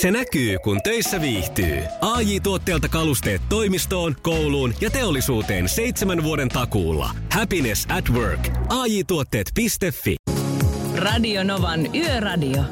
Se 0.00 0.10
näkyy, 0.10 0.58
kun 0.58 0.82
töissä 0.82 1.20
viihtyy. 1.20 1.82
ai 2.00 2.40
tuotteelta 2.40 2.88
kalusteet 2.88 3.42
toimistoon, 3.48 4.16
kouluun 4.22 4.74
ja 4.80 4.90
teollisuuteen 4.90 5.68
seitsemän 5.68 6.22
vuoden 6.22 6.48
takuulla. 6.48 7.10
Happiness 7.32 7.86
at 7.90 8.10
work. 8.10 8.48
ai 8.68 9.04
tuotteetfi 9.04 10.16
Radio 10.96 11.44
Novan 11.44 11.94
Yöradio. 11.94 12.62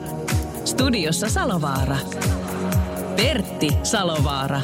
Studiossa 0.64 1.28
Salovaara. 1.28 1.96
Pertti 3.17 3.69
Salovaara. 3.83 4.61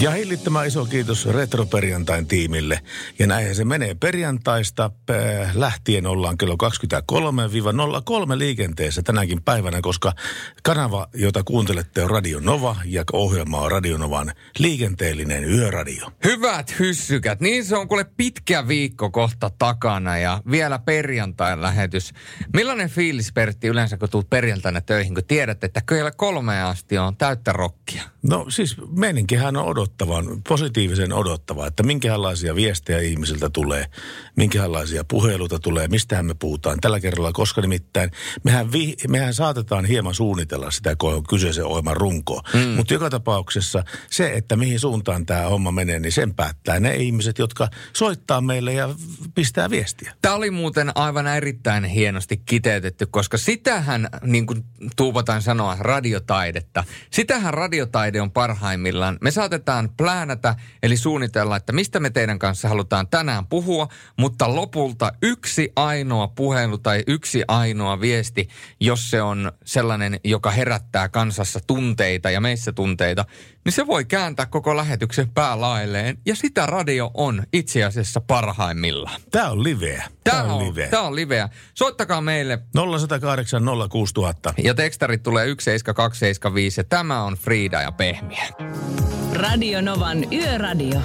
Ja 0.00 0.10
hillittömän 0.10 0.66
iso 0.66 0.84
kiitos 0.84 1.26
Retroperjantain 1.26 2.26
tiimille. 2.26 2.80
Ja 3.18 3.26
näinhän 3.26 3.54
se 3.54 3.64
menee 3.64 3.94
perjantaista 3.94 4.90
äh, 5.10 5.16
lähtien 5.54 6.06
ollaan 6.06 6.38
kello 6.38 6.56
23-03 8.34 8.38
liikenteessä 8.38 9.02
tänäkin 9.02 9.42
päivänä, 9.42 9.80
koska 9.80 10.12
kanava, 10.62 11.08
jota 11.14 11.42
kuuntelette 11.44 12.02
on 12.02 12.10
Radio 12.10 12.40
Nova 12.40 12.76
ja 12.84 13.04
ohjelma 13.12 13.60
on 13.60 13.70
Radio 13.70 13.98
Novan 13.98 14.32
liikenteellinen 14.58 15.44
yöradio. 15.44 16.12
Hyvät 16.24 16.78
hyssykät, 16.78 17.40
niin 17.40 17.64
se 17.64 17.76
on 17.76 17.88
kuule 17.88 18.06
pitkä 18.16 18.68
viikko 18.68 19.10
kohta 19.10 19.50
takana 19.58 20.18
ja 20.18 20.42
vielä 20.50 20.78
perjantain 20.78 21.62
lähetys. 21.62 22.12
Millainen 22.52 22.90
fiilis 22.90 23.32
Pertti 23.32 23.68
yleensä 23.68 23.96
kun 23.96 24.08
tulet 24.08 24.30
perjantaina 24.30 24.80
töihin, 24.80 25.14
kun 25.14 25.24
tiedät, 25.24 25.64
että 25.64 25.80
kyllä 25.86 26.10
kolmeen 26.10 26.64
asti 26.64 26.98
on 26.98 27.16
täyttä 27.16 27.52
rokkia? 27.52 28.02
No 28.22 28.46
siis 28.48 28.76
meninkinhän 28.96 29.56
on 29.56 29.64
odottavan, 29.88 30.42
positiivisen 30.48 31.12
odottava, 31.12 31.66
että 31.66 31.82
minkälaisia 31.82 32.54
viestejä 32.54 32.98
ihmisiltä 32.98 33.50
tulee, 33.50 33.86
minkälaisia 34.36 35.04
puheluita 35.04 35.58
tulee, 35.58 35.88
mistähän 35.88 36.26
me 36.26 36.34
puhutaan 36.34 36.78
tällä 36.80 37.00
kerralla, 37.00 37.32
koska 37.32 37.60
nimittäin 37.60 38.10
mehän, 38.44 38.72
vi, 38.72 38.96
mehän 39.08 39.34
saatetaan 39.34 39.84
hieman 39.84 40.14
suunnitella 40.14 40.70
sitä 40.70 40.96
kyseisen 41.28 41.64
ohjelman 41.64 41.96
runkoa. 41.96 42.42
Mm. 42.54 42.60
Mutta 42.60 42.94
joka 42.94 43.10
tapauksessa 43.10 43.84
se, 44.10 44.32
että 44.32 44.56
mihin 44.56 44.80
suuntaan 44.80 45.26
tämä 45.26 45.42
homma 45.42 45.72
menee, 45.72 46.00
niin 46.00 46.12
sen 46.12 46.34
päättää 46.34 46.80
ne 46.80 46.96
ihmiset, 46.96 47.38
jotka 47.38 47.68
soittaa 47.92 48.40
meille 48.40 48.72
ja 48.72 48.88
pistää 49.34 49.70
viestiä. 49.70 50.14
Tämä 50.22 50.34
oli 50.34 50.50
muuten 50.50 50.92
aivan 50.94 51.26
erittäin 51.26 51.84
hienosti 51.84 52.36
kiteytetty, 52.36 53.06
koska 53.06 53.38
sitähän, 53.38 54.08
niin 54.22 54.46
kuin 54.46 54.64
tuupataan 54.96 55.42
sanoa, 55.42 55.76
radiotaidetta, 55.80 56.84
sitähän 57.10 57.54
radiotaide 57.54 58.20
on 58.20 58.30
parhaimmillaan. 58.30 59.18
Me 59.20 59.30
saatetaan 59.30 59.77
aletaan 59.78 59.96
pläänätä, 59.96 60.54
eli 60.82 60.96
suunnitella, 60.96 61.56
että 61.56 61.72
mistä 61.72 62.00
me 62.00 62.10
teidän 62.10 62.38
kanssa 62.38 62.68
halutaan 62.68 63.08
tänään 63.08 63.46
puhua, 63.46 63.88
mutta 64.16 64.54
lopulta 64.54 65.12
yksi 65.22 65.72
ainoa 65.76 66.28
puhelu 66.28 66.78
tai 66.78 67.02
yksi 67.06 67.44
ainoa 67.48 68.00
viesti, 68.00 68.48
jos 68.80 69.10
se 69.10 69.22
on 69.22 69.52
sellainen, 69.64 70.20
joka 70.24 70.50
herättää 70.50 71.08
kansassa 71.08 71.60
tunteita 71.66 72.30
ja 72.30 72.40
meissä 72.40 72.72
tunteita, 72.72 73.24
niin 73.64 73.72
se 73.72 73.86
voi 73.86 74.04
kääntää 74.04 74.46
koko 74.46 74.76
lähetyksen 74.76 75.28
päälailleen. 75.30 76.18
Ja 76.26 76.36
sitä 76.36 76.66
radio 76.66 77.10
on 77.14 77.42
itse 77.52 77.84
asiassa 77.84 78.20
parhaimmillaan. 78.20 79.20
Tämä 79.30 79.50
on 79.50 79.64
liveä. 79.64 80.04
Tämä, 80.24 80.42
Tämä 80.42 80.54
on, 80.54 80.64
liveä. 80.64 80.88
Tämä 80.88 81.02
on 81.02 81.16
liveä. 81.16 81.48
Soittakaa 81.74 82.20
meille. 82.20 82.58
0108 82.74 83.62
06000. 83.90 84.54
Ja 84.64 84.74
tekstarit 84.74 85.22
tulee 85.22 85.44
17275 85.44 86.80
ja 86.80 86.84
tämä 86.84 87.22
on 87.22 87.34
Frida 87.34 87.82
ja 87.82 87.92
Pehmiä. 87.92 88.44
Radio 89.32 89.67
Novan 89.76 90.32
Yöradio. 90.32 91.00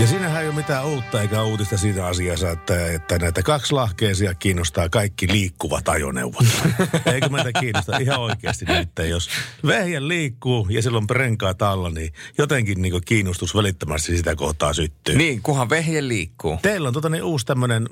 Ja 0.00 0.06
siinähän 0.06 0.42
ei 0.42 0.48
ole 0.48 0.56
mitään 0.56 0.86
uutta 0.86 1.22
eikä 1.22 1.42
uutista 1.42 1.76
siitä 1.76 2.06
asiassa, 2.06 2.50
että, 2.50 2.92
että 2.92 3.18
näitä 3.18 3.42
kaksi 3.42 3.72
lahkeisia 3.74 4.34
kiinnostaa 4.34 4.88
kaikki 4.88 5.28
liikkuvat 5.32 5.88
ajoneuvot. 5.88 6.46
Eikö 7.14 7.28
meitä 7.28 7.60
kiinnosta 7.60 7.96
ihan 7.96 8.20
oikeasti 8.20 8.64
nyt, 8.64 9.08
jos 9.08 9.28
vehjä 9.66 10.08
liikkuu 10.08 10.66
ja 10.70 10.82
silloin 10.82 11.10
renkaat 11.10 11.62
alla, 11.62 11.90
niin 11.90 12.12
jotenkin 12.38 12.82
niin 12.82 13.00
kiinnostus 13.04 13.54
välittömästi 13.54 14.16
sitä 14.16 14.36
kohtaa 14.36 14.72
syttyy. 14.72 15.16
Niin, 15.16 15.42
kunhan 15.42 15.70
vehje 15.70 16.08
liikkuu. 16.08 16.58
Teillä 16.62 16.88
on 16.88 16.94
tota 16.94 17.08
niin 17.08 17.24
uusi 17.24 17.46
tämmöinen 17.46 17.88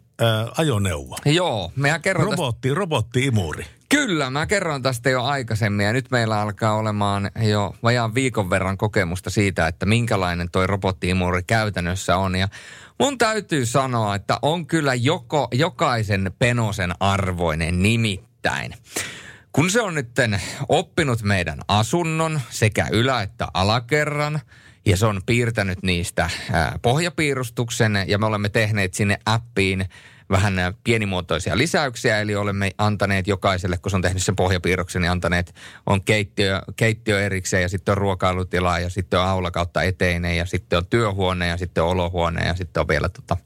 ajoneuvo. 0.59 1.17
Joo, 1.25 1.73
mehän 1.77 2.03
kerron 2.03 2.27
Robotti, 2.27 2.75
robotti-imuri. 2.75 3.78
Kyllä, 3.89 4.31
mä 4.31 4.47
kerron 4.47 4.83
tästä 4.83 5.11
jo 5.11 5.23
aikaisemmin 5.23 5.87
ja 5.87 5.93
nyt 5.93 6.11
meillä 6.11 6.41
alkaa 6.41 6.75
olemaan 6.75 7.31
jo 7.41 7.75
vajaan 7.83 8.15
viikon 8.15 8.51
verran 8.51 8.79
kokemusta 8.79 9.31
siitä, 9.31 9.67
että 9.67 9.87
minkälainen 9.87 10.51
toi 10.51 10.67
robottiimuri 10.67 11.43
käytännössä 11.47 12.17
on. 12.17 12.37
Ja 12.37 12.49
mun 12.99 13.19
täytyy 13.19 13.67
sanoa, 13.67 14.15
että 14.15 14.39
on 14.43 14.67
kyllä 14.67 14.95
joko, 14.95 15.49
jokaisen 15.53 16.33
penosen 16.39 16.93
arvoinen 17.01 17.83
nimittäin. 17.83 18.75
Kun 19.53 19.71
se 19.71 19.81
on 19.81 19.95
nyt 19.95 20.09
oppinut 20.69 21.23
meidän 21.23 21.59
asunnon 21.69 22.41
sekä 22.51 22.89
ylä- 22.93 23.23
että 23.23 23.49
alakerran, 23.55 24.41
ja 24.87 24.97
se 24.97 25.07
on 25.07 25.21
piirtänyt 25.27 25.83
niistä 25.83 26.31
pohjapiirustuksen, 26.83 28.05
ja 28.07 28.19
me 28.19 28.27
olemme 28.27 28.49
tehneet 28.49 28.95
sinne 28.95 29.19
appiin 29.27 29.89
vähän 30.31 30.55
pienimuotoisia 30.85 31.59
lisäyksiä, 31.59 32.21
eli 32.21 32.37
olemme 32.37 32.71
antaneet 32.79 33.27
jokaiselle, 33.27 33.79
kun 33.79 33.91
se 33.91 33.97
on 33.97 34.03
tehnyt 34.03 34.23
sen 34.23 34.37
pohjapiirroksen, 34.37 35.03
niin 35.03 35.11
antaneet, 35.11 35.55
on 35.87 36.03
keittiö, 36.03 36.63
keittiö 36.77 37.27
erikseen 37.27 37.63
ja 37.63 37.69
sitten 37.69 37.93
on 37.93 37.99
ruokailutila 37.99 38.79
ja 38.79 38.91
sitten 38.91 39.21
on 39.21 39.27
aula 39.27 39.51
kautta 39.51 39.83
eteinen 39.83 40.37
ja 40.37 40.47
sitten 40.47 40.77
on 40.77 40.87
työhuone 40.87 41.49
ja 41.49 41.57
sitten 41.57 41.85
on 41.85 41.91
olohuone 41.91 42.47
ja 42.47 42.55
sitten 42.55 42.81
on 42.81 42.89
vielä 42.89 43.09
tota, 43.09 43.37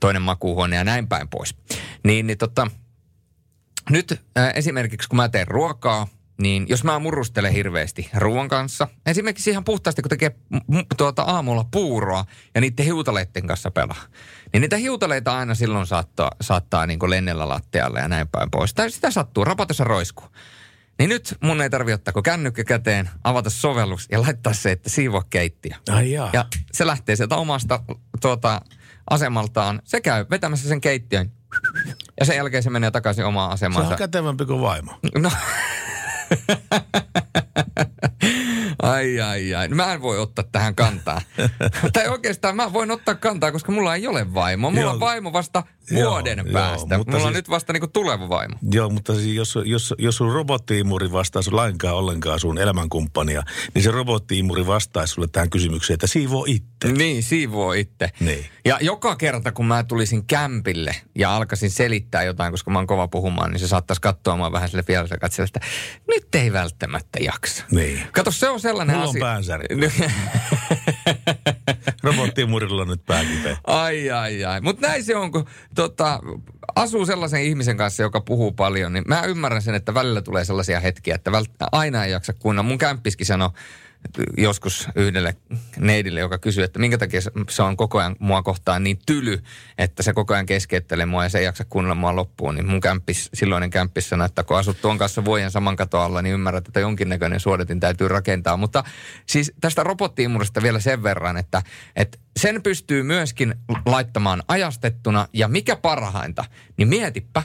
toinen 0.00 0.22
makuuhuone 0.22 0.76
ja 0.76 0.84
näin 0.84 1.08
päin 1.08 1.28
pois. 1.28 1.54
Niin, 2.04 2.26
niin 2.26 2.38
tota, 2.38 2.70
nyt 3.90 4.20
äh, 4.38 4.52
esimerkiksi 4.54 5.08
kun 5.08 5.16
mä 5.16 5.28
teen 5.28 5.48
ruokaa, 5.48 6.06
niin 6.40 6.66
jos 6.68 6.84
mä 6.84 6.98
murrustelen 6.98 7.52
hirveästi 7.52 8.10
ruoan 8.16 8.48
kanssa, 8.48 8.88
esimerkiksi 9.06 9.50
ihan 9.50 9.64
puhtaasti 9.64 10.02
kun 10.02 10.08
tekee 10.08 10.36
tuota 10.96 11.22
aamulla 11.22 11.64
puuroa 11.70 12.24
ja 12.54 12.60
niiden 12.60 12.84
hiutaleiden 12.84 13.46
kanssa 13.46 13.70
pelaa, 13.70 14.04
niin 14.52 14.60
niitä 14.60 14.76
hiutaleita 14.76 15.38
aina 15.38 15.54
silloin 15.54 15.86
saattaa, 15.86 16.30
saattaa 16.40 16.86
niin 16.86 16.98
kuin 16.98 17.10
lennellä 17.10 17.48
lattialle 17.48 18.00
ja 18.00 18.08
näin 18.08 18.28
päin 18.28 18.50
pois. 18.50 18.74
Tai 18.74 18.90
sitä 18.90 19.10
sattuu, 19.10 19.44
rapatossa 19.44 19.84
roiskuu. 19.84 20.26
Niin 20.98 21.08
nyt 21.08 21.36
mun 21.42 21.60
ei 21.60 21.70
tarvi 21.70 21.92
ottaa 21.92 22.22
kännykkä 22.24 22.64
käteen, 22.64 23.10
avata 23.24 23.50
sovellus 23.50 24.06
ja 24.12 24.22
laittaa 24.22 24.52
se, 24.52 24.72
että 24.72 24.90
siivoa 24.90 25.24
keittiö. 25.30 25.76
Ai 25.90 26.10
jaa. 26.10 26.30
Ja 26.32 26.44
se 26.72 26.86
lähtee 26.86 27.16
sieltä 27.16 27.36
omasta 27.36 27.80
tuota, 28.20 28.60
asemaltaan. 29.10 29.82
Se 29.84 30.00
käy 30.00 30.26
vetämässä 30.30 30.68
sen 30.68 30.80
keittiön. 30.80 31.32
Ja 32.20 32.26
sen 32.26 32.36
jälkeen 32.36 32.62
se 32.62 32.70
menee 32.70 32.90
takaisin 32.90 33.24
omaan 33.24 33.50
asemaansa. 33.50 33.88
Se 33.88 33.94
on 33.94 33.98
kätevämpi 33.98 34.44
kuin 34.44 34.60
vaimo. 34.60 34.98
No. 35.18 35.30
Ai, 38.82 39.20
ai, 39.20 39.54
ai. 39.54 39.68
Mä 39.68 39.92
en 39.92 40.02
voi 40.02 40.18
ottaa 40.18 40.44
tähän 40.52 40.74
kantaa. 40.74 41.20
tai 41.92 42.08
oikeastaan 42.08 42.56
mä 42.56 42.72
voin 42.72 42.90
ottaa 42.90 43.14
kantaa, 43.14 43.52
koska 43.52 43.72
mulla 43.72 43.94
ei 43.94 44.06
ole 44.06 44.34
vaimo. 44.34 44.70
Mulla 44.70 44.82
joo. 44.82 44.92
on 44.92 45.00
vaimo 45.00 45.32
vasta 45.32 45.62
vuoden 45.94 46.38
joo, 46.38 46.52
päästä. 46.52 46.94
Joo, 46.94 46.98
mutta 46.98 47.10
mulla 47.10 47.18
siis, 47.18 47.26
on 47.26 47.32
nyt 47.32 47.50
vasta 47.50 47.72
niinku 47.72 47.86
tuleva 47.86 48.28
vaimo. 48.28 48.56
Joo, 48.72 48.90
mutta 48.90 49.14
siis 49.14 49.36
jos, 49.36 49.58
jos, 49.64 49.94
jos 49.98 50.16
sun 50.16 50.32
robottiimuri 50.32 51.12
vastaisi 51.12 51.50
lainkaan 51.50 51.96
ollenkaan 51.96 52.40
sun 52.40 52.58
elämänkumppania, 52.58 53.42
niin 53.74 53.82
se 53.82 53.90
robottiimuri 53.90 54.66
vastaisi 54.66 55.14
sulle 55.14 55.28
tähän 55.32 55.50
kysymykseen, 55.50 55.94
että 55.94 56.06
siivoo 56.06 56.44
itse. 56.48 56.92
Niin, 56.92 57.22
siivoo 57.22 57.72
itse. 57.72 58.10
Niin. 58.20 58.46
Ja 58.64 58.78
joka 58.80 59.16
kerta, 59.16 59.52
kun 59.52 59.66
mä 59.66 59.84
tulisin 59.84 60.26
kämpille 60.26 60.96
ja 61.14 61.36
alkaisin 61.36 61.70
selittää 61.70 62.22
jotain, 62.22 62.52
koska 62.52 62.70
mä 62.70 62.78
oon 62.78 62.86
kova 62.86 63.08
puhumaan, 63.08 63.50
niin 63.50 63.60
se 63.60 63.68
saattaisi 63.68 64.00
katsoa 64.02 64.36
mua 64.36 64.52
vähän 64.52 64.68
sille 64.68 64.84
vielä 64.88 65.08
katsella, 65.20 65.48
että 65.54 65.60
nyt 66.08 66.34
ei 66.34 66.52
välttämättä 66.52 67.18
jaksa. 67.22 67.64
Niin. 67.70 68.02
Kato, 68.12 68.30
se 68.30 68.48
on 68.48 68.60
sellainen 68.60 68.96
Mulla 68.96 69.08
asia. 69.08 69.24
on 69.24 69.30
päänsärky. 69.30 69.76
Robottimurilla 72.02 72.82
on 72.82 72.88
nyt 72.88 73.06
pääkipeä. 73.06 73.56
Ai, 73.66 74.10
ai, 74.10 74.44
ai. 74.44 74.60
Mutta 74.60 74.86
näin 74.86 75.04
se 75.04 75.16
on, 75.16 75.32
kun 75.32 75.46
tota, 75.80 76.20
asuu 76.76 77.06
sellaisen 77.06 77.42
ihmisen 77.42 77.76
kanssa, 77.76 78.02
joka 78.02 78.20
puhuu 78.20 78.52
paljon, 78.52 78.92
niin 78.92 79.04
mä 79.08 79.22
ymmärrän 79.22 79.62
sen, 79.62 79.74
että 79.74 79.94
välillä 79.94 80.22
tulee 80.22 80.44
sellaisia 80.44 80.80
hetkiä, 80.80 81.14
että 81.14 81.32
aina 81.72 82.04
ei 82.04 82.12
jaksa 82.12 82.32
kunnan. 82.32 82.64
Mun 82.64 82.78
kämppiskin 82.78 83.26
sanoi, 83.26 83.50
joskus 84.36 84.88
yhdelle 84.96 85.36
neidille, 85.78 86.20
joka 86.20 86.38
kysyy, 86.38 86.64
että 86.64 86.78
minkä 86.78 86.98
takia 86.98 87.20
se 87.48 87.62
on 87.62 87.76
koko 87.76 87.98
ajan 87.98 88.16
mua 88.18 88.42
kohtaan 88.42 88.84
niin 88.84 88.98
tyly, 89.06 89.42
että 89.78 90.02
se 90.02 90.12
koko 90.12 90.34
ajan 90.34 90.46
keskeyttelee 90.46 91.06
mua 91.06 91.22
ja 91.22 91.28
se 91.28 91.38
ei 91.38 91.44
jaksa 91.44 91.64
kuunnella 91.64 91.94
mua 91.94 92.16
loppuun. 92.16 92.54
Niin 92.54 92.66
mun 92.66 92.80
kämppis, 92.80 93.30
silloinen 93.34 93.70
kämppis 93.70 94.08
sanoi, 94.08 94.26
että 94.26 94.42
kun 94.42 94.58
asut 94.58 94.80
tuon 94.80 94.98
kanssa 94.98 95.24
vuoden 95.24 95.50
saman 95.50 95.76
katon 95.76 96.02
alla, 96.02 96.22
niin 96.22 96.34
ymmärrät, 96.34 96.68
että 96.68 96.80
jonkinnäköinen 96.80 97.40
suodatin 97.40 97.80
täytyy 97.80 98.08
rakentaa. 98.08 98.56
Mutta 98.56 98.84
siis 99.26 99.52
tästä 99.60 99.82
robottiimurista 99.84 100.62
vielä 100.62 100.80
sen 100.80 101.02
verran, 101.02 101.36
että, 101.36 101.62
että 101.96 102.18
sen 102.36 102.62
pystyy 102.62 103.02
myöskin 103.02 103.54
laittamaan 103.86 104.42
ajastettuna 104.48 105.28
ja 105.32 105.48
mikä 105.48 105.76
parhainta, 105.76 106.44
niin 106.76 106.88
mietipä, 106.88 107.42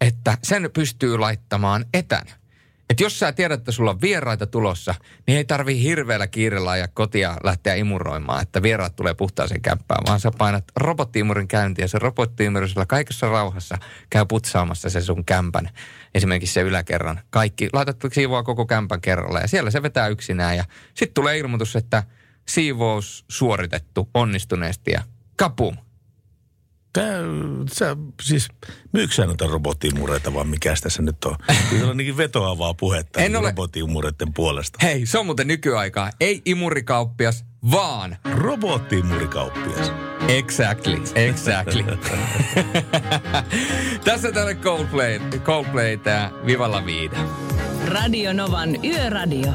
että 0.00 0.38
sen 0.42 0.70
pystyy 0.74 1.18
laittamaan 1.18 1.84
etänä. 1.94 2.45
Että 2.90 3.02
jos 3.02 3.18
sä 3.18 3.32
tiedät, 3.32 3.60
että 3.60 3.72
sulla 3.72 3.90
on 3.90 4.00
vieraita 4.00 4.46
tulossa, 4.46 4.94
niin 5.26 5.38
ei 5.38 5.44
tarvi 5.44 5.82
hirveällä 5.82 6.26
kiireellä 6.26 6.70
ajaa 6.70 6.88
kotia 6.94 7.36
lähteä 7.44 7.74
imuroimaan, 7.74 8.42
että 8.42 8.62
vieraat 8.62 8.96
tulee 8.96 9.14
puhtaaseen 9.14 9.62
kämppään, 9.62 10.04
vaan 10.06 10.20
sä 10.20 10.30
painat 10.38 10.64
robottiimurin 10.76 11.48
käyntiä 11.48 11.84
ja 11.84 11.88
se 11.88 11.98
robottiimuri 11.98 12.68
sulla 12.68 12.86
kaikessa 12.86 13.28
rauhassa 13.28 13.78
käy 14.10 14.24
putsaamassa 14.28 14.90
se 14.90 15.00
sun 15.00 15.24
kämpän, 15.24 15.70
esimerkiksi 16.14 16.54
se 16.54 16.60
yläkerran. 16.60 17.20
Kaikki, 17.30 17.68
laitat 17.72 17.96
siivoa 18.12 18.42
koko 18.42 18.66
kämpän 18.66 19.00
kerralla 19.00 19.40
ja 19.40 19.48
siellä 19.48 19.70
se 19.70 19.82
vetää 19.82 20.08
yksinään 20.08 20.56
ja 20.56 20.64
sitten 20.94 21.14
tulee 21.14 21.38
ilmoitus, 21.38 21.76
että 21.76 22.02
siivous 22.48 23.24
suoritettu 23.28 24.10
onnistuneesti 24.14 24.90
ja 24.90 25.02
kapum, 25.36 25.76
Tää, 26.96 27.18
sä, 27.72 27.96
siis 28.22 28.48
myyksä 28.92 29.26
noita 29.26 29.46
robottimureita 29.46 30.34
vaan 30.34 30.48
mikä 30.48 30.74
tässä 30.82 31.02
nyt 31.02 31.24
on? 31.24 31.36
Kyllä 31.70 31.90
on 31.90 31.96
niinkin 31.96 32.16
vetoavaa 32.16 32.74
puhetta 32.74 33.20
En 33.20 33.36
ole- 33.36 33.54
puolesta. 34.34 34.78
Hei, 34.82 35.06
se 35.06 35.18
on 35.18 35.26
muuten 35.26 35.48
nykyaikaa. 35.48 36.10
Ei 36.20 36.42
imurikauppias, 36.44 37.44
vaan 37.70 38.16
Robottimurikauppias. 38.32 39.92
Exactly, 40.28 41.02
exactly. 41.14 41.84
Tässä 44.04 44.32
tälle 44.32 44.54
Coldplay, 44.54 45.18
Coldplay 45.44 45.96
tää 45.96 46.30
Vivalla 46.46 46.86
Viida. 46.86 47.16
Radio 47.86 48.32
Novan 48.32 48.84
Yöradio. 48.84 49.52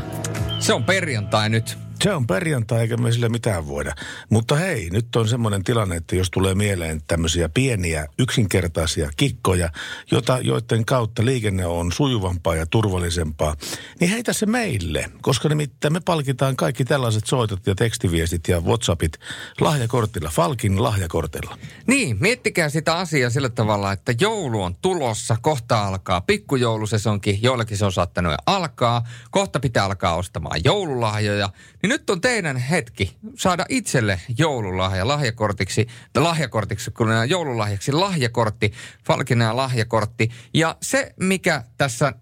Se 0.60 0.74
on 0.74 0.84
perjantai 0.84 1.50
nyt. 1.50 1.78
Se 2.04 2.14
on 2.14 2.28
perjantai 2.28 2.82
eikä 2.82 2.98
me 2.98 3.12
sille 3.12 3.30
mitään 3.30 3.68
voida. 3.68 3.96
Mutta 4.30 4.56
hei, 4.56 4.90
nyt 4.90 5.16
on 5.16 5.28
semmoinen 5.28 5.64
tilanne, 5.64 5.96
että 5.96 6.16
jos 6.16 6.30
tulee 6.32 6.56
mieleen 6.56 7.02
tämmöisiä 7.08 7.50
pieniä, 7.50 8.08
yksinkertaisia 8.20 9.10
kikkoja, 9.18 9.70
jota, 10.12 10.40
joiden 10.42 10.86
kautta 10.86 11.26
liikenne 11.26 11.66
on 11.66 11.92
sujuvampaa 11.92 12.56
ja 12.56 12.66
turvallisempaa, 12.66 13.56
niin 14.00 14.12
heitä 14.12 14.34
se 14.34 14.46
meille, 14.46 15.12
koska 15.22 15.50
nimittäin 15.50 15.94
me 15.94 16.00
palkitaan 16.06 16.56
kaikki 16.56 16.86
tällaiset 16.86 17.26
soitot 17.26 17.68
ja 17.68 17.76
tekstiviestit 17.76 18.48
ja 18.48 18.62
WhatsAppit 18.62 19.18
lahjakortilla, 19.60 20.30
Falkin 20.30 20.84
lahjakortilla. 20.84 21.58
Niin, 21.88 22.18
miettikää 22.20 22.70
sitä 22.70 22.98
asiaa 22.98 23.30
sillä 23.30 23.50
tavalla, 23.50 23.92
että 23.92 24.14
joulu 24.20 24.64
on 24.64 24.76
tulossa, 24.82 25.38
kohta 25.42 25.88
alkaa 25.88 26.22
pikkujoulusesonkin, 26.22 27.44
joillakin 27.44 27.78
se 27.78 27.86
on 27.86 27.92
saattanut 27.92 28.32
jo 28.32 28.38
alkaa, 28.46 29.08
kohta 29.32 29.60
pitää 29.60 29.86
alkaa 29.86 30.16
ostamaan 30.16 30.62
joululahjoja, 30.64 31.50
niin 31.82 31.91
nyt 31.92 32.10
on 32.10 32.22
teidän 32.22 32.58
hetki 32.58 33.18
saada 33.38 33.66
itselle 33.70 34.20
joululahja 34.38 35.08
lahjakortiksi, 35.08 35.88
lahjakortiksi, 36.18 36.92
kun 36.92 37.10
joululahjaksi 37.28 37.92
lahjakortti, 37.92 38.74
Falkina 39.06 39.56
lahjakortti. 39.56 40.30
Ja 40.54 40.76
se, 40.82 41.14
mikä 41.20 41.64
tässä 41.78 42.14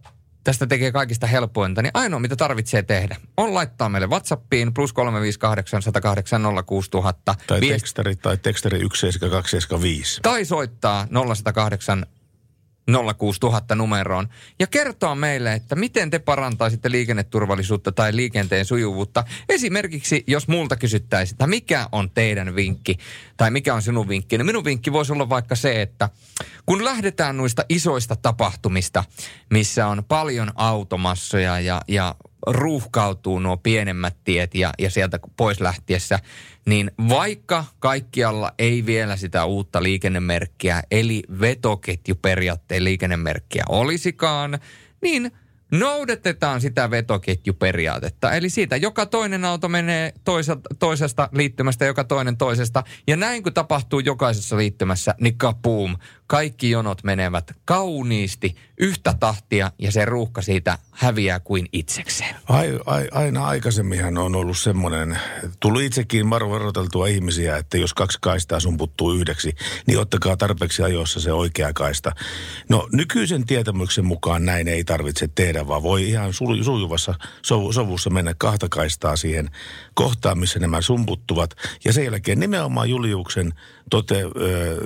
tästä 0.44 0.68
tekee 0.68 0.92
kaikista 0.92 1.28
helpointa, 1.28 1.82
niin 1.82 1.92
ainoa 1.94 2.20
mitä 2.20 2.36
tarvitsee 2.36 2.84
tehdä 2.84 3.16
on 3.38 3.54
laittaa 3.54 3.90
meille 3.90 4.08
WhatsAppiin 4.08 4.74
plus 4.74 4.94
358 4.94 5.82
108 5.82 6.42
06000 6.66 7.36
Tai 7.48 7.60
viesti- 7.60 7.74
tekstari 7.74 8.16
tai 8.16 8.38
tekstari 8.38 8.80
17275. 8.80 10.20
tai 10.22 10.46
soittaa 10.46 11.08
0108 11.12 12.06
06000 13.18 13.76
numeroon 13.76 14.28
ja 14.60 14.68
kertoa 14.68 15.16
meille, 15.16 15.54
että 15.54 15.76
miten 15.76 16.10
te 16.10 16.20
parantaisitte 16.20 16.92
liikenneturvallisuutta 16.92 17.92
tai 17.92 18.16
liikenteen 18.16 18.66
sujuvuutta. 18.66 19.24
Esimerkiksi, 19.50 20.24
jos 20.28 20.48
multa 20.48 20.76
kysyttäisiin, 20.76 21.34
että 21.34 21.48
mikä 21.48 21.90
on 21.92 22.10
teidän 22.10 22.56
vinkki 22.56 22.98
tai 23.38 23.52
mikä 23.52 23.74
on 23.74 23.82
sinun 23.82 24.08
vinkki, 24.08 24.38
niin 24.38 24.46
minun 24.46 24.66
vinkki 24.66 24.94
voisi 24.94 25.14
olla 25.14 25.30
vaikka 25.30 25.56
se, 25.56 25.82
että 25.82 26.10
kun 26.66 26.86
lähdetään 26.86 27.38
noista 27.38 27.66
isoista 27.70 28.16
tapahtumista, 28.16 29.04
missä 29.50 29.88
on 29.88 30.04
paljon 30.08 30.52
automassoja 30.56 31.60
ja, 31.60 31.82
ja 31.88 32.16
ruuhkautuu 32.48 33.40
nuo 33.40 33.58
pienemmät 33.58 34.18
tiet 34.24 34.56
ja, 34.56 34.74
ja 34.80 34.90
sieltä 34.90 35.20
pois 35.38 35.62
lähtiessä, 35.62 36.20
niin 36.66 36.92
vaikka 37.10 37.66
kaikkialla 37.80 38.52
ei 38.60 38.86
vielä 38.86 39.16
sitä 39.16 39.46
uutta 39.46 39.84
liikennemerkkiä, 39.84 40.84
eli 40.92 41.24
vetoketjuperiaatteen 41.40 42.84
liikennemerkkiä 42.84 43.64
olisikaan, 43.70 44.60
niin 45.02 45.32
noudatetaan 45.72 46.62
sitä 46.62 46.92
vetoketjuperiaatetta. 46.92 48.32
Eli 48.32 48.50
siitä 48.50 48.76
joka 48.76 49.06
toinen 49.06 49.46
auto 49.46 49.70
menee 49.70 50.14
toisesta, 50.24 50.62
toisesta 50.80 51.30
liittymästä, 51.32 51.86
joka 51.86 52.04
toinen 52.04 52.38
toisesta. 52.38 52.84
Ja 53.08 53.16
näin 53.16 53.44
kun 53.44 53.54
tapahtuu 53.54 54.00
jokaisessa 54.00 54.58
liittymässä, 54.58 55.16
niin 55.22 55.38
kapuum, 55.38 55.98
kaikki 56.30 56.70
jonot 56.70 57.04
menevät 57.04 57.52
kauniisti 57.66 58.56
yhtä 58.78 59.16
tahtia 59.20 59.72
ja 59.80 59.92
se 59.92 60.06
ruuhka 60.06 60.42
siitä 60.42 60.78
häviää 60.92 61.40
kuin 61.40 61.68
itsekseen. 61.74 62.36
Ai, 62.50 62.80
ai, 62.86 63.08
aina 63.12 63.48
aikaisemminhan 63.48 64.18
on 64.18 64.36
ollut 64.36 64.58
semmoinen, 64.58 65.18
tuli 65.60 65.86
itsekin 65.86 66.30
varoiteltua 66.30 67.08
ihmisiä, 67.08 67.58
että 67.58 67.78
jos 67.78 67.94
kaksi 67.94 68.18
kaistaa 68.22 68.60
sun 68.60 68.78
puttuu 68.78 69.14
yhdeksi, 69.14 69.56
niin 69.88 70.00
ottakaa 70.00 70.38
tarpeeksi 70.38 70.84
ajoissa 70.84 71.20
se 71.20 71.32
oikea 71.32 71.74
kaista. 71.74 72.12
No 72.70 72.88
nykyisen 72.92 73.46
tietämyksen 73.46 74.06
mukaan 74.06 74.46
näin 74.46 74.68
ei 74.68 74.84
tarvitse 74.84 75.30
tehdä, 75.36 75.68
vaan 75.68 75.84
voi 75.84 76.10
ihan 76.10 76.34
sujuvassa 76.34 77.16
sovu, 77.42 77.74
sovussa 77.74 78.10
mennä 78.10 78.34
kahta 78.38 78.70
kaistaa 78.70 79.16
siihen 79.16 79.50
kohtaan, 79.94 80.40
missä 80.40 80.60
nämä 80.60 80.82
sumputtuvat. 80.82 81.56
Ja 81.86 81.94
sen 81.94 82.06
jälkeen 82.06 82.40
nimenomaan 82.40 82.90
Juliuksen 82.90 83.54
tote, 83.90 84.24
ö, 84.24 84.30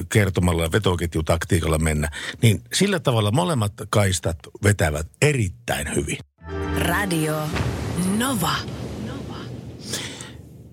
kertomalla 0.10 0.72
vetoketjutaktiikalla 0.72 1.78
mennä. 1.78 2.10
Niin 2.42 2.62
sillä 2.74 3.00
tavalla 3.00 3.32
molemmat 3.32 3.74
kaistat 3.90 4.38
vetävät 4.64 5.08
erittäin 5.22 5.96
hyvin. 5.96 6.18
Radio 6.78 7.36
Nova. 8.18 8.56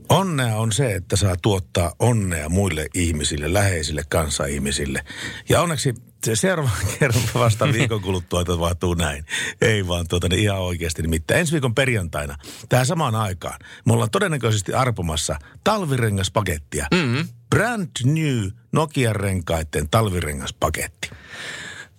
Onnea 0.09 0.56
on 0.56 0.73
se, 0.73 0.94
että 0.94 1.17
saa 1.17 1.35
tuottaa 1.43 1.93
onnea 1.99 2.49
muille 2.49 2.87
ihmisille, 2.94 3.53
läheisille 3.53 4.03
kanssaihmisille. 4.09 5.05
Ja 5.49 5.61
onneksi 5.61 5.94
se 6.25 6.37
seuraava 6.37 6.70
kerran 6.99 7.22
vasta 7.34 7.72
viikon 7.72 8.02
kuluttua 8.02 8.44
tapahtuu 8.44 8.94
näin. 8.94 9.26
Ei 9.61 9.87
vaan 9.88 10.08
tuota, 10.08 10.28
niin 10.28 10.40
ihan 10.40 10.61
oikeasti. 10.61 11.02
Nimittäin 11.02 11.40
ensi 11.40 11.52
viikon 11.52 11.75
perjantaina, 11.75 12.37
tähän 12.69 12.87
samaan 12.87 13.14
aikaan, 13.14 13.58
me 13.87 13.93
ollaan 13.93 14.11
todennäköisesti 14.11 14.75
arpomassa 14.75 15.38
talvirengaspakettia. 15.64 16.87
Mm-hmm. 16.94 17.28
Brand 17.50 17.90
new 18.05 18.49
Nokian 18.72 19.17
renkaiden 19.17 19.88
talvirengaspaketti. 19.90 21.11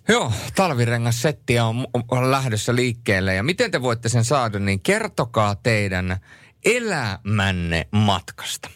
Joo, 0.08 0.32
talvirengassetti 0.54 1.58
on, 1.60 1.86
on 2.10 2.30
lähdössä 2.30 2.74
liikkeelle. 2.74 3.34
Ja 3.34 3.42
miten 3.42 3.70
te 3.70 3.82
voitte 3.82 4.08
sen 4.08 4.24
saada, 4.24 4.58
niin 4.58 4.80
kertokaa 4.80 5.54
teidän 5.54 6.16
elämänne 6.64 7.88
matkasta. 7.90 8.70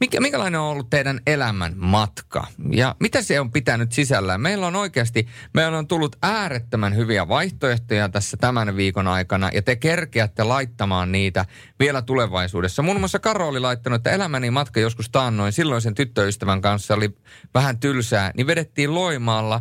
Mikä, 0.00 0.20
minkälainen 0.20 0.60
on 0.60 0.66
ollut 0.66 0.90
teidän 0.90 1.20
elämän 1.26 1.72
matka 1.76 2.46
ja 2.72 2.96
mitä 3.00 3.22
se 3.22 3.40
on 3.40 3.52
pitänyt 3.52 3.92
sisällään? 3.92 4.40
Meillä 4.40 4.66
on 4.66 4.76
oikeasti, 4.76 5.28
meillä 5.54 5.78
on 5.78 5.86
tullut 5.86 6.16
äärettömän 6.22 6.96
hyviä 6.96 7.28
vaihtoehtoja 7.28 8.08
tässä 8.08 8.36
tämän 8.36 8.76
viikon 8.76 9.08
aikana 9.08 9.50
ja 9.52 9.62
te 9.62 9.76
kerkeätte 9.76 10.44
laittamaan 10.44 11.12
niitä 11.12 11.44
vielä 11.80 12.02
tulevaisuudessa. 12.02 12.82
Muun 12.82 13.00
muassa 13.00 13.18
Karo 13.18 13.48
oli 13.48 13.60
laittanut, 13.60 13.96
että 13.96 14.10
elämäni 14.10 14.50
matka 14.50 14.80
joskus 14.80 15.10
taannoin 15.10 15.52
silloisen 15.52 15.94
tyttöystävän 15.94 16.60
kanssa 16.60 16.94
oli 16.94 17.16
vähän 17.54 17.78
tylsää, 17.78 18.30
niin 18.36 18.46
vedettiin 18.46 18.94
Loimaalla 18.94 19.60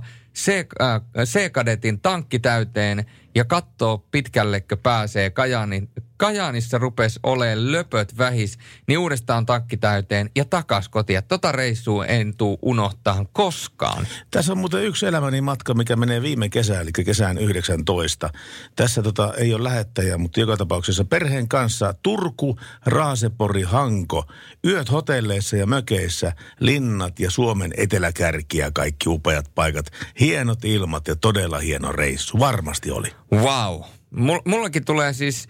äh, 0.50 1.02
C-kadetin 1.24 2.00
tankki 2.02 2.40
täyteen 2.40 3.06
ja 3.36 3.46
katsoo 3.46 4.06
pitkällekö 4.12 4.78
pääsee 4.78 5.30
Kajaanin, 5.30 5.90
Kajaanissa 6.20 6.78
rupes 6.78 7.20
oleen 7.24 7.72
löpöt 7.72 8.18
vähis, 8.18 8.58
niin 8.88 9.00
uudestaan 9.00 9.46
tankki 9.46 9.78
täyteen 9.78 10.30
ja 10.36 10.46
takas 10.46 10.90
kotiin. 10.90 11.24
Tota 11.28 11.52
reissua 11.52 12.06
en 12.06 12.38
tuu 12.38 12.60
unohtaa 12.62 13.26
koskaan. 13.34 14.08
Tässä 14.32 14.52
on 14.52 14.58
muuten 14.58 14.84
yksi 14.84 15.06
elämäni 15.06 15.42
matka, 15.42 15.74
mikä 15.74 15.96
menee 15.96 16.22
viime 16.22 16.50
kesään, 16.50 16.82
eli 16.82 16.92
kesään 16.92 17.38
19. 17.38 18.30
Tässä 18.76 19.02
tota, 19.02 19.34
ei 19.38 19.54
ole 19.54 19.64
lähettäjä, 19.64 20.18
mutta 20.18 20.40
joka 20.40 20.58
tapauksessa 20.58 21.06
perheen 21.06 21.48
kanssa 21.48 21.94
Turku, 22.04 22.60
Raasepori, 22.86 23.62
Hanko, 23.62 24.26
yöt 24.66 24.92
hotelleissa 24.92 25.58
ja 25.58 25.66
mökeissä, 25.66 26.34
linnat 26.60 27.20
ja 27.20 27.32
Suomen 27.32 27.74
eteläkärkiä, 27.78 28.72
kaikki 28.72 29.10
upeat 29.10 29.52
paikat, 29.56 29.86
hienot 30.20 30.66
ilmat 30.66 31.08
ja 31.08 31.16
todella 31.16 31.60
hieno 31.60 31.92
reissu. 31.92 32.40
Varmasti 32.40 32.92
oli. 32.92 33.08
Wow. 33.34 33.82
Mul, 34.12 34.40
mullakin 34.46 34.86
tulee 34.86 35.14
siis 35.14 35.48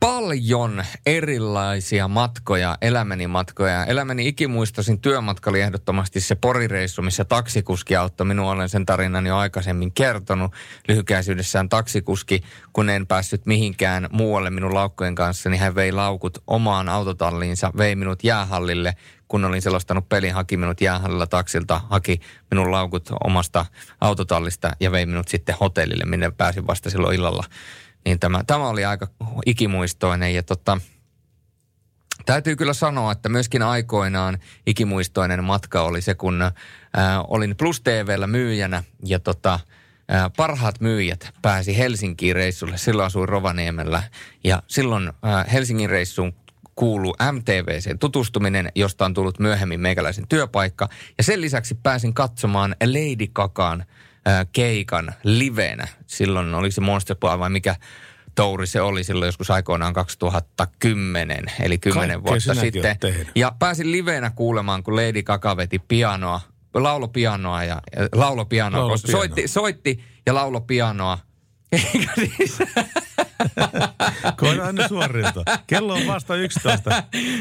paljon 0.00 0.84
erilaisia 1.06 2.08
matkoja, 2.08 2.78
elämäni 2.80 3.26
matkoja. 3.26 3.84
Elämäni 3.84 4.28
ikimuistoisin 4.28 5.00
työmatka 5.00 5.50
oli 5.50 5.60
ehdottomasti 5.60 6.20
se 6.20 6.34
porireissu, 6.34 7.02
missä 7.02 7.24
taksikuski 7.24 7.96
auttoi 7.96 8.26
minua. 8.26 8.52
Olen 8.52 8.68
sen 8.68 8.86
tarinan 8.86 9.26
jo 9.26 9.36
aikaisemmin 9.36 9.92
kertonut. 9.92 10.52
Lyhykäisyydessään 10.88 11.68
taksikuski, 11.68 12.42
kun 12.72 12.90
en 12.90 13.06
päässyt 13.06 13.46
mihinkään 13.46 14.08
muualle 14.12 14.50
minun 14.50 14.74
laukkojen 14.74 15.14
kanssa, 15.14 15.50
niin 15.50 15.60
hän 15.60 15.74
vei 15.74 15.92
laukut 15.92 16.42
omaan 16.46 16.88
autotalliinsa, 16.88 17.72
vei 17.76 17.96
minut 17.96 18.24
jäähallille, 18.24 18.96
kun 19.28 19.44
olin 19.44 19.62
selostanut 19.62 20.08
pelin, 20.08 20.34
haki 20.34 20.56
minut 20.56 20.80
jäähallilla 20.80 21.26
taksilta, 21.26 21.80
haki 21.90 22.20
minun 22.50 22.72
laukut 22.72 23.10
omasta 23.24 23.66
autotallista 24.00 24.70
ja 24.80 24.92
vei 24.92 25.06
minut 25.06 25.28
sitten 25.28 25.54
hotellille, 25.60 26.04
minne 26.04 26.30
pääsin 26.30 26.66
vasta 26.66 26.90
silloin 26.90 27.14
illalla 27.14 27.44
niin 28.06 28.20
tämä, 28.20 28.44
tämä 28.46 28.68
oli 28.68 28.84
aika 28.84 29.08
ikimuistoinen 29.46 30.34
ja 30.34 30.42
tota, 30.42 30.80
Täytyy 32.26 32.56
kyllä 32.56 32.72
sanoa, 32.72 33.12
että 33.12 33.28
myöskin 33.28 33.62
aikoinaan 33.62 34.38
ikimuistoinen 34.66 35.44
matka 35.44 35.82
oli 35.82 36.00
se, 36.00 36.14
kun 36.14 36.42
ää, 36.42 36.52
olin 37.22 37.56
Plus 37.56 37.80
TVllä 37.80 38.26
myyjänä 38.26 38.82
ja 39.04 39.18
tota, 39.18 39.60
ää, 40.08 40.30
parhaat 40.36 40.80
myyjät 40.80 41.30
pääsi 41.42 41.78
Helsinkiin 41.78 42.36
reissulle. 42.36 42.78
Silloin 42.78 43.06
asuin 43.06 43.28
Rovaniemellä 43.28 44.02
ja 44.44 44.62
silloin 44.66 45.12
ää, 45.22 45.44
Helsingin 45.52 45.90
reissuun 45.90 46.32
kuuluu 46.74 47.16
MTVC 47.32 47.98
tutustuminen, 48.00 48.72
josta 48.74 49.04
on 49.04 49.14
tullut 49.14 49.38
myöhemmin 49.38 49.80
meikäläisen 49.80 50.28
työpaikka. 50.28 50.88
Ja 51.18 51.24
sen 51.24 51.40
lisäksi 51.40 51.74
pääsin 51.74 52.14
katsomaan 52.14 52.76
Lady 52.84 53.26
Kakaan 53.32 53.84
ää, 54.26 54.44
keikan 54.52 55.14
livenä. 55.22 55.88
Silloin 56.06 56.54
oli 56.54 56.70
se 56.70 56.80
Monster 56.80 57.16
vai 57.20 57.50
mikä 57.50 57.76
touri 58.34 58.66
se 58.66 58.80
oli 58.80 59.04
silloin 59.04 59.28
joskus 59.28 59.50
aikoinaan 59.50 59.92
2010, 59.92 61.44
eli 61.60 61.78
10 61.78 62.08
Kaikkea 62.08 62.30
vuotta 62.30 62.54
sitten. 62.54 62.98
Ja 63.34 63.52
pääsin 63.58 63.92
livenä 63.92 64.30
kuulemaan, 64.30 64.82
kun 64.82 64.96
Lady 64.96 65.22
Gaga 65.22 65.56
veti 65.56 65.78
pianoa, 65.78 66.40
laulopianoa 66.74 67.64
ja 67.64 67.82
ja 67.96 68.08
laulopianoa, 68.12 68.80
Laulo 68.80 68.94
koska 68.94 69.06
pianoa. 69.06 69.20
soitti, 69.20 69.48
soitti 69.48 70.04
ja 70.26 70.34
laulopianoa. 70.34 71.18
Eikä 71.72 72.12
siis, 72.14 72.58
Koidaan 74.40 74.74
nyt 74.74 74.88
suoriutua. 74.88 75.44
Kello 75.66 75.94
on 75.94 76.06
vasta 76.06 76.36
11. 76.36 76.90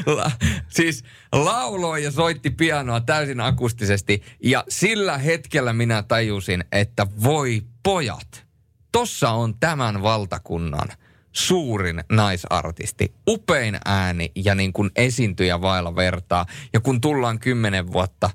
la, 0.05 0.31
siis 0.69 1.03
lauloi 1.31 2.03
ja 2.03 2.11
soitti 2.11 2.49
pianoa 2.49 3.01
täysin 3.01 3.39
akustisesti. 3.39 4.23
Ja 4.43 4.63
sillä 4.69 5.17
hetkellä 5.17 5.73
minä 5.73 6.03
tajusin, 6.03 6.63
että 6.71 7.07
voi 7.23 7.61
pojat, 7.83 8.45
tossa 8.91 9.29
on 9.29 9.59
tämän 9.59 10.01
valtakunnan 10.01 10.89
suurin 11.31 12.03
naisartisti. 12.11 13.13
Upein 13.29 13.77
ääni 13.85 14.31
ja 14.35 14.55
niin 14.55 14.73
kuin 14.73 14.91
esiintyjä 14.95 15.61
vailla 15.61 15.95
vertaa. 15.95 16.45
Ja 16.73 16.79
kun 16.79 17.01
tullaan 17.01 17.39
kymmenen 17.39 17.91
vuotta 17.91 18.29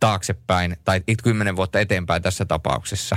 taaksepäin, 0.00 0.76
tai 0.84 1.00
kymmenen 1.22 1.56
vuotta 1.56 1.80
eteenpäin 1.80 2.22
tässä 2.22 2.44
tapauksessa, 2.44 3.16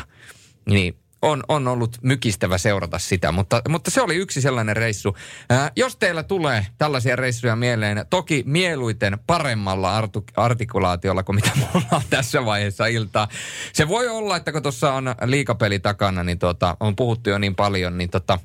niin 0.66 1.01
on, 1.22 1.44
on 1.48 1.68
ollut 1.68 1.98
mykistävä 2.02 2.58
seurata 2.58 3.00
sitä, 3.00 3.32
mutta, 3.32 3.62
mutta 3.70 3.92
se 3.92 4.02
oli 4.02 4.16
yksi 4.16 4.42
sellainen 4.42 4.76
reissu. 4.76 5.18
Ää, 5.50 5.72
jos 5.76 5.96
teillä 5.96 6.24
tulee 6.24 6.66
tällaisia 6.78 7.16
reissuja 7.16 7.56
mieleen, 7.56 8.06
toki 8.10 8.44
mieluiten 8.46 9.20
paremmalla 9.28 9.98
artu, 9.98 10.26
artikulaatiolla 10.36 11.24
kuin 11.24 11.36
mitä 11.36 11.52
mulla 11.74 11.88
on 11.92 12.02
tässä 12.10 12.46
vaiheessa 12.46 12.86
iltaa. 12.86 13.28
Se 13.74 13.88
voi 13.88 14.08
olla, 14.08 14.38
että 14.38 14.52
kun 14.52 14.64
tuossa 14.64 14.94
on 14.94 15.16
liikapeli 15.26 15.80
takana, 15.80 16.24
niin 16.24 16.40
tota, 16.40 16.78
on 16.80 16.96
puhuttu 16.96 17.30
jo 17.30 17.38
niin 17.38 17.56
paljon, 17.56 17.98
niin 17.98 18.10
tota, 18.10 18.40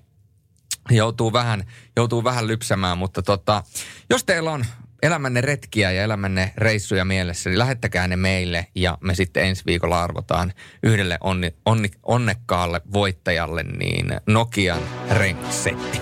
joutuu 0.91 1.33
vähän, 1.33 1.65
joutuu 1.97 2.25
vähän 2.25 2.47
lypsämään, 2.47 2.99
mutta 2.99 3.23
tota, 3.23 3.63
jos 4.11 4.25
teillä 4.25 4.53
on 4.53 4.65
elämänne 5.03 5.41
retkiä 5.41 5.93
ja 5.93 6.03
elämänne 6.03 6.53
reissuja 6.57 7.05
mielessä, 7.05 7.51
niin 7.51 7.59
lähettäkää 7.59 8.09
ne 8.09 8.17
meille 8.17 8.67
ja 8.75 8.99
me 9.01 9.15
sitten 9.15 9.45
ensi 9.45 9.63
viikolla 9.67 10.03
arvotaan 10.03 10.53
yhdelle 10.83 11.19
onni, 11.21 11.55
onni, 11.67 11.91
onnekkaalle 12.03 12.81
voittajalle 12.93 13.63
niin 13.63 14.07
Nokian 14.27 14.83
rengassetti. 15.11 16.01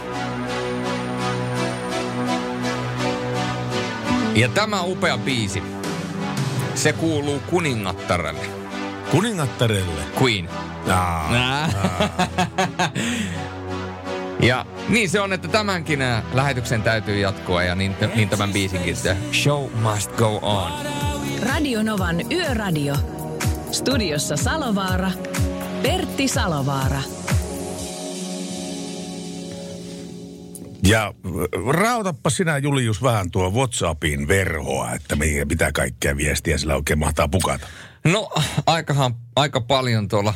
Ja 4.35 4.49
tämä 4.49 4.83
upea 4.83 5.19
biisi, 5.19 5.63
se 6.75 6.93
kuuluu 6.93 7.41
kuningattarelle. 7.41 8.47
Kuningattarelle. 9.11 10.03
Queen. 10.23 10.49
Aa, 10.91 11.69
Ja 14.45 14.67
niin 14.89 15.11
se 15.11 15.21
on, 15.21 15.33
että 15.33 15.49
tämänkin 15.49 16.03
ä, 16.03 16.23
lähetyksen 16.33 16.83
täytyy 16.83 17.19
jatkua 17.19 17.63
ja 17.63 17.75
niin, 17.75 17.97
niin 18.15 18.29
tämän 18.29 18.53
biisinkin. 18.53 18.97
The 18.97 19.17
show 19.33 19.71
must 19.83 20.13
go 20.17 20.39
on. 20.43 20.73
Radio 21.43 21.83
Novan 21.83 22.33
Yöradio. 22.33 22.95
Studiossa 23.73 24.37
Salovaara. 24.37 25.11
Pertti 25.83 26.29
Salovaara. 26.29 27.03
Ja 30.88 31.14
rautappa 31.71 32.31
sinä 32.31 32.59
Julius 32.59 33.03
vähän 33.03 33.31
tuo 33.31 33.50
WhatsAppin 33.50 34.29
verhoa, 34.29 34.93
että 34.93 35.17
mitä 35.49 35.73
kaikkea 35.73 36.17
viestiä 36.17 36.59
sillä 36.59 36.75
oikein 36.75 36.99
mahtaa 36.99 37.29
pukata. 37.29 37.67
No 38.05 38.31
aikahan, 38.67 39.14
aika 39.37 39.61
paljon 39.61 40.09
tuolla 40.09 40.35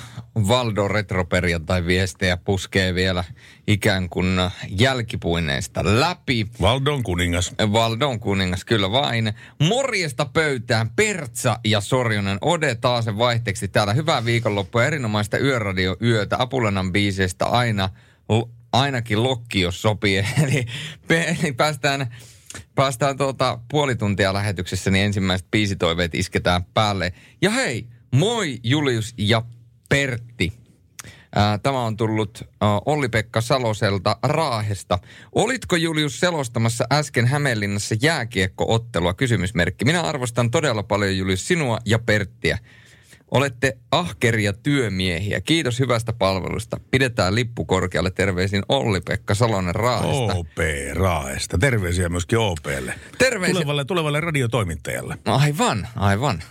Valdo 0.49 0.89
Retroperjantai 0.89 1.87
viestejä 1.87 2.37
puskee 2.37 2.95
vielä 2.95 3.25
ikään 3.67 4.09
kuin 4.09 4.27
jälkipuineista 4.69 5.81
läpi. 5.85 6.47
Valdon 6.61 7.03
kuningas. 7.03 7.55
Valdon 7.73 8.21
kuningas, 8.21 8.65
kyllä 8.65 8.93
vain. 8.93 9.33
Morjesta 9.61 10.27
pöytään, 10.33 10.91
Pertsa 10.97 11.59
ja 11.65 11.81
Sorjonen. 11.81 12.39
Ode 12.41 12.75
taas 12.75 13.07
vaihteeksi 13.07 13.69
täällä. 13.69 13.93
Hyvää 13.93 14.25
viikonloppua, 14.25 14.85
erinomaista 14.85 15.39
yöradio-yötä. 15.39 16.37
Apulanan 16.39 16.93
biiseistä 16.93 17.47
aina, 17.47 17.91
ainakin 18.73 19.23
lokki, 19.23 19.61
jos 19.61 19.83
sopii. 19.83 20.17
Eli, 20.43 20.67
eli 21.11 21.53
päästään, 21.53 22.15
päästään 22.75 23.17
tuota 23.17 23.59
puoli 23.71 23.97
tuntia 23.97 24.35
lähetyksessä, 24.35 24.91
niin 24.91 25.05
ensimmäiset 25.05 25.51
biisitoiveet 25.51 26.15
isketään 26.15 26.65
päälle. 26.65 27.13
Ja 27.43 27.51
hei, 27.51 27.87
moi 28.15 28.59
Julius 28.65 29.15
ja 29.19 29.43
Pertti. 29.89 30.53
Tämä 31.63 31.85
on 31.85 31.97
tullut 31.97 32.43
Olli-Pekka 32.87 33.41
Saloselta 33.41 34.17
Raahesta. 34.23 34.99
Olitko 35.33 35.77
Julius 35.77 36.21
selostamassa 36.21 36.85
äsken 36.93 37.27
Hämeenlinnassa 37.27 37.95
jääkiekkoottelua? 38.03 39.15
Kysymysmerkki. 39.15 39.85
Minä 39.85 40.03
arvostan 40.03 40.51
todella 40.51 40.83
paljon 40.83 41.19
Julius 41.19 41.49
sinua 41.49 41.79
ja 41.85 41.99
Perttiä. 41.99 42.59
Olette 43.31 43.79
ahkeria 43.91 44.53
työmiehiä. 44.53 45.41
Kiitos 45.41 45.79
hyvästä 45.79 46.13
palvelusta. 46.13 46.81
Pidetään 46.91 47.35
lippu 47.35 47.65
korkealle. 47.65 48.11
Terveisin 48.11 48.63
Olli-Pekka 48.69 49.35
Salonen 49.35 49.75
Raahesta. 49.75 50.35
OP 50.35 50.59
Raesta. 50.95 51.59
Terveisiä 51.59 52.09
myöskin 52.09 52.39
OPlle. 52.39 52.95
Terveisiä. 53.19 53.55
Tulevalle, 53.55 53.85
tulevalle 53.85 54.21
radiotoimittajalle. 54.21 55.19
Aivan, 55.25 55.89
aivan. 55.97 56.43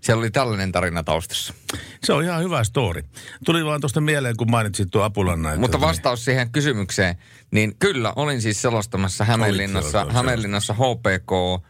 Siellä 0.00 0.20
oli 0.20 0.30
tällainen 0.30 0.72
tarina 0.72 1.02
taustassa. 1.02 1.54
Se 2.04 2.12
on 2.12 2.24
ihan 2.24 2.42
hyvä 2.42 2.64
story. 2.64 3.02
Tuli 3.44 3.64
vaan 3.64 3.80
tuosta 3.80 4.00
mieleen, 4.00 4.36
kun 4.36 4.50
mainitsit 4.50 4.88
tuo 4.90 5.02
Apulanna. 5.02 5.56
Mutta 5.56 5.80
vastaus 5.80 6.24
siihen 6.24 6.50
kysymykseen, 6.50 7.16
niin 7.50 7.76
kyllä 7.78 8.12
olin 8.16 8.42
siis 8.42 8.62
selostamassa 8.62 9.24
Hämeenlinnassa. 9.24 10.06
Hämeenlinnassa 10.10 10.74
HPK 10.74 11.62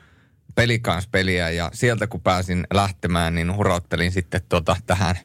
pelikanspeliä 0.54 1.50
ja 1.50 1.70
sieltä 1.73 2.06
kun 2.06 2.20
pääsin 2.20 2.66
lähtemään, 2.75 3.34
niin 3.34 3.56
hurauttelin 3.56 4.12
sitten 4.12 4.40
tota 4.49 4.76
tähän 4.87 5.16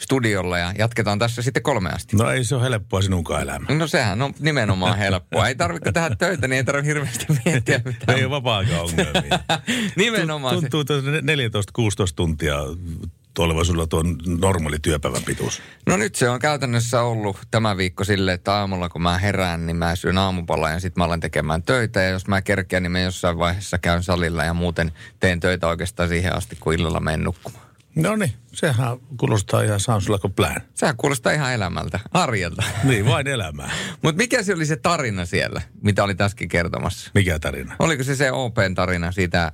studiolla 0.00 0.58
ja 0.58 0.72
jatketaan 0.78 1.18
tässä 1.18 1.42
sitten 1.42 1.62
kolme 1.62 1.90
asti. 1.90 2.16
No 2.16 2.30
ei 2.30 2.44
se 2.44 2.54
ole 2.54 2.64
helppoa 2.64 3.02
sinunkaan 3.02 3.42
elämä. 3.42 3.66
No 3.74 3.86
sehän 3.86 4.22
on 4.22 4.34
nimenomaan 4.38 4.98
helppoa. 4.98 5.48
Ei 5.48 5.54
tarvitse 5.54 5.92
tehdä 5.92 6.16
töitä, 6.16 6.48
niin 6.48 6.56
ei 6.56 6.64
tarvitse 6.64 6.88
hirveästi 6.88 7.26
miettiä 7.44 7.80
mitään. 7.84 8.18
Ei 8.18 8.24
ole 8.24 8.30
vapaa-aikaa 8.30 8.82
ongelmia. 8.82 9.38
nimenomaan. 9.96 10.54
Tuntuu, 10.54 10.80
että 10.80 10.94
14-16 12.10 12.12
tuntia 12.16 12.54
tuolla 13.34 13.64
sulla 13.64 13.86
tuo 13.86 14.02
normaali 14.26 14.78
työpäivän 14.78 15.22
pituus. 15.22 15.62
No 15.86 15.96
nyt 15.96 16.14
se 16.14 16.28
on 16.28 16.38
käytännössä 16.38 17.02
ollut 17.02 17.36
tämä 17.50 17.76
viikko 17.76 18.04
silleen, 18.04 18.34
että 18.34 18.54
aamulla 18.54 18.88
kun 18.88 19.02
mä 19.02 19.18
herään, 19.18 19.66
niin 19.66 19.76
mä 19.76 19.96
syön 19.96 20.18
aamupalaa 20.18 20.70
ja 20.70 20.80
sitten 20.80 21.00
mä 21.00 21.04
alan 21.04 21.20
tekemään 21.20 21.62
töitä. 21.62 22.02
Ja 22.02 22.10
jos 22.10 22.26
mä 22.26 22.42
kerkeän, 22.42 22.82
niin 22.82 22.92
mä 22.92 23.00
jossain 23.00 23.38
vaiheessa 23.38 23.78
käyn 23.78 24.02
salilla 24.02 24.44
ja 24.44 24.54
muuten 24.54 24.92
teen 25.20 25.40
töitä 25.40 25.68
oikeastaan 25.68 26.08
siihen 26.08 26.36
asti, 26.36 26.56
kun 26.60 26.74
illalla 26.74 27.00
menen 27.00 27.24
nukkumaan. 27.24 27.64
No 27.94 28.16
niin, 28.16 28.32
sehän 28.52 28.98
kuulostaa 29.16 29.62
ihan 29.62 29.80
sounds 29.80 30.08
like 30.08 30.26
a 30.26 30.30
plan. 30.30 30.60
Sehän 30.74 30.96
kuulostaa 30.96 31.32
ihan 31.32 31.52
elämältä, 31.52 32.00
arjelta. 32.12 32.62
Niin, 32.84 33.06
vain 33.06 33.26
elämää. 33.26 33.70
Mutta 34.02 34.16
mikä 34.16 34.42
se 34.42 34.54
oli 34.54 34.66
se 34.66 34.76
tarina 34.76 35.24
siellä, 35.24 35.62
mitä 35.82 36.04
oli 36.04 36.14
äsken 36.20 36.48
kertomassa? 36.48 37.10
Mikä 37.14 37.38
tarina? 37.38 37.76
Oliko 37.78 38.02
se 38.04 38.16
se 38.16 38.32
OPn 38.32 38.74
tarina 38.74 39.12
siitä, 39.12 39.52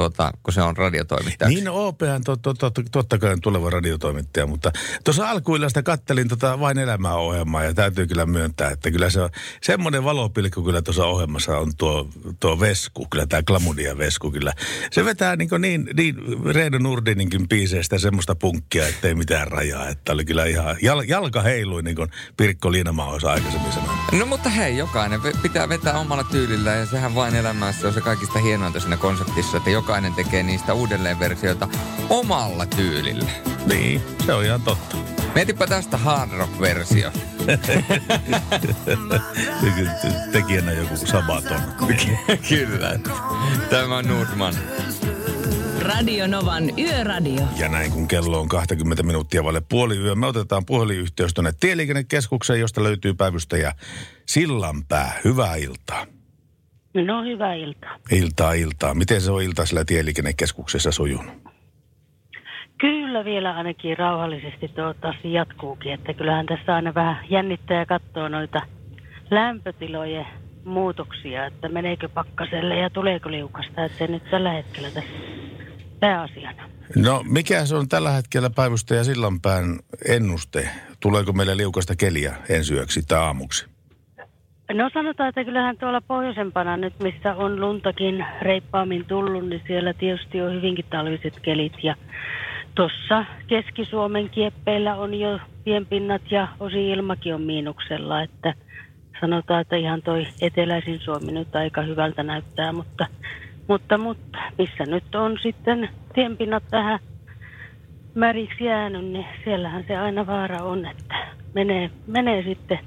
tuota, 0.00 0.32
kun 0.42 0.54
se 0.54 0.62
on 0.62 0.76
radiotoimittaja? 0.76 1.48
Niin, 1.48 1.64
no 1.64 1.86
OPhan 1.86 2.24
to, 2.24 2.36
to, 2.36 2.54
to, 2.54 2.70
totta 2.92 3.18
kai 3.18 3.32
on 3.32 3.40
tuleva 3.40 3.70
radiotoimittaja, 3.70 4.46
mutta 4.46 4.72
tuossa 5.04 5.30
alkuillasta 5.30 5.82
kattelin 5.82 6.28
tota 6.28 6.60
Vain 6.60 6.78
elämää 6.78 7.14
ohjelmaa 7.14 7.64
ja 7.64 7.74
täytyy 7.74 8.06
kyllä 8.06 8.26
myöntää, 8.26 8.70
että 8.70 8.90
kyllä 8.90 9.10
se 9.10 9.20
on 9.20 9.30
semmoinen 9.62 10.04
valopilkku 10.04 10.62
kyllä 10.62 10.82
tuossa 10.82 11.06
ohjelmassa 11.06 11.58
on 11.58 11.72
tuo, 11.76 12.08
tuo 12.40 12.60
Vesku, 12.60 13.06
kyllä 13.10 13.26
tämä 13.26 13.42
Klamudia 13.42 13.98
Vesku 13.98 14.30
kyllä. 14.30 14.52
Se 14.90 15.04
vetää 15.04 15.36
niin, 15.36 15.48
niin, 15.58 15.88
niin 15.94 16.16
Reino 16.44 16.78
Nurdininkin 16.78 17.48
biiseistä 17.48 17.98
semmoista 17.98 18.34
punkkia, 18.34 18.88
ettei 18.88 19.14
mitään 19.14 19.48
rajaa, 19.48 19.88
että 19.88 20.12
oli 20.12 20.24
kyllä 20.24 20.44
ihan, 20.44 20.76
jal, 20.82 21.04
jalka 21.08 21.42
heilui 21.42 21.82
niin 21.82 21.96
kuin 21.96 22.10
Pirkko 22.36 22.72
Liinamaa 22.72 23.08
olisi 23.08 23.26
aikaisemmin 23.26 23.72
sanonut. 23.72 23.96
No 24.18 24.26
mutta 24.26 24.48
hei, 24.48 24.76
jokainen 24.76 25.20
pitää 25.42 25.68
vetää 25.68 25.98
omalla 25.98 26.24
tyylillä 26.24 26.70
ja 26.70 26.86
sehän 26.86 27.14
vain 27.14 27.34
elämässä 27.34 27.88
on 27.88 27.94
se 27.94 28.00
kaikista 28.00 28.38
hienointa 28.38 28.80
siinä 28.80 28.96
konseptissa, 28.96 29.56
että 29.56 29.70
jokainen 29.90 30.14
tekee 30.14 30.42
niistä 30.42 30.74
uudelleenversioita 30.74 31.68
omalla 32.10 32.66
tyylillä. 32.66 33.30
Niin, 33.66 34.02
se 34.26 34.34
on 34.34 34.44
ihan 34.44 34.62
totta. 34.62 34.96
Mietipä 35.34 35.66
tästä 35.66 35.96
hard 35.96 36.30
rock-versio. 36.30 37.12
Tekijänä 40.32 40.72
joku 40.72 40.96
Sabaton. 40.96 41.60
Kyllä. 42.48 42.98
Tämä 43.70 43.96
on 43.96 44.04
Nordman. 44.04 44.54
Radio 45.80 46.26
Novan 46.26 46.78
Yöradio. 46.78 47.42
Ja 47.56 47.68
näin 47.68 47.92
kun 47.92 48.08
kello 48.08 48.40
on 48.40 48.48
20 48.48 49.02
minuuttia 49.02 49.44
vaille 49.44 49.62
puoli 49.68 49.96
yö, 49.96 50.14
me 50.14 50.26
otetaan 50.26 50.66
puhelinyhteys 50.66 51.34
tuonne 51.34 51.52
Tieliikennekeskukseen, 51.60 52.60
josta 52.60 52.82
löytyy 52.82 53.14
päivystäjä 53.14 53.72
Sillanpää. 54.26 55.20
Hyvää 55.24 55.56
iltaa. 55.56 56.06
No 56.94 57.24
hyvää 57.24 57.54
iltaa. 57.54 57.96
Iltaa, 58.12 58.52
iltaa. 58.52 58.94
Miten 58.94 59.20
se 59.20 59.30
on 59.30 59.42
ilta 59.42 59.66
sillä 59.66 59.84
Tieliikennekeskuksessa 59.84 60.92
sujunut? 60.92 61.50
Kyllä 62.80 63.24
vielä 63.24 63.56
ainakin 63.56 63.98
rauhallisesti 63.98 64.68
toivottavasti 64.68 65.32
jatkuukin, 65.32 65.92
että 65.92 66.14
kyllähän 66.14 66.46
tässä 66.46 66.74
aina 66.74 66.94
vähän 66.94 67.24
jännittää 67.30 67.78
ja 67.78 67.86
katsoo 67.86 68.28
noita 68.28 68.60
lämpötilojen 69.30 70.26
muutoksia, 70.64 71.46
että 71.46 71.68
meneekö 71.68 72.08
pakkaselle 72.08 72.78
ja 72.78 72.90
tuleeko 72.90 73.30
liukasta, 73.30 73.84
että 73.84 73.98
se 73.98 74.06
nyt 74.06 74.22
tällä 74.30 74.52
hetkellä 74.52 74.90
tässä 74.90 75.10
pääasiana. 76.00 76.70
No 76.96 77.24
mikä 77.28 77.66
se 77.66 77.76
on 77.76 77.88
tällä 77.88 78.10
hetkellä 78.10 78.50
päivystäjä 78.50 79.04
Sillanpään 79.04 79.78
ennuste? 80.08 80.68
Tuleeko 81.00 81.32
meille 81.32 81.56
liukasta 81.56 81.96
keliä 81.96 82.36
ensi 82.48 82.74
yöksi 82.74 83.02
tai 83.08 83.18
aamuksi? 83.18 83.69
No 84.74 84.90
sanotaan, 84.94 85.28
että 85.28 85.44
kyllähän 85.44 85.76
tuolla 85.78 86.00
pohjoisempana 86.00 86.76
nyt, 86.76 86.94
missä 87.02 87.34
on 87.34 87.60
luntakin 87.60 88.26
reippaammin 88.42 89.04
tullut, 89.04 89.48
niin 89.48 89.62
siellä 89.66 89.92
tietysti 89.92 90.42
on 90.42 90.52
hyvinkin 90.52 90.84
talviset 90.90 91.40
kelit. 91.42 91.72
Ja 91.82 91.94
tuossa 92.74 93.24
Keski-Suomen 93.46 94.30
kieppeillä 94.30 94.96
on 94.96 95.14
jo 95.14 95.40
pienpinnat 95.64 96.22
ja 96.30 96.48
osin 96.60 96.80
ilmakin 96.80 97.34
on 97.34 97.42
miinuksella, 97.42 98.22
että 98.22 98.54
sanotaan, 99.20 99.60
että 99.60 99.76
ihan 99.76 100.02
toi 100.02 100.26
eteläisin 100.40 101.00
Suomi 101.00 101.32
nyt 101.32 101.56
aika 101.56 101.82
hyvältä 101.82 102.22
näyttää, 102.22 102.72
mutta, 102.72 103.06
mutta, 103.68 103.98
mutta 103.98 104.38
missä 104.58 104.84
nyt 104.86 105.14
on 105.14 105.38
sitten 105.42 105.88
tienpinnat 106.14 106.64
vähän 106.72 106.98
märiksi 108.14 108.64
jäänyt, 108.64 109.04
niin 109.04 109.26
siellähän 109.44 109.84
se 109.88 109.96
aina 109.96 110.26
vaara 110.26 110.62
on, 110.62 110.86
että 110.86 111.14
menee, 111.54 111.90
menee 112.06 112.42
sitten 112.42 112.78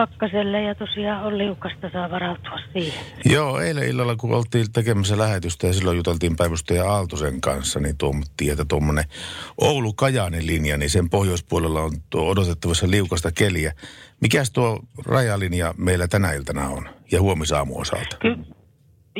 pakkaselle 0.00 0.62
ja 0.62 0.74
tosiaan 0.74 1.24
on 1.24 1.38
liukasta, 1.38 1.90
saa 1.92 2.10
varautua 2.10 2.58
siihen. 2.72 3.00
Joo, 3.24 3.60
eilen 3.60 3.88
illalla 3.88 4.16
kun 4.16 4.34
oltiin 4.34 4.72
tekemässä 4.72 5.18
lähetystä 5.18 5.66
ja 5.66 5.72
silloin 5.72 5.96
juteltiin 5.96 6.36
päivystäjä 6.36 6.84
Aaltosen 6.84 7.40
kanssa, 7.40 7.80
niin 7.80 7.96
tuomittiin, 7.96 8.52
että 8.52 8.64
tuommoinen 8.64 9.04
Oulu-Kajaanin 9.60 10.46
linja, 10.46 10.76
niin 10.76 10.90
sen 10.90 11.10
pohjoispuolella 11.10 11.80
on 11.82 11.92
odotettavassa 12.14 12.90
liukasta 12.90 13.32
keliä. 13.32 13.72
Mikäs 14.20 14.50
tuo 14.50 14.80
rajalinja 15.06 15.74
meillä 15.78 16.08
tänä 16.08 16.32
iltana 16.32 16.68
on 16.68 16.88
ja 17.12 17.20
huomisaamu 17.20 17.78
osalta? 17.78 18.16
Ky- 18.20 18.36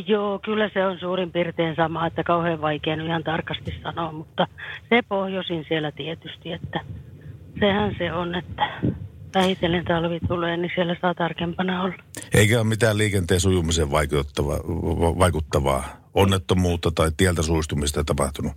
Joo, 0.07 0.39
kyllä 0.39 0.71
se 0.75 0.87
on 0.87 0.99
suurin 0.99 1.33
piirtein 1.33 1.77
sama, 1.77 2.07
että 2.07 2.25
kauhean 2.25 2.61
vaikea 2.61 2.97
nyt 2.97 3.07
ihan 3.07 3.25
tarkasti 3.25 3.75
sanoa, 3.83 4.13
mutta 4.13 4.47
se 4.89 5.03
pohjoisin 5.09 5.65
siellä 5.69 5.93
tietysti, 5.93 6.53
että 6.53 6.81
sehän 7.61 7.95
se 7.99 8.13
on, 8.13 8.35
että 8.35 8.81
vähitellen 9.35 9.85
talvi 9.85 10.21
tulee, 10.29 10.57
niin 10.57 10.71
siellä 10.75 10.97
saa 11.01 11.15
tarkempana 11.15 11.83
olla. 11.83 11.95
Eikä 12.35 12.61
ole 12.61 12.69
mitään 12.69 12.99
liikenteen 12.99 13.41
sujumiseen 13.41 13.91
vaikuttavaa, 13.91 14.59
vaikuttavaa 15.19 15.85
onnettomuutta 16.15 16.91
tai 16.91 17.11
tieltä 17.17 17.43
suistumista 17.43 18.05
tapahtunut? 18.05 18.53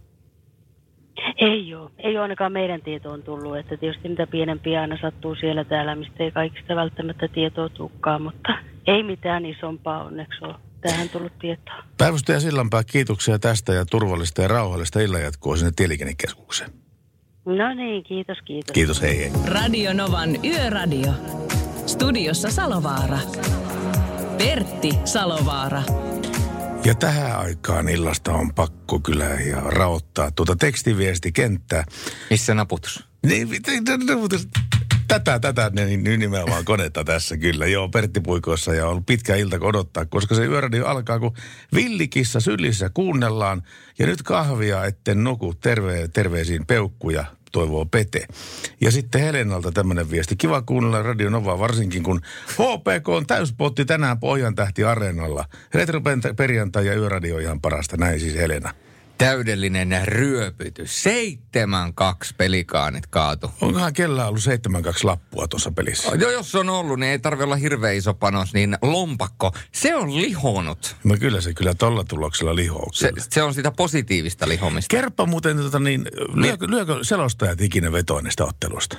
Ei 1.38 1.76
ole. 1.76 1.92
Ei 1.98 2.12
ole 2.12 2.20
ainakaan 2.20 2.52
meidän 2.52 2.82
tietoon 2.82 3.24
tullut, 3.24 3.58
että 3.58 3.78
tietysti 3.78 4.08
niitä 4.08 4.28
pienempiä 4.28 4.82
aina 4.82 4.98
sattuu 5.02 5.36
siellä 5.36 5.64
täällä, 5.64 5.96
mistä 5.96 6.24
ei 6.24 6.32
kaikista 6.32 6.76
välttämättä 6.76 7.28
tietoa 7.28 7.70
tukkaa, 7.70 8.20
mutta 8.20 8.54
ei 8.88 9.04
mitään 9.04 9.46
isompaa 9.46 10.04
onneksi 10.04 10.46
ole 10.46 10.56
tähän 10.82 11.10
tullut 11.10 11.40
tietoa. 11.40 11.84
Päivystäjä 11.98 12.40
Sillanpää, 12.40 12.84
kiitoksia 12.84 13.40
tästä 13.40 13.74
ja 13.74 13.86
turvallista 13.86 14.42
ja 14.42 14.48
rauhallista 14.48 15.00
illanjatkoa 15.00 15.56
sinne 15.56 15.72
tieliikennekeskukseen. 15.76 16.83
No 17.46 17.74
niin, 17.74 18.04
kiitos, 18.04 18.38
kiitos. 18.46 18.74
Kiitos, 18.74 19.02
hei 19.02 19.18
hei. 19.20 19.32
Radio 19.46 19.94
Novan 19.94 20.46
Yöradio. 20.46 21.14
Studiossa 21.86 22.52
Salovaara. 22.52 23.20
Pertti 24.38 24.90
Salovaara. 25.06 25.84
Ja 26.86 26.96
tähän 26.96 27.40
aikaan 27.40 27.90
illasta 27.90 28.34
on 28.34 28.54
pakko 28.54 29.00
kyllä 29.00 29.26
ja 29.26 29.62
raottaa 29.62 30.32
tuota 30.32 30.56
tekstiviestikenttää. 30.56 31.84
Missä 32.30 32.54
naputus? 32.54 33.04
Niin, 33.26 33.48
naputus. 34.08 34.48
Tätä, 35.14 35.40
tätä, 35.40 35.72
niin 35.86 36.04
nimenomaan 36.04 36.66
konetta 36.66 37.04
tässä 37.04 37.38
kyllä. 37.38 37.68
Joo, 37.68 37.90
Pertti 37.90 38.20
Puikossa 38.20 38.74
ja 38.74 38.86
on 38.86 38.92
ollut 38.92 39.06
pitkä 39.06 39.36
ilta 39.36 39.58
odottaa, 39.62 40.06
koska 40.06 40.36
se 40.36 40.46
yöradio 40.46 40.86
alkaa, 40.86 41.20
kun 41.20 41.34
villikissa 41.74 42.40
sylissä 42.40 42.90
kuunnellaan. 42.94 43.64
Ja 44.00 44.06
nyt 44.06 44.22
kahvia, 44.24 44.86
etten 44.86 45.24
nuku. 45.24 45.54
Terve, 45.54 46.08
terveisiin 46.08 46.66
peukkuja, 46.66 47.26
toivoo 47.52 47.86
Pete. 47.86 48.28
Ja 48.82 48.92
sitten 48.92 49.22
Helenalta 49.22 49.72
tämmöinen 49.72 50.12
viesti. 50.12 50.36
Kiva 50.36 50.62
kuunnella 50.62 51.02
Radio 51.02 51.30
Novaa, 51.30 51.60
varsinkin 51.60 52.04
kun 52.04 52.22
HPK 52.52 53.10
on 53.10 53.26
täyspotti 53.26 53.86
tänään 53.86 54.20
Pohjan 54.20 54.56
tähti 54.56 54.84
Areenalla. 54.84 55.46
Retro 55.74 56.02
perjantai 56.36 56.86
ja 56.86 56.96
yöradio 56.96 57.38
ihan 57.38 57.62
parasta, 57.62 57.98
näin 57.98 58.20
siis 58.20 58.36
Helena 58.36 58.74
täydellinen 59.18 60.02
ryöpytys. 60.08 61.06
7-2 61.06 61.10
pelikaanit 62.38 63.08
kaatu. 63.08 63.52
Onkohan 63.62 63.94
kellä 63.94 64.28
ollut 64.28 64.42
7-2 64.42 64.46
lappua 65.04 65.48
tuossa 65.48 65.72
pelissä? 65.72 66.12
Joo, 66.16 66.32
jos 66.32 66.56
on 66.56 66.70
ollut, 66.70 67.00
niin 67.00 67.12
ei 67.12 67.20
tarvi 67.20 67.44
olla 67.44 67.56
hirveän 67.56 67.96
iso 67.96 68.14
panos, 68.14 68.54
niin 68.54 68.78
lompakko, 68.82 69.52
se 69.72 69.96
on 69.96 70.22
lihonut. 70.22 70.96
No 71.04 71.18
kyllä 71.20 71.42
se 71.42 71.54
kyllä 71.54 71.74
tolla 71.74 72.04
tuloksella 72.04 72.56
lihoo. 72.56 72.90
Se, 72.94 73.12
se, 73.18 73.44
on 73.44 73.54
sitä 73.54 73.72
positiivista 73.72 74.48
lihomista. 74.48 74.92
Kerppa 74.92 75.26
muuten, 75.26 75.58
tota, 75.58 75.80
niin, 75.80 76.06
lyökö, 76.34 76.68
lyökö 76.70 77.00
selostajat 77.02 77.62
ikinä 77.62 77.92
vetoinnista 77.92 78.46
ottelusta? 78.46 78.98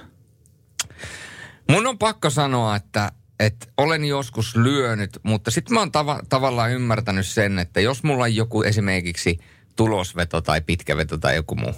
Mun 1.70 1.86
on 1.86 1.98
pakko 1.98 2.30
sanoa, 2.30 2.76
että 2.76 3.12
että 3.40 3.66
olen 3.76 4.04
joskus 4.04 4.56
lyönyt, 4.56 5.18
mutta 5.22 5.50
sitten 5.50 5.74
mä 5.74 5.80
oon 5.80 5.92
tava, 5.92 6.20
tavallaan 6.28 6.70
ymmärtänyt 6.70 7.26
sen, 7.26 7.58
että 7.58 7.80
jos 7.80 8.02
mulla 8.02 8.24
on 8.24 8.34
joku 8.34 8.62
esimerkiksi– 8.62 9.38
tulosveto 9.76 10.40
tai 10.40 10.60
pitkäveto 10.60 11.18
tai 11.18 11.36
joku 11.36 11.54
muu. 11.54 11.74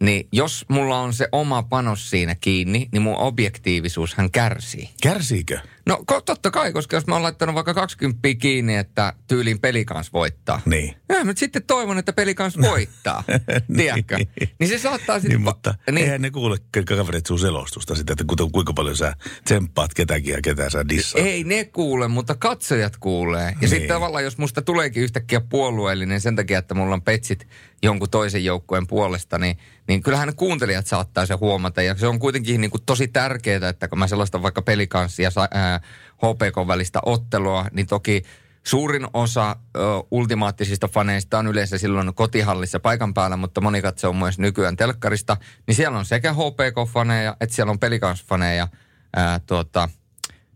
Niin 0.00 0.28
jos 0.32 0.64
mulla 0.68 1.00
on 1.00 1.12
se 1.12 1.28
oma 1.32 1.62
panos 1.62 2.10
siinä 2.10 2.34
kiinni, 2.34 2.88
niin 2.92 3.02
mun 3.02 3.16
objektiivisuushan 3.16 4.30
kärsii. 4.30 4.90
Kärsiikö? 5.02 5.58
No 5.88 6.04
totta 6.24 6.50
kai, 6.50 6.72
koska 6.72 6.96
jos 6.96 7.06
mä 7.06 7.14
oon 7.14 7.22
laittanut 7.22 7.54
vaikka 7.54 7.74
20 7.74 8.28
kiinni, 8.38 8.76
että 8.76 9.12
tyyliin 9.28 9.60
peli 9.60 9.84
kanssa 9.84 10.12
voittaa. 10.12 10.60
Niin. 10.66 10.94
Ja 11.08 11.24
mä 11.24 11.32
sitten 11.36 11.62
toivon, 11.62 11.98
että 11.98 12.12
peli 12.12 12.34
kanssa 12.34 12.60
voittaa. 12.60 13.24
Tiedätkö? 13.76 14.16
niin. 14.16 14.28
niin 14.58 14.68
se 14.68 14.78
saattaa 14.78 15.20
sitten... 15.20 15.30
Niin, 15.38 15.44
mutta 15.44 15.74
niin. 15.90 16.04
eihän 16.04 16.22
ne 16.22 16.30
kuule 16.30 16.56
kaverit 16.88 17.26
sun 17.26 17.38
selostusta 17.38 17.94
sitten, 17.94 18.12
että 18.12 18.34
kuinka 18.52 18.72
paljon 18.72 18.96
sä 18.96 19.14
tsemppaat 19.44 19.94
ketäkin 19.94 20.34
ja 20.34 20.40
ketä 20.42 20.70
sä 20.70 20.88
dissaat. 20.88 21.26
Ei 21.26 21.44
ne 21.44 21.64
kuule, 21.64 22.08
mutta 22.08 22.34
katsojat 22.34 22.96
kuulee. 22.96 23.48
Ja 23.50 23.56
niin. 23.60 23.68
sitten 23.68 23.88
tavallaan, 23.88 24.24
jos 24.24 24.38
musta 24.38 24.62
tuleekin 24.62 25.02
yhtäkkiä 25.02 25.40
puolueellinen 25.40 26.20
sen 26.20 26.36
takia, 26.36 26.58
että 26.58 26.74
mulla 26.74 26.94
on 26.94 27.02
petsit 27.02 27.46
jonkun 27.82 28.10
toisen 28.10 28.44
joukkueen 28.44 28.86
puolesta, 28.86 29.38
niin, 29.38 29.58
niin 29.88 30.02
kyllähän 30.02 30.36
kuuntelijat 30.36 30.86
saattaa 30.86 31.26
se 31.26 31.34
huomata. 31.34 31.82
Ja 31.82 31.94
se 31.94 32.06
on 32.06 32.18
kuitenkin 32.18 32.60
niin 32.60 32.70
kuin 32.70 32.82
tosi 32.86 33.08
tärkeää, 33.08 33.68
että 33.68 33.88
kun 33.88 33.98
mä 33.98 34.06
sellaista 34.06 34.42
vaikka 34.42 34.62
pelikanssia 34.62 35.30
ää, 35.50 35.80
HPK 36.16 36.68
välistä 36.68 37.00
ottelua, 37.06 37.66
niin 37.72 37.86
toki 37.86 38.22
suurin 38.64 39.06
osa 39.12 39.56
ö, 39.76 39.80
ultimaattisista 40.10 40.88
faneista 40.88 41.38
on 41.38 41.46
yleensä 41.46 41.78
silloin 41.78 42.14
kotihallissa 42.14 42.80
paikan 42.80 43.14
päällä, 43.14 43.36
mutta 43.36 43.60
moni 43.60 43.82
katsoo 43.82 44.12
myös 44.12 44.38
nykyään 44.38 44.76
telkkarista, 44.76 45.36
niin 45.66 45.74
siellä 45.74 45.98
on 45.98 46.04
sekä 46.04 46.32
HPK-faneja 46.32 47.36
että 47.40 47.56
siellä 47.56 47.70
on 47.70 47.78
pelikansfaneja 47.78 48.68
ää, 49.16 49.38
tuota, 49.38 49.88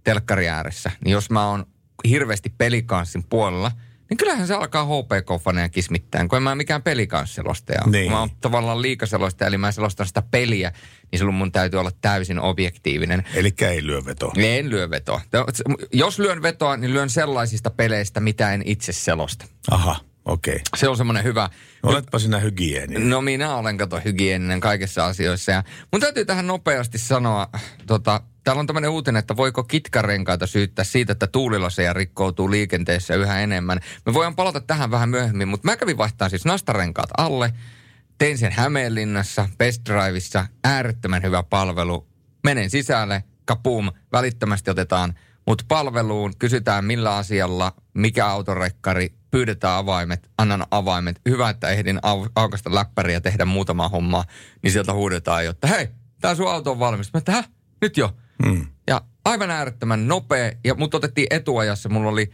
telkkari 0.05 0.49
ääressä. 0.49 0.91
Niin 1.05 1.13
jos 1.13 1.31
mä 1.31 1.49
oon 1.49 1.67
hirveästi 2.09 2.55
pelikanssin 2.59 3.25
puolella– 3.29 3.71
niin 4.12 4.18
kyllähän 4.18 4.46
se 4.46 4.55
alkaa 4.55 4.85
HPK-faneja 4.85 5.68
kismittäin, 5.68 6.29
kun 6.29 6.37
en 6.37 6.42
mä 6.42 6.55
mikään 6.55 6.83
pelikansselostaja 6.83 7.81
niin. 7.87 8.11
Mä 8.11 8.20
oon 8.20 8.31
tavallaan 8.40 8.83
liikaselostaja, 8.83 9.48
eli 9.48 9.59
mä 9.59 9.72
selostan 9.72 10.07
sitä 10.07 10.22
peliä, 10.31 10.72
niin 11.11 11.18
silloin 11.18 11.35
mun 11.35 11.53
täytyy 11.53 11.81
olla 11.81 11.90
täysin 12.01 12.40
objektiivinen. 12.40 13.25
Eli 13.35 13.55
ei 13.61 13.87
lyö 13.87 14.05
vetoa. 14.05 14.33
En 14.37 14.70
lyö 14.70 14.90
vetoa. 14.90 15.20
Jos 15.92 16.18
lyön 16.18 16.42
vetoa, 16.42 16.77
niin 16.77 16.92
lyön 16.92 17.11
sellaisista 17.11 17.70
peleistä, 17.70 18.20
mitä 18.20 18.55
en 18.55 18.62
itse 18.64 18.92
selosta. 18.92 19.44
Aha. 19.70 19.96
Okei. 20.25 20.55
Okay. 20.55 20.64
Se 20.77 20.88
on 20.88 20.96
semmoinen 20.96 21.25
hyvä. 21.25 21.51
Oletpa 21.83 22.18
sinä 22.18 22.38
hygieninen. 22.38 23.11
No 23.11 23.21
minä 23.21 23.57
olen 23.57 23.79
kato 23.79 24.01
hygieninen 24.05 24.61
kaikissa 24.61 25.07
asioissa. 25.07 25.53
Ja 25.53 25.64
mun 25.92 26.01
täytyy 26.01 26.25
tähän 26.25 26.47
nopeasti 26.47 26.99
sanoa, 26.99 27.49
tota, 27.87 28.21
täällä 28.45 28.61
on 28.61 28.66
tämmöinen 28.66 28.90
uutinen, 28.90 29.18
että 29.18 29.37
voiko 29.37 29.64
kitkarenkaita 29.64 30.47
syyttää 30.47 30.85
siitä, 30.85 31.12
että 31.12 31.27
tuulilaseja 31.27 31.92
rikkoutuu 31.92 32.51
liikenteessä 32.51 33.14
yhä 33.14 33.40
enemmän. 33.40 33.81
Me 34.07 34.14
voidaan 34.14 34.37
palata 34.37 34.61
tähän 34.61 34.90
vähän 34.90 35.09
myöhemmin, 35.09 35.49
mutta 35.49 35.68
mä 35.68 35.77
kävin 35.77 35.99
vaihtaa 35.99 36.29
siis 36.29 36.45
nastarenkaat 36.45 37.11
alle. 37.18 37.53
Tein 38.18 38.38
sen 38.38 38.53
Hämeenlinnassa, 38.53 39.49
Best 39.59 39.83
Driveissa, 39.88 40.47
äärettömän 40.64 41.23
hyvä 41.23 41.42
palvelu. 41.42 42.07
menen 42.45 42.71
sisälle, 42.71 43.25
kapum, 43.45 43.90
välittömästi 44.12 44.71
otetaan 44.71 45.14
mut 45.47 45.62
palveluun, 45.68 46.33
kysytään 46.38 46.85
millä 46.85 47.16
asialla, 47.16 47.73
mikä 47.95 48.27
autorekkari, 48.27 49.14
pyydetään 49.33 49.79
avaimet, 49.79 50.31
annan 50.38 50.66
avaimet. 50.71 51.21
Hyvä, 51.29 51.51
että 51.51 51.68
ehdin 51.68 51.97
au- 51.97 52.31
aukasta 52.37 52.75
läppäriä 52.75 53.21
tehdä 53.21 53.45
muutama 53.45 53.88
homma, 53.88 54.25
niin 54.62 54.73
sieltä 54.73 54.92
huudetaan 54.92 55.45
jo, 55.45 55.51
että 55.51 55.66
hei, 55.66 55.88
tää 56.21 56.35
sun 56.35 56.51
auto 56.51 56.71
on 56.71 56.79
valmis. 56.79 57.12
Mä 57.12 57.18
että, 57.18 57.33
Häh? 57.33 57.49
nyt 57.81 57.97
jo. 57.97 58.16
Mm. 58.45 58.66
Ja 58.87 59.03
aivan 59.25 59.51
äärettömän 59.51 60.09
nopea, 60.09 60.53
ja 60.64 60.75
mut 60.75 60.95
otettiin 60.95 61.27
etuajassa, 61.31 61.88
mulla 61.88 62.11
oli 62.11 62.31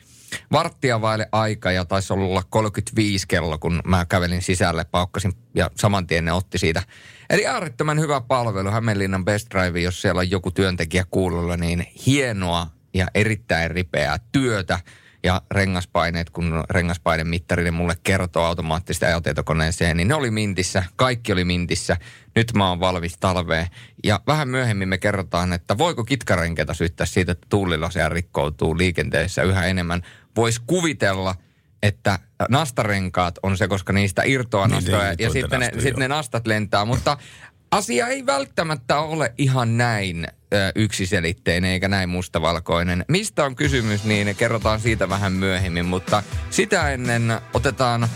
varttia 0.53 1.01
vaille 1.01 1.29
aika 1.33 1.73
ja 1.73 1.85
taisi 1.85 2.13
olla 2.13 2.43
35 2.51 3.29
kello, 3.29 3.59
kun 3.59 3.83
mä 3.85 4.07
kävelin 4.07 4.43
sisälle, 4.43 4.85
paukkasin 4.85 5.33
ja 5.55 5.71
saman 5.77 6.07
tien 6.07 6.25
ne 6.25 6.33
otti 6.33 6.59
siitä. 6.59 6.83
Eli 7.31 7.47
äärettömän 7.47 8.01
hyvä 8.01 8.21
palvelu 8.21 8.71
Hämeenlinnan 8.71 9.25
Best 9.25 9.51
Drive, 9.51 9.81
jos 9.81 10.03
siellä 10.03 10.19
on 10.19 10.31
joku 10.31 10.51
työntekijä 10.51 11.05
kuulolla, 11.11 11.57
niin 11.57 11.87
hienoa 12.07 12.67
ja 12.95 13.07
erittäin 13.15 13.71
ripeää 13.71 14.19
työtä. 14.33 14.81
Ja 15.25 15.43
rengaspaineet, 15.51 16.31
kun 16.31 16.65
rengaspainemittari 16.71 17.65
ne 17.65 17.71
mulle 17.71 17.97
kertoo 18.03 18.45
automaattisesti 18.45 19.07
ajotietokoneeseen, 19.07 19.97
niin 19.97 20.09
ne 20.09 20.15
oli 20.15 20.31
mintissä, 20.31 20.85
kaikki 20.97 21.33
oli 21.33 21.45
mintissä. 21.45 21.97
Nyt 22.35 22.53
mä 22.55 22.69
oon 22.69 22.81
valmis 22.81 23.17
talveen. 23.21 23.67
Ja 24.05 24.21
vähän 24.27 24.49
myöhemmin 24.49 24.89
me 24.89 24.99
kerrotaan, 24.99 25.53
että 25.53 25.79
voiko 25.79 26.05
kitkarenkeitä 26.05 26.75
syyttää 26.75 27.07
siitä, 27.07 27.33
että 27.33 27.47
tuulilasia 27.51 28.09
rikkoutuu 28.09 28.79
liikenteessä 28.79 29.43
yhä 29.43 29.65
enemmän. 29.65 30.03
Voisi 30.37 30.61
kuvitella, 30.67 31.35
että 31.83 32.19
nastarenkaat 32.49 33.39
on 33.43 33.57
se, 33.57 33.69
koska 33.69 33.93
niistä 33.93 34.23
irtoaa 34.27 34.67
Niin, 34.67 34.75
nastoja 34.75 35.03
ne 35.03 35.17
ja 35.19 35.31
sitten 35.31 35.61
ne, 35.61 35.71
sitten 35.73 35.99
ne 35.99 36.09
nastat 36.09 36.47
lentää, 36.47 36.85
mutta 36.85 37.17
asia 37.71 38.07
ei 38.09 38.27
välttämättä 38.27 38.99
ole 39.01 39.33
ihan 39.39 39.79
näin 39.79 40.27
ö, 40.55 40.57
yksiselitteinen 40.75 41.71
eikä 41.71 41.89
näin 41.89 42.09
mustavalkoinen. 42.09 43.05
Mistä 43.09 43.45
on 43.45 43.57
kysymys, 43.57 44.05
niin 44.05 44.37
kerrotaan 44.37 44.81
siitä 44.81 45.09
vähän 45.09 45.33
myöhemmin, 45.33 45.87
mutta 45.87 46.23
sitä 46.51 46.91
ennen 46.91 47.41
otetaan 47.55 48.09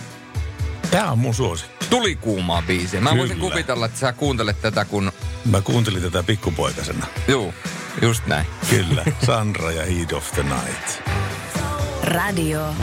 Tämä 0.91 1.11
on 1.13 1.19
mun 1.19 1.35
suosikki. 1.35 1.87
tulikuumaa 1.91 2.63
biisiä. 2.67 3.01
Mä 3.01 3.17
voisin 3.17 3.37
Kyllä. 3.37 3.51
kuvitella, 3.51 3.87
että 3.87 3.99
sä 3.99 4.13
kuuntelet 4.13 4.61
tätä, 4.63 4.85
kun... 4.85 5.13
Mä 5.51 5.61
kuuntelin 5.61 6.03
tätä 6.03 6.23
pikkupoikasena. 6.23 7.07
Juu, 7.29 7.55
just 8.03 8.27
näin. 8.27 8.47
Kyllä. 8.71 9.05
Sandra 9.27 9.73
ja 9.73 9.87
Heat 9.87 10.13
of 10.13 10.33
the 10.33 10.43
Night. 10.43 11.09
Radio 12.03 12.75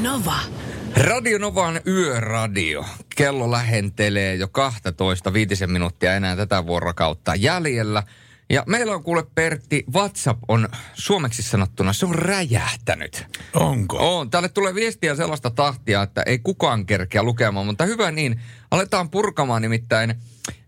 Nova. 0.00 0.38
Radio 0.96 1.38
Novan 1.38 1.80
yöradio. 1.86 2.84
Kello 3.20 3.50
lähentelee 3.50 4.34
jo 4.34 4.48
12, 4.48 5.32
viitisen 5.32 5.70
minuuttia 5.70 6.14
enää 6.14 6.36
tätä 6.36 6.66
vuorokautta 6.66 7.34
jäljellä. 7.34 8.02
Ja 8.50 8.64
meillä 8.66 8.94
on 8.94 9.02
kuule 9.02 9.26
Pertti, 9.34 9.84
WhatsApp 9.94 10.42
on 10.48 10.68
suomeksi 10.94 11.42
sanottuna, 11.42 11.92
se 11.92 12.06
on 12.06 12.14
räjähtänyt. 12.14 13.26
Onko? 13.54 14.18
On, 14.18 14.30
tälle 14.30 14.48
tulee 14.48 14.74
viestiä 14.74 15.14
sellaista 15.14 15.50
tahtia, 15.50 16.02
että 16.02 16.22
ei 16.26 16.38
kukaan 16.38 16.86
kerkeä 16.86 17.22
lukemaan, 17.22 17.66
mutta 17.66 17.84
hyvä 17.84 18.10
niin. 18.10 18.40
Aletaan 18.70 19.10
purkamaan 19.10 19.62
nimittäin 19.62 20.14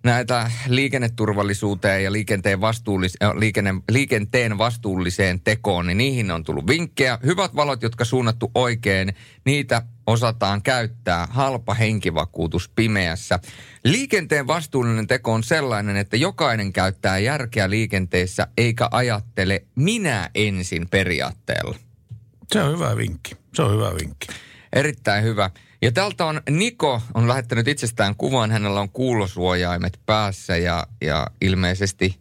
näitä 0.02 0.50
liikenneturvallisuuteen 0.68 2.04
ja 2.04 2.12
liikenteen, 2.12 2.58
vastuullis- 2.58 3.26
äh, 3.26 3.32
liikenne, 3.38 3.74
liikenteen 3.90 4.58
vastuulliseen 4.58 5.40
tekoon, 5.40 5.87
niin 5.87 5.98
niihin 5.98 6.30
on 6.30 6.44
tullut 6.44 6.66
vinkkejä. 6.66 7.18
Hyvät 7.24 7.56
valot, 7.56 7.82
jotka 7.82 8.04
suunnattu 8.04 8.50
oikein, 8.54 9.14
niitä 9.44 9.82
osataan 10.06 10.62
käyttää. 10.62 11.26
Halpa 11.30 11.74
henkivakuutus 11.74 12.68
pimeässä. 12.68 13.38
Liikenteen 13.85 14.46
vastuullinen 14.46 15.06
teko 15.06 15.32
on 15.32 15.42
sellainen, 15.42 15.96
että 15.96 16.16
jokainen 16.16 16.72
käyttää 16.72 17.18
järkeä 17.18 17.70
liikenteessä 17.70 18.48
eikä 18.56 18.88
ajattele 18.90 19.64
minä 19.74 20.30
ensin 20.35 20.88
periaatteella. 20.88 21.76
Se 22.52 22.62
on 22.62 22.72
hyvä 22.72 22.96
vinkki. 22.96 23.37
Se 23.54 23.62
on 23.62 23.72
hyvä 23.74 23.94
vinkki. 24.00 24.26
Erittäin 24.72 25.24
hyvä. 25.24 25.50
Ja 25.83 25.92
täältä 25.92 26.27
on 26.27 26.40
Niko 26.51 27.03
on 27.14 27.29
lähettänyt 27.29 27.68
itsestään 27.68 28.16
kuvan. 28.16 28.51
Hänellä 28.51 28.81
on 28.81 28.90
kuulosuojaimet 28.90 30.01
päässä 30.07 30.57
ja, 30.57 30.87
ja 31.01 31.27
ilmeisesti 31.40 32.21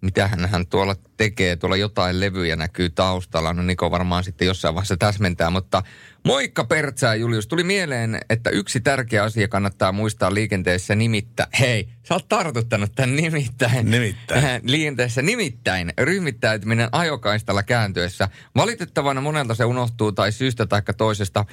mitä 0.00 0.28
hän, 0.28 0.48
hän 0.48 0.66
tuolla 0.66 0.96
tekee. 1.16 1.56
Tuolla 1.56 1.76
jotain 1.76 2.20
levyjä 2.20 2.56
näkyy 2.56 2.90
taustalla. 2.90 3.52
No 3.52 3.62
Niko 3.62 3.90
varmaan 3.90 4.24
sitten 4.24 4.46
jossain 4.46 4.74
vaiheessa 4.74 4.96
täsmentää. 4.96 5.50
Mutta 5.50 5.82
moikka 6.24 6.64
Pertsä 6.64 7.06
ja 7.06 7.14
Julius. 7.14 7.46
Tuli 7.46 7.64
mieleen, 7.64 8.20
että 8.30 8.50
yksi 8.50 8.80
tärkeä 8.80 9.22
asia 9.22 9.48
kannattaa 9.48 9.92
muistaa 9.92 10.34
liikenteessä 10.34 10.94
nimittäin. 10.94 11.48
Hei, 11.60 11.88
sä 12.08 12.14
oot 12.14 12.28
tartuttanut 12.28 12.92
tämän 12.94 13.16
nimittäin. 13.16 13.90
Nimittäin. 13.90 14.60
liikenteessä 14.62 15.22
nimittäin 15.22 15.92
ryhmittäytyminen 15.98 16.88
ajokaistalla 16.92 17.62
kääntyessä. 17.62 18.28
Valitettavana 18.56 19.20
monelta 19.20 19.54
se 19.54 19.64
unohtuu 19.64 20.12
tai 20.12 20.32
syystä 20.32 20.66
tai 20.66 20.82
toisesta 20.96 21.44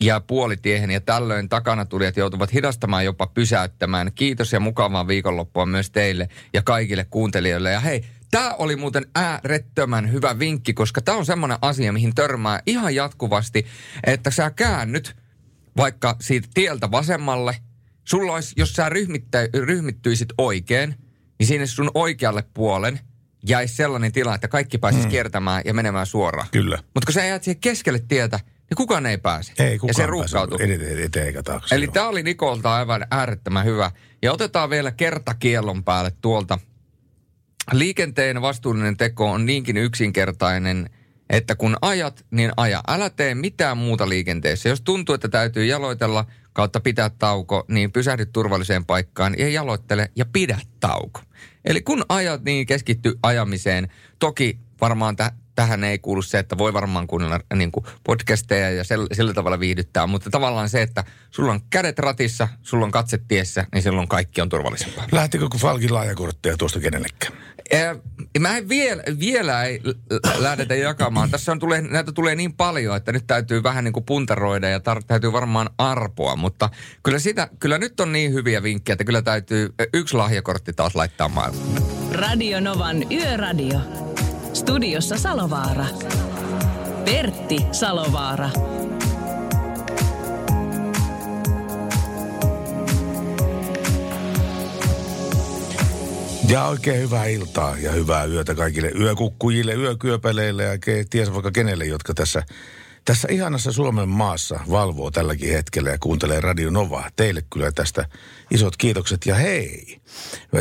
jää 0.00 0.20
puolitiehen 0.20 0.90
ja 0.90 1.00
tällöin 1.00 1.48
takana 1.48 1.84
tulijat 1.84 2.16
joutuvat 2.16 2.52
hidastamaan 2.52 3.04
jopa 3.04 3.26
pysäyttämään. 3.26 4.12
Kiitos 4.14 4.52
ja 4.52 4.60
mukavaa 4.60 5.06
viikonloppua 5.06 5.66
myös 5.66 5.90
teille 5.90 6.28
ja 6.52 6.62
kaikille 6.62 7.06
kuuntelijoille. 7.10 7.70
Ja 7.70 7.80
hei, 7.80 8.04
tämä 8.30 8.54
oli 8.54 8.76
muuten 8.76 9.06
äärettömän 9.14 10.12
hyvä 10.12 10.38
vinkki, 10.38 10.74
koska 10.74 11.00
tämä 11.00 11.18
on 11.18 11.26
semmoinen 11.26 11.58
asia, 11.62 11.92
mihin 11.92 12.14
törmää 12.14 12.62
ihan 12.66 12.94
jatkuvasti, 12.94 13.66
että 14.06 14.30
sä 14.30 14.50
käännyt 14.50 15.16
vaikka 15.76 16.16
siitä 16.20 16.48
tieltä 16.54 16.90
vasemmalle. 16.90 17.56
Sulla 18.04 18.32
olisi, 18.32 18.54
jos 18.56 18.72
sä 18.72 18.88
ryhmittä, 18.88 19.48
ryhmittyisit 19.54 20.28
oikein, 20.38 20.94
niin 21.38 21.46
sinne 21.46 21.66
sun 21.66 21.90
oikealle 21.94 22.44
puolen 22.54 23.00
jäisi 23.48 23.74
sellainen 23.74 24.12
tila, 24.12 24.34
että 24.34 24.48
kaikki 24.48 24.78
pääsisi 24.78 25.04
mm. 25.04 25.10
kiertämään 25.10 25.62
ja 25.64 25.74
menemään 25.74 26.06
suoraan. 26.06 26.48
Kyllä. 26.52 26.78
Mutta 26.94 27.06
kun 27.06 27.12
sä 27.12 27.24
jäät 27.24 27.44
siihen 27.44 27.60
keskelle 27.60 27.98
tietä, 28.08 28.40
niin 28.70 28.76
kukaan 28.76 29.06
ei 29.06 29.18
pääse. 29.18 29.52
Ei 29.58 29.72
ja 29.72 29.78
kukaan 29.78 30.28
se. 30.28 30.38
Eteen, 30.64 31.04
eteen 31.04 31.26
eikä 31.26 31.42
taakse. 31.42 31.74
Eli 31.74 31.88
tämä 31.88 32.08
oli 32.08 32.22
Nikolta 32.22 32.74
aivan 32.74 33.06
äärettömän 33.10 33.64
hyvä. 33.64 33.90
Ja 34.22 34.32
otetaan 34.32 34.70
vielä 34.70 34.90
kertakiellon 34.90 35.84
päälle 35.84 36.12
tuolta. 36.20 36.58
Liikenteen 37.72 38.42
vastuullinen 38.42 38.96
teko 38.96 39.30
on 39.30 39.46
niinkin 39.46 39.76
yksinkertainen, 39.76 40.90
että 41.30 41.54
kun 41.54 41.76
ajat, 41.82 42.26
niin 42.30 42.52
aja. 42.56 42.82
Älä 42.88 43.10
tee 43.10 43.34
mitään 43.34 43.76
muuta 43.76 44.08
liikenteessä. 44.08 44.68
Jos 44.68 44.80
tuntuu, 44.80 45.14
että 45.14 45.28
täytyy 45.28 45.64
jaloitella 45.66 46.26
kautta 46.52 46.80
pitää 46.80 47.10
tauko, 47.10 47.64
niin 47.68 47.92
pysähdy 47.92 48.26
turvalliseen 48.26 48.84
paikkaan 48.84 49.34
ja 49.38 49.48
jaloittele 49.48 50.10
ja 50.16 50.24
pidä 50.32 50.58
tauko. 50.80 51.20
Eli 51.64 51.80
kun 51.80 52.04
ajat, 52.08 52.44
niin 52.44 52.66
keskitty 52.66 53.18
ajamiseen. 53.22 53.88
Toki 54.18 54.58
varmaan 54.80 55.16
tä- 55.16 55.32
tähän 55.60 55.84
ei 55.84 55.98
kuulu 55.98 56.22
se, 56.22 56.38
että 56.38 56.58
voi 56.58 56.72
varmaan 56.72 57.06
kuunnella 57.06 57.40
niin 57.54 57.72
kuin 57.72 57.86
podcasteja 58.04 58.70
ja 58.70 58.82
sel- 58.82 59.14
sillä 59.14 59.34
tavalla 59.34 59.60
viihdyttää, 59.60 60.06
mutta 60.06 60.30
tavallaan 60.30 60.68
se, 60.68 60.82
että 60.82 61.04
sulla 61.30 61.52
on 61.52 61.60
kädet 61.70 61.98
ratissa, 61.98 62.48
sulla 62.62 62.84
on 62.84 62.90
katse 62.90 63.18
tiessä, 63.28 63.66
niin 63.74 63.82
silloin 63.82 64.08
kaikki 64.08 64.40
on 64.40 64.48
turvallisempaa. 64.48 65.04
Lähtikö 65.12 65.48
kun 65.48 65.60
Falkin 65.60 65.94
laajakortteja 65.94 66.56
tuosta 66.56 66.80
kenellekään? 66.80 67.32
Ää, 67.72 67.96
Mä 68.38 68.56
en 68.56 68.68
vielä, 68.68 69.02
vielä 69.20 69.64
ei 69.64 69.80
lähdetä 70.38 70.74
jakamaan. 70.74 71.30
Tässä 71.30 71.52
on 71.52 71.58
tulee, 71.58 71.80
näitä 71.80 72.12
tulee 72.12 72.34
niin 72.34 72.52
paljon, 72.52 72.96
että 72.96 73.12
nyt 73.12 73.26
täytyy 73.26 73.62
vähän 73.62 73.84
niin 73.84 73.92
kuin 73.92 74.04
puntaroida 74.04 74.68
ja 74.68 74.78
tar- 74.78 75.04
täytyy 75.06 75.32
varmaan 75.32 75.70
arpoa. 75.78 76.36
Mutta 76.36 76.70
kyllä, 77.02 77.18
sitä, 77.18 77.48
kyllä 77.60 77.78
nyt 77.78 78.00
on 78.00 78.12
niin 78.12 78.32
hyviä 78.32 78.62
vinkkejä, 78.62 78.94
että 78.94 79.04
kyllä 79.04 79.22
täytyy 79.22 79.74
yksi 79.92 80.16
lahjakortti 80.16 80.72
taas 80.72 80.94
laittaa 80.94 81.28
maailmaan. 81.28 81.82
Radio 82.12 82.60
Novan 82.60 83.12
Yöradio. 83.12 83.99
Studiossa 84.54 85.18
Salovaara. 85.18 85.86
Pertti 87.04 87.56
Salovaara. 87.72 88.50
Ja 96.48 96.64
oikein 96.64 97.00
hyvää 97.00 97.26
iltaa 97.26 97.76
ja 97.78 97.92
hyvää 97.92 98.24
yötä 98.24 98.54
kaikille 98.54 98.90
yökukkujille, 99.00 99.74
yökyöpeleille 99.74 100.62
ja 100.62 100.78
ties 101.10 101.32
vaikka 101.32 101.50
kenelle, 101.50 101.84
jotka 101.84 102.14
tässä, 102.14 102.42
tässä 103.10 103.28
ihanassa 103.30 103.72
Suomen 103.72 104.08
maassa 104.08 104.60
valvoo 104.70 105.10
tälläkin 105.10 105.52
hetkellä 105.52 105.90
ja 105.90 105.98
kuuntelee 105.98 106.40
Radio 106.40 106.70
Novaa. 106.70 107.10
Teille 107.16 107.42
kyllä 107.52 107.72
tästä 107.72 108.08
isot 108.50 108.76
kiitokset 108.76 109.26
ja 109.26 109.34
hei. 109.34 110.00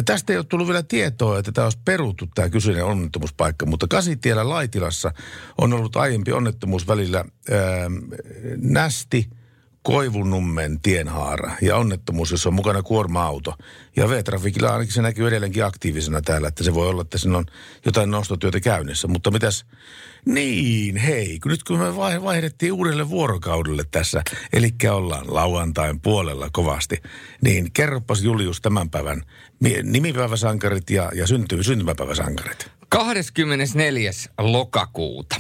Tästä 0.06 0.34
ei 0.34 0.38
ole 0.38 0.46
tullut 0.46 0.68
vielä 0.68 0.84
tietoa, 0.84 1.40
että 1.40 1.52
tämä 1.52 1.66
olisi 1.66 1.80
peruttu 1.86 2.28
tämä 2.36 2.50
kyseinen 2.50 2.86
onnettomuuspaikka, 2.86 3.66
mutta 3.66 3.88
Kasitiellä 3.88 4.50
Laitilassa 4.50 5.12
on 5.58 5.74
ollut 5.74 5.96
aiempi 5.96 6.32
onnettomuus 6.32 6.88
välillä 6.88 7.18
ää, 7.18 7.60
Nästi, 8.58 9.30
Koivunummen 9.90 10.80
tienhaara 10.80 11.52
ja 11.62 11.78
onnettomuus, 11.78 12.32
jossa 12.32 12.50
on 12.50 12.54
mukana 12.54 12.84
kuorma-auto. 12.84 13.54
Ja 13.96 14.10
V-trafikilla 14.10 14.70
ainakin 14.70 14.94
se 14.94 15.02
näkyy 15.02 15.28
edelleenkin 15.28 15.66
aktiivisena 15.66 16.22
täällä, 16.22 16.48
että 16.48 16.64
se 16.64 16.74
voi 16.74 16.88
olla, 16.90 17.02
että 17.02 17.18
siinä 17.18 17.38
on 17.38 17.46
jotain 17.86 18.12
nostotyötä 18.12 18.60
käynnissä. 18.60 19.08
Mutta 19.08 19.32
mitäs, 19.32 19.66
niin 20.26 20.98
hei, 20.98 21.40
nyt 21.46 21.64
kun 21.64 21.80
me 21.80 21.96
vai- 21.96 22.24
vaihdettiin 22.24 22.74
uudelle 22.74 23.10
vuorokaudelle 23.10 23.84
tässä, 23.92 24.24
eli 24.54 24.70
ollaan 24.92 25.34
lauantain 25.34 26.00
puolella 26.02 26.50
kovasti, 26.52 27.02
niin 27.42 27.72
kerropas 27.72 28.22
Julius 28.22 28.62
tämän 28.62 28.90
päivän 28.90 29.24
mi- 29.60 29.84
nimipäiväsankarit 29.84 30.90
ja, 30.90 31.12
ja 31.16 31.28
synty- 31.28 31.64
syntymäpäiväsankarit. 31.64 32.72
24. 32.90 34.12
lokakuuta. 34.38 35.36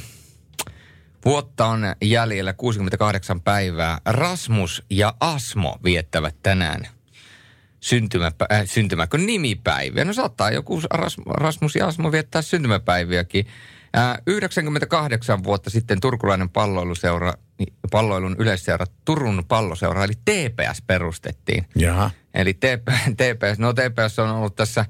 Vuotta 1.25 1.65
on 1.65 1.81
jäljellä 2.01 2.53
68 2.53 3.41
päivää. 3.41 3.97
Rasmus 4.05 4.83
ja 4.89 5.13
Asmo 5.19 5.77
viettävät 5.83 6.35
tänään 6.43 6.87
syntymäpä, 7.79 8.45
äh, 8.51 8.61
syntymäkö 8.65 9.17
nimipäiviä. 9.17 10.05
No 10.05 10.13
saattaa 10.13 10.51
joku 10.51 10.81
Ras, 10.93 11.17
Rasmus 11.27 11.75
ja 11.75 11.87
Asmo 11.87 12.11
viettää 12.11 12.41
syntymäpäiviäkin. 12.41 13.47
Äh, 13.97 14.17
98 14.27 15.43
vuotta 15.43 15.69
sitten 15.69 15.99
turkulainen 15.99 16.49
palloiluseura, 16.49 17.33
palloilun 17.91 18.35
yleisseura 18.39 18.85
Turun 19.05 19.43
palloseura, 19.47 20.03
eli 20.03 20.13
TPS 20.13 20.81
perustettiin. 20.87 21.65
Jaha. 21.75 22.11
Eli 22.33 22.53
TP, 22.53 22.87
TPS, 23.17 23.59
no 23.59 23.73
TPS 23.73 24.19
on 24.19 24.29
ollut 24.29 24.55
tässä 24.55 24.85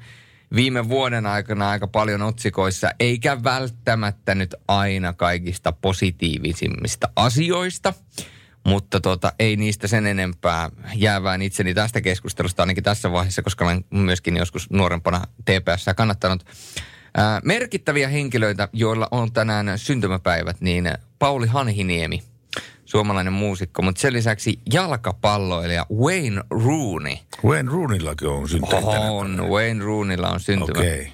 viime 0.55 0.89
vuoden 0.89 1.25
aikana 1.25 1.69
aika 1.69 1.87
paljon 1.87 2.21
otsikoissa, 2.21 2.91
eikä 2.99 3.43
välttämättä 3.43 4.35
nyt 4.35 4.55
aina 4.67 5.13
kaikista 5.13 5.71
positiivisimmista 5.71 7.09
asioista. 7.15 7.93
Mutta 8.65 8.99
tota, 8.99 9.33
ei 9.39 9.55
niistä 9.55 9.87
sen 9.87 10.05
enempää 10.05 10.69
jäävään 10.95 11.41
itseni 11.41 11.73
tästä 11.73 12.01
keskustelusta, 12.01 12.63
ainakin 12.63 12.83
tässä 12.83 13.11
vaiheessa, 13.11 13.41
koska 13.41 13.65
olen 13.65 13.85
myöskin 13.89 14.37
joskus 14.37 14.69
nuorempana 14.69 15.21
TPS 15.45 15.85
kannattanut. 15.95 16.45
Ää, 17.17 17.41
merkittäviä 17.43 18.07
henkilöitä, 18.07 18.69
joilla 18.73 19.07
on 19.11 19.31
tänään 19.31 19.79
syntymäpäivät, 19.79 20.61
niin 20.61 20.91
Pauli 21.19 21.47
Hanhiniemi, 21.47 22.23
suomalainen 22.85 23.33
muusikko, 23.33 23.81
mutta 23.81 24.01
sen 24.01 24.13
lisäksi 24.13 24.59
jalkapalloilija 24.73 25.85
Wayne 25.93 26.41
Rooney. 26.49 27.15
Wayne 27.45 27.71
Roonillakin 27.71 28.27
on 28.27 28.49
syntynyt 28.49 28.83
On, 29.09 29.49
Wayne 29.49 29.83
Rooneylla 29.83 30.29
on 30.29 30.39
syntymä. 30.39 30.79
Okei. 30.79 31.01
Okay. 31.01 31.11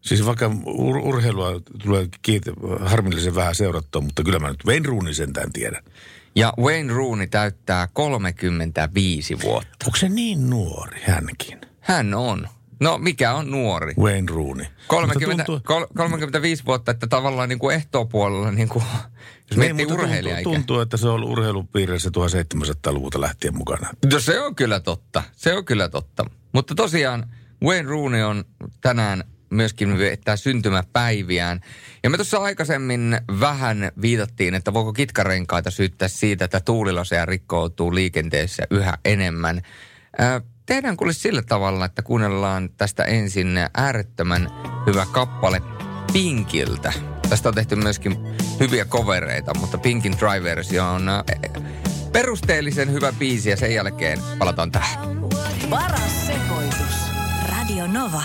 Siis 0.00 0.26
vaikka 0.26 0.46
ur- 0.66 1.02
urheilua 1.02 1.60
tulee 1.82 2.08
kiit- 2.28 2.86
harmillisen 2.88 3.34
vähän 3.34 3.54
seurattua, 3.54 4.00
mutta 4.02 4.22
kyllä 4.22 4.38
mä 4.38 4.48
nyt 4.48 4.66
Wayne 4.66 4.88
Rooney 4.88 5.14
sentään 5.14 5.52
tiedän. 5.52 5.82
Ja 6.34 6.52
Wayne 6.58 6.92
Rooney 6.92 7.26
täyttää 7.26 7.88
35 7.92 9.42
vuotta. 9.42 9.86
Onko 9.86 9.96
se 9.96 10.08
niin 10.08 10.50
nuori 10.50 11.00
hänkin? 11.04 11.60
Hän 11.80 12.14
on. 12.14 12.48
No 12.80 12.98
mikä 12.98 13.34
on 13.34 13.50
nuori? 13.50 13.94
Wayne 13.98 14.32
Rooney. 14.32 14.66
30, 14.86 15.44
Mutta 15.48 15.66
kol, 15.66 15.86
35 15.96 16.64
vuotta, 16.66 16.90
että 16.90 17.06
tavallaan 17.06 17.48
niin 17.48 17.58
kuin 17.58 17.76
ehtoopuolella, 17.76 18.50
niin 18.50 18.68
kuin, 18.68 18.84
jos 19.50 19.58
Niin, 19.58 19.76
miettii 19.76 19.96
tuntuu, 19.96 20.42
tuntuu, 20.42 20.80
että 20.80 20.96
se 20.96 21.08
on 21.08 21.14
ollut 21.14 21.30
urheilupiirissä 21.30 22.10
1700-luvulta 22.10 23.20
lähtien 23.20 23.56
mukana. 23.56 23.88
No 24.12 24.20
se 24.20 24.40
on 24.40 24.54
kyllä 24.54 24.80
totta. 24.80 25.22
Se 25.36 25.54
on 25.54 25.64
kyllä 25.64 25.88
totta. 25.88 26.24
Mutta 26.52 26.74
tosiaan 26.74 27.26
Wayne 27.64 27.88
Rooney 27.88 28.22
on 28.22 28.44
tänään 28.80 29.24
myöskin 29.50 29.98
viettää 29.98 30.36
syntymäpäiviään. 30.36 31.60
Ja 32.02 32.10
me 32.10 32.16
tuossa 32.16 32.38
aikaisemmin 32.38 33.20
vähän 33.40 33.92
viitattiin, 34.02 34.54
että 34.54 34.74
voiko 34.74 34.92
kitkarenkaita 34.92 35.70
syyttää 35.70 36.08
siitä, 36.08 36.44
että 36.44 36.60
tuulilaseja 36.60 37.26
rikkoutuu 37.26 37.94
liikenteessä 37.94 38.62
yhä 38.70 38.98
enemmän. 39.04 39.62
Ää, 40.18 40.40
tehdään 40.66 40.96
kuule 40.96 41.12
sillä 41.12 41.42
tavalla, 41.42 41.84
että 41.84 42.02
kuunnellaan 42.02 42.70
tästä 42.76 43.04
ensin 43.04 43.58
äärettömän 43.74 44.48
hyvä 44.86 45.06
kappale 45.12 45.62
Pinkiltä. 46.12 47.19
Tästä 47.30 47.48
on 47.48 47.54
tehty 47.54 47.76
myöskin 47.76 48.18
hyviä 48.60 48.84
kovereita, 48.84 49.58
mutta 49.58 49.78
Pinkin 49.78 50.14
Driversio 50.18 50.88
on 50.88 51.08
ää, 51.08 51.24
perusteellisen 52.12 52.92
hyvä 52.92 53.12
biisi 53.12 53.50
ja 53.50 53.56
sen 53.56 53.74
jälkeen 53.74 54.18
palataan 54.38 54.72
tähän. 54.72 54.98
Paras 55.70 56.26
sekoitus. 56.26 57.10
Radio 57.48 57.86
Nova. 57.86 58.22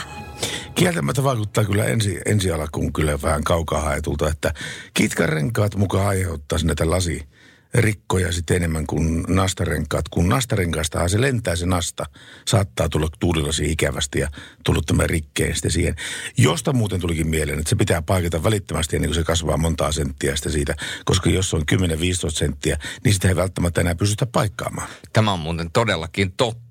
Kieltämättä 0.76 1.24
vaikuttaa 1.24 1.64
kyllä 1.64 1.86
ensi, 1.86 2.20
ensi 2.26 2.52
alkuun 2.52 2.94
kyllä 2.94 3.22
vähän 3.22 3.44
kaukaa 3.44 3.82
haetulta, 3.82 4.30
että 4.30 4.54
kitkarenkaat 4.94 5.76
mukaan 5.76 6.08
aiheuttaa 6.08 6.60
näitä 6.64 6.90
lasi 6.90 7.28
rikkoja 7.76 8.32
sitten 8.32 8.58
enemmän 8.58 8.88
kuin 8.88 9.24
nastarenkaat. 9.28 10.10
Kun 10.10 10.30
nastarenkaastahan 10.30 11.10
se 11.10 11.22
lentää 11.22 11.56
se 11.56 11.66
nasta, 11.66 12.06
saattaa 12.48 12.90
tulla 12.90 13.08
tuulilasi 13.20 13.72
ikävästi 13.72 14.20
ja 14.20 14.30
tullut 14.64 14.86
tämä 14.86 15.08
rikkeen 15.08 15.54
sitten 15.54 15.72
siihen. 15.72 15.96
Josta 16.38 16.74
muuten 16.74 17.00
tulikin 17.00 17.28
mieleen, 17.28 17.60
että 17.60 17.70
se 17.70 17.76
pitää 17.76 18.02
paikata 18.02 18.44
välittömästi 18.44 18.96
ennen 18.96 19.10
kuin 19.10 19.16
se 19.16 19.24
kasvaa 19.24 19.58
montaa 19.58 19.92
senttiä 19.92 20.36
sitten 20.36 20.52
siitä. 20.52 20.76
Koska 21.06 21.30
jos 21.30 21.54
on 21.54 21.62
10-15 21.62 21.66
senttiä, 22.30 22.78
niin 23.04 23.14
sitä 23.14 23.28
ei 23.28 23.36
välttämättä 23.36 23.82
enää 23.82 23.96
pystytä 23.96 24.26
paikkaamaan. 24.26 24.88
Tämä 25.14 25.32
on 25.32 25.40
muuten 25.40 25.72
todellakin 25.72 26.34
totta. 26.38 26.65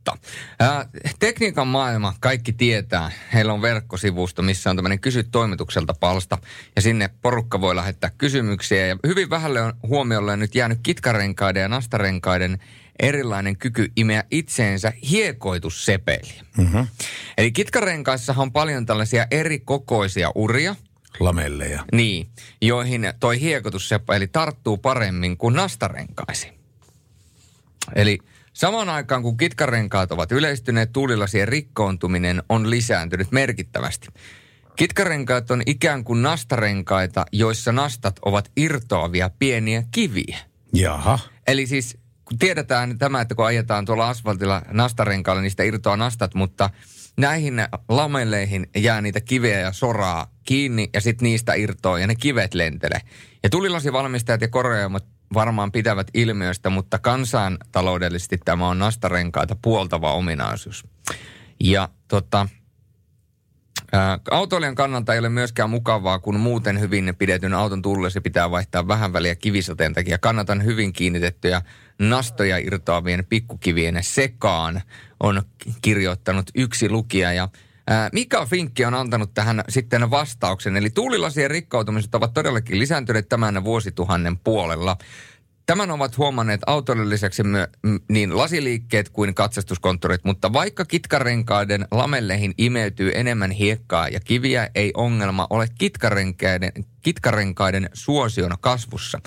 Ää, 0.61 0.88
tekniikan 1.19 1.69
maailma, 1.69 2.14
kaikki 2.21 2.53
tietää. 2.53 3.11
Heillä 3.35 3.53
on 3.53 3.62
verkkosivusto, 3.62 4.43
missä 4.43 4.71
on 4.71 4.77
tämmöinen 4.77 5.01
kysy 5.01 5.23
toimitukselta 5.23 5.95
palsta. 6.01 6.38
Ja 6.77 6.83
sinne 6.83 7.11
porukka 7.23 7.61
voi 7.61 7.77
lähettää 7.77 8.11
kysymyksiä. 8.19 8.87
Ja 8.87 8.97
hyvin 9.07 9.31
vähälle 9.31 9.62
on 9.62 9.73
huomiolle 9.83 10.37
nyt 10.37 10.55
jäänyt 10.55 10.79
kitkarenkaiden 10.83 11.61
ja 11.61 11.69
nastarenkaiden 11.69 12.59
erilainen 12.99 13.57
kyky 13.57 13.93
imeä 13.97 14.25
itseensä 14.31 14.93
hiekoitussepeliä. 15.11 16.43
Mm-hmm. 16.57 16.87
Eli 17.38 17.53
kitkarenkaissahan 17.53 18.43
on 18.43 18.53
paljon 18.53 18.87
tällaisia 18.87 19.27
eri 19.31 19.59
kokoisia 19.59 20.31
uria, 20.35 20.77
Lamelleja. 21.21 21.85
niin, 21.93 22.29
joihin 22.61 23.12
toi 23.21 23.40
hiekotussepeli 23.40 24.27
tarttuu 24.27 24.77
paremmin 24.77 25.37
kuin 25.37 25.55
nastarenkaisiin. 25.55 26.55
Eli 27.95 28.19
samaan 28.55 28.88
aikaan 28.88 29.23
kun 29.23 29.37
kitkarenkaat 29.37 30.12
ovat 30.12 30.33
yleistyneet, 30.33 30.93
tuulilasien 30.93 31.49
rikkoontuminen 31.49 32.43
on 32.49 32.71
lisääntynyt 32.71 33.33
merkittävästi. 33.33 34.09
Kitkarenkaat 34.77 35.51
on 35.51 35.62
ikään 35.67 36.05
kuin 36.05 36.23
nastarenkaita, 36.23 37.25
joissa 37.33 37.73
nastat 37.73 38.17
ovat 38.25 38.51
irtoavia 38.57 39.31
pieniä 39.38 39.83
kiviä. 39.90 40.38
Jaha. 40.73 41.19
Eli 41.47 41.67
siis 41.67 41.99
kun 42.25 42.38
tiedetään 42.38 42.99
tämä, 42.99 43.21
että 43.21 43.35
kun 43.35 43.47
ajetaan 43.47 43.85
tuolla 43.85 44.09
asfaltilla 44.09 44.62
nastarenkaalla, 44.71 45.43
niistä 45.43 45.62
irtoaa 45.62 45.97
nastat, 45.97 46.35
mutta 46.35 46.71
näihin 47.17 47.55
lamelleihin 47.88 48.71
jää 48.77 49.01
niitä 49.01 49.21
kiveä 49.21 49.61
ja 49.61 49.73
soraa 49.73 50.31
kiinni 50.45 50.90
ja 50.95 51.01
sitten 51.01 51.27
niistä 51.27 51.55
irtoaa 51.55 51.99
ja 51.99 52.07
ne 52.07 52.14
kivet 52.14 52.55
lentelee. 52.55 53.01
Ja 53.43 53.51
tulilasivalmistajat 53.51 54.40
ja 54.40 54.49
korjaamat 54.49 55.13
varmaan 55.35 55.73
pitävät 55.73 56.07
ilmiöstä, 56.15 56.71
mutta 56.71 56.99
kansantaloudellisesti 56.99 58.39
tämä 58.45 58.69
on 58.69 58.79
nastarenkaita 58.79 59.57
puoltava 59.63 60.13
ominaisuus. 60.13 60.87
Ja 61.61 61.89
tota, 62.09 62.49
Autoilijan 64.31 64.75
kannalta 64.75 65.13
ei 65.13 65.19
ole 65.19 65.29
myöskään 65.29 65.71
mukavaa, 65.71 66.19
kun 66.19 66.41
muuten 66.41 66.81
hyvin 66.81 67.15
pidetyn 67.19 67.55
auton 67.55 67.83
tullessa 67.83 68.21
pitää 68.21 68.51
vaihtaa 68.51 68.89
vähän 68.89 69.13
väliä 69.13 69.35
kivisateen 69.35 69.95
takia. 69.95 70.19
Kannatan 70.19 70.65
hyvin 70.65 70.93
kiinnitettyjä 70.93 71.63
nastoja 71.99 72.59
irtoavien 72.59 73.27
pikkukivien 73.29 73.99
sekaan, 74.01 74.83
on 75.21 75.43
kirjoittanut 75.83 76.51
yksi 76.55 76.89
lukija. 76.89 77.33
Ja 77.33 77.49
Mika 78.12 78.47
Finkki 78.47 78.85
on 78.85 78.94
antanut 78.94 79.35
tähän 79.35 79.64
sitten 79.68 80.11
vastauksen. 80.11 80.77
Eli 80.77 80.90
tuulilasien 80.90 81.51
rikkoutumiset 81.51 82.14
ovat 82.14 82.35
todellakin 82.35 82.79
lisääntyneet 82.79 83.29
tämän 83.29 83.64
vuosituhannen 83.64 84.38
puolella. 84.38 84.97
Tämän 85.66 85.90
ovat 85.90 86.18
huomanneet 86.18 86.61
autoille 86.66 87.09
lisäksi 87.09 87.42
niin 88.09 88.37
lasiliikkeet 88.37 89.09
kuin 89.09 89.35
katsastuskonttorit, 89.35 90.24
mutta 90.24 90.53
vaikka 90.53 90.85
kitkarenkaiden 90.85 91.87
lamelleihin 91.90 92.55
imeytyy 92.59 93.11
enemmän 93.14 93.50
hiekkaa 93.50 94.09
ja 94.09 94.20
kiviä, 94.20 94.70
ei 94.74 94.92
ongelma 94.96 95.46
ole 95.50 95.66
kitkarenkaiden, 95.79 96.72
kitkarenkaiden 97.03 97.90
suosion 97.92 98.53
kasvussa. 98.61 99.20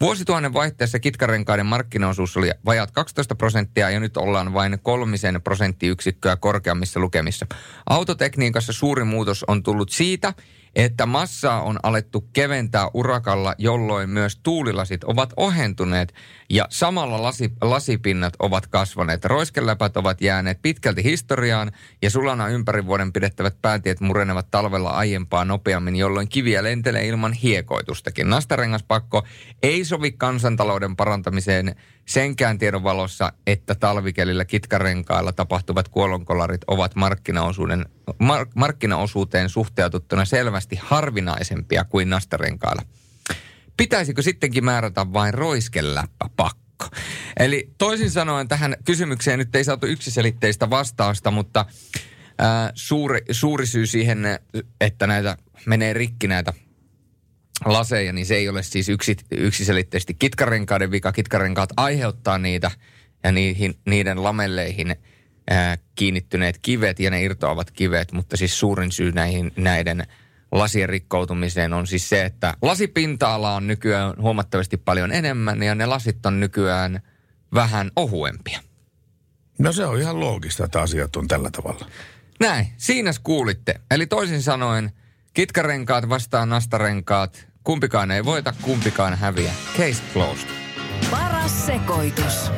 Vuosituhannen 0.00 0.52
vaihteessa 0.52 0.98
kitkarenkaiden 0.98 1.66
markkinaosuus 1.66 2.36
oli 2.36 2.50
vajat 2.66 2.90
12 2.90 3.34
prosenttia 3.34 3.90
ja 3.90 4.00
nyt 4.00 4.16
ollaan 4.16 4.52
vain 4.52 4.78
kolmisen 4.82 5.42
prosenttiyksikköä 5.42 6.36
korkeammissa 6.36 7.00
lukemissa. 7.00 7.46
Autotekniikassa 7.90 8.72
suuri 8.72 9.04
muutos 9.04 9.44
on 9.48 9.62
tullut 9.62 9.90
siitä, 9.90 10.34
että 10.74 11.06
massaa 11.06 11.62
on 11.62 11.78
alettu 11.82 12.20
keventää 12.32 12.88
urakalla, 12.94 13.54
jolloin 13.58 14.10
myös 14.10 14.40
tuulilasit 14.42 15.04
ovat 15.04 15.32
ohentuneet 15.36 16.14
ja 16.52 16.66
samalla 16.70 17.22
lasi, 17.22 17.52
lasipinnat 17.60 18.34
ovat 18.38 18.66
kasvaneet. 18.66 19.24
Roiskeläpät 19.24 19.96
ovat 19.96 20.20
jääneet 20.20 20.58
pitkälti 20.62 21.04
historiaan 21.04 21.72
ja 22.02 22.10
sulana 22.10 22.48
ympäri 22.48 22.86
vuoden 22.86 23.12
pidettävät 23.12 23.56
päätiet 23.62 24.00
murenevat 24.00 24.50
talvella 24.50 24.90
aiempaa 24.90 25.44
nopeammin, 25.44 25.96
jolloin 25.96 26.28
kiviä 26.28 26.62
lentelee 26.62 27.06
ilman 27.06 27.32
hiekoitustakin. 27.32 28.30
Nastarengaspakko 28.30 29.22
ei 29.62 29.84
sovi 29.84 30.12
kansantalouden 30.12 30.96
parantamiseen 30.96 31.76
senkään 32.06 32.58
tiedon 32.58 32.82
valossa, 32.82 33.32
että 33.46 33.74
talvikelillä 33.74 34.44
kitkarenkailla 34.44 35.32
tapahtuvat 35.32 35.88
kuolonkolarit 35.88 36.60
ovat 36.66 36.94
markkinaosuuden, 36.94 37.86
mark, 38.18 38.48
markkinaosuuteen 38.54 39.48
suhteutettuna 39.48 40.24
selvästi 40.24 40.76
harvinaisempia 40.82 41.84
kuin 41.84 42.10
nastarenkailla. 42.10 42.82
Pitäisikö 43.76 44.22
sittenkin 44.22 44.64
määrätä 44.64 45.12
vain 45.12 45.34
roiskeläppä 45.34 46.26
pakko? 46.36 46.88
Eli 47.38 47.70
toisin 47.78 48.10
sanoen 48.10 48.48
tähän 48.48 48.76
kysymykseen 48.84 49.38
nyt 49.38 49.56
ei 49.56 49.64
saatu 49.64 49.86
yksiselitteistä 49.86 50.70
vastausta, 50.70 51.30
mutta 51.30 51.66
ää, 52.38 52.72
suuri, 52.74 53.20
suuri 53.30 53.66
syy 53.66 53.86
siihen, 53.86 54.18
että 54.80 55.06
näitä 55.06 55.36
menee 55.66 55.92
rikki 55.92 56.28
näitä 56.28 56.52
laseja, 57.64 58.12
niin 58.12 58.26
se 58.26 58.34
ei 58.34 58.48
ole 58.48 58.62
siis 58.62 58.88
yksi, 58.88 59.16
yksiselitteisesti 59.30 60.14
kitkarenkaiden 60.14 60.90
vika. 60.90 61.12
Kitkarenkaat 61.12 61.70
aiheuttaa 61.76 62.38
niitä 62.38 62.70
ja 63.24 63.32
niihin, 63.32 63.74
niiden 63.86 64.22
lamelleihin 64.22 64.96
ää, 65.50 65.78
kiinnittyneet 65.94 66.58
kivet 66.62 67.00
ja 67.00 67.10
ne 67.10 67.22
irtoavat 67.22 67.70
kivet, 67.70 68.12
mutta 68.12 68.36
siis 68.36 68.60
suurin 68.60 68.92
syy 68.92 69.12
näihin, 69.12 69.52
näiden 69.56 70.06
lasien 70.52 70.88
rikkoutumiseen 70.88 71.72
on 71.72 71.86
siis 71.86 72.08
se, 72.08 72.24
että 72.24 72.54
lasipinta-ala 72.62 73.54
on 73.54 73.66
nykyään 73.66 74.14
huomattavasti 74.20 74.76
paljon 74.76 75.12
enemmän 75.12 75.62
ja 75.62 75.74
ne 75.74 75.86
lasit 75.86 76.26
on 76.26 76.40
nykyään 76.40 77.02
vähän 77.54 77.90
ohuempia. 77.96 78.60
No 79.58 79.72
se 79.72 79.84
on 79.86 80.00
ihan 80.00 80.20
loogista, 80.20 80.64
että 80.64 80.80
asiat 80.80 81.16
on 81.16 81.28
tällä 81.28 81.50
tavalla. 81.50 81.86
Näin, 82.40 82.66
siinä 82.76 83.10
kuulitte. 83.22 83.80
Eli 83.90 84.06
toisin 84.06 84.42
sanoen, 84.42 84.92
kitkarenkaat 85.34 86.08
vastaan 86.08 86.48
nastarenkaat, 86.48 87.46
kumpikaan 87.64 88.10
ei 88.10 88.24
voita, 88.24 88.54
kumpikaan 88.62 89.18
häviä. 89.18 89.52
Case 89.78 90.02
closed. 90.12 90.48
Paras 91.10 91.66
sekoitus. 91.66 92.50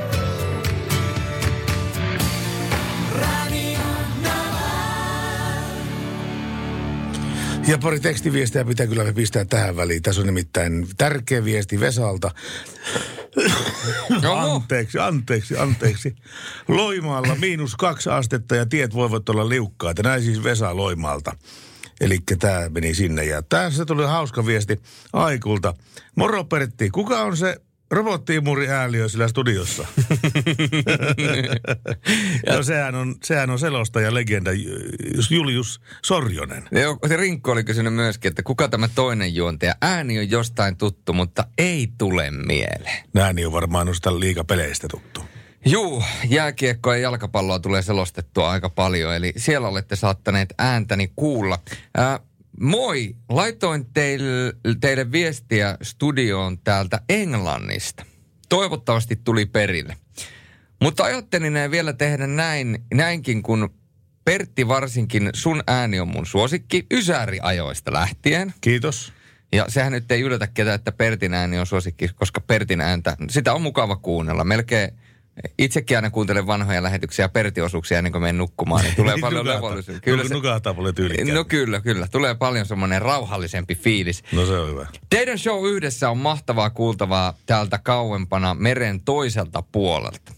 Ja 7.67 7.79
pari 7.79 8.01
tekstiviestiä 8.01 8.65
pitää 8.65 8.87
kyllä 8.87 9.13
pistää 9.13 9.45
tähän 9.45 9.77
väliin. 9.77 10.03
Tässä 10.03 10.21
on 10.21 10.27
nimittäin 10.27 10.87
tärkeä 10.97 11.45
viesti 11.45 11.81
Vesalta. 11.81 12.31
Anteeksi, 14.37 14.99
anteeksi, 14.99 15.57
anteeksi. 15.57 16.15
Loimaalla 16.69 17.35
miinus 17.35 17.77
kaksi 17.77 18.11
astetta 18.11 18.57
ja 18.57 18.67
tiet 18.67 18.95
voivat 18.95 19.29
olla 19.29 19.49
liukkaita. 19.49 20.03
Näin 20.03 20.23
siis 20.23 20.45
Vesa 20.45 20.77
Loimaalta. 20.77 21.37
Eli 22.01 22.19
tämä 22.39 22.69
meni 22.69 22.95
sinne. 22.95 23.25
Ja 23.25 23.43
tässä 23.43 23.85
tuli 23.85 24.07
hauska 24.07 24.47
viesti 24.47 24.81
Aikulta. 25.13 25.75
Moro 26.17 26.45
Pertti, 26.45 26.91
kuka 26.91 27.23
on 27.23 27.37
se 27.37 27.61
robottiimuri 27.91 28.69
ääliö 28.69 29.09
sillä 29.09 29.29
studiossa? 29.29 29.87
no 32.51 32.63
sehän 32.63 32.95
on, 32.95 33.15
sehän 33.25 33.51
on 33.51 33.59
selostaja 33.59 34.15
legenda 34.15 34.51
Julius 35.31 35.81
Sorjonen. 36.05 36.69
Joo, 36.73 36.99
se 37.09 37.17
Rinkko 37.17 37.53
oli 37.53 37.65
kysynyt 37.65 37.95
myöskin, 37.95 38.29
että 38.29 38.43
kuka 38.43 38.69
tämä 38.69 38.89
toinen 38.89 39.35
juontaja. 39.35 39.75
Ääni 39.83 40.19
on 40.19 40.31
jostain 40.31 40.77
tuttu, 40.77 41.13
mutta 41.13 41.45
ei 41.59 41.93
tule 41.99 42.31
mieleen. 42.31 43.05
Ääni 43.17 43.47
on 43.47 43.53
varmaan 43.53 43.87
noista 43.87 44.21
liikapeleistä 44.21 44.89
tuttu. 44.89 45.25
Juu, 45.67 46.03
jääkiekkoa 46.29 46.97
ja 46.97 47.03
jalkapalloa 47.03 47.59
tulee 47.59 47.83
selostettua 47.83 48.51
aika 48.51 48.71
paljon, 48.71 49.15
eli 49.15 49.33
siellä 49.37 49.69
olette 49.69 49.97
saattaneet 49.97 50.55
ääntäni 50.59 51.13
kuulla. 51.17 51.59
Ää, 51.97 52.21
moi, 52.61 53.17
laitoin 53.29 53.87
teille, 53.95 54.53
teille 54.81 55.13
viestiä 55.13 55.79
studioon 55.83 56.59
täältä 56.59 57.01
Englannista. 57.09 58.07
Toivottavasti 58.49 59.17
tuli 59.25 59.47
perille. 59.47 59.97
Mutta 60.83 61.05
ajattelin 61.05 61.71
vielä 61.71 61.93
tehdä 61.93 62.27
näin, 62.27 62.85
näinkin, 62.95 63.43
kun 63.43 63.71
Pertti 64.25 64.69
varsinkin 64.69 65.31
sun 65.35 65.63
ääni 65.67 66.01
on 66.01 66.09
mun 66.09 66.27
suosikki 66.27 66.87
Ysäri-ajoista 66.93 67.93
lähtien. 67.93 68.55
Kiitos. 68.61 69.13
Ja 69.53 69.65
sehän 69.69 69.93
nyt 69.93 70.13
ei 70.13 70.21
yllätä 70.21 70.47
ketään, 70.47 70.75
että 70.75 70.93
Pertin 70.93 71.35
ääni 71.35 71.59
on 71.59 71.67
suosikki, 71.67 72.09
koska 72.15 72.41
Pertin 72.41 72.81
ääntä, 72.81 73.17
sitä 73.31 73.55
on 73.55 73.63
mukava 73.63 73.97
kuunnella. 73.97 74.45
Melkein 74.45 74.91
itsekin 75.59 75.97
aina 75.97 76.11
kuuntelen 76.11 76.47
vanhoja 76.47 76.83
lähetyksiä 76.83 77.25
ja 77.25 77.29
Perti-osuuksia 77.29 77.99
ennen 77.99 78.13
kuin 78.13 78.23
menen 78.23 78.39
nukkumaan, 78.39 78.85
niin 78.85 78.97
tulee 78.97 79.15
paljon 79.21 79.47
levollisuutta. 79.47 80.01
Kyllä 80.01 80.29
se, 80.29 80.35
nukahtaa 80.35 80.75
paljon 80.75 80.95
tyylikkäämmin. 80.95 81.35
No 81.35 81.45
kyllä, 81.45 81.81
kyllä. 81.81 82.09
Tulee 82.09 82.35
paljon 82.35 82.67
semmoinen 82.67 83.03
rauhallisempi 83.03 83.75
fiilis. 83.75 84.25
No 84.33 84.47
se 84.47 84.53
on 84.53 84.69
hyvä. 84.71 84.87
Teidän 85.11 85.39
show 85.39 85.69
yhdessä 85.69 86.11
on 86.11 86.19
mahtavaa 86.19 86.71
kuultavaa 86.71 87.35
täältä 87.47 87.79
kauempana 87.79 88.55
meren 88.55 89.01
toiselta 89.01 89.63
puolelta. 89.73 90.33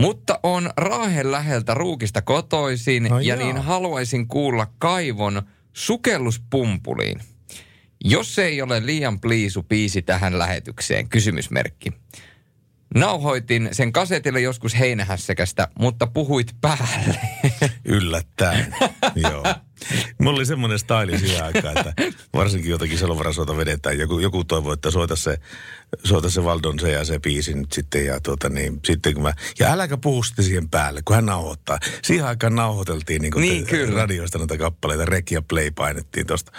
Mutta 0.00 0.40
on 0.42 0.70
Raahen 0.76 1.32
läheltä 1.32 1.74
Ruukista 1.74 2.22
kotoisin 2.22 3.02
No 3.04 3.18
ja 3.20 3.34
jaa. 3.34 3.44
niin 3.44 3.56
haluaisin 3.56 4.28
kuulla 4.28 4.66
kaivon 4.78 5.42
sukelluspumpuliin. 5.72 7.20
Jos 8.04 8.38
ei 8.38 8.62
ole 8.62 8.86
liian 8.86 9.20
pliisu 9.20 9.62
biisi 9.62 10.02
tähän 10.02 10.38
lähetykseen, 10.38 11.08
kysymysmerkki. 11.08 11.92
Nauhoitin 12.94 13.68
sen 13.72 13.92
kasetille 13.92 14.40
joskus 14.40 14.78
heinähässäkästä, 14.78 15.68
mutta 15.78 16.06
puhuit 16.06 16.56
päälle. 16.60 17.18
Yllättäen. 17.84 18.74
Joo. 19.14 19.44
Mulla 20.18 20.36
oli 20.36 20.46
semmoinen 20.46 20.78
staili 20.78 21.18
siihen 21.18 21.44
aikaan, 21.44 21.78
että 21.78 21.94
varsinkin 22.34 22.70
jotakin 22.70 22.98
selovarasoita 22.98 23.56
vedetään. 23.56 23.98
Joku, 23.98 24.18
joku 24.18 24.44
toivoi, 24.44 24.74
että 24.74 24.90
soita 24.90 25.16
se, 25.16 25.38
soita 26.04 26.30
se 26.30 26.44
Valdon 26.44 26.78
se 26.78 26.90
ja 26.90 27.04
se 27.04 27.18
biisi 27.18 27.54
nyt 27.54 27.72
sitten. 27.72 28.06
Ja, 28.06 28.20
tuota, 28.20 28.48
niin, 28.48 28.80
sitten 28.84 29.14
kun 29.14 29.22
mä, 29.22 29.34
ja 29.58 29.72
äläkä 29.72 29.96
puhu 29.96 30.22
sitten 30.22 30.44
siihen 30.44 30.70
päälle, 30.70 31.02
kun 31.04 31.16
hän 31.16 31.26
nauhoittaa. 31.26 31.78
Siihen 32.02 32.26
aikaan 32.26 32.54
nauhoiteltiin 32.54 33.22
niin, 33.22 33.34
Niin, 33.36 33.66
te, 33.66 33.86
radioista 33.86 34.38
noita 34.38 34.58
kappaleita. 34.58 35.04
Rek 35.04 35.30
ja 35.30 35.42
play 35.42 35.70
painettiin 35.70 36.26
tosta. 36.26 36.52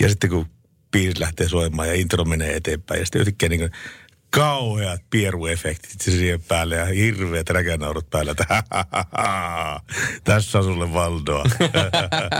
Ja 0.00 0.08
sitten 0.08 0.30
kun 0.30 0.46
biisi 0.90 1.20
lähtee 1.20 1.48
soimaan 1.48 1.88
ja 1.88 1.94
intro 1.94 2.24
menee 2.24 2.56
eteenpäin. 2.56 3.00
Ja 3.00 3.06
sitten 3.06 3.20
yhtäkkiä 3.20 3.48
niin 3.48 3.60
kuin, 3.60 3.70
kauheat 4.30 5.02
pieruefektit 5.10 6.00
siihen 6.00 6.42
päälle 6.42 6.76
ja 6.76 6.84
hirveät 6.84 7.50
räkänaurut 7.50 8.10
päällä. 8.10 8.34
Tässä 10.24 10.58
on 10.58 10.64
sulle 10.64 10.92
Valdoa. 10.92 11.44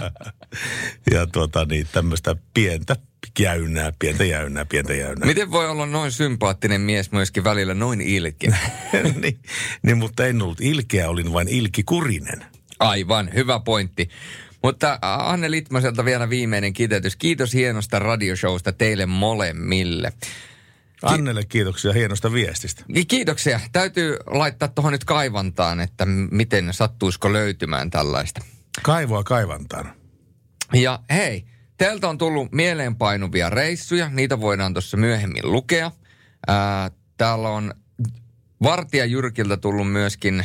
ja 1.14 1.26
tuota 1.26 1.64
niin, 1.64 1.86
tämmöistä 1.92 2.36
pientä 2.54 2.96
jäynää, 3.38 3.92
pientä 3.98 4.24
jäynää, 4.24 4.64
pientä 4.64 4.94
jäynää. 4.94 5.26
Miten 5.26 5.50
voi 5.50 5.68
olla 5.68 5.86
noin 5.86 6.12
sympaattinen 6.12 6.80
mies 6.80 7.12
myöskin 7.12 7.44
välillä 7.44 7.74
noin 7.74 8.00
ilkeä? 8.00 8.56
niin, 9.22 9.38
niin, 9.82 9.98
mutta 9.98 10.26
en 10.26 10.42
ollut 10.42 10.60
ilkeä, 10.60 11.08
olin 11.08 11.32
vain 11.32 11.48
ilkikurinen. 11.48 12.44
Aivan, 12.78 13.30
hyvä 13.34 13.60
pointti. 13.60 14.08
Mutta 14.62 14.98
Anne 15.02 15.50
Litmaselta 15.50 16.04
vielä 16.04 16.30
viimeinen 16.30 16.72
kiteytys. 16.72 17.16
Kiitos 17.16 17.54
hienosta 17.54 17.98
radioshowsta 17.98 18.72
teille 18.72 19.06
molemmille. 19.06 20.12
Annelle 21.02 21.44
kiitoksia 21.44 21.92
hienosta 21.92 22.32
viestistä. 22.32 22.84
Ki- 22.94 23.04
Kiitoksia. 23.04 23.60
Täytyy 23.72 24.16
laittaa 24.26 24.68
tuohon 24.68 24.92
nyt 24.92 25.04
kaivantaan, 25.04 25.80
että 25.80 26.06
miten 26.30 26.74
sattuisiko 26.74 27.32
löytymään 27.32 27.90
tällaista. 27.90 28.40
Kaivoa 28.82 29.24
kaivantaan. 29.24 29.92
Ja 30.74 31.00
hei, 31.10 31.44
teiltä 31.76 32.08
on 32.08 32.18
tullut 32.18 32.52
mieleenpainuvia 32.52 33.50
reissuja. 33.50 34.08
Niitä 34.08 34.40
voidaan 34.40 34.74
tuossa 34.74 34.96
myöhemmin 34.96 35.52
lukea. 35.52 35.90
Ää, 36.48 36.90
täällä 37.16 37.48
on 37.48 37.74
Vartija 38.62 39.04
Jyrkiltä 39.04 39.56
tullut 39.56 39.92
myöskin 39.92 40.44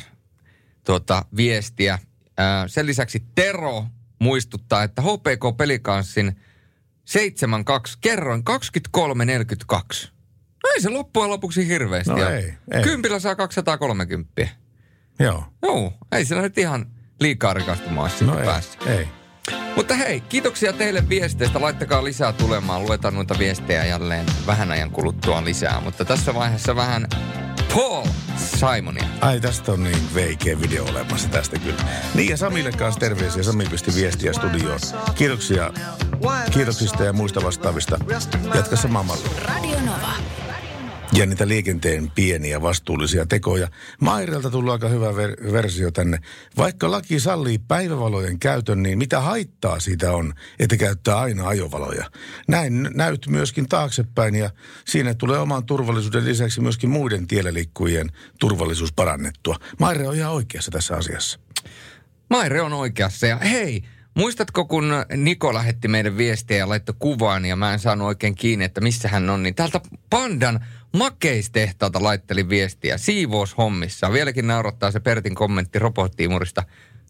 tuota, 0.86 1.26
viestiä. 1.36 2.00
Ää, 2.38 2.68
sen 2.68 2.86
lisäksi 2.86 3.24
Tero 3.36 3.86
muistuttaa, 4.20 4.84
että 4.84 5.02
HPK 5.02 5.58
Pelikanssin 5.58 6.36
7-2 7.10 7.98
kerroin 8.02 8.44
23-42. 10.04 10.13
No 10.63 10.69
ei 10.76 10.82
se 10.82 10.89
loppujen 10.89 11.30
lopuksi 11.30 11.67
hirveästi. 11.67 12.10
No 12.10 12.15
ole. 12.15 12.38
ei, 12.38 12.54
ei. 12.71 12.84
Kympillä 12.84 13.19
saa 13.19 13.36
230. 13.36 14.47
Joo. 15.19 15.43
Joo, 15.62 15.93
ei 16.12 16.26
sillä 16.26 16.41
nyt 16.41 16.58
ihan 16.58 16.86
liikaa 17.19 17.54
rikastumaan 17.54 18.10
sitten 18.10 18.28
No 18.28 18.39
ei, 18.39 18.45
päässä. 18.45 18.80
ei. 18.86 19.08
Mutta 19.76 19.93
hei, 19.95 20.21
kiitoksia 20.21 20.73
teille 20.73 21.10
viesteistä. 21.10 21.62
Laittakaa 21.62 22.04
lisää 22.04 22.34
tulemaan. 22.34 22.84
Luetaan 22.84 23.13
noita 23.13 23.36
viestejä 23.39 23.86
jälleen 23.86 24.26
vähän 24.47 24.71
ajan 24.71 24.91
kuluttua 24.91 25.45
lisää. 25.45 25.82
Mutta 25.82 26.06
tässä 26.06 26.34
vaiheessa 26.34 26.76
vähän 26.76 27.08
Paul 27.76 28.06
Simonia. 28.38 29.04
Ai 29.21 29.39
tästä 29.39 29.71
on 29.71 29.84
niin 29.84 30.13
veikeä 30.15 30.62
video 30.62 30.86
olemassa 30.86 31.30
tästä 31.30 31.60
kyllä. 31.60 31.84
Niin 32.15 32.30
ja 32.30 32.38
Samille 32.38 32.71
kanssa 32.71 32.99
terveisiä. 32.99 33.43
Sami 33.43 33.65
pisti 33.65 33.95
viestiä 33.95 34.34
studioon. 34.34 34.80
Kiitoksia 35.15 35.71
kiitoksista 36.52 37.04
ja 37.04 37.13
muista 37.13 37.43
vastaavista. 37.43 37.97
Jatka 38.56 38.76
samaa 38.76 39.04
mallia. 39.04 39.30
Radio 39.45 39.80
Nova. 39.80 40.13
Ja 41.17 41.26
niitä 41.26 41.47
liikenteen 41.47 42.11
pieniä 42.16 42.61
vastuullisia 42.61 43.26
tekoja. 43.26 43.68
Mairelta 44.01 44.49
tullut 44.49 44.72
aika 44.72 44.88
hyvä 44.88 45.11
ver- 45.11 45.51
versio 45.51 45.91
tänne. 45.91 46.20
Vaikka 46.57 46.91
laki 46.91 47.20
sallii 47.20 47.57
päivävalojen 47.57 48.39
käytön, 48.39 48.84
niin 48.84 48.97
mitä 48.97 49.20
haittaa 49.20 49.80
siitä 49.80 50.11
on, 50.11 50.34
että 50.59 50.78
käyttää 50.78 51.20
aina 51.20 51.47
ajovaloja? 51.47 52.11
Näin 52.47 52.89
näyt 52.93 53.28
myöskin 53.28 53.70
taaksepäin 53.70 54.36
ja 54.36 54.49
siinä 54.86 55.14
tulee 55.14 55.39
oman 55.39 55.66
turvallisuuden 55.66 56.26
lisäksi 56.26 56.61
myöskin 56.61 56.89
muiden 56.89 57.28
tiellä 57.28 57.53
liikkujien 57.53 58.11
turvallisuus 58.39 58.93
parannettua. 58.93 59.55
Maire 59.80 60.07
on 60.07 60.16
ihan 60.16 60.34
oikeassa 60.34 60.72
tässä 60.72 60.95
asiassa. 60.95 61.39
Maire 62.30 62.61
on 62.61 62.74
oikeassa 62.74 63.28
ja 63.28 63.38
hei, 63.38 63.84
Muistatko, 64.16 64.66
kun 64.66 64.91
Niko 65.18 65.53
lähetti 65.53 65.88
meidän 65.88 66.18
viestiä 66.18 66.57
ja 66.57 66.70
laittoi 66.70 66.95
kuvaan 66.99 67.45
ja 67.45 67.55
mä 67.55 67.74
en 67.74 67.80
saanut 67.80 68.07
oikein 68.07 68.36
kiinni, 68.36 68.66
että 68.66 68.82
missä 68.82 69.07
hän 69.07 69.30
on, 69.30 69.43
niin 69.43 69.55
täältä 69.55 69.82
Pandan 70.09 70.66
makeistehtaalta 70.94 72.04
laitteli 72.04 72.50
viestiä 72.50 72.98
siivoushommissa. 72.98 74.12
Vieläkin 74.12 74.48
naurattaa 74.48 74.91
se 74.91 75.00
Pertin 75.00 75.36
kommentti 75.36 75.80
robottiimurista 75.80 76.64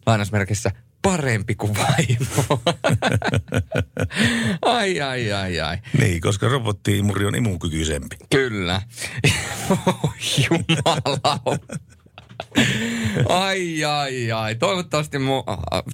lainausmerkissä 0.06 0.70
parempi 1.02 1.54
kuin 1.54 1.74
vaimo. 1.74 2.62
ai, 4.78 5.00
ai, 5.00 5.32
ai, 5.32 5.60
ai. 5.60 5.78
Niin, 5.98 6.20
koska 6.20 6.48
robottiimuri 6.48 7.26
on 7.26 7.34
imunkykyisempi. 7.34 8.16
Kyllä. 8.30 8.82
Jumala. 10.50 11.40
Ai, 13.28 13.84
ai, 13.84 14.32
ai. 14.32 14.54
Toivottavasti 14.54 15.18
mun, 15.18 15.44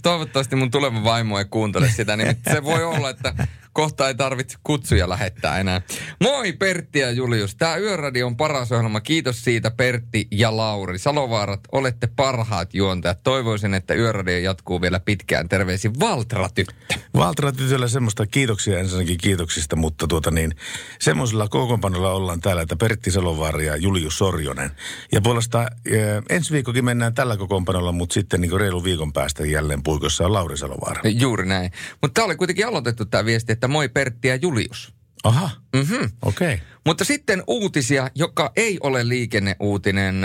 toivottavasti 0.02 0.56
mun 0.56 0.70
tuleva 0.70 1.04
vaimo 1.04 1.38
ei 1.38 1.44
kuuntele 1.44 1.88
sitä, 1.88 2.16
niin 2.16 2.36
se 2.52 2.64
voi 2.64 2.84
olla, 2.84 3.10
että 3.10 3.34
kohta 3.80 4.08
ei 4.08 4.14
tarvitse 4.14 4.58
kutsuja 4.64 5.08
lähettää 5.08 5.58
enää. 5.58 5.82
Moi 6.20 6.52
Pertti 6.52 6.98
ja 6.98 7.10
Julius. 7.10 7.56
Tämä 7.56 7.76
Yöradio 7.76 8.26
on 8.26 8.36
paras 8.36 8.72
ohjelma. 8.72 9.00
Kiitos 9.00 9.44
siitä 9.44 9.70
Pertti 9.70 10.28
ja 10.30 10.56
Lauri. 10.56 10.98
Salovaarat, 10.98 11.60
olette 11.72 12.08
parhaat 12.16 12.74
juontajat. 12.74 13.22
Toivoisin, 13.22 13.74
että 13.74 13.94
Yöradio 13.94 14.38
jatkuu 14.38 14.80
vielä 14.80 15.00
pitkään. 15.00 15.48
Terveisin 15.48 16.00
Valtra 16.00 16.48
tyttö. 16.48 16.74
Valtra 17.14 17.52
tytöllä 17.52 17.88
semmoista 17.88 18.26
kiitoksia 18.26 18.78
ensinnäkin 18.78 19.18
kiitoksista, 19.18 19.76
mutta 19.76 20.06
tuota 20.06 20.30
niin, 20.30 20.54
semmoisella 21.00 21.48
kokoonpanolla 21.48 22.12
ollaan 22.12 22.40
täällä, 22.40 22.62
että 22.62 22.76
Pertti 22.76 23.10
Salovaara 23.10 23.62
ja 23.62 23.76
Julius 23.76 24.18
Sorjonen. 24.18 24.70
Ja 25.12 25.20
puolesta 25.20 25.66
eh, 25.84 26.00
ensi 26.28 26.52
viikokin 26.52 26.84
mennään 26.84 27.14
tällä 27.14 27.36
kokoonpanolla, 27.36 27.92
mutta 27.92 28.14
sitten 28.14 28.40
niin 28.40 28.60
reilu 28.60 28.84
viikon 28.84 29.12
päästä 29.12 29.46
jälleen 29.46 29.82
puikossa 29.82 30.24
on 30.24 30.32
Lauri 30.32 30.56
Salovaara. 30.56 31.02
Juuri 31.04 31.46
näin. 31.46 31.72
Mutta 32.02 32.14
tämä 32.14 32.24
oli 32.24 32.36
kuitenkin 32.36 32.66
aloitettu 32.66 33.04
tämä 33.04 33.24
viesti, 33.24 33.52
että 33.52 33.69
moi 33.70 33.88
Pertti 33.88 34.28
ja 34.28 34.36
Julius. 34.36 34.94
Aha, 35.24 35.50
Mm-hmm. 35.76 36.10
okei. 36.22 36.54
Okay. 36.54 36.66
Mutta 36.86 37.04
sitten 37.04 37.42
uutisia, 37.46 38.10
joka 38.14 38.52
ei 38.56 38.78
ole 38.80 39.08
liikenneuutinen. 39.08 40.22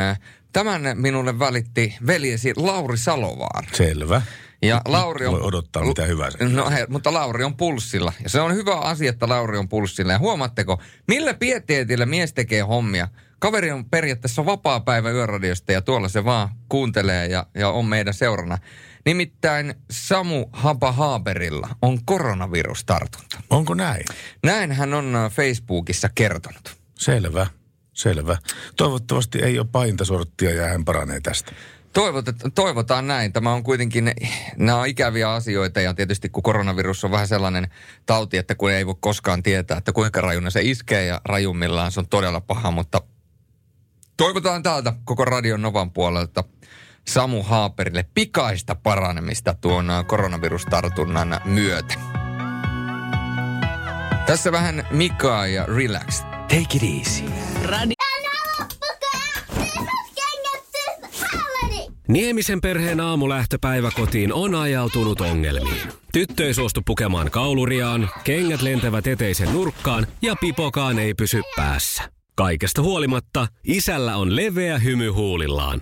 Tämän 0.54 0.82
minulle 0.94 1.40
välitti 1.40 1.96
veljesi 2.08 2.54
Lauri 2.56 2.98
Salovaara. 2.98 3.68
Selvä. 3.74 4.22
Ja 4.62 4.82
Lauri 4.86 5.26
on... 5.26 5.34
Voi 5.34 5.42
odottaa 5.42 5.86
mitä 5.86 6.06
hyvää 6.06 6.32
se. 6.32 6.44
No 6.44 6.70
he, 6.70 6.86
mutta 6.90 7.14
Lauri 7.14 7.44
on 7.44 7.58
pulssilla. 7.58 8.14
Ja 8.24 8.30
se 8.30 8.42
on 8.42 8.56
hyvä 8.56 8.76
asia, 8.76 9.10
että 9.10 9.30
Lauri 9.30 9.58
on 9.58 9.70
pulssilla. 9.70 10.12
Ja 10.12 10.20
huomaatteko, 10.20 10.82
millä 11.08 11.34
pieteetillä 11.34 12.06
mies 12.06 12.34
tekee 12.34 12.62
hommia? 12.62 13.08
Kaveri 13.40 13.72
on 13.72 13.86
periaatteessa 13.86 14.46
vapaa 14.46 14.80
päivä 14.80 15.12
yöradiosta 15.12 15.72
ja 15.72 15.82
tuolla 15.82 16.10
se 16.10 16.26
vaan 16.26 16.50
kuuntelee 16.70 17.28
ja, 17.28 17.46
ja 17.56 17.70
on 17.70 17.86
meidän 17.86 18.14
seurana. 18.14 18.58
Nimittäin 19.06 19.76
Samu 19.92 20.46
Haba 20.54 20.92
Haaberilla 20.92 21.70
on 21.82 22.06
koronavirustartunta. 22.06 23.42
Onko 23.50 23.74
näin? 23.74 24.06
Näin 24.44 24.72
hän 24.72 24.94
on 24.94 25.16
äh, 25.16 25.32
Facebookissa 25.32 26.10
kertonut. 26.16 26.78
Selvä, 26.96 27.48
selvä. 27.94 28.38
Toivottavasti 28.76 29.40
ei 29.42 29.60
ole 29.60 29.68
pahinta 29.72 30.06
sorttia 30.06 30.52
ja 30.52 30.68
hän 30.68 30.86
paranee 30.86 31.20
tästä. 31.22 31.52
Toivot, 31.94 32.26
toivotaan 32.56 33.08
näin. 33.08 33.34
Tämä 33.34 33.54
on 33.54 33.64
kuitenkin, 33.64 34.12
nämä 34.58 34.78
on 34.80 34.88
ikäviä 34.88 35.34
asioita 35.34 35.82
ja 35.82 35.94
tietysti 35.94 36.30
kun 36.30 36.44
koronavirus 36.44 37.04
on 37.04 37.12
vähän 37.12 37.28
sellainen 37.28 37.68
tauti, 38.06 38.38
että 38.38 38.56
kun 38.56 38.72
ei 38.72 38.86
voi 38.86 38.96
koskaan 39.00 39.44
tietää, 39.44 39.78
että 39.78 39.92
kuinka 39.92 40.22
rajuna 40.22 40.50
se 40.50 40.62
iskee 40.62 41.06
ja 41.06 41.22
rajummillaan 41.26 41.92
se 41.92 42.00
on 42.00 42.08
todella 42.08 42.42
paha, 42.42 42.72
mutta 42.72 43.02
toivotaan 44.18 44.64
täältä 44.64 44.94
koko 45.06 45.26
Radion 45.26 45.62
Novan 45.62 45.92
puolelta 45.92 46.44
Samu 47.10 47.44
Haaperille 47.44 48.06
pikaista 48.14 48.76
paranemista 48.76 49.54
tuon 49.62 49.90
äh, 49.90 50.06
koronavirustartunnan 50.08 51.42
myötä. 51.46 51.94
Tässä 54.26 54.52
vähän 54.52 54.88
Mika 54.92 55.48
ja 55.48 55.66
Relax. 55.66 56.22
Take 56.22 56.76
it 56.76 56.84
easy. 56.84 57.24
Radio. 57.64 57.96
Niemisen 62.08 62.62
perheen 62.62 63.00
aamulähtöpäivä 63.00 63.92
kotiin 63.92 64.34
on 64.34 64.56
ajautunut 64.56 65.22
ongelmiin. 65.22 65.88
Tyttö 66.14 66.46
ei 66.46 66.54
suostu 66.54 66.82
pukemaan 66.86 67.32
kauluriaan, 67.32 68.10
kengät 68.24 68.62
lentävät 68.62 69.08
eteisen 69.08 69.54
nurkkaan 69.54 70.08
ja 70.22 70.36
pipokaan 70.42 71.00
ei 71.00 71.14
pysy 71.14 71.42
päässä. 71.56 72.04
Kaikesta 72.36 72.82
huolimatta, 72.82 73.48
isällä 73.64 74.18
on 74.18 74.36
leveä 74.36 74.78
hymy 74.78 75.10
huulillaan. 75.10 75.82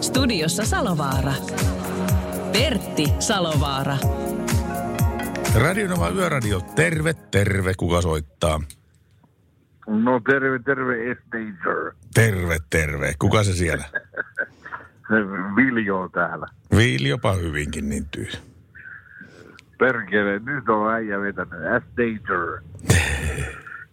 Studiossa 0.00 0.64
Salovaara. 0.64 1.32
Pertti 2.52 3.04
Salovaara. 3.18 3.96
Radionova 5.54 6.08
Yöradio, 6.08 6.60
terve, 6.60 7.14
terve, 7.30 7.74
kuka 7.74 8.02
soittaa? 8.02 8.60
No 9.86 10.20
terve, 10.20 10.58
terve, 10.58 11.10
Estager. 11.10 11.92
Terve, 12.14 12.58
terve, 12.70 13.14
kuka 13.18 13.42
se 13.44 13.52
siellä? 13.52 13.84
Viljo 15.56 16.00
on 16.00 16.10
täällä. 16.10 16.46
Viiljopa 16.76 17.32
hyvinkin 17.32 17.88
niin 17.88 18.06
tyy. 18.10 18.28
Perkele, 19.78 20.38
nyt 20.38 20.68
on 20.68 20.92
äijä 20.92 21.20
vetänyt. 21.20 21.60
Estager. 21.76 22.62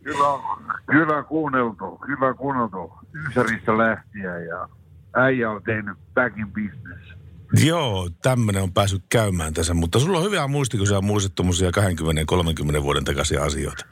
Kyllä 0.03 0.27
on, 0.27 0.39
kyllä 0.85 1.23
kuunneltu, 1.23 1.97
kyllä 2.05 2.27
on 2.27 2.37
kuunneltu. 2.37 2.93
Ysäristä 3.29 3.77
lähtien 3.77 4.45
ja 4.45 4.69
äijä 5.15 5.51
on 5.51 5.63
tehnyt 5.63 5.97
back 6.13 6.37
in 6.37 6.47
business. 6.47 7.15
Joo, 7.65 8.09
tämmöinen 8.21 8.63
on 8.63 8.73
päässyt 8.73 9.03
käymään 9.09 9.53
tässä, 9.53 9.73
mutta 9.73 9.99
sulla 9.99 10.17
on 10.17 10.23
hyvä 10.23 10.47
muisti, 10.47 10.77
kun 10.77 10.87
sä 10.87 11.01
muistat 11.01 11.35
tuommoisia 11.35 11.69
20-30 11.69 12.83
vuoden 12.83 13.03
takaisia 13.03 13.43
asioita. 13.43 13.85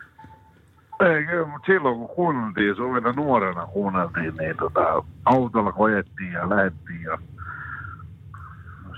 Ei, 0.99 1.26
kyllä, 1.26 1.47
mutta 1.47 1.65
silloin 1.65 1.97
kun 1.97 2.09
kuunneltiin, 2.15 2.76
Suomena 2.76 3.11
nuorena 3.11 3.67
kuunneltiin, 3.67 4.36
niin 4.38 4.57
tota, 4.57 5.03
autolla 5.26 5.71
kojettiin 5.71 6.32
ja 6.32 6.49
lähettiin 6.49 7.01
ja 7.01 7.17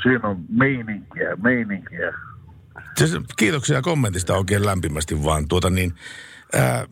siinä 0.03 0.28
on 0.28 0.38
meininkiä, 0.49 1.36
meininkiä. 1.43 2.13
Siis, 2.97 3.17
kiitoksia 3.38 3.82
kommentista 3.82 4.34
oikein 4.34 4.65
lämpimästi 4.65 5.23
vaan. 5.23 5.47
Tuota 5.47 5.69
niin, 5.69 5.93
ää, 6.53 6.86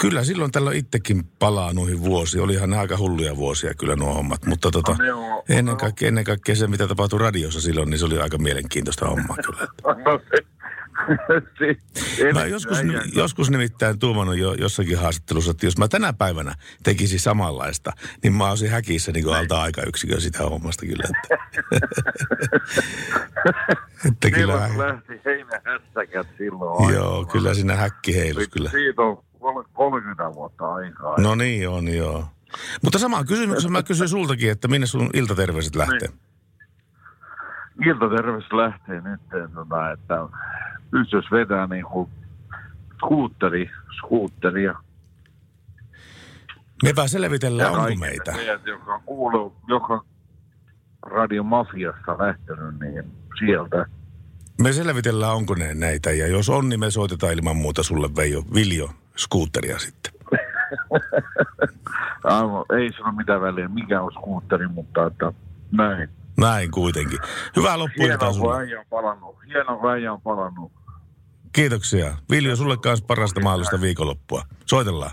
kyllä 0.00 0.24
silloin 0.24 0.52
tällä 0.52 0.72
itsekin 0.72 1.24
palaa 1.38 1.72
noihin 1.72 2.00
vuosiin. 2.00 2.42
Olihan 2.42 2.70
ne 2.70 2.78
aika 2.78 2.96
hulluja 2.98 3.36
vuosia 3.36 3.74
kyllä 3.74 3.96
nuo 3.96 4.14
hommat. 4.14 4.46
Mutta 4.46 4.70
tota, 4.70 4.96
No 4.98 5.42
ennen, 5.48 5.76
kaikkea, 5.76 6.08
ennen 6.08 6.24
kaikkea 6.24 6.56
se, 6.56 6.66
mitä 6.66 6.88
tapahtui 6.88 7.18
radiossa 7.18 7.60
silloin, 7.60 7.90
niin 7.90 7.98
se 7.98 8.04
oli 8.04 8.20
aika 8.20 8.38
mielenkiintoista 8.38 9.06
hommaa 9.06 9.36
kyllä. 9.46 9.66
Mä 12.34 12.46
joskus, 12.46 12.78
joskus 13.14 13.50
nimittäin 13.50 13.98
tuumannut 13.98 14.36
jo 14.36 14.54
jossakin 14.54 14.98
haastattelussa, 14.98 15.50
että 15.50 15.66
jos 15.66 15.78
mä 15.78 15.88
tänä 15.88 16.12
päivänä 16.12 16.54
tekisin 16.82 17.20
samanlaista, 17.20 17.92
niin 18.22 18.32
mä 18.32 18.50
olisin 18.50 18.70
häkissä 18.70 19.12
niin 19.12 19.34
alta 19.34 19.62
aikayksikön 19.62 20.20
sitä 20.20 20.38
hommasta 20.38 20.86
kyllä. 20.86 21.04
Että, 21.04 21.38
että 24.08 24.30
kyllä, 24.30 24.68
Silloin 24.68 24.78
lähti 24.78 25.20
heinähässäkät 25.24 26.26
silloin. 26.38 26.94
joo, 26.94 27.24
kyllä 27.24 27.54
siinä 27.54 27.76
häkki 27.76 28.16
heilus 28.16 28.48
kyllä. 28.48 28.70
Siitä 28.70 29.02
on 29.02 29.24
30 29.72 30.34
vuotta 30.34 30.74
aikaa. 30.74 31.20
No 31.20 31.34
niin 31.34 31.68
on, 31.68 31.88
joo. 31.88 32.24
Mutta 32.82 32.98
sama 32.98 33.24
kysymyksen 33.24 33.72
mä 33.72 33.82
kysyn 33.82 34.08
sultakin, 34.08 34.50
että 34.50 34.68
minne 34.68 34.86
sun 34.86 35.10
iltaterveiset 35.14 35.76
lähtee? 35.76 36.08
Iltaterveys 37.86 38.52
lähtee 38.52 39.00
nyt, 39.00 39.20
tota, 39.54 39.92
että 39.92 40.14
pystyisi 40.90 41.28
vetämään 41.30 41.70
niin 41.70 41.84
kuin 41.84 42.10
skuutteri, 42.96 43.70
skuutteria. 43.98 44.74
Mepä 46.82 47.08
selvitellään, 47.08 47.72
onko 47.72 47.94
meitä. 48.00 48.32
Teidät, 48.32 48.66
joka 48.66 48.94
on 48.94 49.02
kuullut, 49.06 49.54
joka 49.68 50.04
radiomafiasta 51.02 52.18
lähtenyt, 52.18 52.80
niin 52.80 53.04
sieltä. 53.38 53.86
Me 54.60 54.72
selvitellään, 54.72 55.34
onko 55.34 55.54
ne 55.54 55.74
näitä. 55.74 56.10
Ja 56.10 56.26
jos 56.26 56.48
on, 56.48 56.68
niin 56.68 56.80
me 56.80 56.90
soitetaan 56.90 57.32
ilman 57.32 57.56
muuta 57.56 57.82
sulle 57.82 58.10
Veijo, 58.16 58.42
Viljo 58.54 58.90
skuutteria 59.16 59.78
sitten. 59.78 60.12
Aivan, 62.24 62.64
ei 62.78 62.90
ole 63.04 63.16
mitään 63.16 63.40
väliä, 63.40 63.68
mikä 63.68 64.02
on 64.02 64.12
skuutteri, 64.12 64.68
mutta 64.68 65.06
että 65.06 65.32
näin. 65.72 66.08
Näin 66.38 66.70
kuitenkin. 66.70 67.18
Hyvää 67.56 67.78
loppuiltaa 67.78 68.06
Hienoa, 68.06 68.28
kun 68.28 68.34
sulle. 68.34 68.58
äijä 68.58 68.80
on 68.80 68.86
palannut. 68.90 69.36
Hienoa, 69.46 69.76
kun 69.76 69.90
äijä 69.90 70.12
on 70.12 70.20
palannut. 70.20 70.72
Kiitoksia. 71.52 72.14
Viljo, 72.30 72.56
sulle 72.56 72.76
kanssa 72.76 73.04
parasta 73.06 73.40
mahdollista 73.40 73.80
viikonloppua. 73.80 74.42
Soitellaan. 74.66 75.10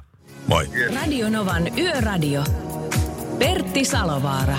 Moi. 0.48 0.70
Radio 0.96 1.30
Novan 1.30 1.78
Yöradio. 1.78 2.44
Pertti 3.40 3.86
Salovaara. 3.86 4.58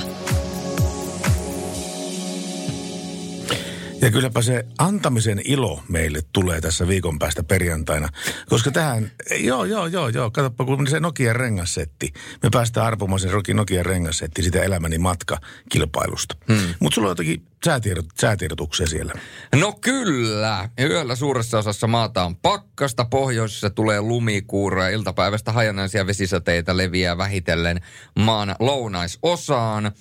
Ja 4.00 4.10
kylläpä 4.10 4.42
se 4.42 4.64
antamisen 4.78 5.40
ilo 5.44 5.82
meille 5.88 6.20
tulee 6.32 6.60
tässä 6.60 6.88
viikon 6.88 7.18
päästä 7.18 7.42
perjantaina. 7.42 8.08
Koska 8.48 8.70
tähän, 8.70 9.10
joo, 9.38 9.64
joo, 9.64 9.86
joo, 9.86 10.08
joo, 10.08 10.30
katsoppa 10.30 10.64
kun 10.64 10.86
se 10.86 11.00
Nokia 11.00 11.32
rengassetti. 11.32 12.12
Me 12.42 12.48
päästään 12.52 12.86
arpomaan 12.86 13.20
sen 13.20 13.30
Roki 13.30 13.54
Nokia 13.54 13.82
rengassetti 13.82 14.42
sitä 14.42 14.62
elämäni 14.62 14.98
matka 14.98 15.38
kilpailusta. 15.68 16.36
Hmm. 16.52 16.74
Mutta 16.80 16.94
sulla 16.94 17.08
on 17.08 17.10
jotakin 17.10 17.42
säätiedot, 17.64 18.06
säätiedotuksia 18.20 18.86
siellä. 18.86 19.12
No 19.54 19.72
kyllä. 19.80 20.68
Yöllä 20.80 21.14
suuressa 21.14 21.58
osassa 21.58 21.86
maata 21.86 22.24
on 22.24 22.36
pakkasta, 22.36 23.04
pohjoisessa 23.04 23.70
tulee 23.70 24.00
lumikuuroja, 24.00 24.88
iltapäivästä 24.88 25.52
hajanaisia 25.52 26.06
vesisateita 26.06 26.76
leviää 26.76 27.18
vähitellen 27.18 27.80
maan 28.16 28.54
lounaisosaan. 28.58 29.92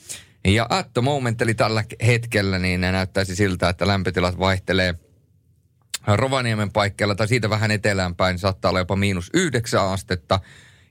Ja 0.48 0.66
at 0.70 0.94
the 0.94 1.02
moment, 1.02 1.42
eli 1.42 1.54
tällä 1.54 1.84
hetkellä, 2.06 2.60
niin 2.60 2.82
näyttäisi 2.82 3.36
siltä, 3.36 3.70
että 3.70 3.88
lämpötilat 3.88 4.40
vaihtelee 4.40 4.96
Rovaniemen 6.08 6.72
paikkeilla 6.72 7.16
tai 7.16 7.28
siitä 7.28 7.50
vähän 7.50 7.72
eteläänpäin 7.72 8.40
saattaa 8.40 8.70
olla 8.70 8.80
jopa 8.80 8.96
miinus 8.96 9.30
yhdeksän 9.34 9.90
astetta. 9.90 10.40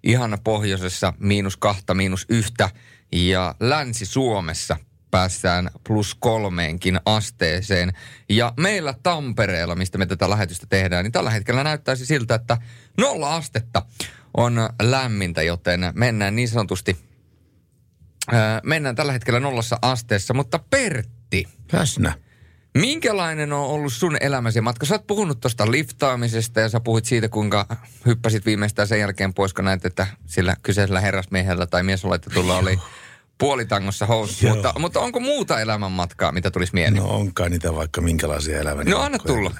Ihan 0.02 0.38
pohjoisessa 0.44 1.12
miinus 1.18 1.56
kahta, 1.56 1.94
miinus 1.94 2.26
yhtä 2.28 2.70
ja 3.12 3.54
Länsi-Suomessa 3.60 4.76
päästään 5.10 5.70
plus 5.86 6.14
kolmeenkin 6.14 7.00
asteeseen. 7.04 7.92
Ja 8.28 8.52
meillä 8.56 8.94
Tampereella, 9.02 9.74
mistä 9.74 9.98
me 9.98 10.06
tätä 10.06 10.30
lähetystä 10.30 10.66
tehdään, 10.66 11.04
niin 11.04 11.12
tällä 11.12 11.30
hetkellä 11.30 11.64
näyttäisi 11.64 12.06
siltä, 12.06 12.34
että 12.34 12.58
nolla 12.98 13.36
astetta 13.36 13.82
on 14.36 14.70
lämmintä, 14.82 15.42
joten 15.42 15.80
mennään 15.94 16.36
niin 16.36 16.48
sanotusti, 16.48 17.05
mennään 18.62 18.96
tällä 18.96 19.12
hetkellä 19.12 19.40
nollassa 19.40 19.78
asteessa. 19.82 20.34
Mutta 20.34 20.58
Pertti, 20.70 21.48
Läsnä. 21.72 22.12
Minkälainen 22.78 23.52
on 23.52 23.66
ollut 23.66 23.92
sun 23.92 24.16
elämäsi 24.20 24.60
matka? 24.60 24.86
Sä 24.86 24.94
oot 24.94 25.06
puhunut 25.06 25.40
tuosta 25.40 25.70
liftaamisesta 25.70 26.60
ja 26.60 26.68
sä 26.68 26.80
puhuit 26.80 27.04
siitä, 27.04 27.28
kuinka 27.28 27.66
hyppäsit 28.06 28.46
viimeistään 28.46 28.88
sen 28.88 29.00
jälkeen 29.00 29.34
pois, 29.34 29.54
kun 29.54 29.64
näet, 29.64 29.84
että 29.84 30.06
sillä 30.26 30.56
kyseisellä 30.62 31.00
herrasmiehellä 31.00 31.66
tai 31.66 31.82
miesoletetulla 31.82 32.58
oli 32.58 32.78
puolitangossa 33.38 34.06
housut. 34.06 34.42
Joo. 34.42 34.54
Mutta, 34.54 34.74
mutta 34.78 35.00
onko 35.00 35.20
muuta 35.20 35.60
elämänmatkaa, 35.60 36.32
mitä 36.32 36.50
tulisi 36.50 36.74
mieleen? 36.74 37.02
No 37.02 37.08
onkaan 37.08 37.50
niitä 37.50 37.74
vaikka 37.74 38.00
minkälaisia 38.00 38.60
elämäni. 38.60 38.90
No, 38.90 39.00
anna 39.00 39.18
tulla. 39.18 39.50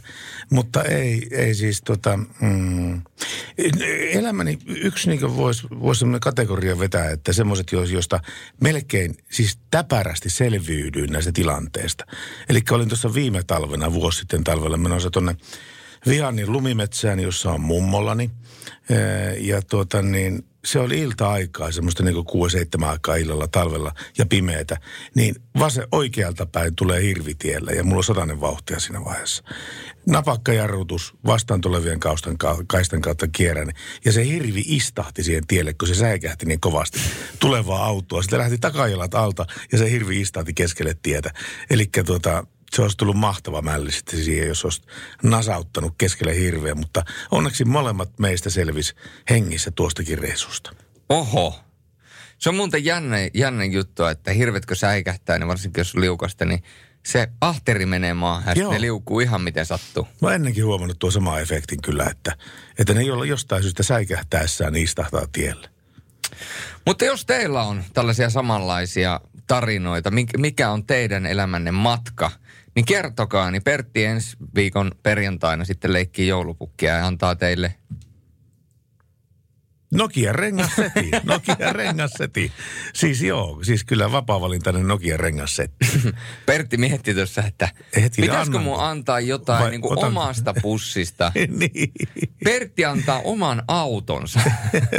Mutta 0.50 0.82
ei, 0.82 1.28
ei 1.30 1.54
siis 1.54 1.82
tota, 1.82 2.18
mm, 2.40 3.02
elämäni 4.12 4.58
yksi 4.66 5.10
niin 5.10 5.36
voisi 5.36 5.66
vois 5.80 5.98
semmoinen 5.98 6.20
kategoria 6.20 6.78
vetää, 6.78 7.10
että 7.10 7.32
semmoiset, 7.32 7.72
joista 7.72 8.20
melkein 8.60 9.14
siis 9.30 9.58
täpärästi 9.70 10.30
selviydyin 10.30 11.12
näistä 11.12 11.32
tilanteista. 11.32 12.04
Eli 12.48 12.60
olin 12.70 12.88
tuossa 12.88 13.14
viime 13.14 13.42
talvena, 13.42 13.92
vuosi 13.92 14.18
sitten 14.18 14.44
talvella 14.44 14.76
menossa 14.76 15.10
tuonne 15.10 15.36
Vihannin 16.06 16.52
lumimetsään, 16.52 17.20
jossa 17.20 17.52
on 17.52 17.60
mummolani. 17.60 18.30
Eh, 18.90 19.44
Ja 19.44 19.62
tuota 19.62 20.02
niin, 20.02 20.44
se 20.66 20.78
oli 20.78 20.98
ilta-aikaa, 20.98 21.72
semmoista 21.72 22.02
niin 22.02 22.24
kuin 22.24 22.50
6-7 22.82 22.84
aikaa 22.84 23.16
illalla 23.16 23.48
talvella 23.48 23.92
ja 24.18 24.26
pimeätä. 24.26 24.80
Niin 25.14 25.34
vase 25.58 25.86
oikealta 25.92 26.46
päin 26.46 26.76
tulee 26.76 27.02
hirvitiellä 27.02 27.70
ja 27.70 27.84
mulla 27.84 27.96
on 27.96 28.04
satainen 28.04 28.40
vauhtia 28.40 28.80
siinä 28.80 29.04
vaiheessa. 29.04 29.44
Napakkajarrutus 30.06 31.14
vastaan 31.26 31.60
tulevien 31.60 32.00
kaustan, 32.00 32.38
ka- 32.38 32.64
kaistan 32.66 33.00
kautta 33.00 33.28
kierrän. 33.28 33.70
Ja 34.04 34.12
se 34.12 34.26
hirvi 34.26 34.62
istahti 34.66 35.22
siihen 35.22 35.46
tielle, 35.46 35.74
kun 35.74 35.88
se 35.88 35.94
säikähti 35.94 36.46
niin 36.46 36.60
kovasti 36.60 37.00
tulevaa 37.38 37.84
autoa. 37.84 38.22
Sitten 38.22 38.38
lähti 38.38 38.58
takajalat 38.58 39.14
alta 39.14 39.46
ja 39.72 39.78
se 39.78 39.90
hirvi 39.90 40.20
istahti 40.20 40.54
keskelle 40.54 40.96
tietä. 41.02 41.30
Eli 41.70 41.90
tuota, 42.06 42.46
se 42.76 42.82
olisi 42.82 42.96
tullut 42.96 43.16
mahtava 43.16 43.62
mälli 43.62 43.92
sitten 43.92 44.24
siihen, 44.24 44.48
jos 44.48 44.64
olisi 44.64 44.82
nasauttanut 45.22 45.94
keskelle 45.98 46.36
hirveä. 46.36 46.74
Mutta 46.74 47.04
onneksi 47.30 47.64
molemmat 47.64 48.18
meistä 48.18 48.50
selvisi 48.50 48.94
hengissä 49.30 49.70
tuostakin 49.70 50.18
reissusta. 50.18 50.74
Oho. 51.08 51.60
Se 52.38 52.48
on 52.48 52.54
muuten 52.54 52.84
jännä, 52.84 53.16
jännä 53.34 53.64
juttu, 53.64 54.04
että 54.04 54.32
hirvetkö 54.32 54.74
säikähtää, 54.74 55.38
niin 55.38 55.48
varsinkin 55.48 55.80
jos 55.80 55.94
liukasta, 55.94 56.44
niin 56.44 56.62
se 57.06 57.28
ahteri 57.40 57.86
menee 57.86 58.14
maahan 58.14 58.56
ja 58.56 58.62
Joo. 58.62 58.72
ne 58.72 58.80
liukuu 58.80 59.20
ihan 59.20 59.40
miten 59.40 59.66
sattuu. 59.66 60.08
Mä 60.22 60.34
ennenkin 60.34 60.64
huomannut 60.64 60.98
tuo 60.98 61.10
sama 61.10 61.38
efektin 61.38 61.82
kyllä, 61.82 62.04
että, 62.10 62.36
että 62.78 62.94
ne 62.94 63.02
jolla 63.02 63.24
jostain 63.24 63.62
syystä 63.62 63.82
säikähtäessään 63.82 64.72
niin 64.72 64.84
istahtaa 64.84 65.26
tielle. 65.32 65.68
Mutta 66.86 67.04
jos 67.04 67.26
teillä 67.26 67.62
on 67.62 67.84
tällaisia 67.94 68.30
samanlaisia 68.30 69.20
tarinoita, 69.46 70.10
mik- 70.10 70.38
mikä 70.38 70.70
on 70.70 70.86
teidän 70.86 71.26
elämänne 71.26 71.72
matka, 71.72 72.30
niin 72.76 72.86
kertokaa, 72.86 73.50
niin 73.50 73.62
Pertti 73.62 74.04
ensi 74.04 74.36
viikon 74.54 74.92
perjantaina 75.02 75.64
sitten 75.64 75.92
leikkii 75.92 76.28
joulupukkia 76.28 76.92
ja 76.92 77.06
antaa 77.06 77.36
teille 77.36 77.74
Nokia 79.94 80.32
rengasseti, 80.32 81.10
Nokia 81.24 81.72
rengasseti. 81.72 82.52
Siis 82.94 83.22
joo, 83.22 83.58
siis 83.62 83.84
kyllä 83.84 84.12
vapaa-valintainen 84.12 84.88
Nokia 84.88 85.16
rengassetti. 85.16 85.86
Pertti 86.46 86.76
mietti 86.76 87.14
tuossa, 87.14 87.42
että 87.42 87.68
Hetki, 87.96 88.22
pitäisikö 88.22 88.58
mun 88.58 88.80
antaa 88.80 89.20
jotain 89.20 89.62
Vai 89.62 89.70
niin 89.70 89.80
kuin 89.80 89.92
otanko? 89.92 90.20
omasta 90.20 90.54
pussista. 90.62 91.32
niin, 91.60 91.92
Pertti 92.44 92.84
antaa 92.84 93.20
oman 93.24 93.62
autonsa. 93.68 94.40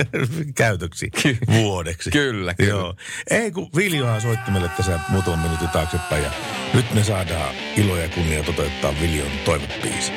käytöksi 0.55 1.11
vuodeksi. 1.51 2.11
Kyllä, 2.11 2.53
kyllä. 2.53 2.69
Joo. 2.69 2.95
Ei 3.29 3.51
kun 3.51 3.69
Viljohan 3.75 4.21
soitti 4.21 4.51
meille 4.51 4.69
tässä 4.69 4.99
muutaman 5.09 5.39
minuutin 5.39 5.69
taaksepäin 5.69 6.23
ja 6.23 6.31
nyt 6.73 6.93
me 6.93 7.03
saadaan 7.03 7.55
ilo 7.75 7.97
ja 7.97 8.09
kunnia 8.09 8.43
toteuttaa 8.43 8.93
Viljon 9.01 9.31
toivepiisi. 9.45 10.11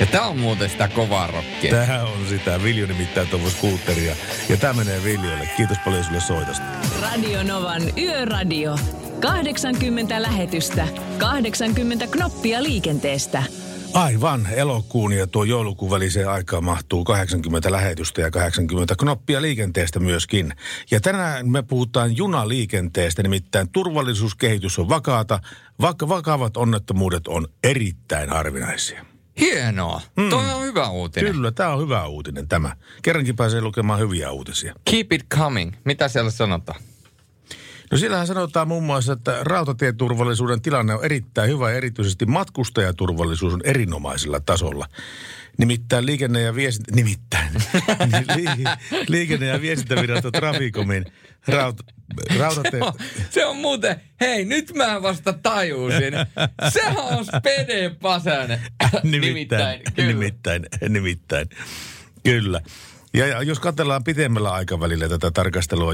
Ja 0.00 0.06
tää 0.06 0.26
on 0.26 0.38
muuten 0.38 0.70
sitä 0.70 0.88
kovaa 0.88 1.26
rockia. 1.26 1.70
Tämähän 1.70 2.04
on 2.04 2.26
sitä. 2.28 2.62
Viljo 2.62 2.86
nimittäin 2.86 3.28
tuolla 3.28 3.50
skuutteria. 3.50 4.16
Ja 4.48 4.56
tämä 4.56 4.72
menee 4.72 5.04
Viljolle. 5.04 5.48
Kiitos 5.56 5.78
paljon 5.84 6.04
sulle 6.04 6.20
soitosta. 6.20 6.64
Radio 7.02 7.42
Novan 7.42 7.82
Yöradio. 7.98 8.78
80 9.20 10.22
lähetystä, 10.22 10.88
80 11.18 12.06
knoppia 12.06 12.62
liikenteestä. 12.62 13.42
Aivan, 13.94 14.48
elokuun 14.52 15.12
ja 15.12 15.26
tuo 15.26 15.44
joulukuun 15.44 15.90
väliseen 15.90 16.28
aikaan 16.28 16.64
mahtuu 16.64 17.04
80 17.04 17.72
lähetystä 17.72 18.20
ja 18.20 18.30
80 18.30 18.94
knoppia 18.98 19.42
liikenteestä 19.42 20.00
myöskin. 20.00 20.52
Ja 20.90 21.00
tänään 21.00 21.50
me 21.50 21.62
puhutaan 21.62 22.16
junaliikenteestä, 22.16 23.22
nimittäin 23.22 23.68
turvallisuuskehitys 23.68 24.78
on 24.78 24.88
vakaata, 24.88 25.40
vaikka 25.80 26.08
vakavat 26.08 26.56
onnettomuudet 26.56 27.28
on 27.28 27.48
erittäin 27.64 28.28
harvinaisia. 28.28 29.15
Hienoa. 29.40 30.00
Mm. 30.16 30.30
Toi 30.30 30.52
on 30.52 30.62
hyvä 30.62 30.88
uutinen. 30.88 31.32
Kyllä, 31.32 31.50
tämä 31.50 31.70
on 31.70 31.80
hyvä 31.80 32.06
uutinen 32.06 32.48
tämä. 32.48 32.76
Kerrankin 33.02 33.36
pääsee 33.36 33.60
lukemaan 33.60 34.00
hyviä 34.00 34.30
uutisia. 34.30 34.74
Keep 34.90 35.12
it 35.12 35.26
coming. 35.34 35.72
Mitä 35.84 36.08
siellä 36.08 36.30
sanotaan? 36.30 36.80
No 37.90 37.98
siellähän 37.98 38.26
sanotaan 38.26 38.68
muun 38.68 38.84
muassa, 38.84 39.12
että 39.12 39.38
rautatieturvallisuuden 39.40 40.62
tilanne 40.62 40.94
on 40.94 41.04
erittäin 41.04 41.50
hyvä 41.50 41.70
ja 41.70 41.76
erityisesti 41.76 42.26
matkustajaturvallisuus 42.26 43.54
on 43.54 43.60
erinomaisella 43.64 44.40
tasolla. 44.40 44.86
Nimittäin 45.58 46.06
liikenne- 46.06 46.40
ja 46.40 46.54
viestintä, 46.54 46.92
nimittäin, 46.94 47.50
Li, 48.36 48.64
liikenne- 49.08 49.46
ja 49.46 49.60
viestintävirasto 49.60 50.30
Traficomin 50.30 51.04
raut, 51.48 51.80
rautatie... 52.38 52.80
Se 53.30 53.46
on 53.46 53.56
muuten, 53.56 54.00
hei 54.20 54.44
nyt 54.44 54.74
mä 54.74 55.02
vasta 55.02 55.32
tajusin. 55.32 56.14
Sehän 56.68 56.96
on 56.96 57.24
Spede 57.24 57.90
Pasanen. 58.02 58.60
nimittäin, 59.02 59.80
kyllä. 59.94 60.08
nimittäin, 60.08 60.66
nimittäin, 60.88 61.48
kyllä. 62.24 62.60
Ja, 63.16 63.42
jos 63.42 63.60
katsellaan 63.60 64.04
pitemmällä 64.04 64.52
aikavälillä 64.52 65.08
tätä 65.08 65.30
tarkastelua 65.30 65.92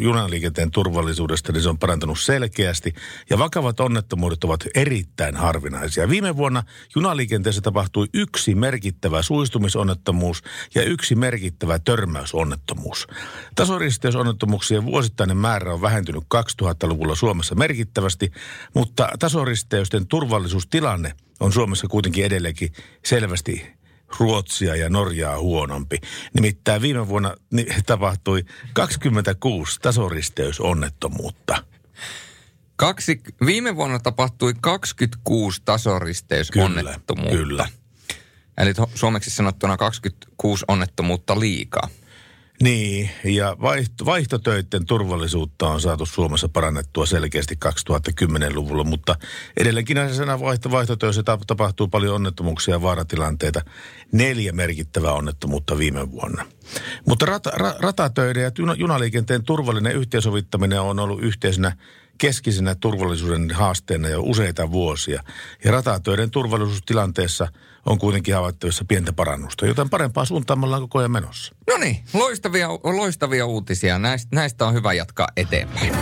junaliikenteen 0.00 0.70
turvallisuudesta, 0.70 1.52
niin 1.52 1.62
se 1.62 1.68
on 1.68 1.78
parantunut 1.78 2.20
selkeästi. 2.20 2.94
Ja 3.30 3.38
vakavat 3.38 3.80
onnettomuudet 3.80 4.44
ovat 4.44 4.60
erittäin 4.74 5.36
harvinaisia. 5.36 6.08
Viime 6.08 6.36
vuonna 6.36 6.62
junaliikenteessä 6.96 7.60
tapahtui 7.60 8.06
yksi 8.14 8.54
merkittävä 8.54 9.22
suistumisonnettomuus 9.22 10.42
ja 10.74 10.82
yksi 10.82 11.14
merkittävä 11.14 11.78
törmäysonnettomuus. 11.78 13.06
Tasoristeysonnettomuuksien 13.54 14.84
vuosittainen 14.84 15.36
määrä 15.36 15.74
on 15.74 15.82
vähentynyt 15.82 16.24
2000-luvulla 16.34 17.14
Suomessa 17.14 17.54
merkittävästi, 17.54 18.32
mutta 18.74 19.08
tasoristeysten 19.18 20.06
turvallisuustilanne 20.06 21.12
on 21.40 21.52
Suomessa 21.52 21.86
kuitenkin 21.88 22.24
edelleenkin 22.24 22.72
selvästi 23.04 23.83
Ruotsia 24.20 24.76
ja 24.76 24.88
Norjaa 24.88 25.38
huonompi. 25.38 25.98
Nimittäin 26.34 26.82
viime 26.82 27.08
vuonna 27.08 27.34
tapahtui 27.86 28.44
26 28.72 29.80
tasoristeysonnettomuutta. 29.80 31.64
Kaksi, 32.76 33.20
viime 33.46 33.76
vuonna 33.76 33.98
tapahtui 33.98 34.54
26 34.60 35.62
tasoristeysonnettomuutta. 35.64 37.30
Kyllä, 37.30 37.44
kyllä. 37.44 37.68
Eli 38.58 38.72
suomeksi 38.94 39.30
sanottuna 39.30 39.76
26 39.76 40.64
onnettomuutta 40.68 41.40
liikaa. 41.40 41.88
Niin, 42.64 43.10
ja 43.24 43.56
vaihto, 43.60 44.04
vaihtotöiden 44.04 44.86
turvallisuutta 44.86 45.68
on 45.68 45.80
saatu 45.80 46.06
Suomessa 46.06 46.48
parannettua 46.48 47.06
selkeästi 47.06 47.58
2010-luvulla, 47.64 48.84
mutta 48.84 49.16
edelleenkin 49.56 49.94
näissä 49.94 50.40
vaihto, 50.40 50.70
vaihtotöissä 50.70 51.22
tapahtuu 51.46 51.88
paljon 51.88 52.14
onnettomuuksia 52.14 52.74
ja 52.74 52.82
vaaratilanteita. 52.82 53.60
Neljä 54.12 54.52
merkittävää 54.52 55.12
onnettomuutta 55.12 55.78
viime 55.78 56.10
vuonna. 56.10 56.46
Mutta 57.08 57.26
rata, 57.26 57.50
ra, 57.50 57.74
ratatöiden 57.78 58.42
ja 58.42 58.50
junaliikenteen 58.76 59.42
turvallinen 59.42 59.96
yhteensovittaminen 59.96 60.80
on 60.80 60.98
ollut 60.98 61.22
yhteisenä 61.22 61.76
keskisenä 62.18 62.74
turvallisuuden 62.74 63.50
haasteena 63.50 64.08
jo 64.08 64.22
useita 64.22 64.70
vuosia. 64.70 65.22
Ja 65.64 65.70
ratatöiden 65.70 66.30
turvallisuustilanteessa 66.30 67.48
on 67.86 67.98
kuitenkin 67.98 68.34
havaittavissa 68.34 68.84
pientä 68.88 69.12
parannusta, 69.12 69.66
joten 69.66 69.90
parempaa 69.90 70.24
suuntaan 70.24 70.58
me 70.58 70.66
ollaan 70.66 70.82
koko 70.82 70.98
ajan 70.98 71.10
menossa. 71.10 71.54
No 71.70 71.76
niin, 71.76 72.04
loistavia, 72.14 72.68
loistavia 72.70 73.46
uutisia. 73.46 73.98
Näistä, 73.98 74.36
näistä 74.36 74.66
on 74.66 74.74
hyvä 74.74 74.92
jatkaa 74.92 75.28
eteenpäin. 75.36 75.92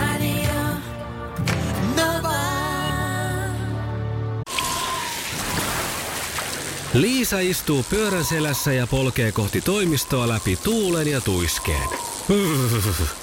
Liisa 6.93 7.39
istuu 7.39 7.83
pyörän 7.89 8.25
selässä 8.25 8.73
ja 8.73 8.87
polkee 8.87 9.31
kohti 9.31 9.61
toimistoa 9.61 10.27
läpi 10.27 10.59
tuulen 10.63 11.07
ja 11.07 11.21
tuiskeen. 11.21 11.89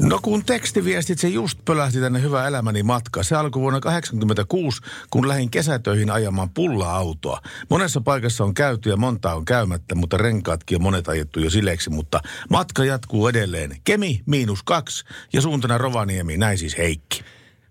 No 0.00 0.18
kun 0.22 0.44
tekstiviestit, 0.44 1.18
se 1.18 1.28
just 1.28 1.58
pölähti 1.64 2.00
tänne 2.00 2.22
Hyvä 2.22 2.48
elämäni 2.48 2.82
matka. 2.82 3.22
Se 3.22 3.36
alkoi 3.36 3.62
vuonna 3.62 3.80
1986, 3.80 4.82
kun 5.10 5.28
lähdin 5.28 5.50
kesätöihin 5.50 6.10
ajamaan 6.10 6.50
pulla-autoa. 6.50 7.40
Monessa 7.70 8.00
paikassa 8.00 8.44
on 8.44 8.54
käyty 8.54 8.90
ja 8.90 8.96
monta 8.96 9.34
on 9.34 9.44
käymättä, 9.44 9.94
mutta 9.94 10.16
renkaatkin 10.16 10.76
on 10.76 10.82
monet 10.82 11.08
ajettu 11.08 11.40
jo 11.40 11.50
sileksi. 11.50 11.90
Mutta 11.90 12.20
matka 12.50 12.84
jatkuu 12.84 13.28
edelleen. 13.28 13.76
Kemi 13.84 14.22
miinus 14.26 14.62
kaksi 14.62 15.04
ja 15.32 15.40
suuntana 15.40 15.78
Rovaniemi, 15.78 16.36
näin 16.36 16.58
siis 16.58 16.78
Heikki. 16.78 17.24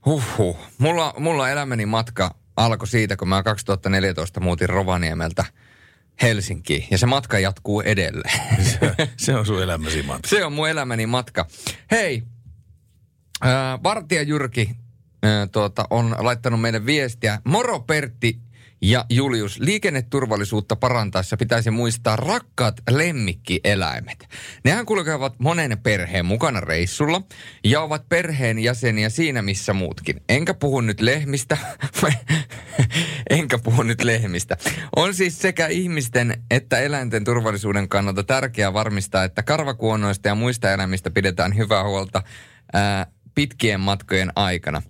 Huhhuh. 0.05 0.57
Mulla, 0.77 1.13
mulla 1.17 1.49
elämäni 1.49 1.85
matka 1.85 2.35
alkoi 2.57 2.87
siitä, 2.87 3.17
kun 3.17 3.29
mä 3.29 3.43
2014 3.43 4.39
muutin 4.39 4.69
Rovaniemeltä– 4.69 5.45
Helsinkiin 6.21 6.87
ja 6.91 6.97
se 6.97 7.05
matka 7.05 7.39
jatkuu 7.39 7.81
edelleen. 7.81 8.41
Se, 8.79 9.09
se 9.17 9.35
on 9.35 9.45
sun 9.45 9.63
elämäsi 9.63 10.03
matka. 10.03 10.27
Se 10.29 10.45
on 10.45 10.53
mun 10.53 10.69
elämäni 10.69 11.05
matka. 11.05 11.45
Hei, 11.91 12.23
äh, 13.45 13.83
Vartija 13.83 14.21
Jyrki 14.21 14.69
äh, 15.25 15.49
tuota, 15.51 15.87
on 15.89 16.15
laittanut 16.19 16.61
meille 16.61 16.85
viestiä. 16.85 17.39
Moro 17.43 17.79
Pertti 17.79 18.39
ja 18.81 19.05
Julius, 19.09 19.59
liikenneturvallisuutta 19.59 20.75
parantaessa 20.75 21.37
pitäisi 21.37 21.71
muistaa 21.71 22.15
rakkaat 22.15 22.81
lemmikkieläimet. 22.89 24.29
Nehän 24.63 24.85
kulkevat 24.85 25.33
monen 25.39 25.77
perheen 25.83 26.25
mukana 26.25 26.59
reissulla 26.59 27.21
ja 27.63 27.81
ovat 27.81 28.09
perheen 28.09 28.59
jäseniä 28.59 29.09
siinä 29.09 29.41
missä 29.41 29.73
muutkin. 29.73 30.21
Enkä 30.29 30.53
puhu 30.53 30.81
nyt 30.81 31.01
lehmistä, 31.01 31.57
enkä 33.29 33.57
puhu 33.57 33.83
nyt 33.83 34.03
lehmistä. 34.03 34.57
On 34.95 35.13
siis 35.13 35.41
sekä 35.41 35.67
ihmisten 35.67 36.43
että 36.51 36.79
eläinten 36.79 37.23
turvallisuuden 37.23 37.89
kannalta 37.89 38.23
tärkeää 38.23 38.73
varmistaa, 38.73 39.23
että 39.23 39.43
karvakuonoista 39.43 40.27
ja 40.27 40.35
muista 40.35 40.71
eläimistä 40.71 41.11
pidetään 41.11 41.57
hyvää 41.57 41.83
huolta 41.83 42.23
ää, 42.73 43.07
pitkien 43.35 43.79
matkojen 43.79 44.31
aikana. 44.35 44.81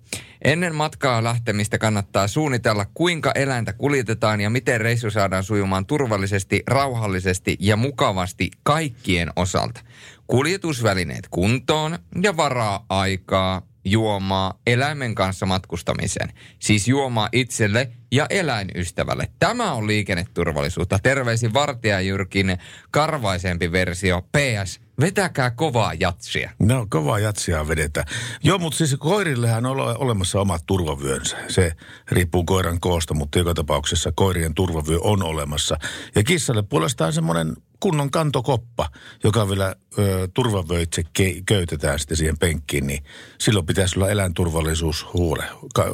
Ennen 0.44 0.74
matkaa 0.74 1.24
lähtemistä 1.24 1.78
kannattaa 1.78 2.28
suunnitella, 2.28 2.86
kuinka 2.94 3.32
eläintä 3.34 3.72
kuljetetaan 3.72 4.40
ja 4.40 4.50
miten 4.50 4.80
reissu 4.80 5.10
saadaan 5.10 5.44
sujumaan 5.44 5.86
turvallisesti, 5.86 6.62
rauhallisesti 6.66 7.56
ja 7.60 7.76
mukavasti 7.76 8.50
kaikkien 8.62 9.30
osalta. 9.36 9.80
Kuljetusvälineet 10.26 11.28
kuntoon 11.30 11.98
ja 12.22 12.36
varaa 12.36 12.86
aikaa, 12.88 13.62
juomaa 13.84 14.60
eläimen 14.66 15.14
kanssa 15.14 15.46
matkustamiseen. 15.46 16.32
Siis 16.58 16.88
juomaa 16.88 17.28
itselle 17.32 17.90
ja 18.12 18.26
eläinystävälle. 18.30 19.28
Tämä 19.38 19.72
on 19.72 19.86
liikenneturvallisuutta. 19.86 20.98
Terveisin 21.02 21.54
Vartija 21.54 22.00
Jyrkin 22.00 22.58
karvaisempi 22.90 23.72
versio. 23.72 24.22
PS, 24.22 24.80
vetäkää 25.00 25.50
kovaa 25.50 25.94
jatsia. 25.94 26.50
No, 26.58 26.86
kovaa 26.90 27.18
jatsia 27.18 27.68
vedetään. 27.68 28.06
Joo, 28.42 28.58
mutta 28.58 28.76
siis 28.76 28.96
koirillehän 28.98 29.66
on 29.66 29.76
olemassa 29.80 30.40
omat 30.40 30.62
turvavyönsä. 30.66 31.36
Se 31.48 31.72
riippuu 32.10 32.44
koiran 32.44 32.80
koosta, 32.80 33.14
mutta 33.14 33.38
joka 33.38 33.54
tapauksessa 33.54 34.12
koirien 34.14 34.54
turvavyö 34.54 34.98
on 35.00 35.22
olemassa. 35.22 35.76
Ja 36.14 36.22
kissalle 36.22 36.62
puolestaan 36.62 37.12
semmoinen 37.12 37.56
kunnon 37.80 38.10
kantokoppa, 38.10 38.88
joka 39.24 39.48
vielä 39.48 39.74
ö, 39.98 40.28
turvavöitse 40.34 41.02
ke- 41.02 41.42
köytetään 41.46 41.98
sitten 41.98 42.16
siihen 42.16 42.38
penkkiin, 42.38 42.86
niin 42.86 43.04
silloin 43.38 43.66
pitäisi 43.66 43.98
olla 43.98 44.10
eläinturvallisuus 44.10 45.06
huole 45.14 45.44
ka- 45.74 45.90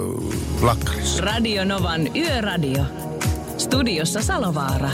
lakkarissa. 0.61 1.25
Radio 1.25 1.65
Novan 1.65 2.17
Yöradio. 2.17 2.85
Studiossa 3.59 4.23
Salovaara. 4.23 4.91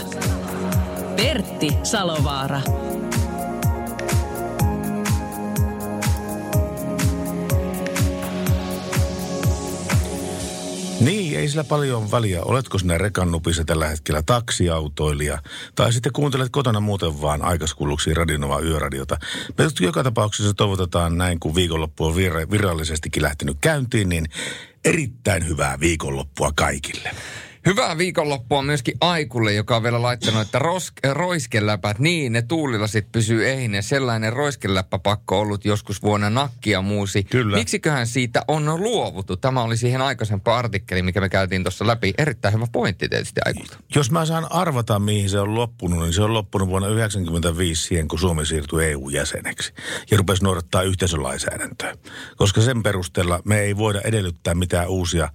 Pertti 1.15 1.69
Salovaara. 1.83 2.61
Niin, 10.99 11.39
ei 11.39 11.47
sillä 11.47 11.63
paljon 11.63 12.11
väliä. 12.11 12.43
Oletko 12.43 12.77
sinä 12.79 12.97
rekannupissa 12.97 13.65
tällä 13.65 13.87
hetkellä 13.87 14.23
taksiautoilija? 14.25 15.41
Tai 15.75 15.93
sitten 15.93 16.13
kuuntelet 16.13 16.49
kotona 16.51 16.79
muuten 16.79 17.21
vaan 17.21 17.41
aikaskulluksi 17.41 18.13
Radionova 18.13 18.59
yöradiota. 18.59 19.17
Me 19.57 19.65
joka 19.79 20.03
tapauksessa 20.03 20.53
toivotetaan 20.53 21.17
näin, 21.17 21.39
kun 21.39 21.55
viikonloppu 21.55 22.05
on 22.05 22.15
vir- 22.15 22.51
virallisestikin 22.51 23.23
lähtenyt 23.23 23.57
käyntiin, 23.61 24.09
niin 24.09 24.25
erittäin 24.85 25.47
hyvää 25.47 25.79
viikonloppua 25.79 26.51
kaikille. 26.55 27.11
Hyvää 27.69 27.97
viikonloppua 27.97 28.61
myöskin 28.61 28.97
Aikulle, 29.01 29.53
joka 29.53 29.75
on 29.75 29.83
vielä 29.83 30.01
laittanut, 30.01 30.41
että 30.41 30.59
ros, 30.59 30.91
roiskeläpät, 31.11 31.99
niin 31.99 32.33
ne 32.33 32.41
tuulilasit 32.41 33.11
pysyy 33.11 33.49
ehinen. 33.49 33.83
Sellainen 33.83 34.33
roiskeläppäpakko 34.33 35.39
ollut 35.39 35.65
joskus 35.65 36.03
vuonna 36.03 36.29
nakkia 36.29 36.81
muusi. 36.81 37.23
Kyllä. 37.23 37.57
Miksiköhän 37.57 38.07
siitä 38.07 38.41
on 38.47 38.83
luovuttu? 38.83 39.37
Tämä 39.37 39.61
oli 39.61 39.77
siihen 39.77 40.01
aikaisempaan 40.01 40.59
artikkeli, 40.59 41.01
mikä 41.01 41.21
me 41.21 41.29
käytiin 41.29 41.63
tuossa 41.63 41.87
läpi. 41.87 42.13
Erittäin 42.17 42.53
hyvä 42.53 42.67
pointti 42.71 43.09
tietysti 43.09 43.41
Aikulta. 43.45 43.77
Jos 43.95 44.11
mä 44.11 44.25
saan 44.25 44.51
arvata, 44.51 44.99
mihin 44.99 45.29
se 45.29 45.39
on 45.39 45.55
loppunut, 45.55 45.99
niin 45.99 46.13
se 46.13 46.21
on 46.21 46.33
loppunut 46.33 46.69
vuonna 46.69 46.87
1995 46.87 47.87
siihen, 47.87 48.07
kun 48.07 48.19
Suomi 48.19 48.45
siirtyi 48.45 48.85
EU-jäseneksi 48.85 49.73
ja 50.11 50.17
rupesi 50.17 50.43
noudattaa 50.43 50.81
yhteisölainsäädäntöä. 50.81 51.95
Koska 52.37 52.61
sen 52.61 52.83
perusteella 52.83 53.39
me 53.45 53.59
ei 53.59 53.77
voida 53.77 54.01
edellyttää 54.01 54.55
mitään 54.55 54.87
uusia 54.87 55.29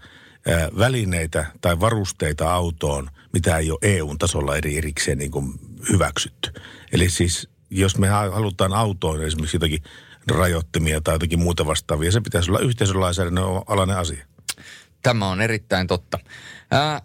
välineitä 0.78 1.46
tai 1.60 1.80
varusteita 1.80 2.54
autoon, 2.54 3.10
mitä 3.32 3.58
ei 3.58 3.70
ole 3.70 3.78
EU-tasolla 3.82 4.56
eri 4.56 4.78
erikseen 4.78 5.18
niin 5.18 5.30
kuin 5.30 5.52
hyväksytty. 5.92 6.52
Eli 6.92 7.10
siis 7.10 7.48
jos 7.70 7.98
me 7.98 8.08
halutaan 8.08 8.72
autoon 8.72 9.24
esimerkiksi 9.24 9.56
jotakin 9.56 9.82
rajoittimia 10.30 11.00
tai 11.00 11.14
jotakin 11.14 11.38
muuta 11.38 11.66
vastaavia, 11.66 12.12
se 12.12 12.20
pitäisi 12.20 12.50
olla 12.50 12.60
yhteisölainsäädännön 12.60 13.44
alainen 13.66 13.96
asia. 13.96 14.26
Tämä 15.02 15.28
on 15.28 15.40
erittäin 15.40 15.86
totta. 15.86 16.18
Ää, 16.70 17.02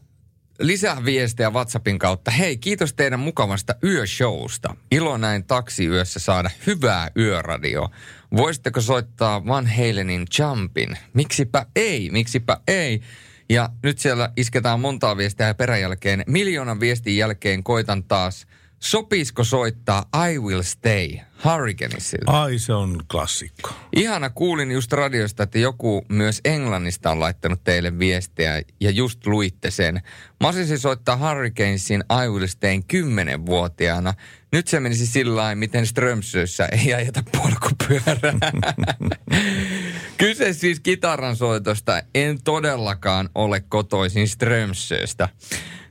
lisää 0.59 1.05
viestejä 1.05 1.49
WhatsAppin 1.49 1.99
kautta. 1.99 2.31
Hei, 2.31 2.57
kiitos 2.57 2.93
teidän 2.93 3.19
mukavasta 3.19 3.75
yöshowsta. 3.83 4.75
Ilo 4.91 5.17
näin 5.17 5.45
taksiyössä 5.45 6.19
saada 6.19 6.49
hyvää 6.67 7.11
yöradio. 7.17 7.89
Voisitteko 8.35 8.81
soittaa 8.81 9.45
Van 9.45 9.67
Halenin 9.67 10.27
Jumpin? 10.39 10.97
Miksipä 11.13 11.65
ei, 11.75 12.09
miksipä 12.11 12.57
ei. 12.67 13.01
Ja 13.49 13.69
nyt 13.83 13.99
siellä 13.99 14.31
isketään 14.37 14.79
montaa 14.79 15.17
viestiä 15.17 15.47
ja 15.47 15.53
peräjälkeen. 15.53 16.23
Miljoonan 16.27 16.79
viestin 16.79 17.17
jälkeen 17.17 17.63
koitan 17.63 18.03
taas– 18.03 18.45
Sopisiko 18.79 19.43
soittaa 19.43 20.05
I 20.29 20.39
Will 20.39 20.61
Stay 20.61 21.17
Hurricanesilta? 21.45 22.41
Ai 22.41 22.59
se 22.59 22.73
on 22.73 22.99
klassikko. 23.11 23.69
Ihana, 23.95 24.29
kuulin 24.29 24.71
just 24.71 24.93
radiosta, 24.93 25.43
että 25.43 25.59
joku 25.59 26.05
myös 26.09 26.41
Englannista 26.45 27.11
on 27.11 27.19
laittanut 27.19 27.63
teille 27.63 27.99
viestiä 27.99 28.61
ja 28.79 28.89
just 28.89 29.27
luitte 29.27 29.71
sen. 29.71 30.01
Mä 30.41 30.47
olisin 30.47 30.79
soittaa 30.79 31.17
Hurricanesin 31.17 32.03
I 32.25 32.29
Will 32.29 32.47
Stayin 32.47 32.85
kymmenenvuotiaana. 32.85 34.13
Nyt 34.51 34.67
se 34.67 34.79
menisi 34.79 35.07
sillä 35.07 35.55
miten 35.55 35.87
Strömsössä 35.87 36.65
ei 36.65 36.93
ajeta 36.93 37.23
polkupyörää. 37.37 38.33
Kyse 40.19 40.53
siis 40.53 40.79
kitaran 40.79 41.35
soitosta. 41.35 42.03
En 42.15 42.43
todellakaan 42.43 43.29
ole 43.35 43.63
kotoisin 43.69 44.27
Strömsöstä. 44.27 45.29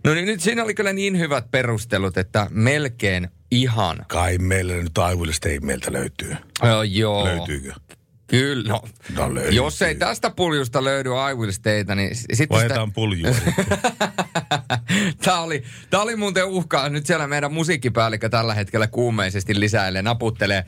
No 0.04 0.14
niin 0.14 0.26
nyt 0.26 0.40
siinä 0.40 0.64
oli 0.64 0.74
kyllä 0.74 0.92
niin 0.92 1.18
hyvät 1.18 1.50
perustelut, 1.50 2.16
että 2.16 2.46
melkein 2.50 3.28
ihan. 3.50 4.04
Kai 4.08 4.38
meillä 4.38 4.74
nyt 4.74 4.92
I 5.12 5.16
Will 5.16 5.32
Stay 5.32 5.60
meiltä 5.60 5.92
löytyy. 5.92 6.36
Oh, 6.62 6.82
joo. 6.90 7.24
Löytyykö? 7.24 7.72
Kyllä, 8.28 8.68
no, 8.68 8.82
No 9.16 9.34
löytyy. 9.34 9.52
jos 9.52 9.82
ei 9.82 9.94
tästä 9.94 10.30
puljusta 10.30 10.84
löydy 10.84 11.10
I 11.30 11.34
Will 11.34 11.52
Stayta, 11.52 11.94
niin 11.94 12.16
sitten 12.16 12.48
Vaihdetaan 12.50 12.92
puljua. 12.92 13.30
Tämä 15.24 15.40
oli, 15.40 15.62
tää 15.90 16.00
oli 16.00 16.16
muuten 16.16 16.46
uhkaa. 16.46 16.88
Nyt 16.88 17.06
siellä 17.06 17.26
meidän 17.26 17.52
musiikkipäällikkö 17.52 18.28
tällä 18.28 18.54
hetkellä 18.54 18.86
kuumeisesti 18.86 19.60
lisäilee, 19.60 20.02
naputtelee. 20.02 20.64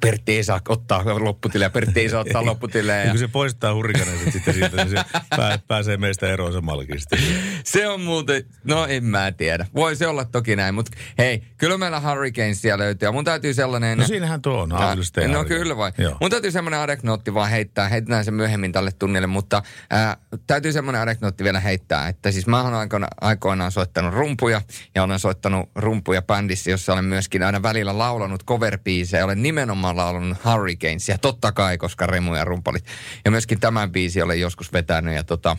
Pertti 0.00 0.32
ei 0.36 0.44
saa 0.44 0.60
ottaa 0.68 1.24
lopputille 1.24 1.64
ja 1.64 1.70
Pertti 1.70 2.00
ei 2.00 2.08
saa 2.08 2.20
ottaa 2.20 2.46
lopputille. 2.46 2.96
Ja 2.96 3.10
kun 3.10 3.18
se 3.18 3.28
poistaa 3.28 3.74
hurrikaneet 3.74 4.32
sitten 4.32 4.54
siitä, 4.54 4.76
niin 4.76 4.88
se 4.90 4.96
pää, 5.36 5.58
pääsee 5.68 5.96
meistä 5.96 6.32
eroon 6.32 6.52
se 6.52 6.60
malkista. 6.60 7.16
se 7.64 7.88
on 7.88 8.00
muuten, 8.00 8.44
no 8.64 8.86
en 8.86 9.04
mä 9.04 9.32
tiedä. 9.32 9.66
Voi 9.74 9.96
se 9.96 10.06
olla 10.06 10.24
toki 10.24 10.56
näin, 10.56 10.74
mutta 10.74 10.92
hei, 11.18 11.42
kyllä 11.56 11.78
meillä 11.78 12.00
Hurricanesia 12.00 12.78
löytyy. 12.78 13.08
Ja 13.08 13.12
mun 13.12 13.24
täytyy 13.24 13.54
sellainen... 13.54 13.98
No 13.98 14.06
siinähän 14.06 14.42
tuo 14.42 14.62
on, 14.62 14.70
Stay 15.04 15.28
No. 15.28 15.47
Kyllä 15.48 15.76
vai. 15.76 15.92
Joo. 15.98 16.16
Mun 16.20 16.30
täytyy 16.30 16.50
semmoinen 16.50 16.80
anekdootti 16.80 17.34
vaan 17.34 17.50
heittää. 17.50 17.88
Heitetään 17.88 18.24
se 18.24 18.30
myöhemmin 18.30 18.72
tälle 18.72 18.90
tunnille, 18.98 19.26
mutta 19.26 19.62
ää, 19.90 20.16
täytyy 20.46 20.72
semmoinen 20.72 21.02
anekdootti 21.02 21.44
vielä 21.44 21.60
heittää. 21.60 22.08
Että 22.08 22.30
siis 22.30 22.46
mä 22.46 22.62
oon 22.62 22.74
aikoina, 22.74 23.06
aikoinaan 23.20 23.72
soittanut 23.72 24.14
rumpuja 24.14 24.62
ja 24.94 25.02
olen 25.02 25.18
soittanut 25.18 25.70
rumpuja 25.74 26.22
bändissä, 26.22 26.70
jossa 26.70 26.92
olen 26.92 27.04
myöskin 27.04 27.42
aina 27.42 27.62
välillä 27.62 27.98
laulanut 27.98 28.44
cover-biisejä. 28.44 29.24
Olen 29.24 29.42
nimenomaan 29.42 29.96
laulanut 29.96 30.44
Hurricanesia, 30.44 31.18
totta 31.18 31.52
kai, 31.52 31.78
koska 31.78 32.06
Remu 32.06 32.34
ja 32.34 32.44
rumpalit. 32.44 32.84
Ja 33.24 33.30
myöskin 33.30 33.60
tämän 33.60 33.92
biisi 33.92 34.22
olen 34.22 34.40
joskus 34.40 34.72
vetänyt 34.72 35.14
ja 35.14 35.24
tota, 35.24 35.56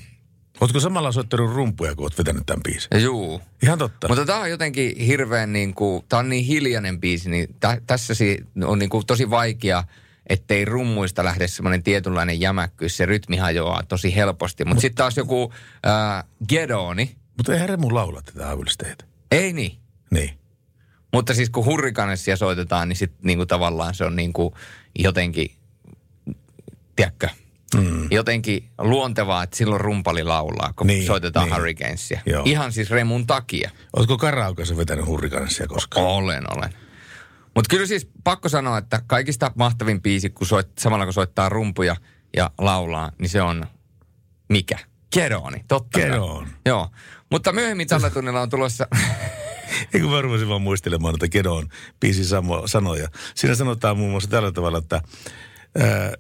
Ootko 0.62 0.80
samalla 0.80 1.12
soittanut 1.12 1.54
rumpuja, 1.54 1.96
kun 1.96 2.06
oot 2.06 2.18
vetänyt 2.18 2.46
tämän 2.46 2.64
biisin? 2.64 3.04
juu. 3.04 3.42
Ihan 3.64 3.80
totta. 3.80 4.08
Mutta 4.08 4.26
tämä 4.26 4.40
on 4.40 4.50
jotenkin 4.50 4.98
hirveän 4.98 5.54
niin 5.54 5.74
kuin, 5.74 6.06
tämä 6.10 6.20
on 6.20 6.30
niin 6.30 6.46
hiljainen 6.46 7.00
biisi, 7.00 7.30
niin 7.30 7.56
tä, 7.60 7.82
tässä 7.88 8.14
si, 8.14 8.38
on 8.66 8.80
niin 8.80 8.90
kuin 8.90 9.06
tosi 9.06 9.30
vaikea, 9.30 9.84
ettei 10.28 10.66
rummuista 10.66 11.24
lähde 11.24 11.48
semmoinen 11.48 11.84
tietynlainen 11.84 12.40
jämäkkyys. 12.40 12.98
Se 12.98 13.06
rytmi 13.06 13.38
hajoaa 13.38 13.84
tosi 13.84 14.16
helposti. 14.16 14.66
Mutta 14.66 14.82
sitten 14.82 14.98
taas 14.98 15.18
joku 15.18 15.54
äh, 15.88 16.24
Gedoni, 16.50 17.16
Mutta 17.38 17.54
eihän 17.54 17.70
Remu 17.70 17.96
laula 17.96 18.22
tätä 18.22 18.48
Staytä. 18.68 19.06
ei 19.32 19.54
niin. 19.54 19.78
Niin. 20.12 20.40
Mutta 21.14 21.34
siis 21.34 21.50
kun 21.50 21.66
hurrikanessia 21.66 22.38
soitetaan, 22.38 22.90
niin 22.90 22.98
sitten 22.98 23.20
niinku 23.24 23.46
tavallaan 23.46 23.96
se 23.96 24.06
on 24.06 24.16
niinku 24.16 24.56
jotenkin, 25.00 25.52
tiedätkö, 26.96 27.30
mm. 27.78 28.08
jotenkin 28.12 28.70
luontevaa, 28.78 29.44
että 29.44 29.58
silloin 29.58 29.82
rumpali 29.82 30.24
laulaa, 30.24 30.74
kun 30.76 30.88
Niin, 30.88 31.06
soitetaan 31.06 31.46
niin. 31.46 31.56
Hurricanesia. 31.56 32.22
Joo. 32.26 32.44
Ihan 32.46 32.72
siis 32.72 32.90
Remun 32.90 33.28
takia. 33.28 33.72
Ootko 33.98 34.18
karaokeessa 34.18 34.78
vetänyt 34.78 35.06
hurrikanesia 35.06 35.68
koskaan? 35.68 36.06
Olen, 36.06 36.58
olen. 36.58 36.74
Mutta 37.56 37.70
kyllä 37.70 37.86
siis 37.86 38.10
pakko 38.24 38.50
sanoa, 38.50 38.78
että 38.78 39.02
kaikista 39.08 39.52
mahtavin 39.56 40.02
biisi, 40.02 40.30
kun 40.30 40.48
soit, 40.48 40.70
samalla 40.80 41.06
kun 41.06 41.14
soittaa 41.14 41.50
rumpuja 41.50 41.96
ja 42.38 42.52
laulaa, 42.58 43.12
niin 43.20 43.30
se 43.30 43.42
on 43.42 43.66
mikä? 44.50 44.80
Keroni, 45.14 45.64
totta. 45.68 46.00
kai. 46.00 46.10
Get 46.10 46.20
on. 46.20 46.48
Joo. 46.66 46.90
Mutta 47.32 47.52
myöhemmin 47.52 47.88
tällä 47.88 48.10
tunnilla 48.10 48.42
on 48.42 48.50
tulossa... 48.50 48.88
Eikö 49.94 50.08
mä 50.08 50.22
rupesin 50.22 50.50
vaan 50.50 50.62
muistelemaan 50.62 51.14
näitä 51.14 51.28
Gedon 51.28 51.68
biisin 52.00 52.26
sanoja. 52.66 53.08
Siinä 53.36 53.56
sanotaan 53.56 53.98
muun 53.98 54.12
muassa 54.12 54.30
tällä 54.30 54.52
tavalla, 54.52 54.78
että 54.78 55.02
ää, 55.80 55.86
ää, 55.86 56.14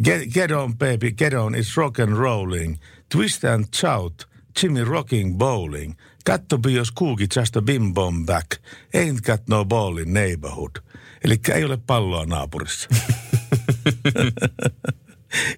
get, 0.00 0.32
get 0.32 0.52
on 0.52 0.72
baby, 0.72 1.10
get 1.10 1.34
on, 1.34 1.54
it's 1.54 1.76
rock 1.76 1.98
and 1.98 2.16
rolling. 2.16 2.78
Twist 3.08 3.44
and 3.44 3.74
shout, 3.74 4.26
Jimmy 4.54 4.82
rocking 4.82 5.38
bowling. 5.38 5.96
Got 6.24 6.48
to 6.48 6.58
be 6.58 6.72
your 6.72 6.84
skooky, 6.84 7.28
just 7.28 7.56
a 7.56 7.60
bim 7.60 7.92
bom 7.92 8.26
back. 8.26 8.58
Ain't 8.92 9.22
got 9.22 9.48
no 9.48 9.64
ball 9.64 9.98
in 9.98 10.12
neighborhood. 10.12 10.80
Eli 11.24 11.36
ei 11.54 11.64
ole 11.64 11.76
palloa 11.76 12.26
naapurissa. 12.26 12.88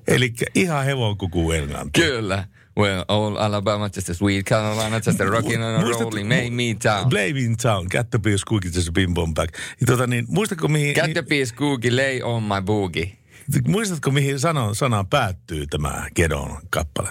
Eli 0.08 0.32
ihan 0.54 0.84
hevon 0.84 1.18
kuku 1.18 1.50
englanti. 1.50 2.00
Kyllä. 2.00 2.44
Well, 2.78 3.04
all 3.08 3.36
Alabama, 3.36 3.88
just 3.88 4.08
a 4.08 4.14
sweet 4.14 4.46
Carolina, 4.46 5.00
just 5.00 5.20
a 5.20 5.24
rocking 5.24 5.62
and 5.62 5.82
a 5.82 5.86
rolling, 5.86 6.28
make 6.28 6.50
me 6.50 6.74
town. 6.74 7.08
Blaming 7.08 7.56
town, 7.56 7.86
got 7.90 8.10
to 8.10 8.18
be 8.18 8.30
your 8.30 8.38
skooky, 8.38 8.70
just 8.70 8.88
a 8.88 8.92
bim 8.92 9.14
bom 9.14 9.34
back. 9.34 9.58
Ja 9.80 9.86
tota 9.86 10.06
niin, 10.06 10.26
muistatko 10.28 10.68
mihin... 10.68 10.94
Got 10.94 11.14
to 11.14 11.22
be 11.22 11.44
spooky, 11.44 11.96
lay 11.96 12.22
on 12.22 12.42
my 12.42 12.60
boogie. 12.60 13.19
Muistatko, 13.68 14.10
mihin 14.10 14.40
sana, 14.40 14.74
sana 14.74 15.04
päättyy 15.04 15.66
tämä 15.66 16.06
Gedon 16.16 16.58
kappale? 16.70 17.08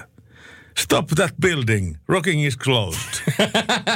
Stop 0.80 1.08
that 1.16 1.36
building. 1.42 1.96
Rocking 2.08 2.46
is 2.46 2.58
closed. 2.58 3.24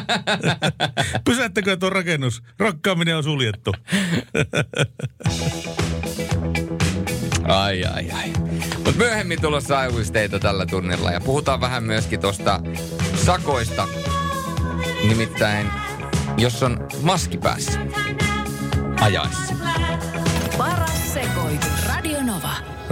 Pysäyttäkö 1.26 1.78
tuo 1.78 1.90
rakennus. 1.90 2.44
Rokkaaminen 2.60 3.18
on 3.18 3.24
suljettu. 3.24 3.74
Ai, 7.48 7.84
ai, 7.84 8.12
ai. 8.12 8.34
Mutta 8.76 8.92
myöhemmin 8.98 9.42
tulossa 9.42 9.80
aivuisteita 9.80 10.40
tällä 10.40 10.66
tunnilla 10.66 11.12
ja 11.12 11.22
puhutaan 11.22 11.62
vähän 11.62 11.84
myöskin 11.84 12.20
tuosta 12.20 12.60
sakoista. 13.26 13.88
Nimittäin, 15.08 15.68
jos 16.38 16.64
on 16.64 16.88
maski 17.02 17.38
päässä 17.38 17.80
ajaessa. 19.02 19.54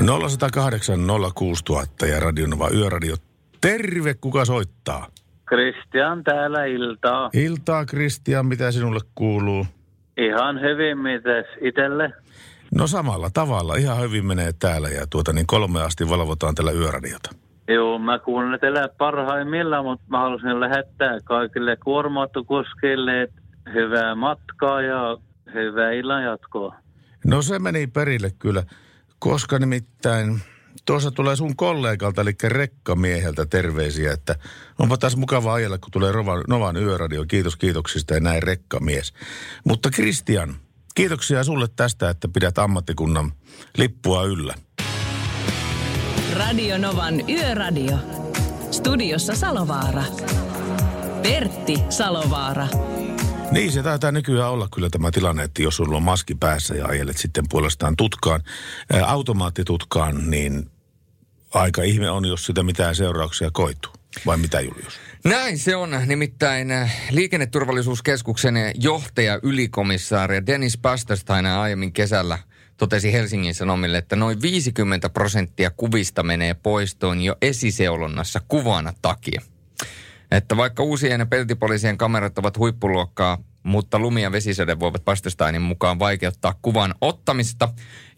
0108 0.05 0.99
06000 1.35 2.05
ja 2.05 2.19
Radionova 2.19 2.69
Yöradio. 2.69 3.15
Terve, 3.61 4.13
kuka 4.13 4.45
soittaa? 4.45 5.07
Kristian 5.45 6.23
täällä 6.23 6.65
iltaa. 6.65 7.29
Iltaa, 7.33 7.85
Kristian, 7.85 8.45
mitä 8.45 8.71
sinulle 8.71 8.99
kuuluu? 9.15 9.65
Ihan 10.17 10.61
hyvin, 10.61 10.97
mites 10.97 11.45
itelle? 11.61 12.13
No 12.75 12.87
samalla 12.87 13.29
tavalla, 13.33 13.75
ihan 13.75 14.01
hyvin 14.01 14.25
menee 14.25 14.51
täällä 14.59 14.89
ja 14.89 15.07
tuota 15.09 15.33
niin 15.33 15.47
kolme 15.47 15.81
asti 15.81 16.09
valvotaan 16.09 16.55
tällä 16.55 16.71
Yöradiota. 16.71 17.29
Joo, 17.67 17.99
mä 17.99 18.19
kuulen 18.19 18.59
teillä 18.59 18.89
parhaimmillaan, 18.97 19.85
mutta 19.85 20.05
mä 20.09 20.19
haluaisin 20.19 20.59
lähettää 20.59 21.19
kaikille 21.23 21.71
että 23.23 23.41
hyvää 23.73 24.15
matkaa 24.15 24.81
ja 24.81 25.17
hyvää 25.53 25.91
illan 25.91 26.23
jatkoa. 26.23 26.75
No 27.25 27.41
se 27.41 27.59
meni 27.59 27.87
perille 27.87 28.31
kyllä, 28.39 28.63
koska 29.21 29.59
nimittäin 29.59 30.41
tuossa 30.85 31.11
tulee 31.11 31.35
sun 31.35 31.55
kollegalta, 31.55 32.21
eli 32.21 32.31
rekkamieheltä 32.43 33.45
terveisiä, 33.45 34.13
että 34.13 34.35
onpa 34.79 34.97
taas 34.97 35.15
mukava 35.15 35.53
ajella, 35.53 35.77
kun 35.77 35.91
tulee 35.91 36.11
Rovan, 36.11 36.43
Novan 36.47 36.77
yöradio. 36.77 37.25
Kiitos 37.25 37.55
kiitoksista 37.55 38.13
ja 38.13 38.19
näin 38.19 38.43
rekkamies. 38.43 39.13
Mutta 39.65 39.89
Kristian, 39.89 40.55
kiitoksia 40.95 41.43
sulle 41.43 41.67
tästä, 41.75 42.09
että 42.09 42.27
pidät 42.27 42.57
ammattikunnan 42.57 43.31
lippua 43.77 44.23
yllä. 44.23 44.53
Radio 46.37 46.77
Novan 46.77 47.29
Yöradio. 47.29 47.97
Studiossa 48.71 49.35
Salovaara. 49.35 50.03
Pertti 51.23 51.75
Salovaara. 51.89 52.67
Niin, 53.51 53.71
se 53.71 53.83
taitaa 53.83 54.11
nykyään 54.11 54.49
olla 54.49 54.67
kyllä 54.73 54.89
tämä 54.89 55.11
tilanne, 55.11 55.43
että 55.43 55.61
jos 55.61 55.75
sulla 55.75 55.97
on 55.97 56.03
maski 56.03 56.35
päässä 56.35 56.75
ja 56.75 56.85
ajelet 56.85 57.17
sitten 57.17 57.43
puolestaan 57.49 57.95
tutkaan, 57.95 58.43
ää, 58.93 59.05
automaattitutkaan, 59.05 60.29
niin 60.29 60.69
aika 61.53 61.83
ihme 61.83 62.09
on, 62.09 62.25
jos 62.25 62.45
sitä 62.45 62.63
mitään 62.63 62.95
seurauksia 62.95 63.49
koituu. 63.53 63.91
Vai 64.25 64.37
mitä 64.37 64.61
Julius? 64.61 64.99
Näin 65.23 65.59
se 65.59 65.75
on. 65.75 66.01
Nimittäin 66.05 66.67
liikenneturvallisuuskeskuksen 67.11 68.55
johtaja 68.75 69.39
ylikomissaari 69.43 70.45
Dennis 70.45 70.77
Pasterstein 70.77 71.45
aiemmin 71.45 71.93
kesällä 71.93 72.39
totesi 72.77 73.13
Helsingin 73.13 73.55
Sanomille, 73.55 73.97
että 73.97 74.15
noin 74.15 74.41
50 74.41 75.09
prosenttia 75.09 75.71
kuvista 75.71 76.23
menee 76.23 76.53
poistoon 76.53 77.21
jo 77.21 77.35
esiseulonnassa 77.41 78.41
kuvana 78.47 78.93
takia. 79.01 79.41
Että 80.31 80.57
vaikka 80.57 80.83
uusien 80.83 81.19
ja 81.19 81.25
peltipoliisien 81.25 81.97
kamerat 81.97 82.37
ovat 82.37 82.57
huippuluokkaa, 82.57 83.37
mutta 83.63 83.99
lumi- 83.99 84.21
ja 84.21 84.31
vesisade 84.31 84.79
voivat 84.79 85.05
Pastersteinin 85.05 85.61
mukaan 85.61 85.99
vaikeuttaa 85.99 86.55
kuvan 86.61 86.95
ottamista. 87.01 87.69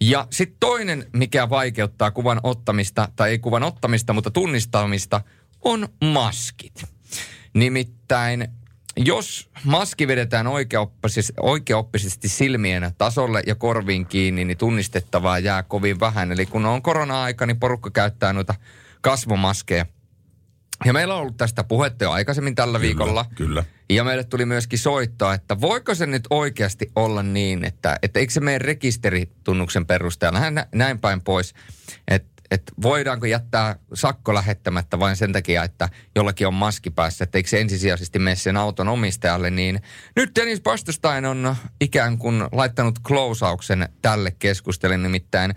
Ja 0.02 0.28
sitten 0.30 0.58
toinen, 0.60 1.06
mikä 1.14 1.50
vaikeuttaa 1.50 2.12
kuvan 2.12 2.40
ottamista, 2.44 3.08
tai 3.16 3.30
ei 3.30 3.40
kuvan 3.40 3.64
ottamista, 3.64 4.14
mutta 4.14 4.32
tunnistamista, 4.32 5.22
on 5.62 5.88
maskit. 6.02 6.84
Nimittäin 7.54 8.48
jos 8.98 9.50
maski 9.64 10.08
vedetään 10.08 10.48
oikeaoppisesti, 10.48 11.34
oikeaoppisesti 11.42 12.30
silmien 12.30 12.92
tasolle 12.98 13.44
ja 13.48 13.56
korviin 13.56 14.06
kiinni, 14.06 14.46
niin 14.46 14.58
tunnistettavaa 14.58 15.40
jää 15.40 15.64
kovin 15.64 16.00
vähän. 16.00 16.32
Eli 16.32 16.46
kun 16.46 16.66
on 16.66 16.82
korona-aika, 16.82 17.46
niin 17.46 17.60
porukka 17.60 17.92
käyttää 17.92 18.34
noita 18.34 18.56
kasvomaskeja. 19.02 19.86
Ja 20.86 20.94
meillä 20.94 21.14
on 21.16 21.22
ollut 21.22 21.38
tästä 21.38 21.64
puhetta 21.64 22.04
jo 22.04 22.12
aikaisemmin 22.12 22.56
tällä 22.56 22.80
Kyllä, 22.80 22.88
viikolla. 22.88 23.26
kyllä. 23.36 23.64
Ja 23.90 24.04
meille 24.04 24.24
tuli 24.24 24.46
myöskin 24.46 24.80
soittaa, 24.80 25.34
että 25.34 25.62
voiko 25.62 25.96
se 25.96 26.06
nyt 26.06 26.24
oikeasti 26.30 26.92
olla 26.96 27.24
niin, 27.24 27.66
että, 27.66 28.00
että 28.04 28.20
eikö 28.20 28.34
se 28.34 28.40
meidän 28.40 28.62
rekisteritunnuksen 28.62 29.86
perusteella 29.86 30.50
nä- 30.50 30.68
näin 30.76 31.00
päin 31.00 31.22
pois, 31.22 31.54
että 32.08 32.34
että 32.52 32.72
voidaanko 32.82 33.26
jättää 33.26 33.76
sakko 33.94 34.34
lähettämättä 34.34 35.00
vain 35.00 35.16
sen 35.16 35.34
takia, 35.34 35.64
että 35.64 35.90
jollakin 36.16 36.48
on 36.48 36.54
maski 36.54 36.90
päässä, 36.90 37.24
että 37.24 37.38
eikö 37.38 37.50
se 37.50 37.62
ensisijaisesti 37.62 38.20
mene 38.20 38.36
sen 38.36 38.58
auton 38.58 38.88
omistajalle, 38.88 39.50
niin 39.50 39.82
nyt 40.16 40.32
Dennis 40.36 40.62
Pasterstein 40.62 41.26
on 41.26 41.56
ikään 41.82 42.18
kuin 42.18 42.44
laittanut 42.52 43.00
closeauksen 43.08 43.90
tälle 44.02 44.32
keskustelle, 44.40 44.98
nimittäin 44.98 45.56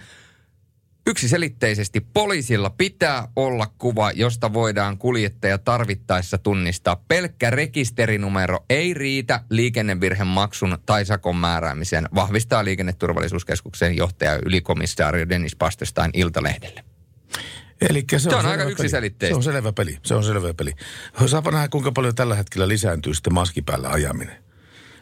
Yksiselitteisesti 1.08 2.00
poliisilla 2.00 2.70
pitää 2.70 3.28
olla 3.36 3.66
kuva, 3.78 4.10
josta 4.10 4.52
voidaan 4.52 4.98
kuljettaja 4.98 5.58
tarvittaessa 5.58 6.38
tunnistaa. 6.38 7.04
Pelkkä 7.08 7.50
rekisterinumero 7.50 8.58
ei 8.70 8.94
riitä 8.94 9.40
liikennevirhemaksun 9.50 10.78
tai 10.86 11.04
sakon 11.04 11.36
määräämiseen, 11.36 12.08
vahvistaa 12.14 12.64
liikenneturvallisuuskeskuksen 12.64 13.96
johtaja 13.96 14.38
ylikomissaario 14.46 15.28
Dennis 15.28 15.56
Pasterstein 15.56 16.10
Iltalehdelle. 16.14 16.84
Eli 17.80 18.04
se, 18.10 18.18
Se 18.18 18.28
on 18.28 18.42
selvä 18.42 18.50
aika 18.50 18.64
yksiselitteistä. 18.64 19.32
Se 19.32 19.36
on 19.36 19.42
selvä 19.42 19.72
peli. 19.72 19.98
Se 20.02 20.14
on 20.14 20.24
selvä 20.24 20.54
peli. 20.54 20.72
Saapa 21.26 21.50
nähdä, 21.50 21.68
kuinka 21.68 21.92
paljon 21.92 22.14
tällä 22.14 22.34
hetkellä 22.34 22.68
lisääntyy 22.68 23.14
sitten 23.14 23.34
maskipäällä 23.34 23.88
ajaminen. 23.88 24.45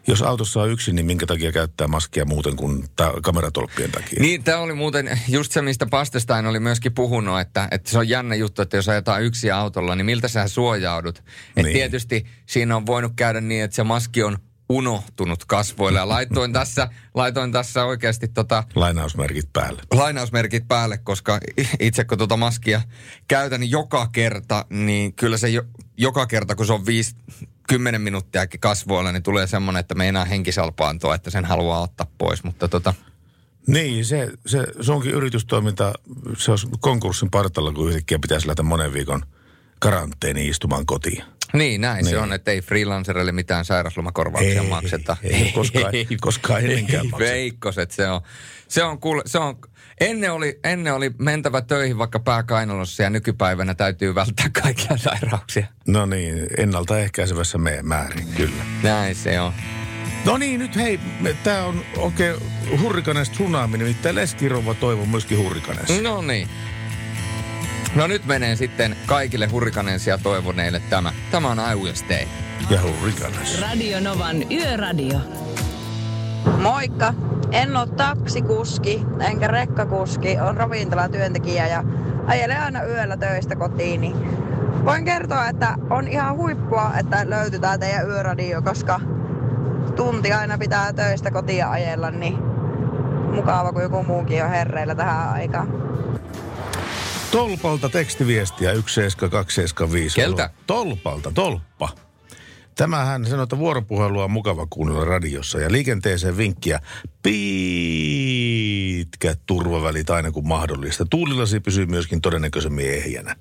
Jos 0.07 0.23
autossa 0.23 0.63
on 0.63 0.71
yksin, 0.71 0.97
niin 0.97 1.07
minkä 1.07 1.27
takia 1.27 1.53
käyttää 1.53 1.87
maskia 1.87 2.25
muuten 2.25 2.57
kuin 2.57 2.85
ta- 2.97 3.15
kameratolppien 3.23 3.91
takia? 3.91 4.21
Niin, 4.23 4.45
tämä 4.45 4.59
oli 4.59 4.75
muuten 4.75 5.21
just 5.29 5.53
se, 5.53 5.63
mistä 5.63 5.87
Pastestein 5.87 6.47
oli 6.47 6.61
myöskin 6.61 6.95
puhunut, 6.95 7.41
että, 7.41 7.69
että 7.71 7.91
se 7.91 7.99
on 7.99 8.09
jännä 8.09 8.35
juttu, 8.35 8.63
että 8.63 8.77
jos 8.77 8.89
ajetaan 8.89 9.23
yksi 9.23 9.51
autolla, 9.51 9.95
niin 9.95 10.07
miltä 10.07 10.29
sä 10.29 10.49
suojaudut? 10.49 11.23
Niin. 11.57 11.65
Niin. 11.65 11.75
tietysti 11.75 12.27
siinä 12.47 12.77
on 12.77 12.87
voinut 12.87 13.13
käydä 13.17 13.41
niin, 13.41 13.65
että 13.65 13.75
se 13.75 13.83
maski 13.83 14.23
on 14.23 14.39
unohtunut 14.69 15.45
kasvoille. 15.45 15.99
Ja 15.99 16.09
laitoin 16.09 16.53
tässä, 16.63 16.89
laitoin 17.15 17.53
tässä 17.53 17.85
oikeasti 17.85 18.29
tota, 18.29 18.65
Lainausmerkit 18.75 19.53
päälle. 19.53 19.83
lainausmerkit 19.91 20.69
päälle, 20.69 20.99
koska 20.99 21.41
itse 21.81 22.05
kun 22.05 22.19
tuota 22.19 22.37
maskia 22.37 22.83
käytän 23.29 23.71
joka 23.71 24.09
kerta, 24.13 24.65
niin 24.71 25.15
kyllä 25.15 25.37
se 25.37 25.49
jo, 25.49 25.63
joka 25.97 26.27
kerta, 26.27 26.55
kun 26.55 26.67
se 26.67 26.73
on 26.73 26.87
viisi, 26.87 27.17
kymmenen 27.69 28.01
minuuttiakin 28.01 28.61
kasvoilla, 28.61 29.13
niin 29.13 29.23
tulee 29.23 29.47
semmoinen, 29.47 29.81
että 29.81 29.95
meinaa 29.95 30.25
henkisalpaantua, 30.25 31.15
että 31.15 31.31
sen 31.31 31.45
haluaa 31.45 31.81
ottaa 31.81 32.07
pois. 32.19 32.45
Mutta 32.45 32.69
tota, 32.69 32.95
Niin, 33.67 34.05
se, 34.05 34.31
se, 34.47 34.67
se 34.81 34.93
onkin 34.93 35.13
yritystoiminta, 35.13 35.93
se 36.39 36.53
on 36.53 36.59
konkurssin 36.81 37.31
partalla, 37.31 37.73
kun 37.73 37.89
yhtäkkiä 37.89 38.19
pitäisi 38.19 38.47
lähteä 38.47 38.63
monen 38.63 38.93
viikon 38.93 39.23
karanteeni 39.79 40.49
istumaan 40.49 40.87
kotiin. 40.87 41.23
Niin, 41.55 41.81
näin 41.81 41.97
niin. 42.05 42.11
se 42.11 42.19
on, 42.19 42.33
että 42.33 42.51
ei 42.51 42.61
freelancerille 42.63 43.33
mitään 43.33 43.65
sairauslomakorvauksia 43.65 44.63
Ei, 44.63 44.69
makseta. 44.69 45.17
ei 45.23 45.43
ole 45.43 45.51
koskaan- 45.53 45.93
koskaan 46.21 46.61
ennenkään 46.65 47.07
maksettu. 47.11 47.33
Veikkoset, 47.35 47.91
se 47.91 48.09
on, 48.09 48.21
se 48.69 48.83
on, 48.85 49.01
kuule, 49.01 49.23
se 49.27 49.39
on, 49.39 49.59
ennen 50.01 50.33
oli, 50.33 50.59
ennen 50.65 50.95
oli 50.95 51.11
mentävä 51.19 51.61
töihin 51.63 51.99
vaikka 51.99 52.21
pääkainalossa 52.21 53.03
ja 53.03 53.11
nykypäivänä 53.11 53.75
täytyy 53.75 54.15
välttää 54.15 54.51
kaikkia 54.63 54.97
sairauksia. 54.97 55.67
No 55.89 56.07
niin, 56.07 56.47
ennaltaehkäisevässä 56.59 57.59
me- 57.59 57.83
määrin, 57.83 58.27
kyllä. 58.37 58.63
Näin 58.83 59.15
se 59.15 59.41
on. 59.41 59.53
No 60.25 60.37
niin, 60.37 60.61
nyt 60.61 60.77
hei, 60.77 61.01
tämä 61.45 61.65
on 61.65 61.85
oikein 61.97 62.35
hurrikanes 62.81 63.31
tsunami, 63.31 63.79
nimittäin 63.79 64.15
Leskirova 64.15 64.75
toivon 64.75 65.09
myöskin 65.09 65.39
hurrikanes. 65.39 66.03
No 66.03 66.23
niin. 66.23 66.49
No 67.95 68.07
nyt 68.07 68.27
menee 68.27 68.57
sitten 68.57 68.97
kaikille 69.07 69.47
hurrikanensia 69.47 70.19
toivoneille 70.19 70.83
tämä. 70.91 71.13
Tämä 71.31 71.51
on 71.51 71.59
I 71.73 71.75
Will 71.75 71.95
Stay. 71.95 72.27
Ja 72.71 72.79
hurrikanes. 72.83 73.61
Radio 73.61 74.01
Novan 74.01 74.53
Yöradio. 74.53 75.19
Moikka! 76.59 77.15
En 77.53 77.77
ole 77.77 77.87
taksikuski 77.87 79.03
enkä 79.21 79.47
rekkakuski, 79.47 80.39
on 80.39 80.57
ravintolatyöntekijä 80.57 81.67
ja 81.67 81.85
ajelen 82.27 82.63
aina 82.63 82.83
yöllä 82.83 83.17
töistä 83.17 83.57
kotiin. 83.57 84.01
Niin 84.01 84.17
voin 84.85 85.05
kertoa, 85.05 85.49
että 85.49 85.75
on 85.91 86.09
ihan 86.09 86.37
huippua, 86.37 86.91
että 87.01 87.31
löytyy 87.31 87.61
tää 87.61 87.79
teidän 87.79 88.09
yöradio, 88.09 88.63
koska 88.63 89.01
tunti 89.97 90.33
aina 90.33 90.59
pitää 90.59 90.93
töistä 90.93 91.31
kotiin 91.31 91.67
ajella, 91.67 92.11
niin 92.11 92.39
mukava 93.35 93.73
kun 93.73 93.83
joku 93.83 94.03
muukin 94.03 94.45
on 94.45 94.51
herreillä 94.51 94.95
tähän 94.95 95.29
aikaan. 95.29 95.85
Tolpalta 97.35 97.89
tekstiviestiä 97.89 98.71
17275. 98.71 100.17
Keltä? 100.17 100.51
Tolpalta, 100.67 101.33
tolppa. 101.33 101.89
Tämähän 102.75 103.27
sanoo, 103.27 103.43
että 103.43 103.59
vuoropuhelua 103.59 104.25
on 104.25 104.31
mukava 104.31 104.67
kuunnella 104.71 105.05
radiossa 105.05 105.61
ja 105.61 105.73
liikenteeseen 105.73 106.37
vinkkiä 106.37 106.81
pitkät 107.23 107.41
turvavälit 109.47 110.11
aina 110.11 110.31
kun 110.31 110.49
mahdollista. 110.49 111.05
Tuulilasi 111.05 111.61
pysyy 111.61 111.87
myöskin 111.87 112.21
todennäköisemmin 112.21 112.91
ehjänä. 112.91 113.37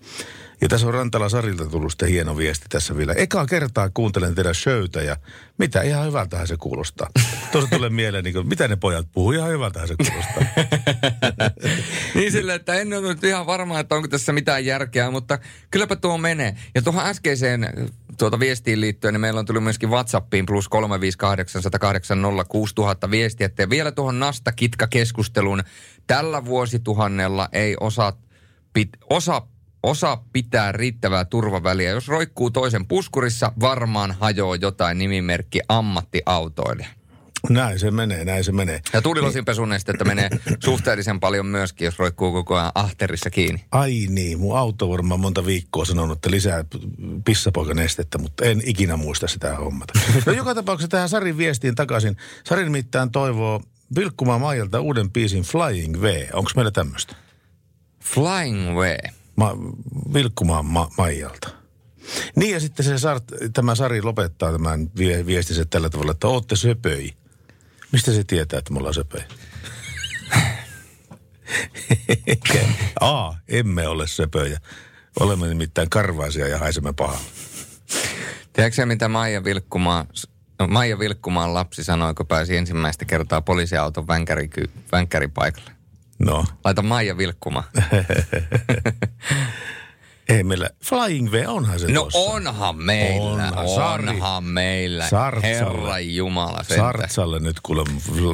Ja 0.64 0.70
tässä 0.70 0.88
on 0.88 0.94
Rantala 0.94 1.30
Sarilta 1.30 1.66
tullut 1.66 1.92
sitten 1.92 2.10
hieno 2.10 2.38
viesti 2.38 2.66
tässä 2.70 2.98
vielä. 2.98 3.14
Eka 3.14 3.46
kertaa 3.46 3.90
kuuntelen 3.90 4.36
teidän 4.36 4.56
showta 4.56 5.02
ja 5.02 5.18
mitä 5.58 5.82
ihan 5.82 6.08
hyvältähän 6.08 6.48
se 6.48 6.58
kuulostaa. 6.58 7.10
Tuossa 7.52 7.70
tulee 7.70 7.90
mieleen, 7.90 8.24
niin 8.24 8.34
kuin, 8.34 8.48
mitä 8.48 8.68
ne 8.68 8.76
pojat 8.76 9.08
puhuu, 9.12 9.32
ihan 9.32 9.50
hyvältähän 9.50 9.88
se 9.88 9.96
kuulostaa. 9.96 10.44
niin 12.16 12.32
sille, 12.32 12.54
että 12.54 12.74
en 12.74 12.94
ole 12.94 13.08
nyt 13.08 13.24
ihan 13.24 13.46
varma, 13.46 13.80
että 13.80 13.96
onko 13.96 14.08
tässä 14.08 14.34
mitään 14.34 14.66
järkeä, 14.66 15.12
mutta 15.12 15.40
kylläpä 15.72 15.96
tuo 15.96 16.18
menee. 16.18 16.58
Ja 16.76 16.82
tuohon 16.82 17.06
äskeiseen 17.06 17.92
tuota 18.18 18.40
viestiin 18.40 18.82
liittyen, 18.82 19.14
niin 19.14 19.22
meillä 19.22 19.40
on 19.40 19.46
tullut 19.46 19.64
myöskin 19.64 19.90
WhatsAppiin 19.90 20.46
plus 20.46 20.70
358 20.70 22.22
viestiä. 23.12 23.50
Ja 23.58 23.70
vielä 23.70 23.92
tuohon 23.92 24.20
Nasta-kitka-keskusteluun. 24.20 25.64
Tällä 26.08 26.46
vuosituhannella 26.46 27.50
ei 27.52 27.76
osa, 27.80 28.14
pit, 28.74 28.90
osa 29.10 29.42
osa 29.84 30.18
pitää 30.34 30.72
riittävää 30.72 31.26
turvaväliä. 31.26 31.92
Jos 31.92 32.08
roikkuu 32.08 32.52
toisen 32.52 32.88
puskurissa, 32.88 33.52
varmaan 33.60 34.16
hajoaa 34.20 34.56
jotain 34.56 34.98
nimimerkki 34.98 35.60
ammattiautoille. 35.70 36.88
näin 37.50 37.80
se 37.80 37.92
menee, 37.92 38.26
näin 38.26 38.44
se 38.44 38.52
menee. 38.52 38.82
Ja 38.94 39.02
tuulilasin 39.02 39.46
pesunestettä 39.46 40.06
menee 40.06 40.30
suhteellisen 40.66 41.20
paljon 41.20 41.46
myöskin, 41.46 41.86
jos 41.86 42.00
roikkuu 42.00 42.32
koko 42.32 42.56
ajan 42.56 42.72
ahterissa 42.76 43.30
kiinni. 43.30 43.66
Ai 43.72 44.08
niin, 44.10 44.40
mun 44.40 44.58
auto 44.58 44.90
varmaan 44.90 45.20
monta 45.20 45.46
viikkoa 45.46 45.86
sanonut, 45.86 46.18
että 46.18 46.32
lisää 46.32 46.66
pissapoikanestettä, 47.26 48.18
mutta 48.18 48.46
en 48.46 48.62
ikinä 48.66 48.98
muista 48.98 49.28
sitä 49.28 49.56
hommata. 49.56 49.94
No 50.26 50.34
joka 50.34 50.56
tapauksessa 50.56 50.88
tähän 50.90 51.10
Sarin 51.10 51.38
viestiin 51.38 51.76
takaisin. 51.76 52.18
Sari 52.44 52.64
nimittäin 52.64 53.12
toivoo 53.12 53.62
Vilkkumaan 53.96 54.42
Maijalta 54.42 54.82
uuden 54.82 55.12
biisin 55.12 55.44
Flying 55.44 56.02
V. 56.02 56.28
Onko 56.34 56.52
meillä 56.56 56.72
tämmöistä? 56.72 57.16
Flying 58.00 58.76
Way. 58.76 58.98
Ma- 59.36 59.58
Vilkkumaan 60.14 60.66
Ma- 60.66 60.90
Maijalta. 60.98 61.50
Niin 62.36 62.54
ja 62.54 62.60
sitten 62.60 62.86
se 62.86 62.98
Sart, 62.98 63.24
tämä 63.54 63.76
Sari 63.76 64.02
lopettaa 64.02 64.52
tämän 64.52 64.90
vie- 64.98 65.26
viestinsä 65.26 65.66
tällä 65.66 65.90
tavalla, 65.90 66.12
että 66.12 66.28
ootte 66.28 66.56
söpöi. 66.56 67.14
Mistä 67.92 68.12
se 68.12 68.24
tietää, 68.24 68.60
että 68.60 68.74
me 68.74 68.78
ollaan 68.78 68.94
söpöi? 68.94 69.22
A, 73.00 73.34
emme 73.48 73.88
ole 73.88 74.08
söpöjä. 74.08 74.60
Olemme 75.20 75.48
nimittäin 75.48 75.90
karvaisia 75.90 76.48
ja 76.48 76.58
haisemme 76.58 76.94
pahaa. 76.94 77.22
Tiedätkö 78.54 78.86
mitä 78.86 79.08
Maija 79.08 79.44
Vilkkumaan, 79.44 80.08
no, 80.60 80.68
Maija 80.68 81.00
Vilkkumaan 81.00 81.54
lapsi 81.54 81.84
sanoi, 81.84 82.14
kun 82.14 82.28
pääsi 82.28 82.58
ensimmäistä 82.58 83.06
kertaa 83.06 83.42
poliisiauton 83.42 84.08
vänkäri, 84.08 84.50
vänkäripaikalle? 84.92 85.72
No, 86.20 86.46
Laita 86.66 86.82
Maija 86.82 87.18
Vilkkumaan. 87.18 87.66
Ei 90.30 90.44
meillä, 90.44 90.70
Flying 90.84 91.32
V 91.32 91.44
onhan 91.48 91.80
se 91.80 91.92
No 91.92 92.04
tossa. 92.04 92.20
onhan 92.20 92.76
meillä, 92.78 93.24
Onhan, 93.26 93.70
Sari. 93.70 94.08
onhan 94.10 94.44
meillä. 94.44 95.10
Sartsalle. 95.10 95.56
Herra 95.58 96.00
Jumala 96.00 96.64
sentään. 96.64 96.80
Sartsalle 96.80 97.40
nyt 97.40 97.60
kuule 97.64 97.84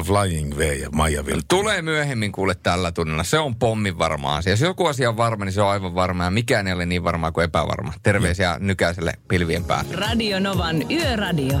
Flying 0.04 0.56
V 0.56 0.60
ja 0.60 0.90
Maija 0.90 1.26
Vilkku. 1.26 1.44
Tulee 1.48 1.82
myöhemmin 1.82 2.32
kuule 2.32 2.54
tällä 2.54 2.92
tunnilla. 2.92 3.24
Se 3.24 3.38
on 3.38 3.56
pommin 3.56 3.98
varma 3.98 4.36
asia. 4.36 4.52
Jos 4.52 4.60
joku 4.60 4.86
asia 4.86 5.08
on 5.08 5.16
varma, 5.16 5.44
niin 5.44 5.52
se 5.52 5.62
on 5.62 5.68
aivan 5.70 5.94
varma. 5.94 6.24
Ja 6.24 6.30
mikään 6.30 6.66
ei 6.66 6.72
ole 6.72 6.86
niin 6.86 7.04
varmaa 7.04 7.32
kuin 7.32 7.44
epävarma. 7.44 7.92
Terveisiä 8.02 8.56
nykäiselle 8.60 9.12
pilvien 9.28 9.64
päälle. 9.64 9.96
Radio 9.96 10.40
Novan 10.40 10.90
Yöradio. 10.90 11.58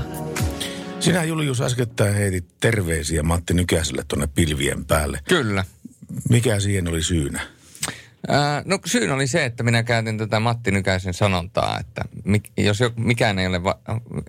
Sinä 1.00 1.24
Julius 1.24 1.60
äskettäin 1.60 2.14
heitit 2.14 2.44
terveisiä 2.60 3.22
Matti 3.22 3.54
Nykäselle 3.54 4.04
tuonne 4.08 4.26
pilvien 4.26 4.84
päälle. 4.84 5.20
Kyllä. 5.28 5.64
Mikä 6.28 6.60
siihen 6.60 6.88
oli 6.88 7.02
syynä? 7.02 7.40
Ää, 8.28 8.62
no 8.64 8.78
syyn 8.86 9.10
oli 9.10 9.26
se, 9.26 9.44
että 9.44 9.62
minä 9.62 9.82
käytin 9.82 10.18
tätä 10.18 10.40
Matti 10.40 10.70
Nykäisen 10.70 11.14
sanontaa, 11.14 11.78
että 11.80 12.02
mik, 12.24 12.42
jos 12.56 12.80
jo, 12.80 12.92
mikään, 12.96 13.38
ei 13.38 13.46
ole 13.46 13.64
va, 13.64 13.78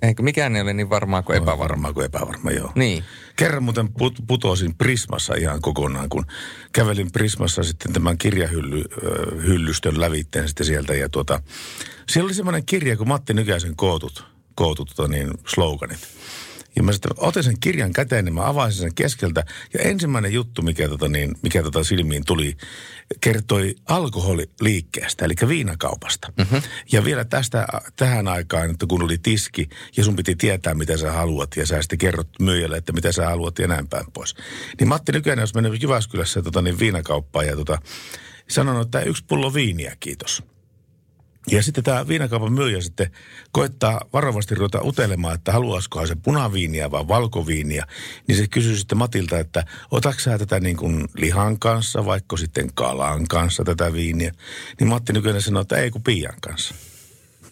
eikö 0.02 0.24
mikään 0.24 0.56
ei 0.56 0.62
ole 0.62 0.74
niin 0.74 0.90
varmaa 0.90 1.22
kuin 1.22 1.38
epävarmaa. 1.38 1.70
Varmaa 1.70 1.94
kuin 1.94 2.06
epävarma, 2.06 2.52
joo. 2.52 2.72
Niin. 2.76 3.04
Kerran 3.36 3.64
muuten 3.64 3.94
put, 3.94 4.20
putosin 4.28 4.76
Prismassa 4.76 5.36
ihan 5.36 5.62
kokonaan, 5.62 6.10
kun 6.10 6.26
kävelin 6.74 7.12
Prismassa 7.12 7.64
sitten 7.64 7.94
tämän 7.94 8.18
kirjahyllystön 8.18 10.02
lävitteen 10.02 10.48
sitten 10.48 10.66
sieltä. 10.66 10.94
Ja 10.94 11.10
tuota, 11.10 11.42
siellä 12.10 12.28
oli 12.28 12.34
semmoinen 12.34 12.66
kirja 12.66 12.98
kuin 12.98 13.08
Matti 13.08 13.34
Nykäisen 13.34 13.76
kootut, 13.76 14.26
kootut 14.56 14.92
tota 14.96 15.08
niin, 15.10 15.32
sloganit. 15.48 16.08
Ja 16.76 16.84
mä 16.84 16.92
sitten 16.92 17.12
otin 17.18 17.44
sen 17.44 17.60
kirjan 17.60 17.94
käteen, 17.94 18.26
niin 18.26 18.34
mä 18.34 18.48
avasin 18.48 18.82
sen 18.82 18.96
keskeltä. 18.96 19.44
Ja 19.74 19.80
ensimmäinen 19.80 20.34
juttu, 20.34 20.62
mikä, 20.62 20.90
tota 20.90 21.08
niin, 21.08 21.36
mikä 21.42 21.64
tota 21.64 21.84
silmiin 21.84 22.26
tuli, 22.26 22.58
kertoi 23.22 23.76
alkoholiliikkeestä, 23.86 25.26
eli 25.26 25.34
viinakaupasta. 25.48 26.34
Mm-hmm. 26.38 26.62
Ja 26.92 27.04
vielä 27.06 27.26
tästä 27.26 27.68
tähän 27.96 28.28
aikaan, 28.28 28.70
että 28.70 28.86
kun 28.90 29.04
oli 29.04 29.18
tiski 29.18 29.70
ja 29.98 30.04
sun 30.04 30.16
piti 30.16 30.36
tietää, 30.36 30.74
mitä 30.74 30.98
sä 30.98 31.12
haluat, 31.12 31.56
ja 31.56 31.66
sä 31.66 31.82
sitten 31.82 32.00
kerrot 32.00 32.30
myyjälle, 32.40 32.78
että 32.78 32.94
mitä 32.94 33.12
sä 33.12 33.26
haluat 33.26 33.60
ja 33.60 33.68
näin 33.68 33.88
päin 33.88 34.06
pois. 34.14 34.36
Niin 34.80 34.88
Matti 34.88 35.12
Nykänen 35.12 35.42
olisi 35.42 35.56
mennyt 35.56 35.84
Jyväskylässä 35.84 36.42
tota 36.42 36.62
niin, 36.62 36.80
viinakauppaan 36.80 37.48
ja 37.48 37.56
tota, 37.56 37.80
sanonut, 38.50 38.88
että 38.88 39.02
yksi 39.02 39.26
pullo 39.28 39.54
viiniä, 39.54 39.96
kiitos. 40.00 40.44
Ja 41.48 41.64
sitten 41.64 41.84
tämä 41.84 42.08
viinakaupan 42.08 42.54
myyjä 42.54 42.82
sitten 42.82 43.12
koittaa 43.52 44.02
varovasti 44.14 44.56
ruveta 44.56 44.82
utelemaan, 44.84 45.36
että 45.36 45.52
haluaisikohan 45.52 46.08
se 46.08 46.16
punaviiniä 46.16 46.92
vai 46.92 47.08
valkoviiniä. 47.08 47.86
Niin 48.28 48.38
se 48.38 48.48
kysyy 48.48 48.78
sitten 48.78 48.98
Matilta, 48.98 49.40
että 49.40 49.66
otatko 49.92 50.20
sä 50.20 50.38
tätä 50.38 50.60
niin 50.60 50.78
kuin 50.78 51.08
lihan 51.18 51.60
kanssa, 51.60 52.06
vaikka 52.06 52.38
sitten 52.38 52.74
kalan 52.74 53.28
kanssa 53.28 53.64
tätä 53.64 53.94
viiniä. 53.94 54.32
Niin 54.80 54.88
Matti 54.88 55.14
nykyään 55.14 55.42
sanoo, 55.42 55.62
että 55.62 55.78
ei 55.78 55.92
kun 55.92 56.04
piian 56.04 56.36
kanssa. 56.42 56.76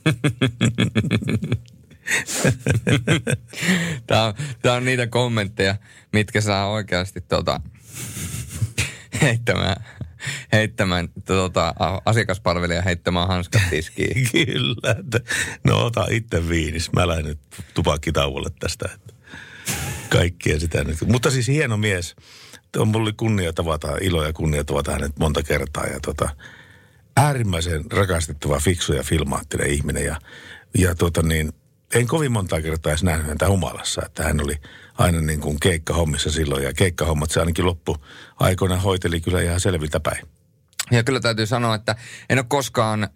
Tämä 4.07 4.23
on, 4.23 4.33
tämä 4.61 4.75
on 4.75 4.85
niitä 4.85 5.07
kommentteja, 5.07 5.75
mitkä 6.13 6.41
saa 6.41 6.69
oikeasti 6.69 7.21
tota, 7.21 7.61
heittämään, 9.21 9.85
heittämään 10.51 11.09
tota, 11.25 11.73
asiakaspalvelija 12.05 12.81
heittämään 12.81 13.27
hanskat 13.27 13.61
tiskiin. 13.69 14.29
Kyllä. 14.31 14.95
No 15.63 15.85
ota 15.85 16.07
itse 16.11 16.49
viinis. 16.49 16.91
Mä 16.91 17.07
lähden 17.07 17.25
nyt 17.25 17.39
tupakkitauolle 17.73 18.49
tästä. 18.59 18.89
Kaikkia 20.09 20.59
sitä 20.59 20.83
nyt. 20.83 20.97
Mutta 21.07 21.31
siis 21.31 21.47
hieno 21.47 21.77
mies. 21.77 22.15
On 22.77 22.87
mulla 22.87 23.11
kunnia 23.17 23.53
tavata, 23.53 23.97
ilo 24.01 24.23
ja 24.23 24.33
kunnia 24.33 24.63
tavata 24.63 24.91
hänet 24.91 25.19
monta 25.19 25.43
kertaa. 25.43 25.85
Ja 25.85 25.99
tota, 25.99 26.29
äärimmäisen 27.17 27.91
rakastettava, 27.91 28.59
fiksu 28.59 28.93
ja 28.93 29.03
filmaattinen 29.03 29.69
ihminen. 29.69 30.05
Ja, 30.05 30.19
ja 30.77 30.95
tota 30.95 31.21
niin, 31.21 31.51
en 31.93 32.07
kovin 32.07 32.31
monta 32.31 32.61
kertaa 32.61 32.91
edes 32.91 33.03
nähnyt 33.03 33.27
häntä 33.27 33.49
humalassa. 33.49 34.01
Että 34.05 34.23
hän 34.23 34.43
oli 34.43 34.55
aina 34.99 35.21
niin 35.21 35.41
kuin 35.41 35.59
keikkahommissa 35.59 36.31
silloin. 36.31 36.63
Ja 36.63 36.73
keikkahommat 36.73 37.31
se 37.31 37.39
ainakin 37.39 37.65
loppu 37.65 37.97
aikoina 38.39 38.77
hoiteli 38.77 39.21
kyllä 39.21 39.41
ihan 39.41 39.59
selviltä 39.59 39.99
päin. 39.99 40.27
Ja 40.91 41.03
kyllä 41.03 41.19
täytyy 41.19 41.45
sanoa, 41.45 41.75
että 41.75 41.95
en 42.29 42.37
ole 42.37 42.45
koskaan 42.49 43.07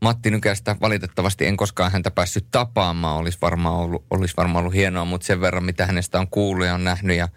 Matti 0.00 0.30
Nykästä, 0.30 0.76
valitettavasti 0.80 1.46
en 1.46 1.56
koskaan 1.56 1.92
häntä 1.92 2.10
päässyt 2.10 2.46
tapaamaan. 2.50 3.16
Olisi 3.16 3.38
varmaan 3.42 3.74
ollut, 3.74 4.04
olisi 4.10 4.34
varmaan 4.36 4.62
ollut 4.62 4.74
hienoa, 4.74 5.04
mutta 5.04 5.26
sen 5.26 5.40
verran 5.40 5.64
mitä 5.64 5.86
hänestä 5.86 6.20
on 6.20 6.28
kuullut 6.28 6.66
ja 6.66 6.74
on 6.74 6.84
nähnyt 6.84 7.16
ja 7.16 7.28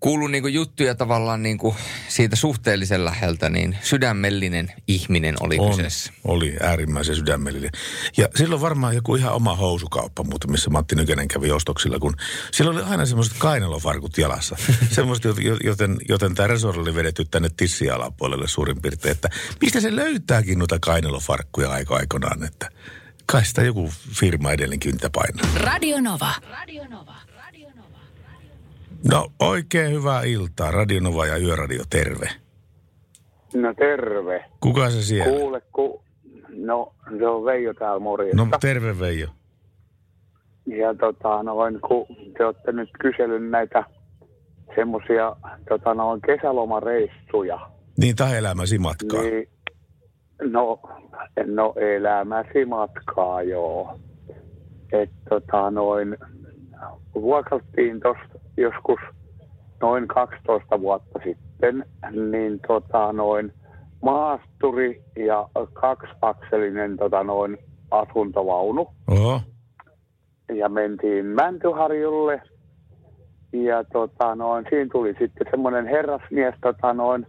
kuullut 0.00 0.30
niin 0.30 0.54
juttuja 0.54 0.94
tavallaan 0.94 1.42
niin 1.42 1.58
siitä 2.08 2.36
suhteellisen 2.36 3.04
läheltä, 3.04 3.50
niin 3.50 3.78
sydämellinen 3.82 4.72
ihminen 4.88 5.34
oli 5.40 5.58
On, 5.58 5.70
kyseessä. 5.70 6.12
oli 6.24 6.56
äärimmäisen 6.60 7.16
sydämellinen. 7.16 7.70
Ja 8.16 8.28
silloin 8.34 8.60
varmaan 8.60 8.94
joku 8.94 9.16
ihan 9.16 9.32
oma 9.32 9.54
housukauppa 9.56 10.24
muuten, 10.24 10.50
missä 10.50 10.70
Matti 10.70 10.94
Nykänen 10.94 11.28
kävi 11.28 11.50
ostoksilla, 11.50 11.98
kun 11.98 12.16
siellä 12.52 12.72
oli 12.72 12.82
aina 12.82 13.06
semmoiset 13.06 13.34
kainalofarkut 13.38 14.18
jalassa. 14.18 14.56
semmoiset, 14.96 15.24
jo- 15.24 15.56
joten, 15.64 15.96
joten 16.08 16.34
tämä 16.34 16.46
resort 16.46 16.76
oli 16.76 16.94
vedetty 16.94 17.24
tänne 17.24 17.48
tissialapuolelle 17.56 18.48
suurin 18.48 18.82
piirtein, 18.82 19.12
että 19.12 19.28
mistä 19.60 19.80
se 19.80 19.96
löytääkin 19.96 20.58
noita 20.58 20.78
kainalofarkkuja 20.80 21.70
aika 21.70 21.96
aikanaan, 21.96 22.44
että 22.44 22.68
kai 23.26 23.44
sitä 23.44 23.62
joku 23.62 23.92
firma 24.12 24.52
edelleenkin 24.52 24.92
niitä 24.92 25.10
painaa. 25.10 25.50
Radio 25.54 26.00
Nova. 26.00 26.34
No 29.04 29.28
oikein 29.40 29.92
hyvää 29.92 30.22
iltaa, 30.22 30.70
Radio 30.70 31.00
Nova 31.00 31.26
ja 31.26 31.36
Yöradio, 31.38 31.82
terve. 31.90 32.28
No 33.54 33.74
terve. 33.74 34.44
Kuka 34.60 34.90
se 34.90 35.02
siellä? 35.02 35.38
Kuule, 35.38 35.62
ku... 35.72 36.02
No, 36.48 36.92
se 37.18 37.26
on 37.26 37.44
Veijo 37.44 37.74
täällä 37.74 37.98
morjesta. 38.00 38.36
No 38.36 38.48
terve 38.60 38.98
Veijo. 39.00 39.28
Ja 40.66 40.94
tota, 40.94 41.42
noin, 41.42 41.80
kun 41.80 42.06
te 42.38 42.44
olette 42.44 42.72
nyt 42.72 42.88
kysellyt 43.00 43.50
näitä 43.50 43.84
semmoisia 44.74 45.36
tota, 45.68 45.94
noin 45.94 46.20
kesälomareissuja, 46.20 47.70
Niin, 47.98 48.16
tai 48.16 48.36
elämäsi 48.36 48.78
matkaa. 48.78 49.22
niin 49.22 49.48
no, 50.52 50.80
no 51.46 51.74
elämäsi 51.96 52.64
matkaa 52.64 53.42
joo. 53.42 53.98
Et 54.92 55.10
tota 55.28 55.70
noin, 55.70 56.16
vuokrattiin 57.14 58.00
tosta 58.00 58.45
joskus 58.56 59.00
noin 59.80 60.08
12 60.08 60.80
vuotta 60.80 61.20
sitten, 61.24 61.84
niin 62.30 62.60
tota 62.68 63.12
noin 63.12 63.52
maasturi 64.02 65.02
ja 65.16 65.48
kaksiakselinen 65.72 66.96
tota 66.96 67.24
noin 67.24 67.58
asuntovaunu. 67.90 68.88
Oho. 69.10 69.40
ja 70.54 70.68
mentiin 70.68 71.26
Mäntyharjulle. 71.26 72.42
Ja 73.52 73.84
tota 73.84 74.34
noin, 74.34 74.66
siinä 74.70 74.90
tuli 74.92 75.14
sitten 75.18 75.46
semmoinen 75.50 75.86
herrasmies 75.86 76.54
tota 76.62 76.92
noin, 76.92 77.26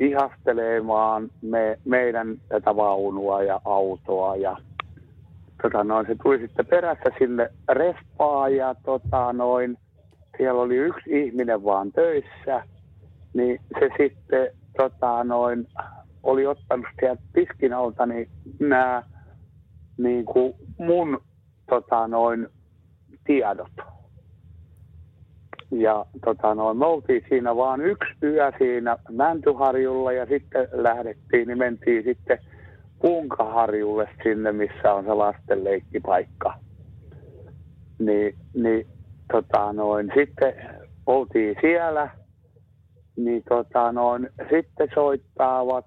ihastelemaan 0.00 1.28
me, 1.42 1.78
meidän 1.84 2.36
tätä 2.48 2.76
vaunua 2.76 3.42
ja 3.42 3.60
autoa. 3.64 4.36
Ja 4.36 4.56
tota 5.62 5.84
noin, 5.84 6.06
se 6.06 6.14
tuli 6.22 6.38
sitten 6.38 6.66
perässä 6.66 7.10
sinne 7.18 7.50
respaa 7.68 8.48
ja 8.48 8.74
tota 8.84 9.32
noin, 9.32 9.78
siellä 10.36 10.60
oli 10.60 10.76
yksi 10.76 11.24
ihminen 11.24 11.64
vaan 11.64 11.92
töissä. 11.92 12.62
Niin 13.34 13.60
se 13.80 13.88
sitten 13.98 14.48
tota 14.76 15.24
noin, 15.24 15.66
oli 16.22 16.46
ottanut 16.46 16.86
sieltä 17.00 17.22
tiskin 17.32 17.72
alta 17.72 18.06
niin 18.06 18.28
nämä 18.60 19.02
niin 19.98 20.24
kuin 20.24 20.54
mun 20.78 21.20
tota 21.70 22.08
noin, 22.08 22.48
tiedot. 23.26 23.72
Ja 25.70 26.06
tota 26.24 26.54
noin, 26.54 26.78
me 26.78 26.86
oltiin 26.86 27.24
siinä 27.28 27.56
vaan 27.56 27.80
yksi 27.80 28.14
yö 28.22 28.52
siinä 28.58 28.96
Mäntyharjulla 29.12 30.12
ja 30.12 30.26
sitten 30.26 30.68
lähdettiin, 30.72 31.48
niin 31.48 31.58
mentiin 31.58 32.04
sitten 32.04 32.38
Punkaharjulle 33.00 34.08
sinne, 34.22 34.52
missä 34.52 34.94
on 34.94 35.04
se 35.04 35.14
lasten 35.14 35.64
leikkipaikka. 35.64 36.54
Niin, 37.98 38.34
niin 38.54 38.86
tota 39.32 39.72
noin, 39.72 40.12
sitten 40.14 40.54
oltiin 41.06 41.56
siellä, 41.60 42.08
niin 43.16 43.42
tota 43.48 43.92
noin, 43.92 44.28
sitten 44.50 44.88
soittaavat 44.94 45.86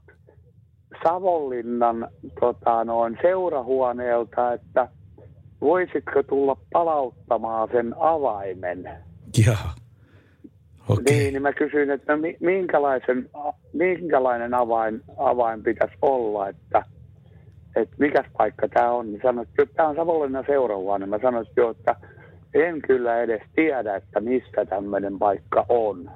Savonlinnan 1.04 2.08
tota 2.40 2.84
noin, 2.84 3.18
seurahuoneelta, 3.22 4.54
että 4.54 4.88
voisitko 5.62 6.24
tulla 6.24 6.58
palauttamaan 6.74 7.70
sen 7.72 7.96
avaimen. 8.00 8.90
Jaha. 9.46 9.74
Okei. 10.90 11.16
Niin, 11.16 11.34
niin 11.34 11.42
mä 11.42 11.54
kysyin, 11.54 11.90
että 11.90 12.14
no 12.16 12.22
mi- 12.22 12.38
minkälaisen, 12.40 13.30
minkälainen 13.74 14.54
avain, 14.54 15.02
avain 15.18 15.64
pitäisi 15.64 15.96
olla, 16.02 16.50
että, 16.50 16.84
että 17.76 17.96
mikäs 18.00 18.26
paikka 18.38 18.68
tämä 18.68 18.92
on. 18.92 19.12
Niin 19.12 19.22
sanoin, 19.24 19.48
että 19.48 19.74
tämä 19.76 19.90
on 19.90 19.96
Savonlinnan 19.96 20.44
seurahuone. 20.48 21.06
Mä 21.06 21.20
sanoin, 21.22 21.48
että, 21.48 21.62
joo, 21.62 21.72
että 21.72 21.96
en 22.64 22.82
kyllä 22.82 23.22
edes 23.22 23.42
tiedä, 23.56 23.96
että 23.96 24.20
missä 24.20 24.66
tämmöinen 24.70 25.20
paikka 25.20 25.66
on. 25.70 26.12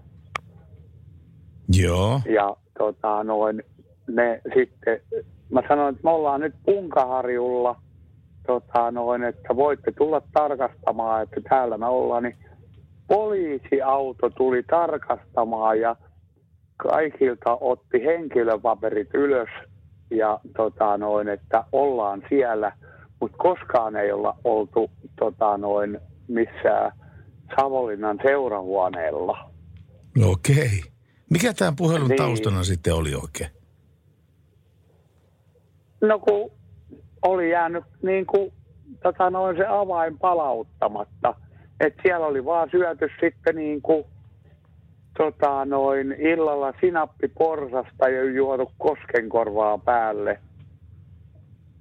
Joo. 1.81 2.21
Ja 2.29 2.55
tota, 2.77 3.23
noin, 3.23 3.63
ne 4.07 4.41
sitten 4.53 5.01
mä 5.49 5.61
sanoin, 5.67 5.95
että 5.95 6.03
me 6.03 6.09
ollaan 6.09 6.41
nyt 6.41 6.55
Punkaharjulla, 6.65 7.75
tota 8.47 8.91
noin, 8.91 9.23
että 9.23 9.55
voitte 9.55 9.91
tulla 9.91 10.21
tarkastamaan, 10.33 11.23
että 11.23 11.41
täällä 11.49 11.77
me 11.77 11.85
ollaan, 11.85 12.23
niin 12.23 12.37
poliisiauto 13.07 14.29
tuli 14.29 14.63
tarkastamaan 14.63 15.79
ja 15.79 15.95
kaikilta 16.77 17.57
otti 17.61 18.05
henkilöpaperit 18.05 19.09
ylös 19.13 19.49
ja 20.11 20.39
tota 20.57 20.97
noin, 20.97 21.29
että 21.29 21.63
ollaan 21.71 22.23
siellä, 22.29 22.71
mutta 23.19 23.37
koskaan 23.37 23.95
ei 23.95 24.11
olla 24.11 24.35
oltu 24.43 24.91
tota 25.19 25.57
noin 25.57 25.99
missään 26.33 26.91
Savonlinnan 27.55 28.19
seurahuoneella. 28.23 29.51
No 30.17 30.29
okei. 30.31 30.81
Mikä 31.29 31.53
tämän 31.53 31.75
puhelun 31.75 32.07
Niin. 32.07 32.17
taustana 32.17 32.63
sitten 32.63 32.93
oli 32.93 33.15
oikein? 33.15 33.49
No 36.01 36.19
kun 36.19 36.51
oli 37.21 37.49
jäänyt 37.51 37.83
niin 38.03 38.25
kuin, 38.25 38.53
tota 39.03 39.29
noin 39.29 39.57
se 39.57 39.65
avain 39.65 40.19
palauttamatta. 40.19 41.35
että 41.79 42.01
siellä 42.03 42.25
oli 42.27 42.45
vaan 42.45 42.69
syöty 42.71 43.07
sitten 43.21 43.55
niin 43.55 43.81
kuin, 43.81 44.03
tota 45.17 45.65
noin 45.65 46.11
illalla 46.11 46.73
sinappiporsasta 46.81 48.09
ja 48.09 48.23
juotu 48.23 48.71
koskenkorvaa 48.77 49.77
päälle. 49.77 50.39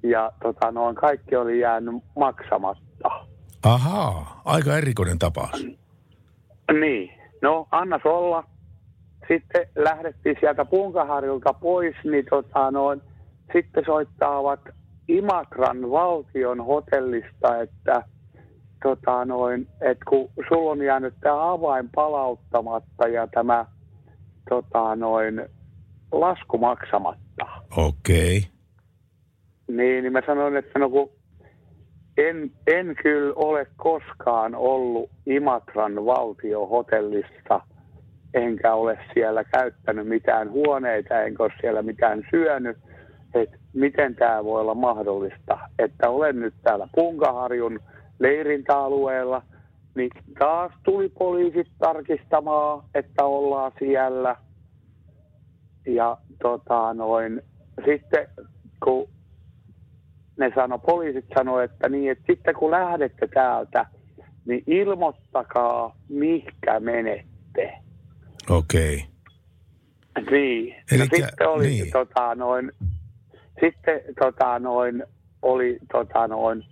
Ja 0.02 0.32
tota 0.42 0.70
noin 0.72 0.96
kaikki 0.96 1.36
oli 1.36 1.60
jäänyt 1.60 1.94
maksamatta. 2.16 3.26
Ahaa, 3.62 4.42
aika 4.44 4.76
erikoinen 4.76 5.18
tapaus. 5.18 5.66
Niin, 6.80 7.10
no 7.42 7.66
annas 7.70 8.02
olla. 8.04 8.44
Sitten 9.28 9.66
lähdettiin 9.76 10.36
sieltä 10.40 10.64
Punkaharjulta 10.64 11.52
pois, 11.52 11.94
niin 12.04 12.24
tota 12.30 12.70
noin, 12.70 13.02
sitten 13.52 13.84
soittaavat 13.84 14.60
Imatran 15.08 15.90
valtion 15.90 16.66
hotellista, 16.66 17.60
että 17.60 18.02
tota 18.82 19.24
noin, 19.24 19.68
että 19.80 20.04
kun 20.08 20.30
sulla 20.48 20.70
on 20.70 20.82
jäänyt 20.82 21.14
tämä 21.20 21.52
avain 21.52 21.90
palauttamatta 21.94 23.08
ja 23.08 23.26
tämä 23.26 23.66
tota 24.48 24.96
noin, 24.96 25.48
lasku 26.12 26.58
maksamatta. 26.58 27.46
Okei. 27.76 28.46
Niin, 29.68 30.02
niin 30.02 30.12
mä 30.12 30.22
sanoin, 30.26 30.56
että 30.56 30.78
no 30.78 30.90
kun 30.90 31.10
en, 32.28 32.50
en 32.66 32.96
kyllä 33.02 33.32
ole 33.36 33.66
koskaan 33.76 34.54
ollut 34.54 35.10
Imatran 35.26 36.06
valtiohotellissa, 36.06 37.60
enkä 38.34 38.74
ole 38.74 38.98
siellä 39.14 39.44
käyttänyt 39.44 40.08
mitään 40.08 40.50
huoneita, 40.50 41.22
enkä 41.22 41.42
ole 41.42 41.52
siellä 41.60 41.82
mitään 41.82 42.22
syönyt. 42.30 42.78
Että 43.34 43.56
miten 43.72 44.14
tämä 44.14 44.44
voi 44.44 44.60
olla 44.60 44.74
mahdollista, 44.74 45.58
että 45.78 46.10
olen 46.10 46.40
nyt 46.40 46.54
täällä 46.62 46.88
Punkaharjun 46.94 47.80
leirintäalueella, 48.18 49.42
niin 49.94 50.10
taas 50.38 50.72
tuli 50.82 51.08
poliisit 51.08 51.68
tarkistamaan, 51.78 52.82
että 52.94 53.24
ollaan 53.24 53.72
siellä. 53.78 54.36
Ja 55.86 56.16
tota 56.42 56.94
noin, 56.94 57.42
sitten 57.84 58.28
kun 58.84 59.08
ne 60.40 60.52
sano, 60.54 60.78
poliisit 60.78 61.24
sanoi, 61.34 61.64
että 61.64 61.88
niin, 61.88 62.10
että 62.10 62.24
sitten 62.26 62.54
kun 62.54 62.70
lähdette 62.70 63.26
täältä, 63.26 63.86
niin 64.46 64.62
ilmoittakaa, 64.66 65.96
mihinkä 66.08 66.80
menette. 66.80 67.72
Okei. 68.50 69.04
Niin. 70.30 70.74
no 70.74 70.96
Elikkä- 70.96 71.16
sitten 71.26 71.48
oli 71.48 71.66
niin. 71.66 71.90
tota 71.92 72.34
noin, 72.34 72.72
sitten 73.60 74.00
tota 74.20 74.58
noin, 74.58 75.04
oli 75.42 75.78
tota 75.92 76.28
noin, 76.28 76.64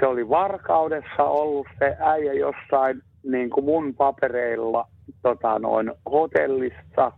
se 0.00 0.06
oli 0.06 0.28
Varkaudessa 0.28 1.24
ollut 1.24 1.66
se 1.78 1.96
äijä 2.00 2.32
jossain 2.32 3.02
niin 3.30 3.50
kuin 3.50 3.64
mun 3.64 3.94
papereilla 3.94 4.88
tota 5.22 5.58
noin 5.58 5.92
hotellissa. 6.10 7.12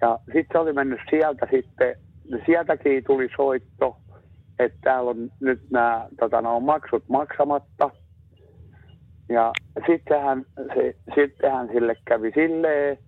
Ja 0.00 0.18
sitten 0.24 0.46
se 0.52 0.58
oli 0.58 0.72
mennyt 0.72 1.00
sieltä 1.10 1.46
sitten, 1.50 1.96
sieltäkin 2.46 3.04
tuli 3.04 3.28
soitto, 3.36 3.96
että 4.58 4.78
täällä 4.82 5.10
on 5.10 5.30
nyt 5.40 5.60
nämä 5.70 6.08
tota, 6.20 6.42
no, 6.42 6.60
maksut 6.60 7.04
maksamatta. 7.08 7.90
Ja 9.28 9.52
sittenhän, 9.86 10.44
se, 10.74 10.96
sittenhän 11.14 11.68
sille 11.72 11.96
kävi 12.04 12.32
silleen, 12.34 12.98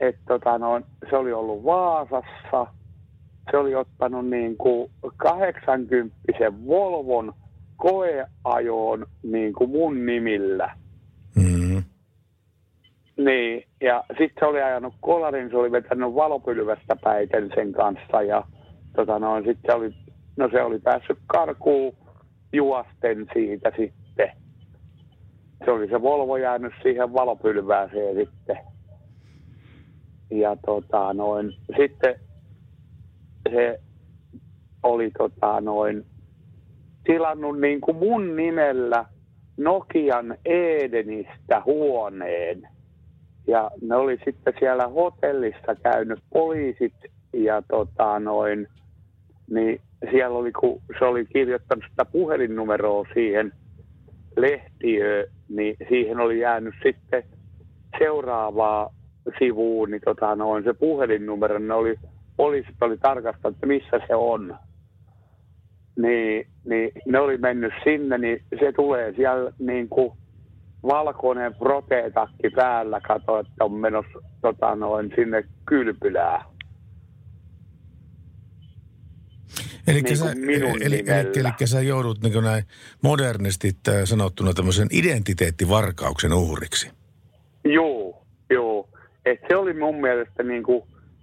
että 0.00 0.22
tota, 0.28 0.58
no, 0.58 0.80
se 1.10 1.16
oli 1.16 1.32
ollut 1.32 1.64
Vaasassa. 1.64 2.66
Se 3.50 3.56
oli 3.56 3.74
ottanut 3.74 4.26
niin 4.26 4.56
kuin 4.56 4.90
80 5.16 6.16
Volvon 6.66 7.34
koeajoon 7.76 9.06
niin 9.22 9.52
kuin 9.52 9.70
mun 9.70 10.06
nimillä. 10.06 10.76
Mm. 11.36 11.82
Niin, 13.16 13.64
ja 13.80 14.04
sitten 14.08 14.36
se 14.38 14.44
oli 14.44 14.62
ajanut 14.62 14.94
kolarin, 15.00 15.50
se 15.50 15.56
oli 15.56 15.72
vetänyt 15.72 16.14
valopylvästä 16.14 16.96
päiten 16.96 17.50
sen 17.54 17.72
kanssa 17.72 18.22
ja 18.22 18.44
tota 18.96 19.18
no, 19.18 19.36
sitten 19.36 19.62
se 19.66 19.72
oli, 19.72 19.94
no 20.36 20.48
se 20.52 20.62
oli 20.62 20.78
päässyt 20.78 21.18
karkuun 21.26 21.96
juosten 22.52 23.26
siitä 23.32 23.72
sitten. 23.76 24.30
Se 25.64 25.70
oli 25.70 25.88
se 25.88 26.02
Volvo 26.02 26.36
jäänyt 26.36 26.72
siihen 26.82 27.12
valopylvääseen 27.12 28.16
sitten. 28.16 28.58
Ja 30.30 30.56
tota 30.66 31.14
noin, 31.14 31.52
sitten 31.76 32.14
se 33.52 33.80
oli 34.82 35.10
tota 35.18 35.60
noin, 35.60 36.06
tilannut 37.04 37.60
niin 37.60 37.80
kuin 37.80 37.96
mun 37.96 38.36
nimellä 38.36 39.04
Nokian 39.56 40.36
Edenistä 40.44 41.62
huoneen. 41.64 42.68
Ja 43.46 43.70
ne 43.82 43.96
oli 43.96 44.20
sitten 44.24 44.54
siellä 44.58 44.88
hotellissa 44.88 45.74
käynyt 45.82 46.18
poliisit 46.32 46.94
ja 47.32 47.62
tota 47.62 48.18
noin, 48.20 48.68
niin 49.50 49.80
siellä 50.10 50.38
oli, 50.38 50.52
kun 50.52 50.80
se 50.98 51.04
oli 51.04 51.24
kirjoittanut 51.24 51.84
sitä 51.90 52.04
puhelinnumeroa 52.04 53.06
siihen 53.14 53.52
lehtiöön, 54.36 55.26
niin 55.48 55.76
siihen 55.88 56.20
oli 56.20 56.40
jäänyt 56.40 56.74
sitten 56.82 57.22
seuraavaa 57.98 58.90
sivuun, 59.38 59.90
niin 59.90 60.00
tota 60.04 60.36
noin, 60.36 60.64
se 60.64 60.72
puhelinnumero, 60.72 61.58
ne 61.58 61.74
oli, 61.74 61.96
poliisit 62.36 62.74
oli 62.80 62.96
tarkastanut, 62.98 63.56
että 63.56 63.66
missä 63.66 64.00
se 64.06 64.14
on. 64.14 64.56
Niin, 65.96 66.46
niin 66.64 66.90
ne 67.06 67.18
oli 67.20 67.38
mennyt 67.38 67.72
sinne, 67.84 68.18
niin 68.18 68.42
se 68.60 68.72
tulee 68.72 69.12
siellä 69.12 69.52
niin 69.58 69.88
kuin 69.88 70.12
valkoinen 70.82 71.54
proteetakki 71.54 72.50
päällä, 72.54 73.00
kato, 73.00 73.38
että 73.38 73.64
on 73.64 73.72
menossa 73.72 74.18
tota 74.42 74.76
noin, 74.76 75.12
sinne 75.16 75.44
kylpylään. 75.66 76.53
Eli 79.88 80.02
Niin 80.02 80.16
sä, 80.16 80.34
minun 80.34 80.70
eli, 80.70 80.84
eli, 80.84 80.96
nimellä. 80.96 81.20
eli, 81.20 81.30
eli 81.58 81.66
sä 81.66 81.80
joudut 81.80 82.22
niin 82.22 82.44
näin 82.44 82.64
modernisti 83.02 83.68
äh, 83.88 83.94
sanottuna 84.04 84.52
tämmöisen 84.52 84.88
identiteettivarkauksen 84.92 86.32
uhriksi. 86.32 86.90
Joo, 87.64 88.26
joo. 88.50 88.88
Et 89.24 89.38
se 89.48 89.56
oli 89.56 89.72
mun 89.72 90.00
mielestä 90.00 90.42
niin, 90.42 90.62
kuin 90.62 90.82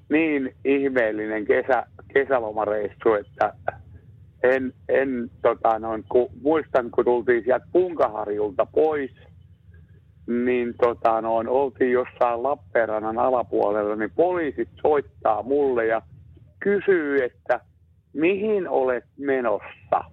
niin 0.10 0.56
ihmeellinen 0.66 1.46
kesä, 1.46 1.84
kesälomareissu, 2.14 3.14
että 3.14 3.54
en, 4.44 4.74
en 4.90 5.32
tota 5.42 5.80
noin, 5.80 6.04
kun, 6.10 6.30
muistan 6.42 6.92
kun 6.92 7.06
tultiin 7.06 7.44
sieltä 7.44 7.66
Punkaharjulta 7.72 8.66
pois, 8.66 9.12
niin 10.28 10.74
tota 10.82 11.22
noin, 11.22 11.48
oltiin 11.48 11.92
jossain 11.92 12.44
Lappeenrannan 12.44 13.18
alapuolella, 13.18 13.96
niin 13.96 14.12
poliisit 14.16 14.70
soittaa 14.82 15.44
mulle 15.44 15.86
ja 15.86 16.02
kysyy, 16.60 17.24
että 17.24 17.60
mihin 18.14 18.70
olet 18.70 19.06
menossa. 19.18 20.04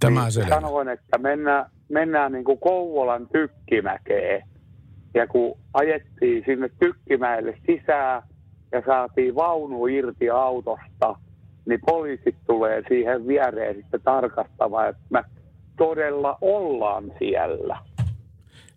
Tämä 0.00 0.22
niin 0.22 0.32
selvä. 0.32 0.48
sanoin, 0.48 0.88
että 0.88 1.18
mennään, 1.18 1.70
mennään 1.88 2.32
niin 2.32 2.44
kuin 2.44 2.58
Kouvolan 2.58 3.28
tykkimäkeen. 3.32 4.42
Ja 5.14 5.26
kun 5.26 5.58
ajettiin 5.74 6.42
sinne 6.46 6.70
tykkimäelle 6.78 7.58
sisään 7.66 8.22
ja 8.72 8.82
saatiin 8.86 9.34
vaunu 9.34 9.86
irti 9.86 10.30
autosta, 10.30 11.14
niin 11.66 11.80
poliisit 11.86 12.36
tulee 12.46 12.82
siihen 12.88 13.26
viereen 13.26 13.76
sitten 13.76 14.00
tarkastamaan, 14.04 14.88
että 14.88 15.02
me 15.10 15.24
todella 15.76 16.38
ollaan 16.40 17.12
siellä. 17.18 17.78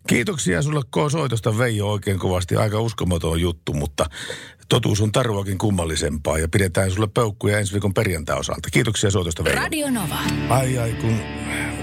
Kiitoksia 0.06 0.62
sulle 0.62 0.80
K. 0.82 1.10
soitosta 1.10 1.58
Veijo 1.58 1.90
oikein 1.90 2.18
kovasti. 2.18 2.56
Aika 2.56 2.80
uskomaton 2.80 3.40
juttu, 3.40 3.72
mutta 3.72 4.06
totuus 4.68 5.00
on 5.00 5.12
taruakin 5.12 5.58
kummallisempaa 5.58 6.38
ja 6.38 6.48
pidetään 6.48 6.90
sulle 6.90 7.08
peukkuja 7.14 7.58
ensi 7.58 7.72
viikon 7.72 7.94
perjantai 7.94 8.38
osalta. 8.38 8.68
Kiitoksia 8.72 9.10
soitosta 9.10 9.44
Veijo. 9.44 9.60
Radio 9.60 9.90
Nova. 9.90 10.18
Ai 10.48 10.78
ai, 10.78 10.92
kun 10.92 11.18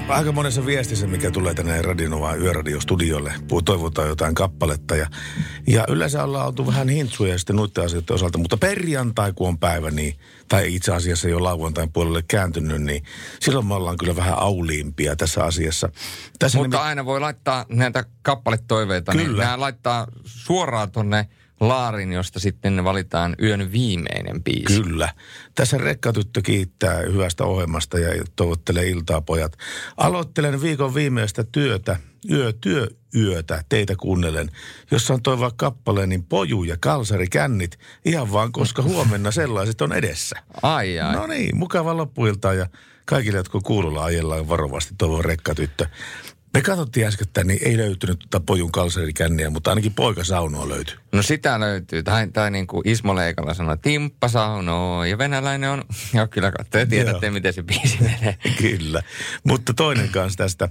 aika 0.09 0.31
monessa 0.31 0.65
viestissä, 0.65 1.07
mikä 1.07 1.31
tulee 1.31 1.53
tänne 1.53 1.81
Radionovaan 1.81 2.39
yöradiostudiolle, 2.41 3.33
toivotaan 3.65 4.07
jotain 4.07 4.35
kappaletta. 4.35 4.95
Ja, 4.95 5.07
ja 5.67 5.85
yleensä 5.89 6.23
ollaan 6.23 6.47
oltu 6.47 6.67
vähän 6.67 6.89
hintsuja 6.89 7.37
sitten 7.37 7.55
noiden 7.55 7.85
asioiden 7.85 8.15
osalta, 8.15 8.37
mutta 8.37 8.57
perjantai 8.57 9.33
kun 9.33 9.47
on 9.47 9.57
päivä, 9.57 9.91
niin, 9.91 10.15
tai 10.47 10.75
itse 10.75 10.93
asiassa 10.93 11.29
jo 11.29 11.43
lauantain 11.43 11.91
puolelle 11.91 12.23
kääntynyt, 12.27 12.81
niin 12.81 13.03
silloin 13.39 13.65
me 13.65 13.73
ollaan 13.73 13.97
kyllä 13.97 14.15
vähän 14.15 14.37
auliimpia 14.37 15.15
tässä 15.15 15.43
asiassa. 15.43 15.89
Tässä 16.39 16.57
Mutta 16.57 16.77
nimi- 16.77 16.83
aina 16.83 17.05
voi 17.05 17.19
laittaa 17.19 17.65
näitä 17.69 18.03
kappaletoiveita, 18.21 19.13
niin 19.13 19.27
Kyllä. 19.27 19.43
nämä 19.43 19.59
laittaa 19.59 20.07
suoraan 20.23 20.91
tonne 20.91 21.29
laarin, 21.59 22.13
josta 22.13 22.39
sitten 22.39 22.83
valitaan 22.83 23.35
yön 23.41 23.71
viimeinen 23.71 24.43
biisi. 24.43 24.81
Kyllä. 24.81 25.13
Tässä 25.55 25.77
rekkatyttö 25.77 26.41
kiittää 26.41 26.97
hyvästä 26.97 27.43
ohjelmasta 27.43 27.99
ja 27.99 28.23
toivottelee 28.35 28.87
iltaa 28.87 29.21
pojat. 29.21 29.57
Aloittelen 29.97 30.61
viikon 30.61 30.93
viimeistä 30.93 31.43
työtä, 31.43 31.97
yö, 32.31 32.53
työ, 32.61 32.87
yötä, 33.15 33.63
teitä 33.69 33.95
kuunnellen. 33.95 34.49
Jos 34.91 35.11
on 35.11 35.21
toivoa 35.21 35.51
kappaleen, 35.55 36.09
niin 36.09 36.23
poju 36.23 36.63
ja 36.63 36.77
kalsari 36.79 37.27
kännit, 37.27 37.79
ihan 38.05 38.31
vaan 38.31 38.51
koska 38.51 38.81
huomenna 38.81 39.31
sellaiset 39.31 39.81
on 39.81 39.93
edessä. 39.93 40.35
Ai 40.61 40.99
ai. 40.99 41.15
No 41.15 41.27
niin, 41.27 41.57
mukava 41.57 41.97
loppuilta 41.97 42.53
ja 42.53 42.67
kaikille, 43.05 43.37
jotka 43.37 43.59
kuulolla 43.59 44.03
ajellaan 44.03 44.49
varovasti 44.49 44.95
toivon 44.97 45.25
rekkatyttö. 45.25 45.87
Me 46.53 46.61
katsottiin 46.61 47.07
äskettäin, 47.07 47.47
niin 47.47 47.59
ei 47.63 47.77
löytynyt 47.77 48.19
tuota 48.19 48.45
pojun 48.45 48.71
kalsarikänniä, 48.71 49.49
mutta 49.49 49.71
ainakin 49.71 49.93
poika 49.93 50.23
saunoa 50.23 50.69
löytyi. 50.69 50.95
No 51.11 51.21
sitä 51.21 51.59
löytyy. 51.59 52.03
Tai, 52.03 52.27
tai 52.27 52.51
niin 52.51 52.67
kuin 52.67 52.87
Ismo 52.87 53.15
Leikalla 53.15 53.53
sanoi, 53.53 53.77
Timppa 53.77 54.27
saunoo 54.27 55.03
ja 55.03 55.17
venäläinen 55.17 55.69
on... 55.69 55.83
Joo, 56.13 56.27
kyllä 56.27 56.51
te 56.69 56.85
tiedätte, 56.85 57.25
Joo. 57.25 57.33
miten 57.33 57.53
se 57.53 57.63
biisi 57.63 57.97
menee. 58.03 58.37
Kyllä. 58.57 59.03
Mutta 59.43 59.73
toinen 59.73 60.09
kanssa 60.09 60.37
tästä, 60.37 60.69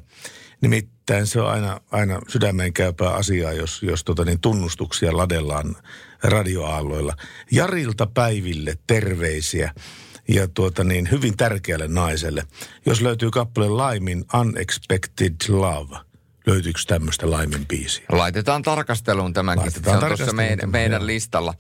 nimittäin 0.61 1.27
se 1.27 1.41
on 1.41 1.51
aina, 1.51 1.81
aina 1.91 2.21
sydämeen 2.29 2.73
käypää 2.73 3.11
asiaa, 3.11 3.53
jos, 3.53 3.83
jos 3.83 4.05
tota 4.05 4.25
niin 4.25 4.41
tunnustuksia 4.41 5.17
ladellaan 5.17 5.77
radioaalloilla. 6.23 7.17
Jarilta 7.51 8.07
Päiville 8.07 8.79
terveisiä 8.87 9.73
ja 10.29 10.49
tuota 10.49 10.85
niin, 10.85 11.11
hyvin 11.11 11.37
tärkeälle 11.37 11.89
naiselle. 11.89 12.45
Jos 12.87 13.01
löytyy 13.01 13.31
kappale 13.31 13.69
Laimin 13.69 14.25
Unexpected 14.41 15.35
Love, 15.49 15.97
löytyykö 16.47 16.81
tämmöistä 16.87 17.31
Laimin 17.31 17.67
biisiä? 17.67 18.05
Laitetaan 18.09 18.63
tarkasteluun 18.63 19.33
tämäkin. 19.33 19.61
Laitetaan 19.61 19.85
se 19.85 19.91
on 19.91 20.09
tuossa 20.09 20.09
tarkasteluun 20.09 20.37
meidän, 20.37 20.59
tämä, 20.59 20.71
meidän 20.71 21.01
joo. 21.01 21.07
listalla. 21.07 21.55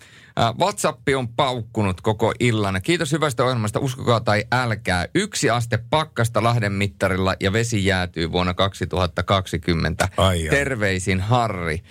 WhatsApp 0.60 1.08
on 1.16 1.28
paukkunut 1.28 2.00
koko 2.00 2.32
illan. 2.40 2.80
Kiitos 2.82 3.12
hyvästä 3.12 3.44
ohjelmasta. 3.44 3.80
Uskokaa 3.80 4.20
tai 4.20 4.44
älkää. 4.52 5.06
Yksi 5.14 5.50
aste 5.50 5.78
pakkasta 5.90 6.42
Lahden 6.42 6.72
mittarilla 6.72 7.34
ja 7.40 7.52
vesi 7.52 7.84
jäätyy 7.84 8.32
vuonna 8.32 8.54
2020. 8.54 10.08
Ai 10.16 10.42
ai. 10.42 10.48
Terveisin 10.48 11.20
Harri. 11.20 11.82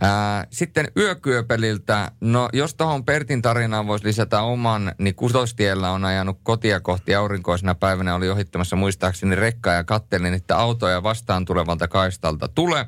Ää, 0.00 0.46
sitten 0.50 0.88
yökyöpeliltä, 0.96 2.10
no 2.20 2.48
jos 2.52 2.74
tuohon 2.74 3.04
Pertin 3.04 3.42
tarinaan 3.42 3.86
voisi 3.86 4.04
lisätä 4.04 4.42
oman, 4.42 4.92
niin 4.98 5.14
kutostiellä 5.14 5.90
on 5.90 6.04
ajanut 6.04 6.38
kotia 6.42 6.80
kohti 6.80 7.14
aurinkoisena 7.14 7.74
päivänä, 7.74 8.14
oli 8.14 8.28
ohittamassa 8.28 8.76
muistaakseni 8.76 9.34
rekkaa 9.36 9.74
ja 9.74 9.84
kattelin, 9.84 10.34
että 10.34 10.56
autoja 10.56 11.02
vastaan 11.02 11.44
tulevalta 11.44 11.88
kaistalta 11.88 12.48
tulee. 12.48 12.86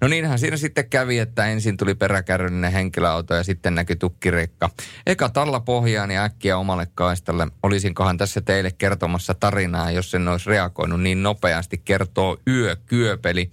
No 0.00 0.08
niinhän 0.08 0.38
siinä 0.38 0.56
sitten 0.56 0.90
kävi, 0.90 1.18
että 1.18 1.46
ensin 1.46 1.76
tuli 1.76 1.94
peräkärryllinen 1.94 2.72
henkilöauto 2.72 3.34
ja 3.34 3.44
sitten 3.44 3.74
näkyi 3.74 3.96
tukkirekka. 3.96 4.70
Eka 5.06 5.28
talla 5.28 5.60
pohjaan 5.60 6.10
ja 6.10 6.24
äkkiä 6.24 6.58
omalle 6.58 6.86
kaistalle. 6.94 7.46
Olisinkohan 7.62 8.18
tässä 8.18 8.40
teille 8.40 8.70
kertomassa 8.78 9.34
tarinaa, 9.34 9.90
jos 9.90 10.14
en 10.14 10.28
olisi 10.28 10.50
reagoinut 10.50 11.00
niin 11.00 11.22
nopeasti, 11.22 11.78
kertoo 11.84 12.38
yökyöpeli. 12.48 13.50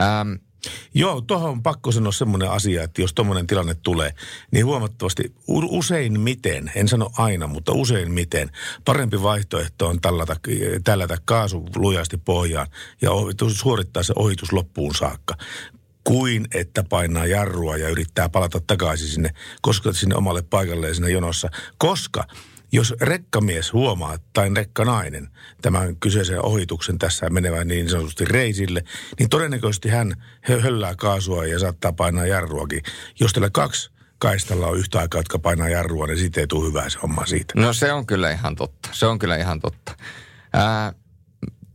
Ähm, 0.00 0.32
Joo, 0.94 1.20
tuohon 1.20 1.50
on 1.50 1.62
pakko 1.62 1.92
sanoa 1.92 2.12
semmoinen 2.12 2.50
asia, 2.50 2.82
että 2.82 3.02
jos 3.02 3.14
tuommoinen 3.14 3.46
tilanne 3.46 3.74
tulee, 3.74 4.14
niin 4.50 4.66
huomattavasti 4.66 5.34
usein 5.48 6.20
miten, 6.20 6.72
en 6.74 6.88
sano 6.88 7.10
aina, 7.18 7.46
mutta 7.46 7.72
usein 7.72 8.12
miten, 8.12 8.50
parempi 8.84 9.22
vaihtoehto 9.22 9.88
on 9.88 10.00
tällätä, 10.00 10.36
tällätä 10.84 11.18
kaasu 11.24 11.66
lujasti 11.76 12.16
pohjaan 12.16 12.66
ja 13.02 13.10
suorittaa 13.54 14.02
se 14.02 14.12
ohitus 14.16 14.52
loppuun 14.52 14.94
saakka 14.94 15.34
kuin 16.04 16.46
että 16.54 16.84
painaa 16.84 17.26
jarrua 17.26 17.76
ja 17.76 17.88
yrittää 17.88 18.28
palata 18.28 18.60
takaisin 18.66 19.08
sinne, 19.08 19.30
koska 19.62 19.92
sinne 19.92 20.14
omalle 20.14 20.42
paikalleen 20.42 20.94
siinä 20.94 21.08
jonossa. 21.08 21.48
Koska 21.78 22.24
jos 22.72 22.94
rekkamies 23.00 23.72
huomaa, 23.72 24.18
tai 24.32 24.50
rekkanainen, 24.56 25.28
tämän 25.62 25.96
kyseisen 25.96 26.44
ohituksen 26.44 26.98
tässä 26.98 27.30
menevän 27.30 27.68
niin 27.68 27.90
sanotusti 27.90 28.24
reisille, 28.24 28.84
niin 29.18 29.28
todennäköisesti 29.28 29.88
hän 29.88 30.14
hö- 30.50 30.60
höllää 30.60 30.94
kaasua 30.94 31.46
ja 31.46 31.58
saattaa 31.58 31.92
painaa 31.92 32.26
jarruakin. 32.26 32.82
Jos 33.20 33.32
teillä 33.32 33.50
kaksi 33.50 33.90
kaistalla 34.18 34.66
on 34.66 34.78
yhtä 34.78 34.98
aikaa, 34.98 35.18
jotka 35.18 35.38
painaa 35.38 35.68
jarrua, 35.68 36.06
niin 36.06 36.18
siitä 36.18 36.40
ei 36.40 36.46
tule 36.46 36.68
hyvää 36.68 36.90
se 36.90 36.98
homma 37.02 37.26
siitä. 37.26 37.54
No 37.56 37.72
se 37.72 37.92
on 37.92 38.06
kyllä 38.06 38.30
ihan 38.30 38.56
totta. 38.56 38.88
Se 38.92 39.06
on 39.06 39.18
kyllä 39.18 39.36
ihan 39.36 39.60
totta. 39.60 39.96
Ää, 40.52 40.92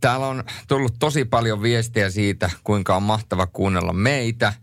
täällä 0.02 0.28
on 0.28 0.44
tullut 0.68 0.96
tosi 1.00 1.26
paljon 1.26 1.62
viestiä 1.62 2.10
siitä, 2.10 2.50
kuinka 2.64 2.96
on 2.96 3.04
mahtava 3.04 3.48
kuunnella 3.48 3.94
meitä. 3.94 4.54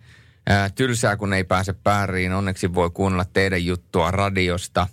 Ää, 0.46 0.70
tylsää, 0.70 1.16
kun 1.16 1.32
ei 1.32 1.44
pääse 1.44 1.72
pääriin. 1.72 2.32
Onneksi 2.32 2.74
voi 2.74 2.90
kuunnella 2.90 3.24
teidän 3.24 3.64
juttua 3.64 4.10
radiosta 4.10 4.86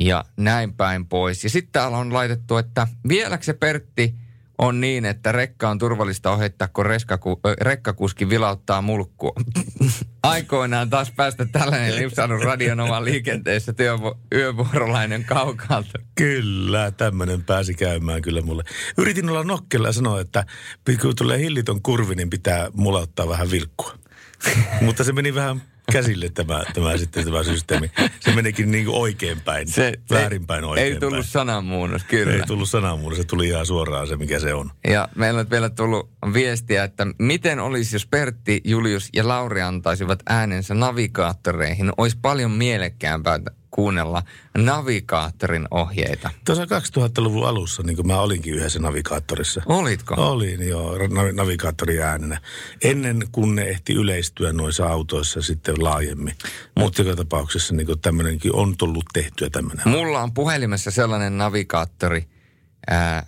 ja 0.00 0.24
näin 0.36 0.72
päin 0.72 1.06
pois. 1.06 1.44
Ja 1.44 1.50
sitten 1.50 1.72
täällä 1.72 1.98
on 1.98 2.12
laitettu, 2.12 2.56
että 2.56 2.86
vieläkö 3.08 3.44
se 3.44 3.52
Pertti 3.52 4.14
on 4.58 4.80
niin, 4.80 5.04
että 5.04 5.32
rekka 5.32 5.68
on 5.68 5.78
turvallista 5.78 6.30
ohittaa, 6.30 6.68
kun 6.68 6.86
reskaku, 6.86 7.40
ö, 7.46 7.54
rekkakuski 7.60 8.28
vilauttaa 8.28 8.82
mulkkua. 8.82 9.32
Aikoinaan 10.22 10.90
taas 10.90 11.10
päästä 11.10 11.46
tällainen 11.46 11.96
lipsannut 11.96 12.42
radionovan 12.42 13.04
liikenteessä 13.04 13.72
työvu- 13.72 14.18
yövuorolainen 14.34 15.24
kaukaalta. 15.24 15.98
Kyllä, 16.14 16.90
tämmöinen 16.90 17.44
pääsi 17.44 17.74
käymään 17.74 18.22
kyllä 18.22 18.42
mulle. 18.42 18.64
Yritin 18.98 19.30
olla 19.30 19.44
nokkella 19.44 19.88
ja 19.88 19.92
sanoa, 19.92 20.20
että 20.20 20.44
kun 21.02 21.16
tulee 21.16 21.38
hillitön 21.38 21.82
kurvi, 21.82 22.14
niin 22.14 22.30
pitää 22.30 22.70
mulle 22.74 23.00
ottaa 23.00 23.28
vähän 23.28 23.50
vilkkua. 23.50 23.94
Mutta 24.86 25.04
se 25.04 25.12
meni 25.12 25.34
vähän 25.34 25.62
käsille 25.92 26.28
tämä, 26.28 26.64
tämä, 26.74 26.96
sitten, 26.96 27.24
tämä 27.24 27.42
systeemi. 27.42 27.90
Se 28.20 28.32
menikin 28.32 28.70
niin 28.70 28.84
kuin 28.84 28.96
oikeinpäin, 28.96 29.68
se, 29.68 29.92
väärinpäin 30.10 30.64
oikeinpäin. 30.64 30.94
Ei 30.94 31.00
tullut 31.00 31.26
sananmuunnos, 31.26 32.04
kyllä. 32.04 32.32
Ei 32.32 32.42
tullut 32.46 32.68
sananmuunnos, 32.68 33.18
se 33.18 33.24
tuli 33.24 33.48
ihan 33.48 33.66
suoraan 33.66 34.06
se, 34.06 34.16
mikä 34.16 34.38
se 34.38 34.54
on. 34.54 34.70
Ja 34.88 35.08
meillä 35.14 35.40
on 35.40 35.50
vielä 35.50 35.70
tullut 35.70 36.10
viestiä, 36.32 36.84
että 36.84 37.06
miten 37.18 37.60
olisi, 37.60 37.96
jos 37.96 38.06
Pertti, 38.06 38.60
Julius 38.64 39.08
ja 39.12 39.28
Lauri 39.28 39.62
antaisivat 39.62 40.18
äänensä 40.28 40.74
navigaattoreihin. 40.74 41.92
Olisi 41.96 42.18
paljon 42.22 42.50
mielekkäämpää 42.50 43.40
kuunnella 43.70 44.22
navigaattorin 44.58 45.68
ohjeita. 45.70 46.30
Tuossa 46.44 46.64
2000-luvun 46.64 47.48
alussa, 47.48 47.82
niin 47.82 47.96
kuin 47.96 48.06
mä 48.06 48.20
olinkin 48.20 48.54
yhdessä 48.54 48.78
navigaattorissa. 48.78 49.62
Olitko? 49.66 50.14
Olin, 50.14 50.68
joo, 50.68 50.98
nav- 50.98 51.32
navigaattorin 51.32 52.02
äänenä. 52.02 52.40
Ennen 52.84 53.22
kuin 53.32 53.54
ne 53.54 53.62
ehti 53.62 53.92
yleistyä 53.92 54.52
noissa 54.52 54.86
autoissa 54.86 55.42
sitten 55.42 55.84
laajemmin. 55.84 56.34
Mutta 56.78 57.02
joka 57.02 57.16
tapauksessa 57.16 57.74
niin 57.74 58.00
tämmöinenkin 58.02 58.54
on 58.54 58.76
tullut 58.76 59.04
tehtyä 59.12 59.50
tämmöinen. 59.50 59.88
Mulla 59.88 60.22
on 60.22 60.34
puhelimessa 60.34 60.90
sellainen 60.90 61.38
navigaattori 61.38 62.28
ää, 62.86 63.26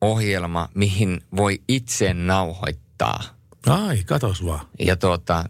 ohjelma, 0.00 0.68
mihin 0.74 1.20
voi 1.36 1.62
itse 1.68 2.14
nauhoittaa. 2.14 3.22
Ai, 3.66 4.02
katos 4.06 4.44
vaan. 4.44 4.66
Ja 4.78 4.96
tuota, 4.96 5.44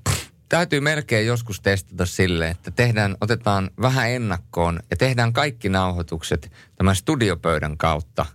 täytyy 0.51 0.81
melkein 0.81 1.27
joskus 1.27 1.61
testata 1.61 2.07
sille, 2.07 2.49
että 2.49 2.71
tehdään, 2.71 3.17
otetaan 3.21 3.71
vähän 3.83 4.11
ennakkoon 4.11 4.81
ja 4.91 4.97
tehdään 4.97 5.33
kaikki 5.33 5.69
nauhoitukset 5.69 6.53
tämän 6.77 6.97
studiopöydän 6.97 7.77
kautta, 7.77 8.27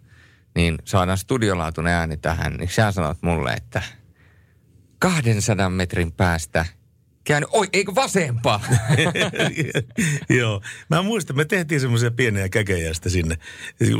niin 0.55 0.77
saadaan 0.85 1.17
studiolaatuinen 1.17 1.93
ääni 1.93 2.17
tähän, 2.17 2.53
niin 2.53 2.69
sä 2.69 2.91
sanot 2.91 3.17
mulle, 3.21 3.53
että 3.53 3.81
200 4.99 5.69
metrin 5.69 6.11
päästä 6.11 6.65
käänny, 7.23 7.47
oi, 7.51 7.67
eikö 7.73 7.95
vasempaa? 7.95 8.61
Joo. 10.39 10.61
Mä 10.89 11.01
muistan, 11.01 11.35
me 11.35 11.45
tehtiin 11.45 11.81
semmoisia 11.81 12.11
pieniä 12.11 12.49
käkejä 12.49 12.91
sinne. 13.07 13.37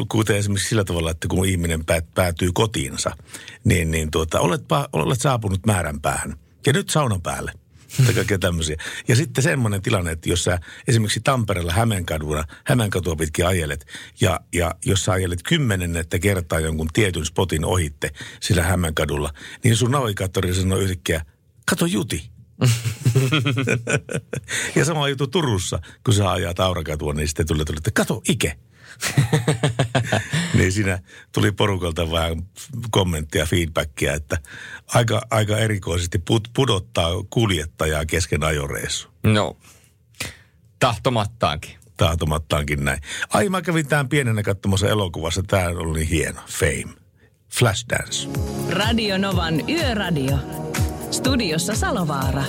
Kuten 0.10 0.38
esimerkiksi 0.38 0.70
sillä 0.70 0.84
tavalla, 0.84 1.12
että 1.12 1.28
kun 1.28 1.46
ihminen 1.46 1.86
päät- 1.86 2.14
päätyy 2.16 2.52
kotiinsa, 2.54 3.12
niin, 3.64 3.92
niin 3.92 4.12
tuota, 4.12 4.40
oletpa, 4.40 4.90
olet 4.94 5.22
saapunut 5.22 5.66
määränpäähän. 5.66 6.36
Ja 6.66 6.74
nyt 6.74 6.90
saunan 6.90 7.22
päälle. 7.22 7.65
Tai 8.06 8.14
kaikkea 8.14 8.40
tämmöisiä. 8.40 8.78
Ja 9.08 9.16
sitten 9.16 9.44
semmoinen 9.44 9.82
tilanne, 9.82 10.12
että 10.12 10.30
jos 10.30 10.44
sä 10.44 10.60
esimerkiksi 10.88 11.20
Tampereella 11.24 11.74
Hämeenkadulla, 11.74 12.44
Hämeenkatua 12.64 13.16
pitkin 13.16 13.48
ajelet, 13.48 13.86
ja, 14.22 14.40
ja 14.54 14.76
jos 14.86 15.06
sä 15.06 15.12
ajelet 15.12 15.44
kymmenennettä 15.44 16.20
kertaa 16.20 16.60
jonkun 16.60 16.88
tietyn 16.94 17.26
spotin 17.26 17.66
ohitte 17.66 18.12
sillä 18.42 18.64
Hämeenkadulla, 18.64 19.34
niin 19.64 19.76
sun 19.76 19.92
navigaattori 19.92 20.54
sanoo 20.54 20.78
yhtäkkiä, 20.78 21.26
kato 21.70 21.86
Juti. 21.86 22.30
ja 24.76 24.86
sama 24.86 25.10
juttu 25.10 25.28
Turussa, 25.28 25.80
kun 26.06 26.14
sä 26.14 26.32
ajat 26.32 26.60
Aurakatua, 26.60 27.14
niin 27.14 27.28
sitten 27.28 27.48
tulee, 27.48 27.66
tulee 27.66 27.78
että 27.78 27.92
kato 27.92 28.22
Ike. 28.30 28.58
niin 30.58 30.72
siinä 30.72 31.00
tuli 31.32 31.52
porukalta 31.52 32.12
vähän 32.12 32.44
kommenttia, 32.92 33.46
feedbackia, 33.46 34.14
että 34.14 34.38
aika, 34.88 35.22
aika 35.32 35.58
erikoisesti 35.58 36.20
put, 36.20 36.48
pudottaa 36.56 37.12
kuljettajaa 37.30 38.06
kesken 38.06 38.44
ajoreissu. 38.44 39.08
No, 39.24 39.58
tahtomattaankin. 40.80 41.76
Tahtomattaankin 41.98 42.86
näin. 42.86 43.02
Ai 43.30 43.50
mä 43.50 43.62
kävin 43.62 43.88
tämän 43.88 44.10
pienenä 44.10 44.44
katsomassa 44.44 44.88
elokuvassa, 44.88 45.44
tämä 45.48 45.68
oli 45.68 46.00
niin 46.00 46.10
hieno, 46.10 46.42
Fame. 46.48 46.94
Flashdance. 47.50 48.30
Radio 48.70 49.18
Novan 49.18 49.70
Yöradio. 49.70 50.38
Studiossa 51.12 51.76
Salovaara. 51.76 52.44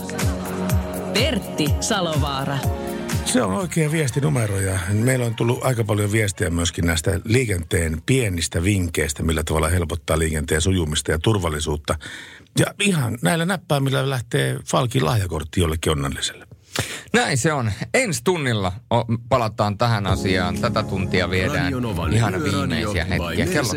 Pertti 1.15 1.67
Salovaara. 1.81 2.59
Se 3.25 3.43
on 3.43 3.53
oikea 3.53 3.93
viestinumero 3.93 4.61
ja 4.61 4.79
meillä 4.93 5.27
on 5.27 5.35
tullut 5.35 5.65
aika 5.65 5.85
paljon 5.85 6.13
viestiä 6.13 6.51
myöskin 6.51 6.87
näistä 6.87 7.21
liikenteen 7.25 8.03
pienistä 8.07 8.63
vinkkeistä, 8.63 9.23
millä 9.23 9.45
tavalla 9.45 9.69
helpottaa 9.69 10.19
liikenteen 10.19 10.61
sujumista 10.61 11.11
ja 11.11 11.19
turvallisuutta. 11.19 11.99
Ja 12.59 12.67
ihan 12.81 13.19
näillä 13.23 13.45
näppäimillä 13.45 14.11
lähtee 14.11 14.59
Falkin 14.71 15.05
lahjakortti 15.05 15.61
jollekin 15.61 15.93
onnelliselle. 15.93 16.47
Näin 17.17 17.39
se 17.39 17.53
on. 17.53 17.73
Ensi 17.95 18.21
tunnilla 18.25 18.73
palataan 19.29 19.79
tähän 19.79 20.07
asiaan. 20.07 20.59
Tätä 20.59 20.83
tuntia 20.83 21.31
viedään 21.31 21.73
ihan 22.13 22.35
viimeisiä 22.45 23.05
hetkiä. 23.05 23.47
Kello 23.47 23.73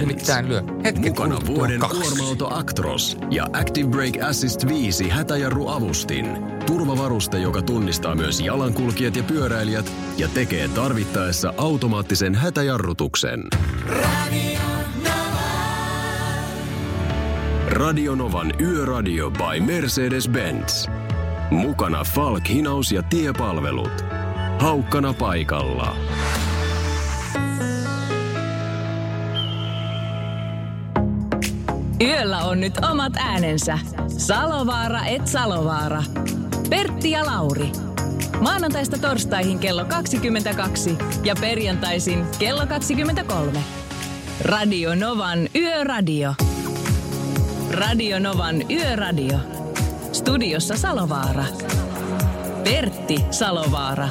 nimittäin 0.00 0.48
lyö. 0.48 0.62
Hetken 0.84 1.12
Mukana 1.12 1.38
vuoden 1.46 1.80
kuorma-auto 1.80 2.54
Actros 2.54 3.16
ja 3.30 3.46
Active 3.52 3.88
Brake 3.88 4.22
Assist 4.22 4.68
5 4.68 5.08
hätäjarruavustin. 5.08 6.26
Turvavaruste, 6.66 7.38
joka 7.38 7.62
tunnistaa 7.62 8.14
myös 8.14 8.40
jalankulkijat 8.40 9.16
ja 9.16 9.22
pyöräilijät 9.22 9.92
ja 10.16 10.28
tekee 10.28 10.68
tarvittaessa 10.68 11.54
automaattisen 11.56 12.34
hätäjarrutuksen. 12.34 13.42
Radionovan 17.68 18.52
Yöradio 18.60 19.30
by 19.30 19.60
Mercedes-Benz. 19.60 20.90
Mukana 21.52 22.04
Falk, 22.04 22.48
hinaus 22.48 22.92
ja 22.92 23.02
tiepalvelut. 23.02 24.04
Haukkana 24.58 25.12
paikalla. 25.12 25.96
Yöllä 32.00 32.38
on 32.38 32.60
nyt 32.60 32.74
omat 32.90 33.12
äänensä. 33.16 33.78
Salovaara 34.18 35.04
et 35.04 35.26
Salovaara. 35.26 36.02
Pertti 36.70 37.10
ja 37.10 37.26
Lauri. 37.26 37.72
Maanantaista 38.40 38.98
torstaihin 38.98 39.58
kello 39.58 39.84
22 39.84 40.98
ja 41.24 41.34
perjantaisin 41.40 42.26
kello 42.38 42.66
23. 42.66 43.64
Radio 44.40 44.94
Novan 44.94 45.38
Yöradio. 45.56 46.34
Radio 47.70 48.18
Novan 48.18 48.70
Yöradio. 48.70 49.61
Studiossa 50.12 50.76
Salovaara. 50.76 51.44
Pertti 52.64 53.24
Salovaara. 53.30 54.08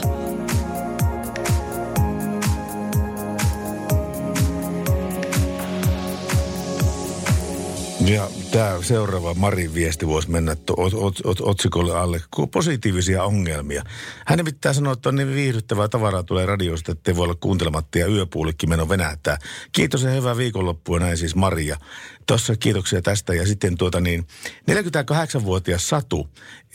Ja 8.05 8.27
tämä 8.51 8.81
seuraava 8.81 9.33
Marin 9.33 9.73
viesti 9.73 10.07
voisi 10.07 10.31
mennä 10.31 10.55
to, 10.55 10.73
ot, 10.77 10.93
ot, 10.93 11.15
ot, 11.23 11.41
otsikolle 11.41 11.97
alle. 11.97 12.21
Positiivisia 12.51 13.23
ongelmia. 13.23 13.83
Hän 14.25 14.37
nimittäin 14.37 14.75
sanoo, 14.75 14.93
että 14.93 15.09
on 15.09 15.15
niin 15.15 15.35
viihdyttävää 15.35 15.87
tavaraa 15.87 16.23
tulee 16.23 16.45
radiosta, 16.45 16.91
että 16.91 17.15
voi 17.15 17.23
olla 17.23 17.35
kuuntelematta 17.35 17.97
ja 17.97 18.07
yöpuulikin 18.07 18.69
meno 18.69 18.89
venähtää. 18.89 19.37
Kiitos 19.71 20.03
ja 20.03 20.11
hyvää 20.11 20.37
viikonloppua 20.37 20.99
näin 20.99 21.17
siis 21.17 21.35
Maria. 21.35 21.77
Tuossa 22.27 22.55
kiitoksia 22.55 23.01
tästä 23.01 23.33
ja 23.33 23.47
sitten 23.47 23.77
tuota 23.77 24.01
niin, 24.01 24.27
48-vuotias 24.71 25.89
Satu 25.89 26.29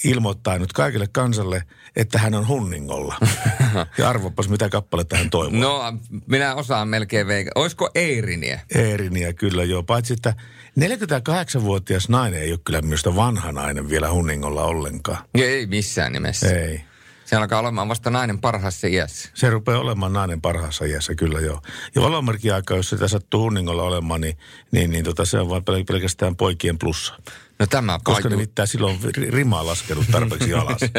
ilmoittaa 0.05 0.59
nyt 0.59 0.73
kaikille 0.73 1.07
kansalle, 1.13 1.63
että 1.97 2.19
hän 2.19 2.35
on 2.35 2.49
hunningolla. 2.49 3.15
ja 3.99 4.09
arvopas 4.09 4.49
mitä 4.49 4.69
kappaletta 4.69 5.17
hän 5.17 5.31
toivoo. 5.31 5.61
No, 5.61 5.83
minä 6.27 6.55
osaan 6.55 6.89
melkein 6.89 7.27
veikä. 7.27 7.51
Olisiko 7.55 7.91
Eiriniä? 7.95 8.61
Eeriniä 8.75 9.33
kyllä 9.33 9.65
joo, 9.65 9.83
paitsi 9.83 10.13
että 10.13 10.35
48-vuotias 10.81 12.09
nainen 12.09 12.41
ei 12.43 12.51
ole 12.53 12.61
kyllä 12.65 12.83
minusta 12.83 13.17
vanha 13.17 13.53
nainen 13.53 13.89
vielä 13.91 14.11
hunningolla 14.13 14.63
ollenkaan. 14.63 15.19
Ei 15.35 15.67
missään 15.67 16.13
nimessä. 16.13 16.47
Ei. 16.55 16.81
Se 17.25 17.37
alkaa 17.37 17.61
olemaan 17.61 17.89
vasta 17.89 18.11
nainen 18.11 18.39
parhaassa 18.39 18.87
iässä. 18.87 19.29
Se 19.35 19.51
rupeaa 19.51 19.81
olemaan 19.81 20.13
nainen 20.13 20.41
parhaassa 20.41 20.85
iässä, 20.85 21.15
kyllä 21.15 21.41
joo. 21.41 21.63
Ja 21.95 22.03
valomerkin 22.03 22.55
aikaa, 22.55 22.77
jos 22.77 22.91
sitä 22.91 23.09
sattuu 23.09 23.43
hunningolla 23.43 23.83
olemaan, 23.83 24.21
niin, 24.21 24.37
niin, 24.71 24.91
niin 24.91 25.05
tota, 25.05 25.25
se 25.25 25.39
on 25.39 25.49
vain 25.49 25.63
pel- 25.63 25.85
pelkästään 25.87 26.37
poikien 26.37 26.79
plussa. 26.79 27.15
No 27.59 27.67
tämä 27.67 27.99
Koska 28.05 28.23
paju. 28.23 28.31
nimittäin 28.37 28.69
silloin 28.69 28.99
rimaa 29.31 29.67
laskenut 29.67 30.07
tarpeeksi 30.13 30.55
alas. 30.55 30.81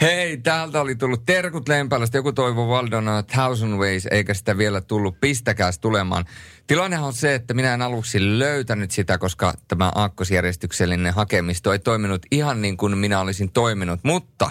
Hei, 0.00 0.36
täältä 0.36 0.80
oli 0.80 0.94
tullut 0.94 1.26
terkut 1.26 1.68
Lempälästä. 1.68 2.18
Joku 2.18 2.32
toivoo 2.32 2.68
Valdona 2.68 3.22
Thousand 3.22 3.78
Ways, 3.78 4.06
eikä 4.10 4.34
sitä 4.34 4.58
vielä 4.58 4.80
tullut. 4.80 5.20
Pistäkääs 5.20 5.78
tulemaan. 5.78 6.24
Tilannehan 6.66 7.06
on 7.06 7.12
se, 7.12 7.34
että 7.34 7.54
minä 7.54 7.74
en 7.74 7.82
aluksi 7.82 8.38
löytänyt 8.38 8.90
sitä, 8.90 9.18
koska 9.18 9.54
tämä 9.68 9.92
aakkosjärjestyksellinen 9.94 11.14
hakemisto 11.14 11.72
ei 11.72 11.78
toiminut 11.78 12.26
ihan 12.30 12.62
niin 12.62 12.76
kuin 12.76 12.98
minä 12.98 13.20
olisin 13.20 13.52
toiminut. 13.52 14.00
Mutta 14.02 14.50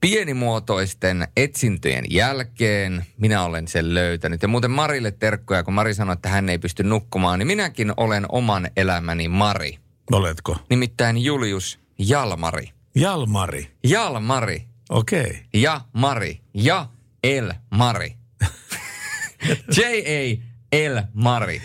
pienimuotoisten 0.00 1.28
etsintöjen 1.36 2.04
jälkeen 2.10 3.06
minä 3.16 3.42
olen 3.42 3.68
sen 3.68 3.94
löytänyt. 3.94 4.42
Ja 4.42 4.48
muuten 4.48 4.70
Marille 4.70 5.10
terkkoja, 5.10 5.62
kun 5.62 5.74
Mari 5.74 5.94
sanoi, 5.94 6.12
että 6.12 6.28
hän 6.28 6.48
ei 6.48 6.58
pysty 6.58 6.82
nukkumaan, 6.82 7.38
niin 7.38 7.46
minäkin 7.46 7.92
olen 7.96 8.26
oman 8.28 8.68
elämäni 8.76 9.28
Mari. 9.28 9.78
Oletko? 10.12 10.56
Nimittäin 10.70 11.18
Julius 11.18 11.78
Jalmari. 11.98 12.77
Jalmari. 13.00 13.70
Jalmari. 13.84 14.64
Okei. 14.90 15.20
Okay. 15.20 15.36
Ja 15.54 15.80
Mari. 15.92 16.40
Ja 16.54 16.86
El 17.22 17.52
Mari. 17.70 18.16
J.A. 19.76 20.44
El 20.72 21.02
Mari. 21.12 21.62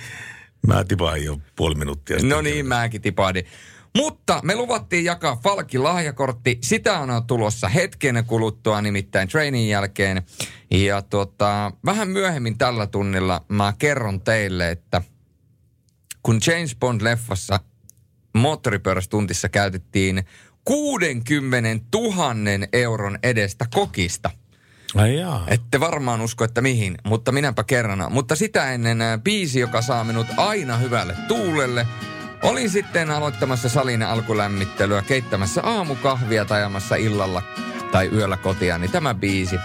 Mä 0.67 0.83
tipahin 0.83 1.23
jo 1.23 1.39
puoli 1.55 1.75
minuuttia. 1.75 2.17
No 2.23 2.41
niin, 2.41 2.65
mäkin 2.65 3.01
tipahdin. 3.01 3.45
Mutta 3.95 4.39
me 4.43 4.55
luvattiin 4.55 5.05
jakaa 5.05 5.35
Falkin 5.43 5.83
lahjakortti. 5.83 6.57
Sitä 6.61 6.99
on 6.99 7.27
tulossa 7.27 7.67
hetken 7.67 8.23
kuluttua, 8.27 8.81
nimittäin 8.81 9.27
trainin 9.27 9.69
jälkeen. 9.69 10.23
Ja 10.71 11.01
tota, 11.01 11.71
vähän 11.85 12.09
myöhemmin 12.09 12.57
tällä 12.57 12.87
tunnilla 12.87 13.45
mä 13.47 13.73
kerron 13.79 14.21
teille, 14.21 14.69
että 14.69 15.01
kun 16.23 16.39
James 16.47 16.75
Bond-leffassa 16.75 17.59
moottoripyörästuntissa 18.33 19.49
käytettiin 19.49 20.25
60 20.65 21.85
000 21.93 22.35
euron 22.73 23.19
edestä 23.23 23.65
kokista. 23.73 24.29
Ai 24.95 25.17
jaa. 25.19 25.43
Ette 25.47 25.79
varmaan 25.79 26.21
usko, 26.21 26.43
että 26.43 26.61
mihin, 26.61 26.97
mutta 27.05 27.31
minäpä 27.31 27.63
kerran. 27.63 28.11
Mutta 28.11 28.35
sitä 28.35 28.71
ennen 28.71 29.01
ää, 29.01 29.17
biisi, 29.17 29.59
joka 29.59 29.81
saa 29.81 30.03
minut 30.03 30.27
aina 30.37 30.77
hyvälle 30.77 31.15
tuulelle. 31.27 31.87
Olin 32.43 32.69
sitten 32.69 33.11
aloittamassa 33.11 33.69
salin 33.69 34.03
alkulämmittelyä, 34.03 35.01
keittämässä 35.01 35.61
aamukahvia 35.63 36.45
tai 36.45 36.59
ajamassa 36.59 36.95
illalla 36.95 37.41
tai 37.91 38.07
yöllä 38.07 38.37
kotia, 38.37 38.77
niin 38.77 38.91
tämä 38.91 39.13
biisi, 39.13 39.55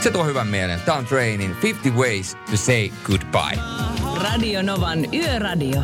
se 0.00 0.10
tuo 0.10 0.24
hyvän 0.24 0.46
mielen. 0.46 0.80
Tämä 0.80 0.98
on 0.98 1.06
Trainin 1.06 1.56
50 1.62 2.00
Ways 2.00 2.34
to 2.34 2.56
Say 2.56 2.90
Goodbye. 3.04 3.62
Radio 4.22 4.62
Novan 4.62 5.14
Yöradio. 5.14 5.82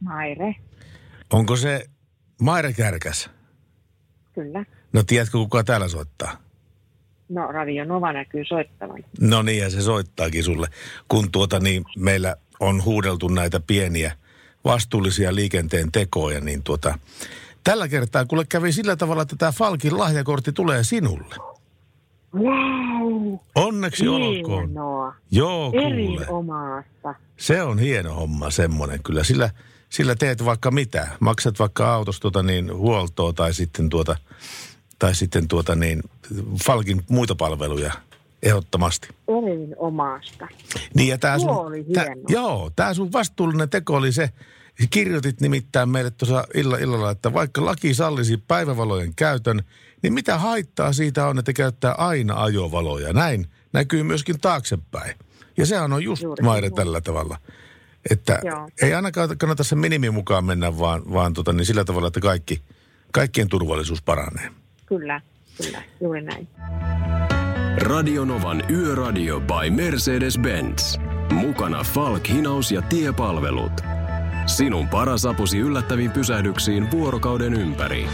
Maire, 0.00 0.54
Onko 1.32 1.56
se 1.56 1.86
Maire 2.42 2.72
Kärkäs? 2.72 3.30
kyllä. 4.34 4.64
No 4.92 5.02
tiedätkö, 5.02 5.38
kuka 5.38 5.64
täällä 5.64 5.88
soittaa? 5.88 6.36
No 7.28 7.46
Radio 7.52 7.84
Nova 7.84 8.12
näkyy 8.12 8.44
soittavan. 8.44 9.04
No 9.20 9.42
niin, 9.42 9.62
ja 9.62 9.70
se 9.70 9.82
soittaakin 9.82 10.44
sulle. 10.44 10.68
Kun 11.08 11.30
tuota 11.30 11.60
niin, 11.60 11.84
meillä 11.98 12.36
on 12.60 12.84
huudeltu 12.84 13.28
näitä 13.28 13.60
pieniä 13.60 14.12
vastuullisia 14.64 15.34
liikenteen 15.34 15.92
tekoja, 15.92 16.40
niin 16.40 16.62
tuota, 16.62 16.98
tällä 17.64 17.88
kertaa 17.88 18.24
kuule 18.24 18.44
kävi 18.48 18.72
sillä 18.72 18.96
tavalla, 18.96 19.22
että 19.22 19.36
tämä 19.36 19.52
Falkin 19.52 19.98
lahjakortti 19.98 20.52
tulee 20.52 20.84
sinulle. 20.84 21.34
Wow! 22.34 23.34
Onneksi 23.54 24.08
olkoon. 24.08 24.68
Hienoa. 24.68 25.14
Joo, 25.30 25.70
kuule. 25.70 25.86
Erinomaista. 25.86 27.14
Se 27.36 27.62
on 27.62 27.78
hieno 27.78 28.14
homma 28.14 28.50
semmoinen 28.50 29.02
kyllä. 29.02 29.24
Sillä, 29.24 29.50
sillä 29.88 30.14
teet 30.14 30.44
vaikka 30.44 30.70
mitä. 30.70 31.08
Maksat 31.20 31.58
vaikka 31.58 31.94
autosta 31.94 32.20
tuota 32.20 32.42
niin 32.42 32.74
huoltoa 32.74 33.32
tai 33.32 33.54
sitten 33.54 33.88
tuota, 33.88 34.16
tai 34.98 35.14
sitten 35.14 35.48
tuota 35.48 35.74
niin 35.74 36.02
Falkin 36.64 37.02
muita 37.08 37.34
palveluja 37.34 37.92
ehdottomasti. 38.42 39.08
Erinomaista. 39.28 40.48
Niin 40.94 41.08
ja 41.08 41.18
tää 41.18 41.38
Tuo 41.38 41.70
sun, 41.70 41.94
tää, 41.94 42.06
joo, 42.28 42.70
tämä 42.76 42.94
sun 42.94 43.12
vastuullinen 43.12 43.70
teko 43.70 43.94
oli 43.94 44.12
se, 44.12 44.30
Kirjoitit 44.90 45.40
nimittäin 45.40 45.88
meille 45.88 46.10
tuossa 46.10 46.46
illa, 46.54 46.78
illalla, 46.78 47.10
että 47.10 47.32
vaikka 47.32 47.64
laki 47.64 47.94
sallisi 47.94 48.36
päivävalojen 48.36 49.14
käytön, 49.14 49.62
niin 50.02 50.12
mitä 50.12 50.38
haittaa 50.38 50.92
siitä 50.92 51.26
on, 51.26 51.38
että 51.38 51.52
käyttää 51.52 51.92
aina 51.92 52.42
ajovaloja? 52.42 53.12
Näin 53.12 53.46
näkyy 53.72 54.02
myöskin 54.02 54.40
taaksepäin. 54.40 55.16
Ja 55.56 55.66
sehän 55.66 55.92
on 55.92 56.04
just 56.04 56.22
Juuri 56.22 56.42
Maire 56.42 56.70
tällä 56.70 57.00
tavalla. 57.00 57.38
Että 58.10 58.38
Joo. 58.44 58.68
ei 58.82 58.94
ainakaan 58.94 59.38
kannata 59.38 59.64
se 59.64 59.76
minimi 59.76 60.10
mukaan 60.10 60.44
mennä, 60.44 60.78
vaan, 60.78 61.12
vaan 61.12 61.32
tota, 61.32 61.52
niin 61.52 61.66
sillä 61.66 61.84
tavalla, 61.84 62.08
että 62.08 62.20
kaikki, 62.20 62.62
kaikkien 63.12 63.48
turvallisuus 63.48 64.02
paranee. 64.02 64.50
Kyllä, 64.86 65.20
kyllä, 65.62 65.82
juuri 66.00 66.22
näin. 66.22 66.48
Radionovan 67.76 68.62
Yöradio 68.70 69.40
by 69.40 69.70
Mercedes-Benz. 69.70 71.00
Mukana 71.32 71.84
Falk, 71.84 72.28
hinaus 72.28 72.72
ja 72.72 72.82
tiepalvelut. 72.82 73.72
Sinun 74.46 74.88
paras 74.88 75.26
apusi 75.26 75.58
yllättäviin 75.58 76.10
pysähdyksiin 76.10 76.90
vuorokauden 76.90 77.54
ympäri. 77.54 78.06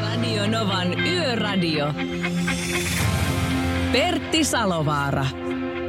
Radio 0.00 0.46
Novan 0.46 1.00
Yöradio. 1.00 1.94
Pertti 3.92 4.44
Salovaara. 4.44 5.43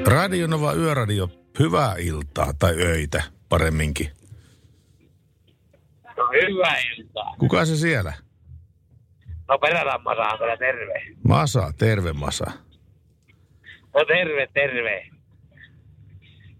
Radio 0.07 0.48
Nova 0.48 0.73
Yöradio, 0.73 1.30
hyvää 1.60 1.95
iltaa 1.99 2.53
tai 2.60 2.73
öitä 2.82 3.23
paremminkin. 3.49 4.07
No 6.18 6.30
hyvää 6.34 6.76
iltaa. 6.98 7.36
Kuka 7.40 7.65
se 7.65 7.77
siellä? 7.77 8.14
No 9.48 9.57
Perälamma 9.60 10.15
saa 10.15 10.38
täällä 10.38 10.57
terve. 10.57 11.06
Masa, 11.27 11.72
terve 11.77 12.14
Masa. 12.14 12.52
No 13.94 14.06
terve, 14.07 14.48
terve. 14.53 15.07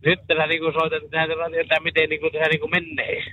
Nyt 0.06 0.20
tässä 0.28 0.48
niinku 0.48 0.72
soitan 0.72 1.10
tähän 1.12 1.30
radiota, 1.38 1.80
miten 1.84 2.10
niinku 2.10 2.30
tässä 2.30 2.50
niinku 2.50 2.68
menee. 2.68 3.24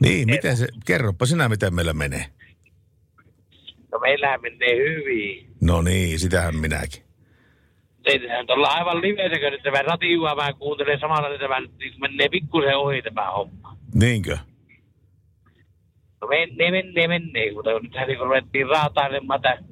Niin, 0.00 0.30
miten 0.30 0.56
se, 0.56 0.66
kerropa 0.86 1.26
sinä, 1.26 1.48
miten 1.48 1.74
meillä 1.74 1.92
menee. 1.92 2.24
No 3.92 3.98
meillähän 3.98 4.40
menee 4.42 4.76
hyvin. 4.76 5.48
No 5.60 5.82
niin, 5.82 6.18
sitähän 6.18 6.56
minäkin. 6.56 7.07
Ei 8.08 8.18
nyt 8.18 8.50
olla 8.50 8.68
aivan 8.68 9.00
liveisekö 9.02 9.50
nyt 9.50 9.62
tämä 9.62 9.82
radioa 9.82 10.36
vähän 10.36 10.54
kuuntelee 10.54 10.98
samalla, 10.98 11.28
että 11.28 11.38
tämä 11.38 11.60
niinku 11.60 11.98
menee 11.98 12.28
pikkusen 12.28 12.76
ohi 12.76 13.02
tämä 13.02 13.30
homma. 13.30 13.76
Niinkö? 13.94 14.38
No 16.20 16.28
menee, 16.28 16.70
menee, 16.70 17.08
menee, 17.08 17.52
mutta 17.52 17.80
nyt 17.80 17.92
tässä 17.92 18.06
niinku 18.06 18.24
ruvettiin 18.24 18.68
raatailemaan 18.68 19.36
että 19.36 19.64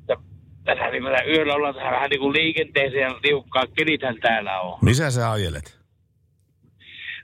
että 0.00 0.16
tässä 0.64 0.90
niinku 0.90 1.08
tässä 1.08 1.24
yöllä 1.24 1.54
ollaan 1.54 1.74
tässä 1.74 1.90
vähän 1.90 2.10
niinku 2.10 2.32
liikenteeseen 2.32 3.02
ja 3.02 3.20
tiukkaa 3.22 3.66
kelithän 3.66 4.16
täällä 4.20 4.60
on. 4.60 4.78
Missä 4.82 5.10
sä 5.10 5.30
ajelet? 5.30 5.78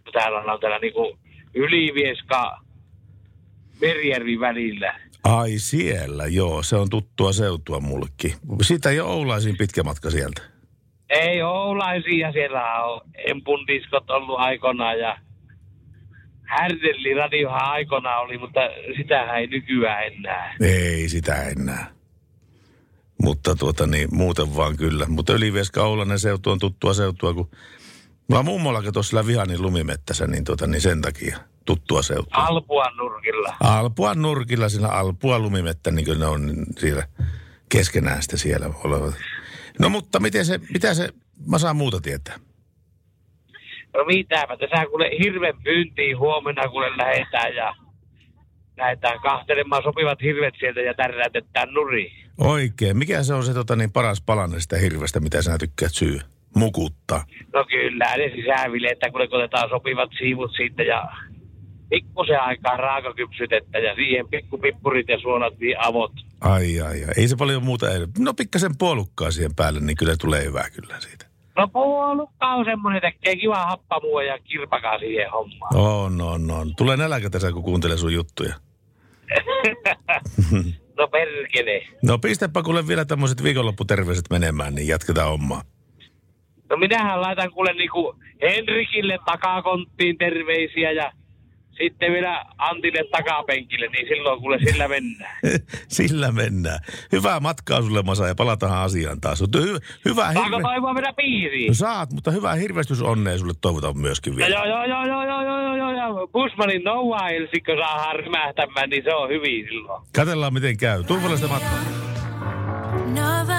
No 0.06 0.12
täällä 0.12 0.52
on 0.52 0.60
täällä 0.60 0.78
niinku 0.78 1.18
Ylivieska 1.54 2.60
Merjärvi 3.80 4.40
välillä. 4.40 4.94
Ai 5.24 5.58
siellä, 5.58 6.26
joo, 6.26 6.62
se 6.62 6.76
on 6.76 6.90
tuttua 6.90 7.32
seutua 7.32 7.80
mullekin. 7.80 8.34
Siitä 8.62 8.90
ei 8.90 9.00
ole 9.00 9.10
Oulaisiin 9.10 9.56
pitkä 9.56 9.82
matka 9.82 10.10
sieltä. 10.10 10.42
Ei 11.08 11.42
Oulaisia, 11.42 12.32
siellä 12.32 12.84
on 12.84 13.00
Empun 13.26 13.66
diskot 13.66 14.10
ollut 14.10 14.38
aikoinaan 14.38 14.98
ja 14.98 15.18
Härdelli 16.42 17.14
radiohan 17.14 17.64
aikoinaan 17.64 18.20
oli, 18.20 18.38
mutta 18.38 18.60
sitähän 18.96 19.38
ei 19.38 19.46
nykyään 19.46 20.04
enää. 20.04 20.54
Ei 20.60 21.08
sitä 21.08 21.42
enää. 21.42 21.90
Mutta 23.22 23.54
tuota 23.54 23.86
niin, 23.86 24.08
muuten 24.12 24.56
vaan 24.56 24.76
kyllä. 24.76 25.06
Mutta 25.08 25.32
Ylivieska 25.32 25.82
Oulainen 25.82 26.18
seutu 26.18 26.50
on 26.50 26.58
tuttua 26.58 26.94
seutua, 26.94 27.34
kun 27.34 27.50
mulla 28.28 28.42
mummolla 28.42 29.02
sillä 29.02 29.26
Vihanin 29.26 29.62
lumimettässä, 29.62 30.26
niin, 30.26 30.44
tuota, 30.44 30.66
niin 30.66 30.80
sen 30.80 31.00
takia 31.00 31.38
tuttua 31.64 32.02
seutua. 32.02 32.44
Alpuan 32.44 32.96
nurkilla. 32.96 33.56
Alpuan 33.60 34.22
nurkilla 34.22 34.68
siinä 34.68 34.88
Alpua 34.88 35.38
lumimettä, 35.38 35.90
niin 35.90 36.04
kuin 36.04 36.20
ne 36.20 36.26
on 36.26 36.52
siellä 36.78 37.02
keskenään 37.68 38.22
sitten 38.22 38.38
siellä 38.38 38.70
olevat. 38.84 39.14
No 39.78 39.88
mutta 39.88 40.20
miten 40.20 40.44
se, 40.44 40.60
mitä 40.72 40.94
se 40.94 41.08
Masa 41.46 41.74
muuta 41.74 42.00
tietää? 42.00 42.38
No 43.96 44.04
mitäpä, 44.04 44.56
tässä 44.56 44.86
kuule 44.86 45.10
hirven 45.24 45.54
pyyntiin 45.64 46.18
huomenna, 46.18 46.68
kun 46.68 46.82
lähetään 46.82 47.54
ja 47.54 47.74
lähdetään 48.76 49.20
kahtelemaan 49.20 49.82
sopivat 49.82 50.22
hirvet 50.22 50.54
sieltä 50.58 50.80
ja 50.80 50.94
tärrätetään 50.94 51.74
nuriin. 51.74 52.12
Oikein. 52.38 52.96
Mikä 52.96 53.22
se 53.22 53.34
on 53.34 53.44
se 53.44 53.54
tota, 53.54 53.76
niin 53.76 53.92
paras 53.92 54.22
palanne 54.26 54.60
sitä 54.60 54.76
hirvestä, 54.76 55.20
mitä 55.20 55.42
sinä 55.42 55.58
tykkäät 55.58 55.94
syö? 55.94 56.18
Mukuttaa. 56.56 57.24
No 57.52 57.64
kyllä, 57.64 58.16
ne 58.16 58.30
sisävilettä, 58.36 59.10
kun 59.10 59.20
otetaan 59.20 59.68
sopivat 59.68 60.10
siivut 60.18 60.52
siitä 60.56 60.82
ja 60.82 61.08
pikkusen 61.92 62.40
aikaa 62.40 62.76
raakakypsytettä 62.76 63.78
ja 63.78 63.94
siihen 63.94 64.28
pikkupippurit 64.28 65.08
ja 65.08 65.20
suolat 65.20 65.58
niin 65.58 65.76
avot. 65.78 66.12
Ai, 66.40 66.80
ai, 66.80 67.04
ai. 67.04 67.12
Ei 67.16 67.28
se 67.28 67.36
paljon 67.36 67.64
muuta. 67.64 67.90
Ei. 67.90 68.00
No 68.18 68.34
pikkasen 68.34 68.78
puolukkaa 68.78 69.30
siihen 69.30 69.54
päälle, 69.56 69.80
niin 69.80 69.96
kyllä 69.96 70.16
tulee 70.20 70.44
hyvää 70.44 70.70
kyllä 70.70 71.00
siitä. 71.00 71.26
No 71.56 71.68
puolukka 71.68 72.46
on 72.46 72.64
semmoinen, 72.64 73.02
tekee 73.02 73.36
kiva 73.36 73.66
happamua 73.66 74.22
ja 74.22 74.38
kirpakaa 74.38 74.98
siihen 74.98 75.30
hommaan. 75.30 75.76
On, 75.76 76.20
on, 76.20 76.50
on. 76.50 76.76
Tulee 76.76 76.96
nälkä 76.96 77.30
tässä, 77.30 77.52
kun 77.52 77.62
kuuntelee 77.62 77.96
sun 77.96 78.12
juttuja. 78.12 78.54
No 80.98 81.08
perkele. 81.08 81.82
No 82.02 82.18
pistäpä 82.18 82.62
kuule 82.62 82.88
vielä 82.88 83.04
tämmöiset 83.04 83.42
viikonlopputerveiset 83.42 84.24
menemään, 84.30 84.74
niin 84.74 84.88
jatketaan 84.88 85.28
hommaa. 85.28 85.62
No 86.70 86.76
minähän 86.76 87.20
laitan 87.20 87.50
kuule 87.50 87.72
niinku 87.72 88.14
Henrikille 88.42 89.18
takakonttiin 89.26 90.18
terveisiä 90.18 90.92
ja 90.92 91.12
sitten 91.78 92.12
vielä 92.12 92.44
Antille 92.58 93.04
takapenkille, 93.10 93.86
niin 93.86 94.08
silloin 94.08 94.40
kuule 94.40 94.58
sillä 94.58 94.88
mennään. 94.88 95.36
sillä 95.98 96.32
mennään. 96.32 96.78
Hyvää 97.12 97.40
matkaa 97.40 97.82
sulle 97.82 98.02
Masa 98.02 98.26
ja 98.28 98.34
palataan 98.34 98.78
asiaan 98.78 99.20
taas. 99.20 99.40
Mutta 99.40 99.58
hy- 99.58 99.80
hyvää 100.04 100.28
hirve... 100.28 100.40
Saanko 100.40 100.68
toivoa 100.68 100.94
vielä 100.94 101.12
piiriin? 101.12 101.68
No 101.68 101.74
saat, 101.74 102.12
mutta 102.12 102.30
hyvää 102.30 102.54
hirveistysonnea 102.54 103.38
sulle 103.38 103.54
toivotan 103.60 103.98
myöskin 103.98 104.36
vielä. 104.36 104.54
Joo, 104.54 104.64
joo, 104.64 104.84
joo, 104.84 105.06
joo, 105.06 105.24
joo, 105.24 105.42
joo, 105.42 105.76
joo, 105.76 105.92
joo. 105.92 106.28
Busmanin 106.28 106.84
noua 106.84 107.28
ensin, 107.28 107.64
kun 107.66 107.76
saadaan 107.78 108.90
niin 108.90 109.04
se 109.04 109.14
on 109.14 109.28
hyvin 109.28 109.66
silloin. 109.68 110.02
Katellaan 110.16 110.54
miten 110.54 110.76
käy. 110.76 111.04
Turvallista 111.04 111.48
matkaa. 111.48 111.78
Another 112.92 113.51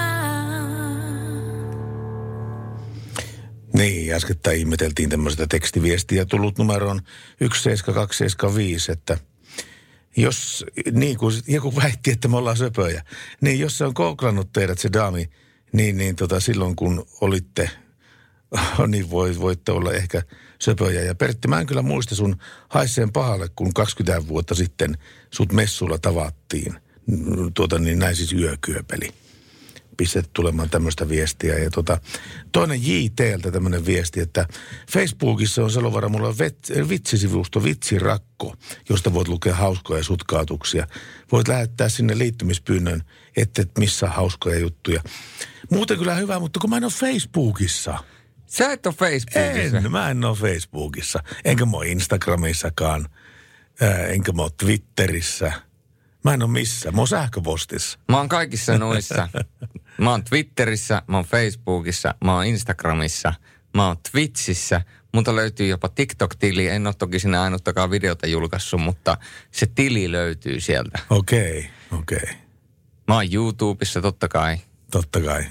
Niin, 3.74 4.14
äskettäin 4.14 4.58
ihmeteltiin 4.58 5.10
tämmöistä 5.10 5.46
tekstiviestiä 5.46 6.24
tullut 6.24 6.58
numeroon 6.58 7.00
17275, 7.40 8.92
että 8.92 9.18
jos, 10.16 10.64
niin 10.92 11.18
kuin 11.18 11.34
joku 11.46 11.76
väitti, 11.76 12.10
että 12.10 12.28
me 12.28 12.36
ollaan 12.36 12.56
söpöjä, 12.56 13.04
niin 13.40 13.60
jos 13.60 13.78
se 13.78 13.84
on 13.84 13.94
kouklannut 13.94 14.52
teidät 14.52 14.78
se 14.78 14.92
daami, 14.92 15.30
niin, 15.72 15.96
niin 15.96 16.16
tota, 16.16 16.40
silloin 16.40 16.76
kun 16.76 17.06
olitte, 17.20 17.70
niin 18.88 19.10
voi, 19.10 19.38
voitte 19.40 19.72
olla 19.72 19.92
ehkä 19.92 20.22
söpöjä. 20.60 21.02
Ja 21.02 21.14
Pertti, 21.14 21.48
mä 21.48 21.60
en 21.60 21.66
kyllä 21.66 21.82
muista 21.82 22.14
sun 22.14 22.36
haiseen 22.68 23.12
pahalle, 23.12 23.48
kun 23.56 23.74
20 23.74 24.28
vuotta 24.28 24.54
sitten 24.54 24.98
sut 25.30 25.52
messulla 25.52 25.98
tavattiin. 25.98 26.74
Tuota 27.54 27.78
niin, 27.78 27.98
näin 27.98 28.16
siis 28.16 28.32
yökyöpeli 28.32 29.23
pistetty 29.96 30.30
tulemaan 30.32 30.70
tämmöistä 30.70 31.08
viestiä. 31.08 31.58
Ja 31.58 31.70
tota, 31.70 32.00
toinen 32.52 32.80
JTltä 32.86 33.50
tämmöinen 33.50 33.86
viesti, 33.86 34.20
että 34.20 34.46
Facebookissa 34.90 35.64
on 35.64 35.70
Salovara, 35.70 36.08
mulla 36.08 36.28
on 36.28 36.38
vet, 36.38 36.72
vitsisivusto 36.88 37.64
Vitsirakko, 37.64 38.54
josta 38.88 39.14
voit 39.14 39.28
lukea 39.28 39.54
hauskoja 39.54 40.04
sutkaatuksia. 40.04 40.86
Voit 41.32 41.48
lähettää 41.48 41.88
sinne 41.88 42.18
liittymispyynnön, 42.18 43.02
että 43.36 43.64
missä 43.78 44.08
hauskoja 44.08 44.58
juttuja. 44.58 45.02
Muuten 45.70 45.98
kyllä 45.98 46.14
hyvä, 46.14 46.38
mutta 46.38 46.60
kun 46.60 46.70
mä 46.70 46.76
en 46.76 46.84
ole 46.84 46.92
Facebookissa. 46.92 47.98
Sä 48.46 48.72
et 48.72 48.86
ole 48.86 48.94
Facebookissa. 48.94 49.76
En, 49.76 49.92
mä 49.92 50.10
en 50.10 50.24
ole 50.24 50.36
Facebookissa. 50.36 51.22
Enkä 51.44 51.66
mä 51.66 51.76
ole 51.76 51.88
Instagramissakaan. 51.88 53.08
Enkä 54.08 54.32
mä 54.32 54.42
ole 54.42 54.50
Twitterissä. 54.56 55.52
Mä 56.24 56.34
en 56.34 56.42
ole 56.42 56.50
missään. 56.50 56.94
Mä 56.94 57.00
oon 57.00 57.08
sähköpostissa. 57.08 57.98
Mä 58.08 58.16
oon 58.16 58.28
kaikissa 58.28 58.78
noissa. 58.78 59.28
Mä 59.98 60.10
oon 60.10 60.24
Twitterissä, 60.24 61.02
mä 61.06 61.16
oon 61.16 61.24
Facebookissa, 61.24 62.14
mä 62.24 62.34
oon 62.34 62.44
Instagramissa, 62.46 63.34
mä 63.74 63.86
oon 63.86 63.96
Twitchissä. 64.12 64.82
Multa 65.14 65.36
löytyy 65.36 65.66
jopa 65.66 65.88
TikTok-tili. 65.88 66.68
En 66.68 66.86
ole 66.86 66.94
toki 66.98 67.18
sinne 67.18 67.38
ainuttakaan 67.38 67.90
videota 67.90 68.26
julkaissut, 68.26 68.80
mutta 68.80 69.16
se 69.50 69.66
tili 69.66 70.12
löytyy 70.12 70.60
sieltä. 70.60 70.98
Okei, 71.10 71.58
okay, 71.58 71.98
okei. 71.98 72.18
Okay. 72.22 72.34
Mä 73.08 73.14
oon 73.14 73.26
YouTubessa 73.32 74.00
totta 74.00 74.28
kai. 74.28 74.58
Totta 74.90 75.20
kai. 75.20 75.44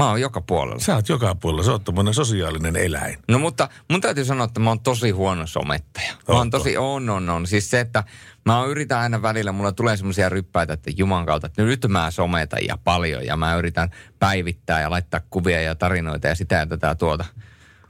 Mä 0.00 0.10
oon 0.10 0.20
joka 0.20 0.40
puolella. 0.40 0.80
Sä 0.80 0.94
oot 0.94 1.08
joka 1.08 1.34
puolella. 1.34 1.64
Sä 1.64 1.70
oot 1.72 1.84
tommonen 1.84 2.14
sosiaalinen 2.14 2.76
eläin. 2.76 3.18
No 3.28 3.38
mutta 3.38 3.68
mun 3.90 4.00
täytyy 4.00 4.24
sanoa, 4.24 4.44
että 4.44 4.60
mä 4.60 4.70
oon 4.70 4.80
tosi 4.80 5.10
huono 5.10 5.46
somettaja. 5.46 6.12
Mä 6.28 6.34
oon 6.34 6.50
tosi, 6.50 6.76
on, 6.76 7.10
on, 7.10 7.30
on. 7.30 7.46
Siis 7.46 7.70
se, 7.70 7.80
että 7.80 8.04
mä 8.46 8.58
oon 8.58 8.70
yritän 8.70 8.98
aina 8.98 9.22
välillä, 9.22 9.52
mulla 9.52 9.72
tulee 9.72 9.96
semmoisia 9.96 10.28
ryppäitä, 10.28 10.72
että 10.72 10.90
juman 10.96 11.26
kautta, 11.26 11.46
että 11.46 11.62
nyt 11.62 11.86
mä 11.88 12.10
sometan 12.10 12.66
ja 12.68 12.78
paljon 12.84 13.26
ja 13.26 13.36
mä 13.36 13.56
yritän 13.56 13.90
päivittää 14.18 14.80
ja 14.80 14.90
laittaa 14.90 15.20
kuvia 15.30 15.62
ja 15.62 15.74
tarinoita 15.74 16.28
ja 16.28 16.34
sitä 16.34 16.54
ja 16.54 16.66
tätä 16.66 16.94
tuota. 16.94 17.24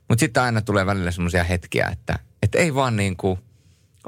Mutta 0.08 0.20
sitten 0.20 0.42
aina 0.42 0.62
tulee 0.62 0.86
välillä 0.86 1.10
semmoisia 1.10 1.44
hetkiä, 1.44 1.88
että, 1.92 2.18
että 2.42 2.58
ei 2.58 2.74
vaan 2.74 2.96
niin 2.96 3.16
kuin, 3.16 3.38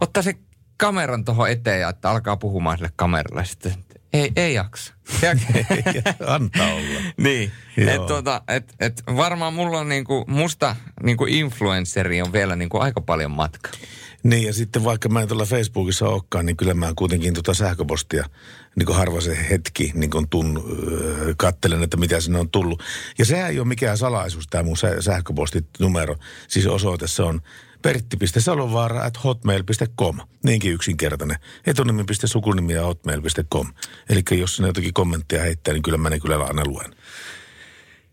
ottaa 0.01 0.23
se 0.23 0.35
kameran 0.77 1.25
tuohon 1.25 1.51
eteen 1.51 1.81
ja 1.81 1.89
että 1.89 2.11
alkaa 2.11 2.37
puhumaan 2.37 2.79
sille 2.79 2.93
kameralle. 2.97 3.45
Sitten 3.45 3.75
ei, 4.13 4.33
ei 4.37 4.55
jaksa. 4.55 4.95
Antaa 6.27 6.73
olla. 6.73 7.01
niin. 7.17 7.53
Joo. 7.77 7.91
Et, 7.91 8.07
tota, 8.07 8.43
et, 8.49 8.75
et 8.81 9.03
varmaan 9.17 9.55
mulla 9.55 9.79
on 9.79 9.89
niinku, 9.89 10.25
musta 10.29 10.77
niinku 11.03 11.27
influenceri 11.29 12.23
on 12.23 12.33
vielä 12.33 12.57
niinku 12.57 12.79
aika 12.79 13.01
paljon 13.01 13.31
matka. 13.31 13.71
Niin 14.23 14.47
ja 14.47 14.53
sitten 14.53 14.85
vaikka 14.85 15.09
mä 15.09 15.23
en 15.23 15.29
tuolla 15.29 15.45
Facebookissa 15.45 16.09
olekaan, 16.09 16.47
niin 16.47 16.57
kyllä 16.57 16.75
mä 16.75 16.93
kuitenkin 16.97 17.35
tuota 17.35 17.55
sähköpostia 17.55 18.25
niin 18.77 18.87
kuin 18.87 18.97
harva 18.97 19.21
se 19.21 19.47
hetki 19.51 19.93
niin 19.95 20.11
kuin 20.11 20.29
tun, 20.29 20.65
öö, 20.93 21.35
kattelen, 21.37 21.83
että 21.83 21.97
mitä 21.97 22.21
sinne 22.21 22.39
on 22.39 22.51
tullut. 22.51 22.83
Ja 23.19 23.25
sehän 23.25 23.51
ei 23.51 23.59
ole 23.59 23.69
mikään 23.69 23.99
salaisuus 23.99 24.47
tämä 24.51 24.63
mun 24.63 24.77
sä- 24.77 25.03
sähköpostinumero. 25.03 26.17
Siis 26.49 26.67
osoite 26.67 27.07
se 27.07 27.23
on 27.23 27.41
pertti.salovaara 27.83 29.05
at 29.05 29.25
hotmail.com. 29.25 30.19
Niinkin 30.45 30.73
yksinkertainen. 30.73 31.37
Etunimi.sukunimi 31.67 32.73
ja 32.73 32.83
hotmail.com. 32.83 33.67
Eli 34.09 34.23
jos 34.31 34.57
sinne 34.57 34.69
jotakin 34.69 34.95
kommentteja 34.95 35.43
heittää, 35.43 35.75
niin 35.75 35.83
kyllä 35.83 35.99
mä 35.99 36.11
ne 36.11 36.21
kyllä 36.21 36.45
aina 36.45 36.63
luen. 36.67 36.95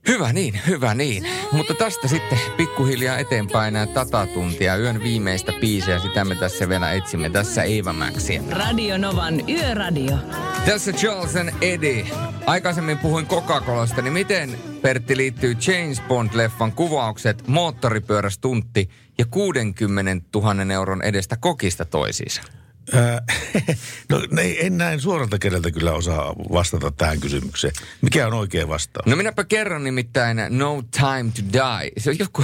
Hyvä 0.09 0.33
niin, 0.33 0.61
hyvä 0.67 0.93
niin. 0.93 1.27
Mutta 1.51 1.73
tästä 1.73 2.07
sitten 2.07 2.39
pikkuhiljaa 2.57 3.17
eteenpäin 3.17 3.73
nämä 3.73 3.87
tatatuntia, 3.87 4.77
yön 4.77 5.03
viimeistä 5.03 5.53
biisiä, 5.61 5.99
sitä 5.99 6.25
me 6.25 6.35
tässä 6.35 6.69
vielä 6.69 6.91
etsimme. 6.91 7.29
Tässä 7.29 7.63
Eeva 7.63 7.93
Maxia. 7.93 8.41
Radio 8.51 8.97
Novan 8.97 9.49
Yöradio. 9.49 10.17
Tässä 10.65 10.91
Charles 10.91 11.35
and 11.35 11.49
Eddie. 11.61 12.07
Aikaisemmin 12.45 12.97
puhuin 12.97 13.27
Coca-Colasta, 13.27 14.01
niin 14.01 14.13
miten 14.13 14.57
Pertti 14.81 15.17
liittyy 15.17 15.55
James 15.67 16.01
Bond-leffan 16.01 16.71
kuvaukset, 16.75 17.47
moottoripyörästuntti 17.47 18.89
ja 19.17 19.25
60 19.25 20.39
000 20.39 20.73
euron 20.73 21.01
edestä 21.01 21.37
kokista 21.37 21.85
toisiinsa? 21.85 22.58
No 24.09 24.21
en 24.59 24.77
näin 24.77 24.99
suoralta 24.99 25.39
kädeltä 25.39 25.71
kyllä 25.71 25.91
osaa 25.93 26.35
vastata 26.35 26.91
tähän 26.91 27.19
kysymykseen. 27.19 27.73
Mikä 28.01 28.27
on 28.27 28.33
oikea 28.33 28.67
vastaus? 28.67 29.05
No 29.05 29.15
minäpä 29.15 29.43
kerron 29.43 29.83
nimittäin 29.83 30.37
No 30.49 30.83
Time 30.97 31.31
to 31.35 31.41
Die. 31.53 31.91
Se 31.97 32.09
on 32.09 32.19
joku, 32.19 32.43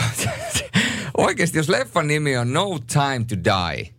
oikeasti 1.17 1.57
jos 1.57 1.69
leffan 1.69 2.07
nimi 2.07 2.37
on 2.37 2.53
No 2.53 2.79
Time 2.79 3.25
to 3.29 3.35
Die, 3.35 3.89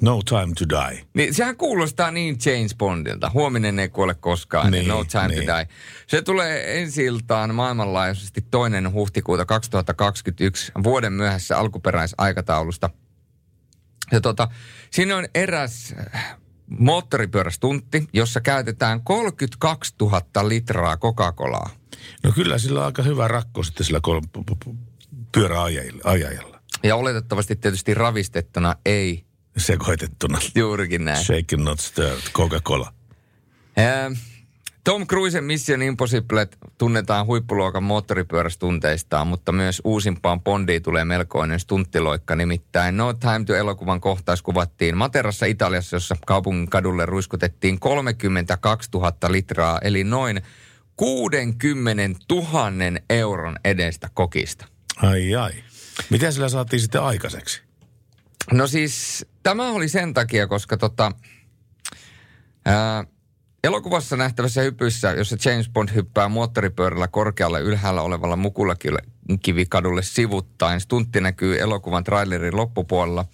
No 0.00 0.22
time 0.22 0.52
to 0.58 0.68
die. 0.68 1.04
niin 1.14 1.34
sehän 1.34 1.56
kuulostaa 1.56 2.10
niin 2.10 2.36
James 2.46 2.74
Bondilta. 2.74 3.30
Huominen 3.34 3.78
ei 3.78 3.88
kuole 3.88 4.14
koskaan, 4.14 4.70
niin, 4.70 4.80
Niin, 4.80 4.88
No 4.88 5.04
Time 5.04 5.28
niin. 5.28 5.46
to 5.46 5.56
Die. 5.56 5.68
Se 6.06 6.22
tulee 6.22 6.80
ensi 6.80 7.04
iltaan 7.04 7.54
maailmanlaajuisesti 7.54 8.44
toinen 8.50 8.92
huhtikuuta 8.92 9.44
2021, 9.44 10.72
vuoden 10.84 11.12
myöhässä 11.12 11.58
alkuperäisaikataulusta. 11.58 12.90
Ja 14.14 14.20
tota, 14.20 14.48
siinä 14.90 15.16
on 15.16 15.26
eräs 15.34 15.94
äh, 16.14 16.36
moottoripyörästuntti, 16.78 18.08
jossa 18.12 18.40
käytetään 18.40 19.00
32 19.02 19.94
000 20.00 20.48
litraa 20.48 20.96
Coca-Colaa. 20.96 21.70
No 22.22 22.32
kyllä 22.34 22.58
sillä 22.58 22.80
on 22.80 22.86
aika 22.86 23.02
hyvä 23.02 23.28
rakko 23.28 23.62
sitten 23.62 23.86
sillä 23.86 24.00
kol- 24.02 24.20
pyöräajajalla. 25.32 26.60
Ja 26.82 26.96
oletettavasti 26.96 27.56
tietysti 27.56 27.94
ravistettuna 27.94 28.76
ei 28.86 29.24
Sekoitettuna. 29.56 30.38
juurikin 30.54 31.04
näin. 31.04 31.24
Shaken 31.24 31.64
not 31.64 31.80
stirred. 31.80 32.20
Coca-Cola. 32.32 32.92
Ää, 33.76 34.10
Tom 34.84 35.06
Cruisen 35.06 35.44
Mission 35.44 35.82
Impossible 35.82 36.48
tunnetaan 36.78 37.26
huippuluokan 37.26 37.82
moottoripyörästunteistaan, 37.82 39.26
mutta 39.26 39.52
myös 39.52 39.82
uusimpaan 39.84 40.40
Bondiin 40.40 40.82
tulee 40.82 41.04
melkoinen 41.04 41.60
stunttiloikka. 41.60 42.36
Nimittäin 42.36 42.96
No 42.96 43.12
Time 43.12 43.44
to 43.46 43.54
elokuvan 43.54 44.00
kohtaus 44.00 44.42
kuvattiin 44.42 44.96
Materassa 44.96 45.46
Italiassa, 45.46 45.96
jossa 45.96 46.16
kaupungin 46.26 46.70
kadulle 46.70 47.06
ruiskutettiin 47.06 47.80
32 47.80 48.90
000 48.94 49.12
litraa, 49.28 49.78
eli 49.82 50.04
noin 50.04 50.42
60 50.96 52.02
000 52.30 52.42
euron 53.10 53.56
edestä 53.64 54.10
kokista. 54.14 54.66
Ai 54.96 55.34
ai. 55.34 55.52
Mitä 56.10 56.30
sillä 56.30 56.48
saatiin 56.48 56.80
sitten 56.80 57.02
aikaiseksi? 57.02 57.62
No 58.52 58.66
siis 58.66 59.26
tämä 59.42 59.70
oli 59.70 59.88
sen 59.88 60.14
takia, 60.14 60.46
koska 60.46 60.76
tota, 60.76 61.12
ää, 62.66 63.04
elokuvassa 63.64 64.16
nähtävässä 64.16 64.62
hypyssä, 64.62 65.12
jossa 65.12 65.36
James 65.44 65.68
Bond 65.68 65.88
hyppää 65.94 66.28
moottoripyörällä 66.28 67.08
korkealla 67.08 67.58
ylhäällä 67.58 68.02
olevalla 68.02 68.36
mukulakivikadulle 68.36 70.02
sivuttain, 70.02 70.80
stuntti 70.80 71.20
näkyy 71.20 71.60
elokuvan 71.60 72.04
trailerin 72.04 72.56
loppupuolella, 72.56 73.24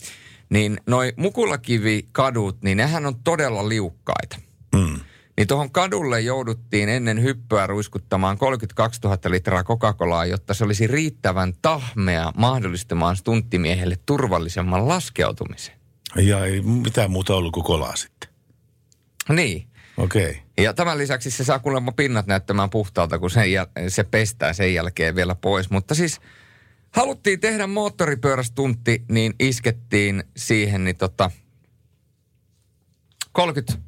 niin 0.50 0.80
noi 0.86 1.12
mukulakivikadut, 1.16 2.62
niin 2.62 2.76
nehän 2.76 3.06
on 3.06 3.14
todella 3.24 3.68
liukkaita. 3.68 4.36
Mm. 4.74 5.00
Niin 5.36 5.48
tuohon 5.48 5.70
kadulle 5.70 6.20
jouduttiin 6.20 6.88
ennen 6.88 7.22
hyppyä 7.22 7.66
ruiskuttamaan 7.66 8.38
32 8.38 9.00
000 9.04 9.18
litraa 9.28 9.64
Coca-Colaa, 9.64 10.26
jotta 10.26 10.54
se 10.54 10.64
olisi 10.64 10.86
riittävän 10.86 11.52
tahmea 11.62 12.32
mahdollistamaan 12.36 13.16
stunttimiehelle 13.16 13.98
turvallisemman 14.06 14.88
laskeutumisen. 14.88 15.74
Ja 16.16 16.44
ei 16.44 16.60
mitään 16.60 17.10
muuta 17.10 17.34
ollut 17.34 17.52
kuin 17.52 17.64
kolaa 17.64 17.96
sitten. 17.96 18.30
Niin. 19.28 19.69
Okei. 20.00 20.30
Okay. 20.30 20.64
Ja 20.64 20.74
tämän 20.74 20.98
lisäksi 20.98 21.30
se 21.30 21.44
saa 21.44 21.58
kuulemma 21.58 21.92
pinnat 21.92 22.26
näyttämään 22.26 22.70
puhtaalta, 22.70 23.18
kun 23.18 23.30
sen 23.30 23.44
jäl- 23.44 23.88
se 23.88 24.04
pestää 24.04 24.52
sen 24.52 24.74
jälkeen 24.74 25.14
vielä 25.14 25.34
pois. 25.34 25.70
Mutta 25.70 25.94
siis 25.94 26.20
haluttiin 26.90 27.40
tehdä 27.40 27.66
moottoripyörästuntti, 27.66 29.04
niin 29.08 29.34
iskettiin 29.40 30.24
siihen 30.36 30.84
niin 30.84 30.96
tota 30.96 31.30
30, 33.32 33.78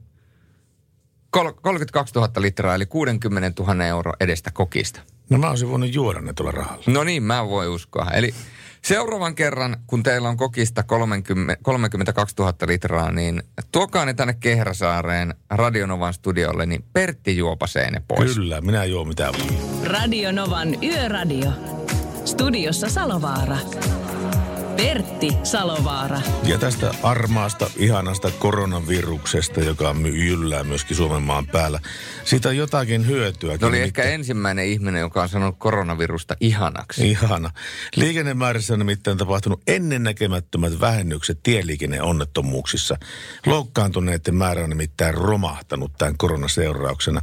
kol- 1.30 1.52
32 1.62 2.14
000 2.14 2.30
litraa, 2.38 2.74
eli 2.74 2.86
60 2.86 3.62
000 3.62 3.86
euro 3.86 4.12
edestä 4.20 4.50
kokista. 4.50 5.00
No 5.30 5.38
mä 5.38 5.50
olisin 5.50 5.68
voinut 5.68 5.94
juoda 5.94 6.20
ne 6.20 6.32
tuolla 6.32 6.52
rahalla. 6.52 6.84
No 6.86 7.04
niin, 7.04 7.22
mä 7.22 7.48
voin 7.48 7.68
uskoa. 7.68 8.10
Eli 8.10 8.34
seuraavan 8.84 9.34
kerran, 9.34 9.76
kun 9.86 10.02
teillä 10.02 10.28
on 10.28 10.36
kokista 10.36 10.82
30, 10.82 11.56
32 11.62 12.34
000 12.38 12.54
litraa, 12.66 13.12
niin 13.12 13.42
tuokaa 13.72 14.04
ne 14.04 14.14
tänne 14.14 14.34
Kehräsaareen 14.40 15.34
Radionovan 15.50 16.14
studiolle, 16.14 16.66
niin 16.66 16.84
Pertti 16.92 17.36
juopasee 17.36 17.90
ne 17.90 18.02
pois. 18.08 18.34
Kyllä, 18.34 18.60
minä 18.60 18.84
juo 18.84 19.04
mitä 19.04 19.32
voi. 19.38 19.58
Radio 19.84 20.32
Novan 20.32 20.82
Yöradio. 20.82 21.50
Studiossa 22.24 22.88
Salovaara. 22.88 23.56
Pertti 24.76 25.32
Salovaara. 25.42 26.20
Ja 26.44 26.58
tästä 26.58 26.94
armaasta, 27.02 27.70
ihanasta 27.76 28.30
koronaviruksesta, 28.38 29.60
joka 29.60 29.94
jyllää 30.12 30.64
myöskin 30.64 30.96
Suomen 30.96 31.22
maan 31.22 31.46
päällä. 31.46 31.80
Siitä 32.24 32.48
on 32.48 32.56
jotakin 32.56 33.06
hyötyä. 33.06 33.56
Se 33.58 33.66
oli 33.66 33.80
ehkä 33.80 34.02
ensimmäinen 34.02 34.66
ihminen, 34.66 35.00
joka 35.00 35.22
on 35.22 35.28
sanonut 35.28 35.56
koronavirusta 35.58 36.36
ihanaksi. 36.40 37.10
Ihana. 37.10 37.50
Liikennemäärissä 37.96 38.72
on 38.72 38.78
nimittäin 38.78 39.18
tapahtunut 39.18 39.62
ennennäkemättömät 39.66 40.80
vähennykset 40.80 41.38
tieliikenneonnettomuuksissa. 41.42 42.96
Loukkaantuneiden 43.46 44.34
määrä 44.34 44.64
on 44.64 44.70
nimittäin 44.70 45.14
romahtanut 45.14 45.92
tämän 45.98 46.16
koronaseurauksena. 46.16 47.20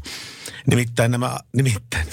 Nimittäin 0.67 1.11
nämä, 1.11 1.39
nimittäin 1.55 2.07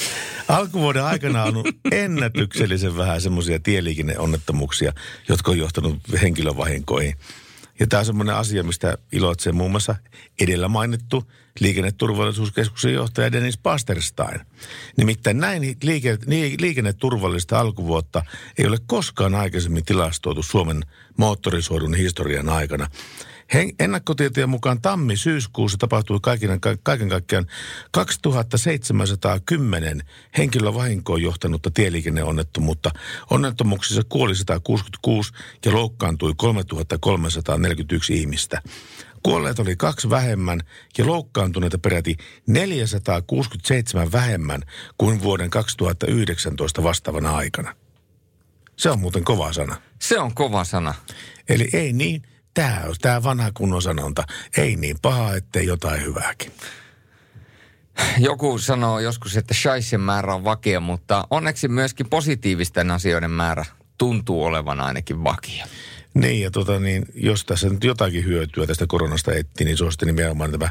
alkuvuoden 0.48 1.04
aikana 1.04 1.42
on 1.42 1.56
ollut 1.56 1.76
ennätyksellisen 1.92 2.96
vähän 2.96 3.20
semmoisia 3.20 3.60
tieliikenneonnettomuuksia, 3.60 4.92
jotka 5.28 5.50
on 5.50 5.58
johtanut 5.58 5.98
henkilövahinkoihin. 6.22 7.14
Ja 7.80 7.86
tämä 7.86 7.98
on 7.98 8.06
semmoinen 8.06 8.34
asia, 8.34 8.62
mistä 8.62 8.98
iloitsee 9.12 9.52
muun 9.52 9.70
muassa 9.70 9.94
edellä 10.40 10.68
mainittu 10.68 11.32
liikenneturvallisuuskeskuksen 11.60 12.92
johtaja 12.92 13.32
Dennis 13.32 13.58
Pasterstein. 13.58 14.40
Nimittäin 14.96 15.38
näin 15.38 15.76
liike, 15.82 16.18
liikenneturvallista 16.60 17.60
alkuvuotta 17.60 18.22
ei 18.58 18.66
ole 18.66 18.78
koskaan 18.86 19.34
aikaisemmin 19.34 19.84
tilastoitu 19.84 20.42
Suomen 20.42 20.82
moottorisoidun 21.16 21.94
historian 21.94 22.48
aikana. 22.48 22.86
Hen, 23.54 23.72
ennakkotietojen 23.80 24.48
mukaan 24.48 24.80
tammi-syyskuussa 24.80 25.78
tapahtui 25.78 26.18
kaiken, 26.22 26.60
ka- 26.60 26.76
kaiken 26.82 27.08
kaikkiaan 27.08 27.46
2710 27.90 30.02
henkilövahinkoon 30.38 31.22
johtanutta 31.22 31.70
tieliikenneonnettomuutta. 31.70 32.90
Onnettomuuksissa 33.30 34.02
kuoli 34.08 34.34
166 34.34 35.32
ja 35.64 35.72
loukkaantui 35.72 36.34
3341 36.36 38.14
ihmistä. 38.14 38.62
Kuolleet 39.22 39.58
oli 39.58 39.76
kaksi 39.76 40.10
vähemmän 40.10 40.60
ja 40.98 41.06
loukkaantuneita 41.06 41.78
peräti 41.78 42.16
467 42.46 44.12
vähemmän 44.12 44.62
kuin 44.98 45.22
vuoden 45.22 45.50
2019 45.50 46.82
vastaavana 46.82 47.36
aikana. 47.36 47.74
Se 48.76 48.90
on 48.90 49.00
muuten 49.00 49.24
kova 49.24 49.52
sana. 49.52 49.76
Se 49.98 50.18
on 50.18 50.34
kova 50.34 50.64
sana. 50.64 50.94
Eli 51.48 51.68
ei 51.72 51.92
niin, 51.92 52.22
tämä 52.56 52.82
on 52.86 52.94
tämä 53.00 53.22
vanha 53.22 53.50
kunnon 53.54 53.82
sanonta, 53.82 54.24
ei 54.56 54.76
niin 54.76 54.96
paha, 55.02 55.34
ettei 55.34 55.66
jotain 55.66 56.02
hyvääkin. 56.04 56.52
Joku 58.18 58.58
sanoo 58.58 58.98
joskus, 58.98 59.36
että 59.36 59.54
shaisen 59.54 60.00
määrä 60.00 60.34
on 60.34 60.44
vakio, 60.44 60.80
mutta 60.80 61.26
onneksi 61.30 61.68
myöskin 61.68 62.08
positiivisten 62.08 62.90
asioiden 62.90 63.30
määrä 63.30 63.64
tuntuu 63.98 64.44
olevan 64.44 64.80
ainakin 64.80 65.24
vakio. 65.24 65.64
Niin, 66.14 66.42
ja 66.42 66.50
tota, 66.50 66.80
niin, 66.80 67.06
jos 67.14 67.44
tässä 67.44 67.68
nyt 67.68 67.84
jotakin 67.84 68.24
hyötyä 68.24 68.66
tästä 68.66 68.84
koronasta 68.88 69.32
etti, 69.34 69.64
niin 69.64 69.76
se 69.76 69.84
on 69.84 69.92
sitten 69.92 70.06
nimenomaan 70.06 70.52
tämä, 70.52 70.70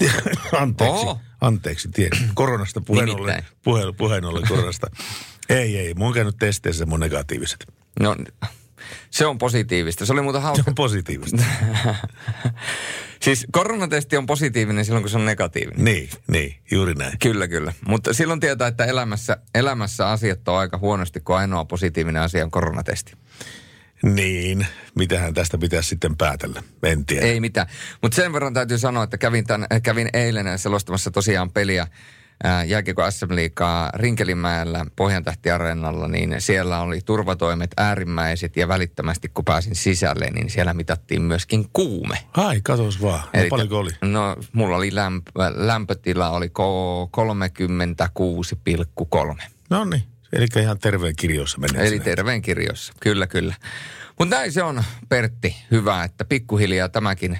anteeksi, 0.62 1.06
Oho. 1.06 1.20
anteeksi, 1.40 1.88
tie, 1.88 2.10
koronasta 2.34 2.80
puheen 2.80 3.10
ollen, 3.10 3.44
puheen, 3.64 3.94
puheen 3.94 4.24
ollen 4.24 4.48
koronasta. 4.48 4.86
ei, 5.48 5.78
ei, 5.78 5.94
mun 5.94 6.06
on 6.06 6.14
käynyt 6.14 6.36
testeissä 6.38 6.86
mun 6.86 7.00
negatiiviset. 7.00 7.66
No, 8.00 8.16
se 9.10 9.26
on 9.26 9.38
positiivista. 9.38 10.06
Se 10.06 10.12
oli 10.12 10.22
muuten 10.22 10.40
Se 10.40 10.44
hauska. 10.44 10.64
on 10.68 10.74
positiivista. 10.74 11.42
Siis 13.22 13.46
koronatesti 13.52 14.16
on 14.16 14.26
positiivinen 14.26 14.84
silloin, 14.84 15.02
kun 15.02 15.10
se 15.10 15.16
on 15.16 15.24
negatiivinen. 15.24 15.84
niin, 15.84 16.10
niin, 16.28 16.56
juuri 16.70 16.94
näin. 16.94 17.18
Kyllä, 17.18 17.48
kyllä. 17.48 17.72
Mutta 17.88 18.12
silloin 18.12 18.40
tietää, 18.40 18.68
että 18.68 18.84
elämässä, 18.84 19.36
elämässä 19.54 20.08
asiat 20.08 20.48
on 20.48 20.58
aika 20.58 20.78
huonosti, 20.78 21.20
kun 21.20 21.36
ainoa 21.36 21.64
positiivinen 21.64 22.22
asia 22.22 22.44
on 22.44 22.50
koronatesti. 22.50 23.12
Niin, 24.02 24.66
mitähän 24.94 25.34
tästä 25.34 25.58
pitäisi 25.58 25.88
sitten 25.88 26.16
päätellä, 26.16 26.62
en 26.82 27.06
tiedä. 27.06 27.26
Ei 27.26 27.40
mitään. 27.40 27.66
Mutta 28.02 28.16
sen 28.16 28.32
verran 28.32 28.54
täytyy 28.54 28.78
sanoa, 28.78 29.04
että 29.04 29.18
kävin, 29.18 29.46
tämän, 29.46 29.66
kävin 29.82 30.08
eilen 30.12 30.58
selostamassa 30.58 31.10
tosiaan 31.10 31.50
peliä 31.50 31.86
jääkiekko 32.66 33.10
SM 33.10 33.34
Liigaa 33.34 33.90
Rinkelinmäellä 33.94 34.86
Pohjantähti-areenalla, 34.96 36.08
niin 36.08 36.34
siellä 36.38 36.80
oli 36.80 37.00
turvatoimet 37.04 37.70
äärimmäiset 37.76 38.56
ja 38.56 38.68
välittömästi 38.68 39.28
kun 39.28 39.44
pääsin 39.44 39.74
sisälle, 39.74 40.30
niin 40.30 40.50
siellä 40.50 40.74
mitattiin 40.74 41.22
myöskin 41.22 41.66
kuume. 41.72 42.18
Ai, 42.36 42.60
katos 42.62 43.02
vaan. 43.02 43.20
No, 43.20 43.40
Eli- 43.40 43.48
paljonko 43.48 43.78
oli? 43.78 43.90
No, 44.00 44.36
mulla 44.52 44.76
oli 44.76 44.94
lämpö, 44.94 45.30
lämpötila 45.54 46.30
oli 46.30 46.46
ko- 46.46 47.08
36,3. 49.36 49.42
No 49.70 49.84
niin, 49.84 50.02
eli 50.32 50.46
ihan 50.60 50.78
terveen 50.78 51.16
kirjoissa 51.16 51.58
menee. 51.58 51.88
Eli 51.88 52.00
terveen 52.00 52.42
kirjoissa, 52.42 52.92
kyllä 53.00 53.26
kyllä. 53.26 53.54
Mutta 54.18 54.36
näin 54.36 54.52
se 54.52 54.62
on, 54.62 54.84
Pertti, 55.08 55.56
hyvä, 55.70 56.04
että 56.04 56.24
pikkuhiljaa 56.24 56.88
tämäkin 56.88 57.38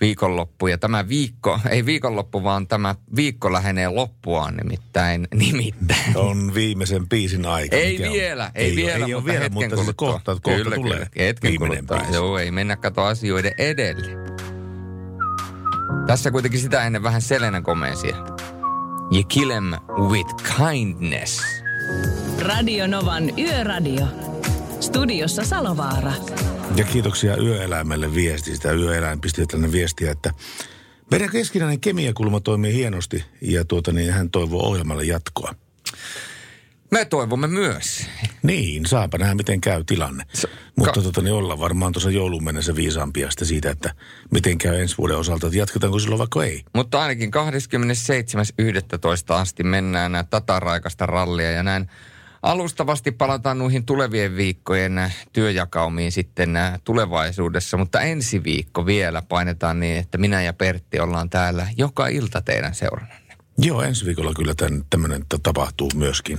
viikonloppu 0.00 0.66
ja 0.66 0.78
tämä 0.78 1.08
viikko, 1.08 1.60
ei 1.70 1.86
viikonloppu, 1.86 2.42
vaan 2.44 2.66
tämä 2.68 2.94
viikko 3.16 3.52
lähenee 3.52 3.88
loppuaan 3.88 4.56
nimittäin, 4.56 5.28
nimittäin. 5.34 6.16
On 6.16 6.54
viimeisen 6.54 7.08
biisin 7.08 7.46
aika. 7.46 7.76
Ei 7.76 7.92
mikä 7.92 8.06
on. 8.06 8.12
vielä, 8.12 8.50
ei, 8.54 8.68
ole- 8.70 8.76
vielä, 8.76 8.92
ei 9.06 9.14
ole 9.14 9.14
mutta 9.14 9.24
vielä, 9.32 9.42
hetken 9.44 9.54
mutta 9.54 9.76
siis 9.76 9.80
kuluttua. 9.96 10.12
kohta, 10.12 10.32
kohta 10.32 10.50
kyllä, 10.64 10.76
tulee 10.76 10.92
Kyllä, 10.98 11.26
hetken 11.26 11.50
viimeinen 11.50 11.78
kuluttua. 11.78 11.96
biisi. 11.98 12.14
Joo, 12.14 12.38
ei 12.38 12.50
mennä 12.50 12.76
kato 12.76 13.02
asioiden 13.04 13.52
edelle. 13.58 14.10
Tässä 16.06 16.30
kuitenkin 16.30 16.60
sitä 16.60 16.82
ennen 16.84 17.02
vähän 17.02 17.22
Selena 17.22 17.60
Gomezia. 17.60 18.16
You 19.12 19.24
kill 19.28 19.50
'em 19.50 19.80
with 20.08 20.34
kindness. 20.56 21.42
Radio 22.46 22.86
Novan 22.86 23.38
Yöradio. 23.38 24.06
Studiossa 24.80 25.44
Salovaara. 25.44 26.12
Ja 26.76 26.84
kiitoksia 26.84 27.36
yöeläimelle 27.36 28.14
viestistä. 28.14 28.72
Yöeläin 28.72 29.20
pisti 29.20 29.46
tällainen 29.46 29.72
viestiä, 29.72 30.10
että 30.10 30.30
meidän 31.10 31.30
keskinäinen 31.30 31.80
kemiakulma 31.80 32.40
toimii 32.40 32.74
hienosti 32.74 33.24
ja 33.40 33.64
tuota, 33.64 33.92
niin 33.92 34.12
hän 34.12 34.30
toivoo 34.30 34.62
ohjelmalle 34.62 35.04
jatkoa. 35.04 35.54
Me 36.90 37.04
toivomme 37.04 37.46
myös. 37.46 38.06
Niin, 38.42 38.86
saapa 38.86 39.18
nähdä 39.18 39.34
miten 39.34 39.60
käy 39.60 39.84
tilanne. 39.84 40.24
Se- 40.32 40.48
Mutta 40.76 40.92
ka- 40.92 41.02
tota, 41.02 41.20
niin 41.22 41.32
ollaan 41.34 41.60
varmaan 41.60 41.92
tuossa 41.92 42.10
joulun 42.10 42.44
mennessä 42.44 42.76
viisaampia 42.76 43.30
sitten 43.30 43.48
siitä, 43.48 43.70
että 43.70 43.94
miten 44.30 44.58
käy 44.58 44.80
ensi 44.80 44.98
vuoden 44.98 45.16
osalta, 45.16 45.46
että 45.46 45.58
jatketaanko 45.58 45.98
silloin 45.98 46.18
vaikka 46.18 46.44
ei. 46.44 46.62
Mutta 46.74 47.02
ainakin 47.02 47.30
27.11. 47.30 49.34
asti 49.34 49.62
mennään 49.62 50.12
nää 50.12 50.24
tataraikasta 50.24 51.06
rallia 51.06 51.50
ja 51.50 51.62
näin 51.62 51.90
alustavasti 52.42 53.12
palataan 53.12 53.58
noihin 53.58 53.86
tulevien 53.86 54.36
viikkojen 54.36 55.12
työjakaumiin 55.32 56.12
sitten 56.12 56.56
ää, 56.56 56.78
tulevaisuudessa. 56.84 57.76
Mutta 57.76 58.00
ensi 58.00 58.44
viikko 58.44 58.86
vielä 58.86 59.22
painetaan 59.22 59.80
niin, 59.80 59.96
että 59.96 60.18
minä 60.18 60.42
ja 60.42 60.52
Pertti 60.52 61.00
ollaan 61.00 61.30
täällä 61.30 61.66
joka 61.76 62.06
ilta 62.06 62.42
teidän 62.42 62.74
seurannanne. 62.74 63.36
Joo, 63.58 63.82
ensi 63.82 64.06
viikolla 64.06 64.34
kyllä 64.34 64.54
tämmöinen 64.90 65.24
tapahtuu 65.42 65.90
myöskin. 65.94 66.38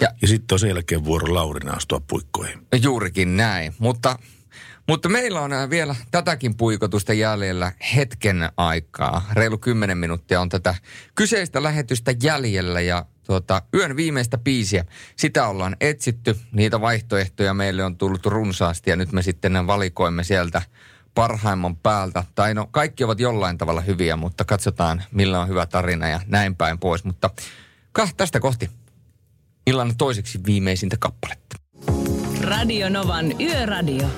Ja- 0.00 0.08
Ja, 0.22 0.28
sitten 0.28 0.54
on 0.54 0.58
sen 0.58 0.68
jälkeen 0.68 1.04
vuoro 1.04 1.34
Laurina 1.34 1.72
astua 1.72 2.00
puikkoihin. 2.08 2.66
Juurikin 2.82 3.36
näin, 3.36 3.74
mutta, 3.78 4.18
mutta 4.88 5.08
meillä 5.08 5.40
on 5.40 5.52
ää, 5.52 5.70
vielä 5.70 5.96
tätäkin 6.10 6.56
puikotusta 6.56 7.12
jäljellä 7.12 7.72
hetken 7.96 8.48
aikaa. 8.56 9.26
Reilu 9.32 9.58
10 9.58 9.98
minuuttia 9.98 10.40
on 10.40 10.48
tätä 10.48 10.74
kyseistä 11.14 11.62
lähetystä 11.62 12.14
jäljellä 12.22 12.80
ja 12.80 13.06
tuota, 13.30 13.62
yön 13.74 13.96
viimeistä 13.96 14.38
biisiä, 14.38 14.84
sitä 15.16 15.46
ollaan 15.46 15.76
etsitty. 15.80 16.36
Niitä 16.52 16.80
vaihtoehtoja 16.80 17.54
meille 17.54 17.84
on 17.84 17.96
tullut 17.96 18.26
runsaasti 18.26 18.90
ja 18.90 18.96
nyt 18.96 19.12
me 19.12 19.22
sitten 19.22 19.66
valikoimme 19.66 20.24
sieltä 20.24 20.62
parhaimman 21.14 21.76
päältä. 21.76 22.24
Tai 22.34 22.54
no 22.54 22.68
kaikki 22.70 23.04
ovat 23.04 23.20
jollain 23.20 23.58
tavalla 23.58 23.80
hyviä, 23.80 24.16
mutta 24.16 24.44
katsotaan 24.44 25.02
millä 25.12 25.40
on 25.40 25.48
hyvä 25.48 25.66
tarina 25.66 26.08
ja 26.08 26.20
näin 26.26 26.56
päin 26.56 26.78
pois. 26.78 27.04
Mutta 27.04 27.30
kah, 27.92 28.14
tästä 28.14 28.40
kohti 28.40 28.70
illan 29.66 29.96
toiseksi 29.96 30.40
viimeisintä 30.46 30.96
kappaletta. 31.00 31.56
Radio 32.40 32.88
Novan 32.88 33.40
Yöradio. 33.40 34.08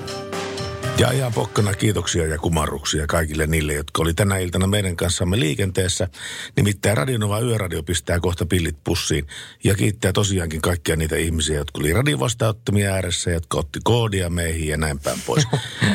Ja 0.98 1.10
ihan 1.10 1.32
pokkana 1.32 1.74
kiitoksia 1.74 2.26
ja 2.26 2.38
kumarruksia 2.38 3.06
kaikille 3.06 3.46
niille, 3.46 3.72
jotka 3.74 4.02
oli 4.02 4.14
tänä 4.14 4.38
iltana 4.38 4.66
meidän 4.66 4.96
kanssamme 4.96 5.40
liikenteessä. 5.40 6.08
Nimittäin 6.56 6.96
Radionova 6.96 7.40
Yöradio 7.40 7.82
pistää 7.82 8.20
kohta 8.20 8.46
pillit 8.46 8.76
pussiin 8.84 9.26
ja 9.64 9.74
kiittää 9.74 10.12
tosiaankin 10.12 10.60
kaikkia 10.60 10.96
niitä 10.96 11.16
ihmisiä, 11.16 11.56
jotka 11.56 11.80
oli 11.80 11.92
radiovastaanottamia 11.92 12.92
ääressä, 12.92 13.30
jotka 13.30 13.58
otti 13.58 13.78
koodia 13.84 14.30
meihin 14.30 14.68
ja 14.68 14.76
näin 14.76 14.98
päin 14.98 15.18
pois. 15.26 15.46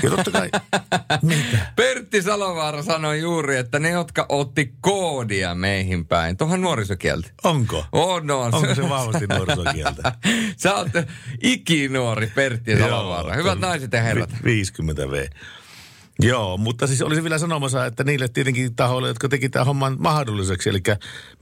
Ja 0.04 0.10
totta 0.10 0.32
kai, 0.32 0.50
mitä? 1.22 1.58
Pertti 2.18 2.30
Salovaara 2.32 2.84
sanoi 2.84 3.20
juuri, 3.20 3.58
että 3.58 3.80
ne, 3.80 3.90
jotka 3.90 4.26
otti 4.30 4.74
koodia 4.82 5.56
meihin 5.56 6.06
päin. 6.06 6.38
Tuohan 6.38 6.62
nuorisokieltä. 6.62 7.30
Onko? 7.44 7.86
On, 7.92 8.32
on. 8.32 8.54
Onko 8.56 8.76
se 8.76 8.90
vahvasti 8.90 9.28
nuorisokieltä? 9.28 10.12
Sä 10.58 10.76
oot 10.76 10.88
ikinuori 11.44 12.28
Pertti 12.36 12.78
Salovaara. 12.78 13.36
Hyvät 13.36 13.60
naiset 13.60 13.92
ja 13.94 14.02
herrat. 14.02 14.30
vi- 14.34 14.44
50 14.44 15.12
V. 15.12 15.26
Joo, 16.20 16.58
mutta 16.58 16.88
siis 16.88 17.02
olisin 17.02 17.24
vielä 17.24 17.38
sanomassa, 17.38 17.86
että 17.86 18.04
niille 18.04 18.28
tietenkin 18.28 18.76
tahoille, 18.76 19.08
jotka 19.08 19.30
teki 19.30 19.50
tämän 19.50 19.66
homman 19.66 19.96
mahdolliseksi, 20.00 20.70
eli 20.70 20.82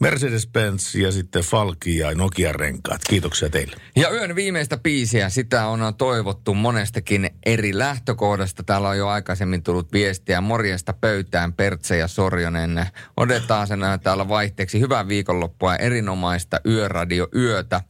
Mercedes-Benz 0.03 0.99
ja 0.99 1.11
sitten 1.11 1.43
Falki 1.43 1.97
ja 1.97 2.15
Nokian 2.15 2.56
renkaat. 2.56 3.02
Kiitoksia 3.10 3.49
teille. 3.49 3.76
Ja 3.95 4.10
yön 4.10 4.35
viimeistä 4.35 4.77
biisiä, 4.77 5.30
sitä 5.30 5.68
on 5.68 5.93
toivottu 5.97 6.53
monestakin 6.53 7.30
eri 7.45 7.77
lähtökohdasta. 7.77 8.64
Täällä 8.64 8.89
on 8.89 8.97
jo 8.97 9.07
aikaisemmin 9.07 9.64
tullut 9.64 9.93
viestiä 9.93 10.41
morjesta 10.41 10.93
pöytään, 10.93 11.53
Pertse 11.53 11.97
ja 11.97 12.07
Sorjonen. 12.07 12.85
Otetaan 13.18 13.68
sen 13.68 13.80
täällä 14.03 14.27
vaihteeksi. 14.27 14.80
Hyvää 14.80 15.07
viikonloppua 15.07 15.73
ja 15.73 15.77
erinomaista 15.77 16.60
yöradio 16.65 17.27
yötä. 17.35 17.81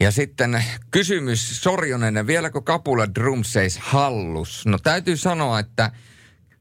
Ja 0.00 0.10
sitten 0.10 0.64
kysymys 0.90 1.62
Sorjonen, 1.62 2.26
vieläkö 2.26 2.60
Kapula 2.60 3.14
Drumseis 3.14 3.78
hallus? 3.78 4.66
No 4.66 4.78
täytyy 4.78 5.16
sanoa, 5.16 5.58
että 5.58 5.90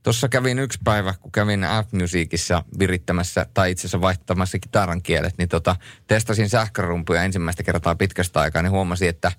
tuossa 0.03 0.29
kävin 0.29 0.59
yksi 0.59 0.79
päivä, 0.83 1.13
kun 1.13 1.31
kävin 1.31 1.61
F-Musicissa 1.61 2.63
virittämässä, 2.79 3.45
tai 3.53 3.71
itse 3.71 3.81
asiassa 3.81 4.01
vaihtamassa 4.01 4.59
kitaran 4.59 5.01
kielet, 5.01 5.37
niin 5.37 5.49
tota, 5.49 5.75
testasin 6.07 6.49
sähkörumpuja 6.49 7.23
ensimmäistä 7.23 7.63
kertaa 7.63 7.95
pitkästä 7.95 8.39
aikaa, 8.39 8.61
niin 8.61 8.71
huomasin, 8.71 9.09
että 9.09 9.31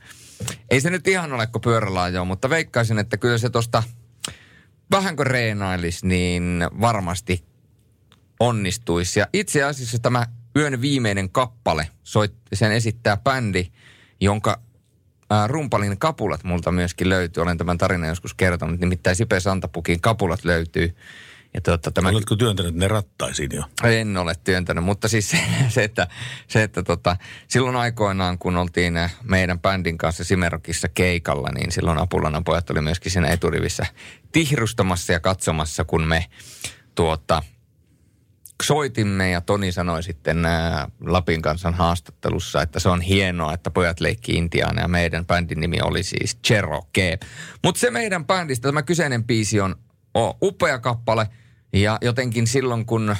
ei 0.70 0.81
se 0.81 0.90
nyt 0.90 1.09
ihan 1.09 1.32
ole 1.32 1.47
kuin 1.47 1.62
pyörälaajoa, 1.62 2.24
mutta 2.24 2.51
veikkaisin, 2.51 2.98
että 2.98 3.16
kyllä 3.16 3.39
se 3.39 3.51
tuosta 3.51 3.82
vähän 4.90 5.16
kun 5.16 5.27
reenailisi, 5.27 6.06
niin 6.06 6.64
varmasti 6.81 7.44
onnistuisi. 8.40 9.20
Ja 9.20 9.27
itse 9.32 9.62
asiassa 9.62 9.98
tämä 9.98 10.27
yön 10.56 10.81
viimeinen 10.81 11.31
kappale, 11.31 11.90
soit, 12.02 12.35
sen 12.52 12.73
esittää 12.73 13.16
bändi, 13.16 13.66
jonka 14.20 14.60
ää, 15.30 15.47
rumpalin 15.47 15.98
kapulat 15.98 16.44
multa 16.44 16.72
myöskin 16.72 17.09
löytyy. 17.09 17.43
Olen 17.43 17.59
tämän 17.59 17.78
tarinan 17.78 18.09
joskus 18.09 18.34
kertonut, 18.34 18.80
nimittäin 18.80 19.16
Sipe 19.16 19.40
Santapukin 19.40 20.01
kapulat 20.01 20.44
löytyy. 20.44 20.97
Ja 21.55 21.60
tuota, 21.60 21.90
tämä, 21.90 22.09
Oletko 22.09 22.36
työntänyt 22.36 22.74
ne 22.74 22.88
rattaisiin 22.88 23.51
jo? 23.55 23.64
en 23.84 24.16
ole 24.16 24.34
työntänyt, 24.44 24.84
mutta 24.84 25.09
siis 25.09 25.30
se, 25.30 25.38
se 25.68 25.84
että, 25.84 26.06
se, 26.48 26.62
että 26.62 26.82
tota, 26.82 27.16
silloin 27.48 27.76
aikoinaan, 27.76 28.38
kun 28.38 28.56
oltiin 28.56 28.94
meidän 29.22 29.60
bändin 29.60 29.98
kanssa 29.98 30.24
Simerokissa 30.24 30.88
keikalla, 30.88 31.48
niin 31.55 31.72
silloin 31.72 31.98
Apulanan 31.98 32.44
pojat 32.44 32.70
oli 32.70 32.80
myöskin 32.80 33.12
siinä 33.12 33.28
eturivissä 33.28 33.86
tihrustamassa 34.32 35.12
ja 35.12 35.20
katsomassa, 35.20 35.84
kun 35.84 36.06
me 36.06 36.26
tuota, 36.94 37.43
soitimme 38.62 39.30
ja 39.30 39.40
Toni 39.40 39.72
sanoi 39.72 40.02
sitten 40.02 40.44
ää, 40.44 40.88
Lapin 41.00 41.42
kansan 41.42 41.74
haastattelussa, 41.74 42.62
että 42.62 42.80
se 42.80 42.88
on 42.88 43.00
hienoa, 43.00 43.52
että 43.52 43.70
pojat 43.70 44.00
leikki 44.00 44.32
Intiaana 44.32 44.82
ja 44.82 44.88
meidän 44.88 45.26
bändin 45.26 45.60
nimi 45.60 45.78
oli 45.82 46.02
siis 46.02 46.38
Cherokee. 46.46 47.18
Mutta 47.64 47.78
se 47.78 47.90
meidän 47.90 48.26
bändistä, 48.26 48.68
tämä 48.68 48.82
kyseinen 48.82 49.24
biisi 49.24 49.60
on 49.60 49.76
o, 50.18 50.46
upea 50.46 50.78
kappale 50.78 51.28
ja 51.72 51.98
jotenkin 52.00 52.46
silloin 52.46 52.86
kun 52.86 53.16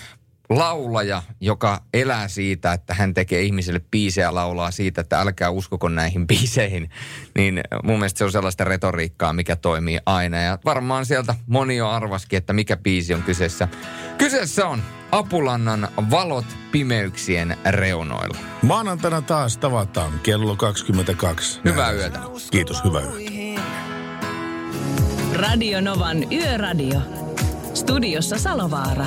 laulaja, 0.51 1.23
joka 1.40 1.82
elää 1.94 2.28
siitä, 2.28 2.73
että 2.73 2.94
hän 2.94 3.14
tekee 3.14 3.43
ihmisille 3.43 3.81
biisejä 3.90 4.35
laulaa 4.35 4.70
siitä, 4.70 5.01
että 5.01 5.20
älkää 5.20 5.51
uskoko 5.51 5.89
näihin 5.89 6.27
biiseihin, 6.32 6.90
niin 7.35 7.60
mun 7.82 7.98
mielestä 7.98 8.18
se 8.18 8.24
on 8.24 8.32
sellaista 8.32 8.64
retoriikkaa, 8.64 9.32
mikä 9.32 9.56
toimii 9.56 9.98
aina. 10.06 10.36
Ja 10.36 10.59
varmaan 10.64 11.06
sieltä 11.06 11.35
moni 11.47 11.77
jo 11.77 11.89
arvaskin, 11.89 12.36
että 12.36 12.52
mikä 12.52 12.77
biisi 12.77 13.14
on 13.14 13.23
kyseessä. 13.23 13.68
Kyseessä 14.18 14.66
on 14.66 14.82
Apulannan 15.12 15.89
valot 16.10 16.47
pimeyksien 16.73 17.56
reunoilla. 17.70 18.39
Maanantaina 18.62 19.23
taas 19.23 19.59
tavataan 19.59 20.20
kello 20.23 20.56
22. 20.56 21.60
Hyvää 21.64 21.93
yötä. 21.93 22.18
Kiitos, 22.51 22.85
hyvää 22.85 23.02
yötä. 23.02 23.36
Radio 25.32 25.81
Novan 25.81 26.32
Yöradio. 26.32 27.01
Studiossa 27.74 28.39
Salovaara. 28.39 29.06